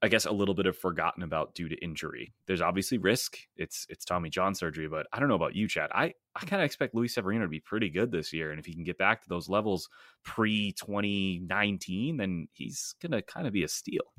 I 0.00 0.08
guess, 0.08 0.24
a 0.24 0.32
little 0.32 0.54
bit 0.54 0.66
of 0.66 0.76
forgotten 0.76 1.22
about 1.22 1.54
due 1.54 1.68
to 1.68 1.76
injury. 1.84 2.32
There's 2.46 2.62
obviously 2.62 2.96
risk. 2.96 3.36
It's 3.56 3.86
it's 3.90 4.06
Tommy 4.06 4.30
John 4.30 4.54
surgery, 4.54 4.88
but 4.88 5.06
I 5.12 5.20
don't 5.20 5.28
know 5.28 5.34
about 5.34 5.54
you, 5.54 5.68
Chad. 5.68 5.90
I 5.94 6.14
I 6.34 6.46
kind 6.46 6.62
of 6.62 6.66
expect 6.66 6.94
Luis 6.94 7.14
Severino 7.14 7.44
to 7.44 7.50
be 7.50 7.60
pretty 7.60 7.90
good 7.90 8.10
this 8.10 8.32
year, 8.32 8.52
and 8.52 8.58
if 8.58 8.64
he 8.64 8.72
can 8.74 8.84
get 8.84 8.96
back 8.96 9.22
to 9.22 9.28
those 9.28 9.50
levels 9.50 9.90
pre 10.24 10.72
2019, 10.72 12.16
then 12.16 12.48
he's 12.52 12.94
gonna 13.02 13.20
kind 13.20 13.46
of 13.46 13.52
be 13.52 13.64
a 13.64 13.68
steal. 13.68 14.14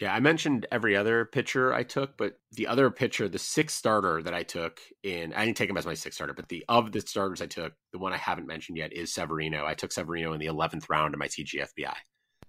Yeah, 0.00 0.12
I 0.12 0.18
mentioned 0.18 0.66
every 0.72 0.96
other 0.96 1.24
pitcher 1.24 1.72
I 1.72 1.84
took, 1.84 2.16
but 2.16 2.34
the 2.52 2.66
other 2.66 2.90
pitcher, 2.90 3.28
the 3.28 3.38
sixth 3.38 3.76
starter 3.78 4.22
that 4.24 4.34
I 4.34 4.42
took 4.42 4.80
in, 5.04 5.32
I 5.32 5.44
didn't 5.44 5.56
take 5.56 5.70
him 5.70 5.76
as 5.76 5.86
my 5.86 5.94
sixth 5.94 6.16
starter, 6.16 6.34
but 6.34 6.48
the 6.48 6.64
of 6.68 6.90
the 6.90 7.00
starters 7.00 7.40
I 7.40 7.46
took, 7.46 7.74
the 7.92 7.98
one 7.98 8.12
I 8.12 8.16
haven't 8.16 8.48
mentioned 8.48 8.76
yet 8.76 8.92
is 8.92 9.14
Severino. 9.14 9.64
I 9.64 9.74
took 9.74 9.92
Severino 9.92 10.32
in 10.32 10.40
the 10.40 10.46
11th 10.46 10.90
round 10.90 11.14
of 11.14 11.20
my 11.20 11.28
TGFBI. 11.28 11.94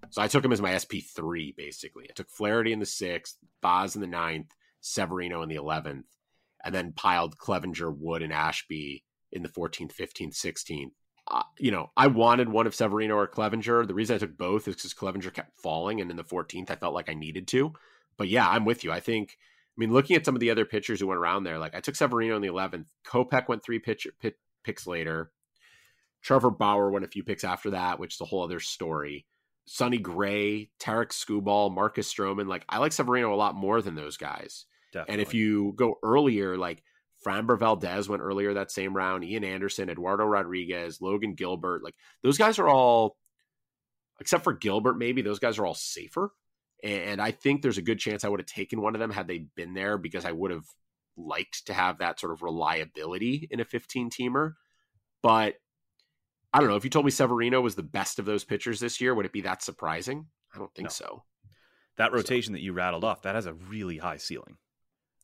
So 0.10 0.22
I 0.24 0.28
took 0.28 0.44
him 0.44 0.54
as 0.54 0.62
my 0.62 0.72
SP3, 0.72 1.56
basically. 1.56 2.06
I 2.10 2.14
took 2.14 2.30
Flaherty 2.32 2.74
in 2.74 2.80
the 2.80 2.86
sixth, 2.86 3.38
Baz 3.62 3.96
in 3.96 4.02
the 4.02 4.08
ninth, 4.08 4.52
Severino 4.82 5.44
in 5.44 5.50
the 5.50 5.56
11th, 5.56 6.04
and 6.64 6.74
then 6.74 6.94
piled 6.94 7.38
Clevinger, 7.38 7.96
Wood, 7.96 8.24
and 8.24 8.34
Ashby 8.34 9.04
in 9.32 9.44
the 9.44 9.50
14th, 9.50 9.94
15th, 9.96 10.36
16th 10.36 10.92
uh, 11.30 11.44
you 11.58 11.72
know, 11.72 11.92
I 11.98 12.08
wanted 12.08 12.50
one 12.50 12.68
of 12.68 12.76
Severino 12.76 13.16
or 13.16 13.28
Clevinger. 13.28 13.88
The 13.88 13.94
reason 13.94 14.16
I 14.16 14.20
took 14.20 14.38
both 14.38 14.68
is 14.68 14.76
because 14.76 14.94
Clevinger 14.94 15.34
kept 15.34 15.60
falling, 15.60 16.00
and 16.00 16.12
in 16.12 16.18
the 16.18 16.24
14th, 16.24 16.70
I 16.70 16.76
felt 16.76 16.94
like 16.94 17.10
I 17.10 17.14
needed 17.14 17.48
to. 17.50 17.74
But 18.18 18.30
yeah, 18.30 18.48
I'm 18.48 18.66
with 18.66 18.84
you. 18.84 18.92
I 18.92 19.00
think, 19.00 19.38
I 19.40 19.76
mean, 19.78 19.92
looking 19.92 20.16
at 20.16 20.26
some 20.26 20.36
of 20.36 20.40
the 20.40 20.52
other 20.52 20.66
pitchers 20.66 21.00
who 21.00 21.08
went 21.08 21.20
around 21.20 21.44
there, 21.44 21.58
like 21.58 21.76
I 21.76 21.80
took 21.80 21.96
Severino 21.96 22.36
in 22.36 22.42
the 22.42 22.48
11th. 22.50 22.88
Kopech 23.06 23.48
went 23.48 23.64
three 23.64 23.80
pitch, 23.80 24.08
pit, 24.22 24.38
picks 24.64 24.86
later. 24.86 25.32
Trevor 26.22 26.52
Bauer 26.52 26.90
went 26.92 27.06
a 27.06 27.10
few 27.10 27.24
picks 27.24 27.44
after 27.44 27.72
that, 27.72 28.00
which 28.00 28.16
is 28.16 28.22
a 28.22 28.26
whole 28.26 28.44
other 28.44 28.60
story. 28.60 29.26
Sonny 29.68 29.98
Gray, 29.98 30.70
Tarik 30.80 31.10
Skubal, 31.10 31.74
Marcus 31.74 32.12
Stroman. 32.12 32.48
Like 32.48 32.66
I 32.70 32.78
like 32.78 32.94
Severino 32.94 33.34
a 33.34 33.36
lot 33.36 33.56
more 33.56 33.82
than 33.82 33.96
those 33.96 34.18
guys. 34.18 34.66
Definitely. 34.94 35.14
And 35.14 35.22
if 35.22 35.34
you 35.34 35.74
go 35.76 35.96
earlier, 36.04 36.58
like 36.58 36.84
Framber 37.26 37.58
Valdez 37.58 38.08
went 38.08 38.22
earlier 38.22 38.54
that 38.54 38.72
same 38.72 38.96
round. 38.96 39.24
Ian 39.24 39.44
Anderson, 39.44 39.90
Eduardo 39.90 40.26
Rodriguez, 40.26 41.02
Logan 41.02 41.34
Gilbert. 41.34 41.84
Like 41.84 41.96
those 42.24 42.38
guys 42.38 42.60
are 42.60 42.68
all, 42.68 43.18
except 44.20 44.44
for 44.44 44.54
Gilbert, 44.54 44.98
maybe 44.98 45.22
those 45.22 45.40
guys 45.40 45.58
are 45.58 45.66
all 45.66 45.74
safer. 45.74 46.32
And 46.84 47.20
I 47.20 47.32
think 47.32 47.62
there's 47.62 47.80
a 47.80 47.84
good 47.84 48.00
chance 48.00 48.24
I 48.24 48.30
would 48.30 48.42
have 48.42 48.48
taken 48.48 48.82
one 48.82 48.96
of 48.96 49.00
them 49.00 49.10
had 49.10 49.28
they 49.28 49.48
been 49.56 49.74
there 49.74 49.98
because 49.98 50.24
I 50.24 50.32
would 50.32 50.52
have 50.52 50.66
liked 51.18 51.68
to 51.68 51.74
have 51.74 52.00
that 52.00 52.20
sort 52.20 52.32
of 52.32 52.44
reliability 52.44 53.48
in 53.50 53.60
a 53.60 53.66
15 53.66 54.10
teamer. 54.12 54.54
But 55.24 55.56
I 56.54 56.60
don't 56.60 56.70
know. 56.70 56.76
If 56.76 56.84
you 56.84 56.90
told 56.90 57.06
me 57.06 57.12
Severino 57.12 57.60
was 57.60 57.76
the 57.76 57.82
best 57.84 58.20
of 58.20 58.26
those 58.26 58.44
pitchers 58.44 58.80
this 58.80 59.02
year, 59.02 59.16
would 59.16 59.26
it 59.26 59.34
be 59.34 59.42
that 59.42 59.64
surprising? 59.64 60.28
I 60.54 60.60
don't 60.60 60.74
think 60.76 60.90
no. 60.90 60.92
so. 60.92 61.24
That 61.98 62.14
rotation 62.14 62.54
so. 62.54 62.58
that 62.58 62.62
you 62.62 62.74
rattled 62.74 63.04
off, 63.04 63.24
that 63.24 63.36
has 63.36 63.46
a 63.46 63.54
really 63.54 63.98
high 63.98 64.18
ceiling. 64.18 64.58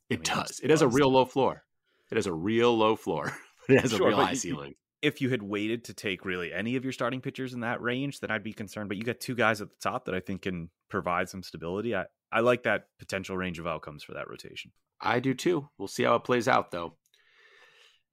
It 0.09 0.27
I 0.27 0.35
mean, 0.35 0.43
does. 0.43 0.59
It 0.63 0.71
has 0.71 0.81
a 0.81 0.87
real 0.87 1.11
low 1.11 1.25
floor. 1.25 1.63
It 2.11 2.15
has 2.15 2.27
a 2.27 2.33
real 2.33 2.75
low 2.77 2.95
floor. 2.95 3.35
But 3.67 3.77
it 3.77 3.81
has 3.81 3.91
sure, 3.91 4.07
a 4.07 4.09
real 4.09 4.17
high 4.17 4.33
ceiling. 4.33 4.73
If 5.03 5.21
you 5.21 5.29
had 5.29 5.43
waited 5.43 5.83
to 5.85 5.93
take 5.93 6.25
really 6.25 6.51
any 6.51 6.75
of 6.75 6.83
your 6.83 6.91
starting 6.91 7.21
pitchers 7.21 7.53
in 7.53 7.59
that 7.59 7.79
range, 7.79 8.19
then 8.19 8.31
I'd 8.31 8.43
be 8.43 8.53
concerned. 8.53 8.89
But 8.89 8.97
you 8.97 9.03
got 9.03 9.19
two 9.19 9.35
guys 9.35 9.61
at 9.61 9.69
the 9.69 9.75
top 9.79 10.05
that 10.05 10.15
I 10.15 10.19
think 10.19 10.41
can 10.41 10.71
provide 10.89 11.29
some 11.29 11.43
stability. 11.43 11.95
I, 11.95 12.05
I 12.31 12.39
like 12.39 12.63
that 12.63 12.85
potential 12.97 13.37
range 13.37 13.59
of 13.59 13.67
outcomes 13.67 14.03
for 14.03 14.13
that 14.13 14.27
rotation. 14.27 14.71
I 14.99 15.19
do 15.19 15.35
too. 15.35 15.69
We'll 15.77 15.87
see 15.87 16.03
how 16.03 16.15
it 16.15 16.23
plays 16.23 16.47
out 16.47 16.71
though. 16.71 16.97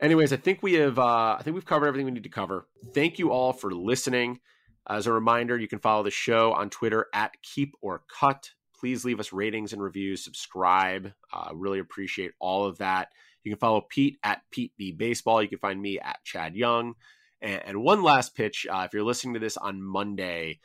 Anyways, 0.00 0.32
I 0.32 0.36
think 0.36 0.62
we 0.62 0.74
have 0.74 0.98
uh, 0.98 1.36
I 1.38 1.40
think 1.42 1.54
we've 1.54 1.64
covered 1.64 1.86
everything 1.86 2.06
we 2.06 2.12
need 2.12 2.24
to 2.24 2.28
cover. 2.28 2.68
Thank 2.94 3.18
you 3.18 3.30
all 3.30 3.52
for 3.54 3.70
listening. 3.72 4.40
As 4.88 5.06
a 5.06 5.12
reminder, 5.12 5.58
you 5.58 5.68
can 5.68 5.80
follow 5.80 6.02
the 6.02 6.10
show 6.10 6.52
on 6.52 6.70
Twitter 6.70 7.06
at 7.12 7.34
Keep 7.42 7.74
or 7.82 8.02
Cut. 8.08 8.50
Please 8.78 9.04
leave 9.04 9.20
us 9.20 9.32
ratings 9.32 9.72
and 9.72 9.82
reviews, 9.82 10.24
subscribe. 10.24 11.12
Uh, 11.32 11.50
really 11.52 11.78
appreciate 11.78 12.32
all 12.38 12.64
of 12.64 12.78
that. 12.78 13.08
You 13.48 13.54
can 13.54 13.60
follow 13.60 13.80
Pete 13.80 14.18
at 14.22 14.42
Pete 14.50 14.72
B 14.76 14.92
Baseball. 14.92 15.42
You 15.42 15.48
can 15.48 15.58
find 15.58 15.80
me 15.80 15.98
at 15.98 16.22
Chad 16.22 16.54
Young. 16.54 16.96
And, 17.40 17.62
and 17.64 17.82
one 17.82 18.02
last 18.02 18.34
pitch 18.34 18.66
uh, 18.70 18.82
if 18.84 18.92
you're 18.92 19.02
listening 19.02 19.32
to 19.34 19.40
this 19.40 19.56
on 19.56 19.82
Monday, 19.82 20.60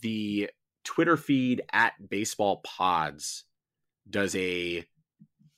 the 0.00 0.50
Twitter 0.82 1.16
feed 1.16 1.62
at 1.72 1.92
Baseball 2.10 2.60
Pods 2.64 3.44
does 4.10 4.34
a 4.34 4.84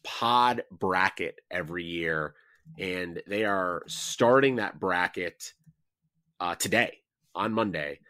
pod 0.04 0.64
bracket 0.70 1.38
every 1.50 1.84
year. 1.84 2.34
And 2.78 3.22
they 3.26 3.46
are 3.46 3.82
starting 3.86 4.56
that 4.56 4.78
bracket 4.78 5.54
uh, 6.40 6.56
today 6.56 6.98
on 7.34 7.54
Monday. 7.54 8.00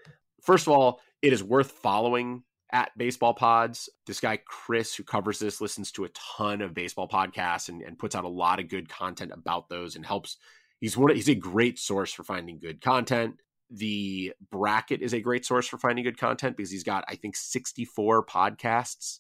First 0.43 0.67
of 0.67 0.73
all, 0.73 1.01
it 1.23 1.33
is 1.33 1.41
worth 1.41 1.71
following 1.71 2.43
at 2.73 2.97
Baseball 2.97 3.35
Pods. 3.35 3.89
This 4.07 4.21
guy, 4.21 4.39
Chris, 4.47 4.95
who 4.95 5.03
covers 5.03 5.39
this, 5.39 5.61
listens 5.61 5.93
to 5.93 6.05
a 6.05 6.11
ton 6.37 6.61
of 6.61 6.75
baseball 6.75 7.09
podcasts 7.09 7.69
and, 7.69 7.83
and 7.83 7.99
puts 7.99 8.15
out 8.15 8.25
a 8.25 8.29
lot 8.29 8.61
of 8.61 8.69
good 8.69 8.89
content 8.89 9.33
about 9.35 9.69
those 9.69 9.97
and 9.97 10.05
helps. 10.05 10.37
He's 10.81 10.97
one. 10.97 11.15
He's 11.15 11.29
a 11.29 11.35
great 11.35 11.79
source 11.79 12.13
for 12.13 12.25
finding 12.25 12.59
good 12.59 12.81
content. 12.81 13.37
The 13.71 14.33
bracket 14.51 15.03
is 15.03 15.15
a 15.15 15.21
great 15.21 15.45
source 15.45 15.67
for 15.67 15.79
finding 15.79 16.05
good 16.05 16.19
content 16.19 16.57
because 16.57 16.71
he's 16.71 16.85
got, 16.85 17.05
I 17.09 17.17
think, 17.17 17.35
64 17.37 18.27
podcasts 18.27 19.19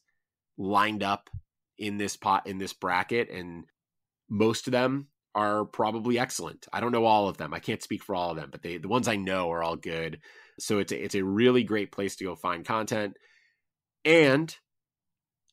lined 0.58 1.02
up 1.02 1.30
in 1.78 1.98
this 1.98 2.16
pot 2.16 2.46
in 2.46 2.58
this 2.58 2.72
bracket, 2.72 3.30
and 3.30 3.64
most 4.28 4.66
of 4.66 4.72
them 4.72 5.08
are 5.34 5.66
probably 5.66 6.18
excellent. 6.18 6.66
I 6.72 6.80
don't 6.80 6.92
know 6.92 7.04
all 7.04 7.28
of 7.28 7.36
them. 7.36 7.52
I 7.52 7.58
can't 7.58 7.82
speak 7.82 8.02
for 8.02 8.14
all 8.14 8.30
of 8.30 8.36
them, 8.36 8.48
but 8.50 8.62
they 8.62 8.78
the 8.78 8.88
ones 8.88 9.08
I 9.08 9.16
know 9.16 9.52
are 9.52 9.62
all 9.62 9.76
good. 9.76 10.20
So 10.58 10.78
it's 10.78 10.92
a, 10.92 11.04
it's 11.04 11.14
a 11.14 11.24
really 11.24 11.62
great 11.62 11.92
place 11.92 12.16
to 12.16 12.24
go 12.24 12.34
find 12.34 12.64
content. 12.64 13.16
And 14.06 14.56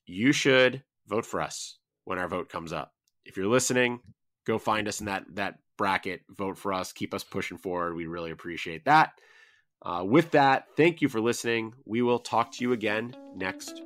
you 0.05 0.31
should 0.31 0.84
vote 1.07 1.25
for 1.25 1.41
us 1.41 1.80
when 2.05 2.19
our 2.19 2.27
vote 2.27 2.49
comes 2.49 2.71
up. 2.71 2.93
If 3.25 3.35
you're 3.35 3.47
listening, 3.47 3.99
go 4.45 4.59
find 4.59 4.88
us 4.88 4.99
in 4.99 5.07
that 5.07 5.25
that 5.34 5.55
bracket, 5.75 6.21
vote 6.30 6.57
for 6.57 6.71
us, 6.71 6.93
keep 6.93 7.15
us 7.15 7.23
pushing 7.23 7.57
forward. 7.57 7.95
We 7.95 8.05
really 8.05 8.30
appreciate 8.30 8.85
that. 8.85 9.13
Uh, 9.81 10.03
with 10.05 10.31
that, 10.31 10.67
thank 10.77 11.01
you 11.01 11.09
for 11.09 11.19
listening. 11.19 11.73
We 11.85 12.03
will 12.03 12.19
talk 12.19 12.51
to 12.53 12.63
you 12.63 12.73
again 12.73 13.15
next 13.35 13.81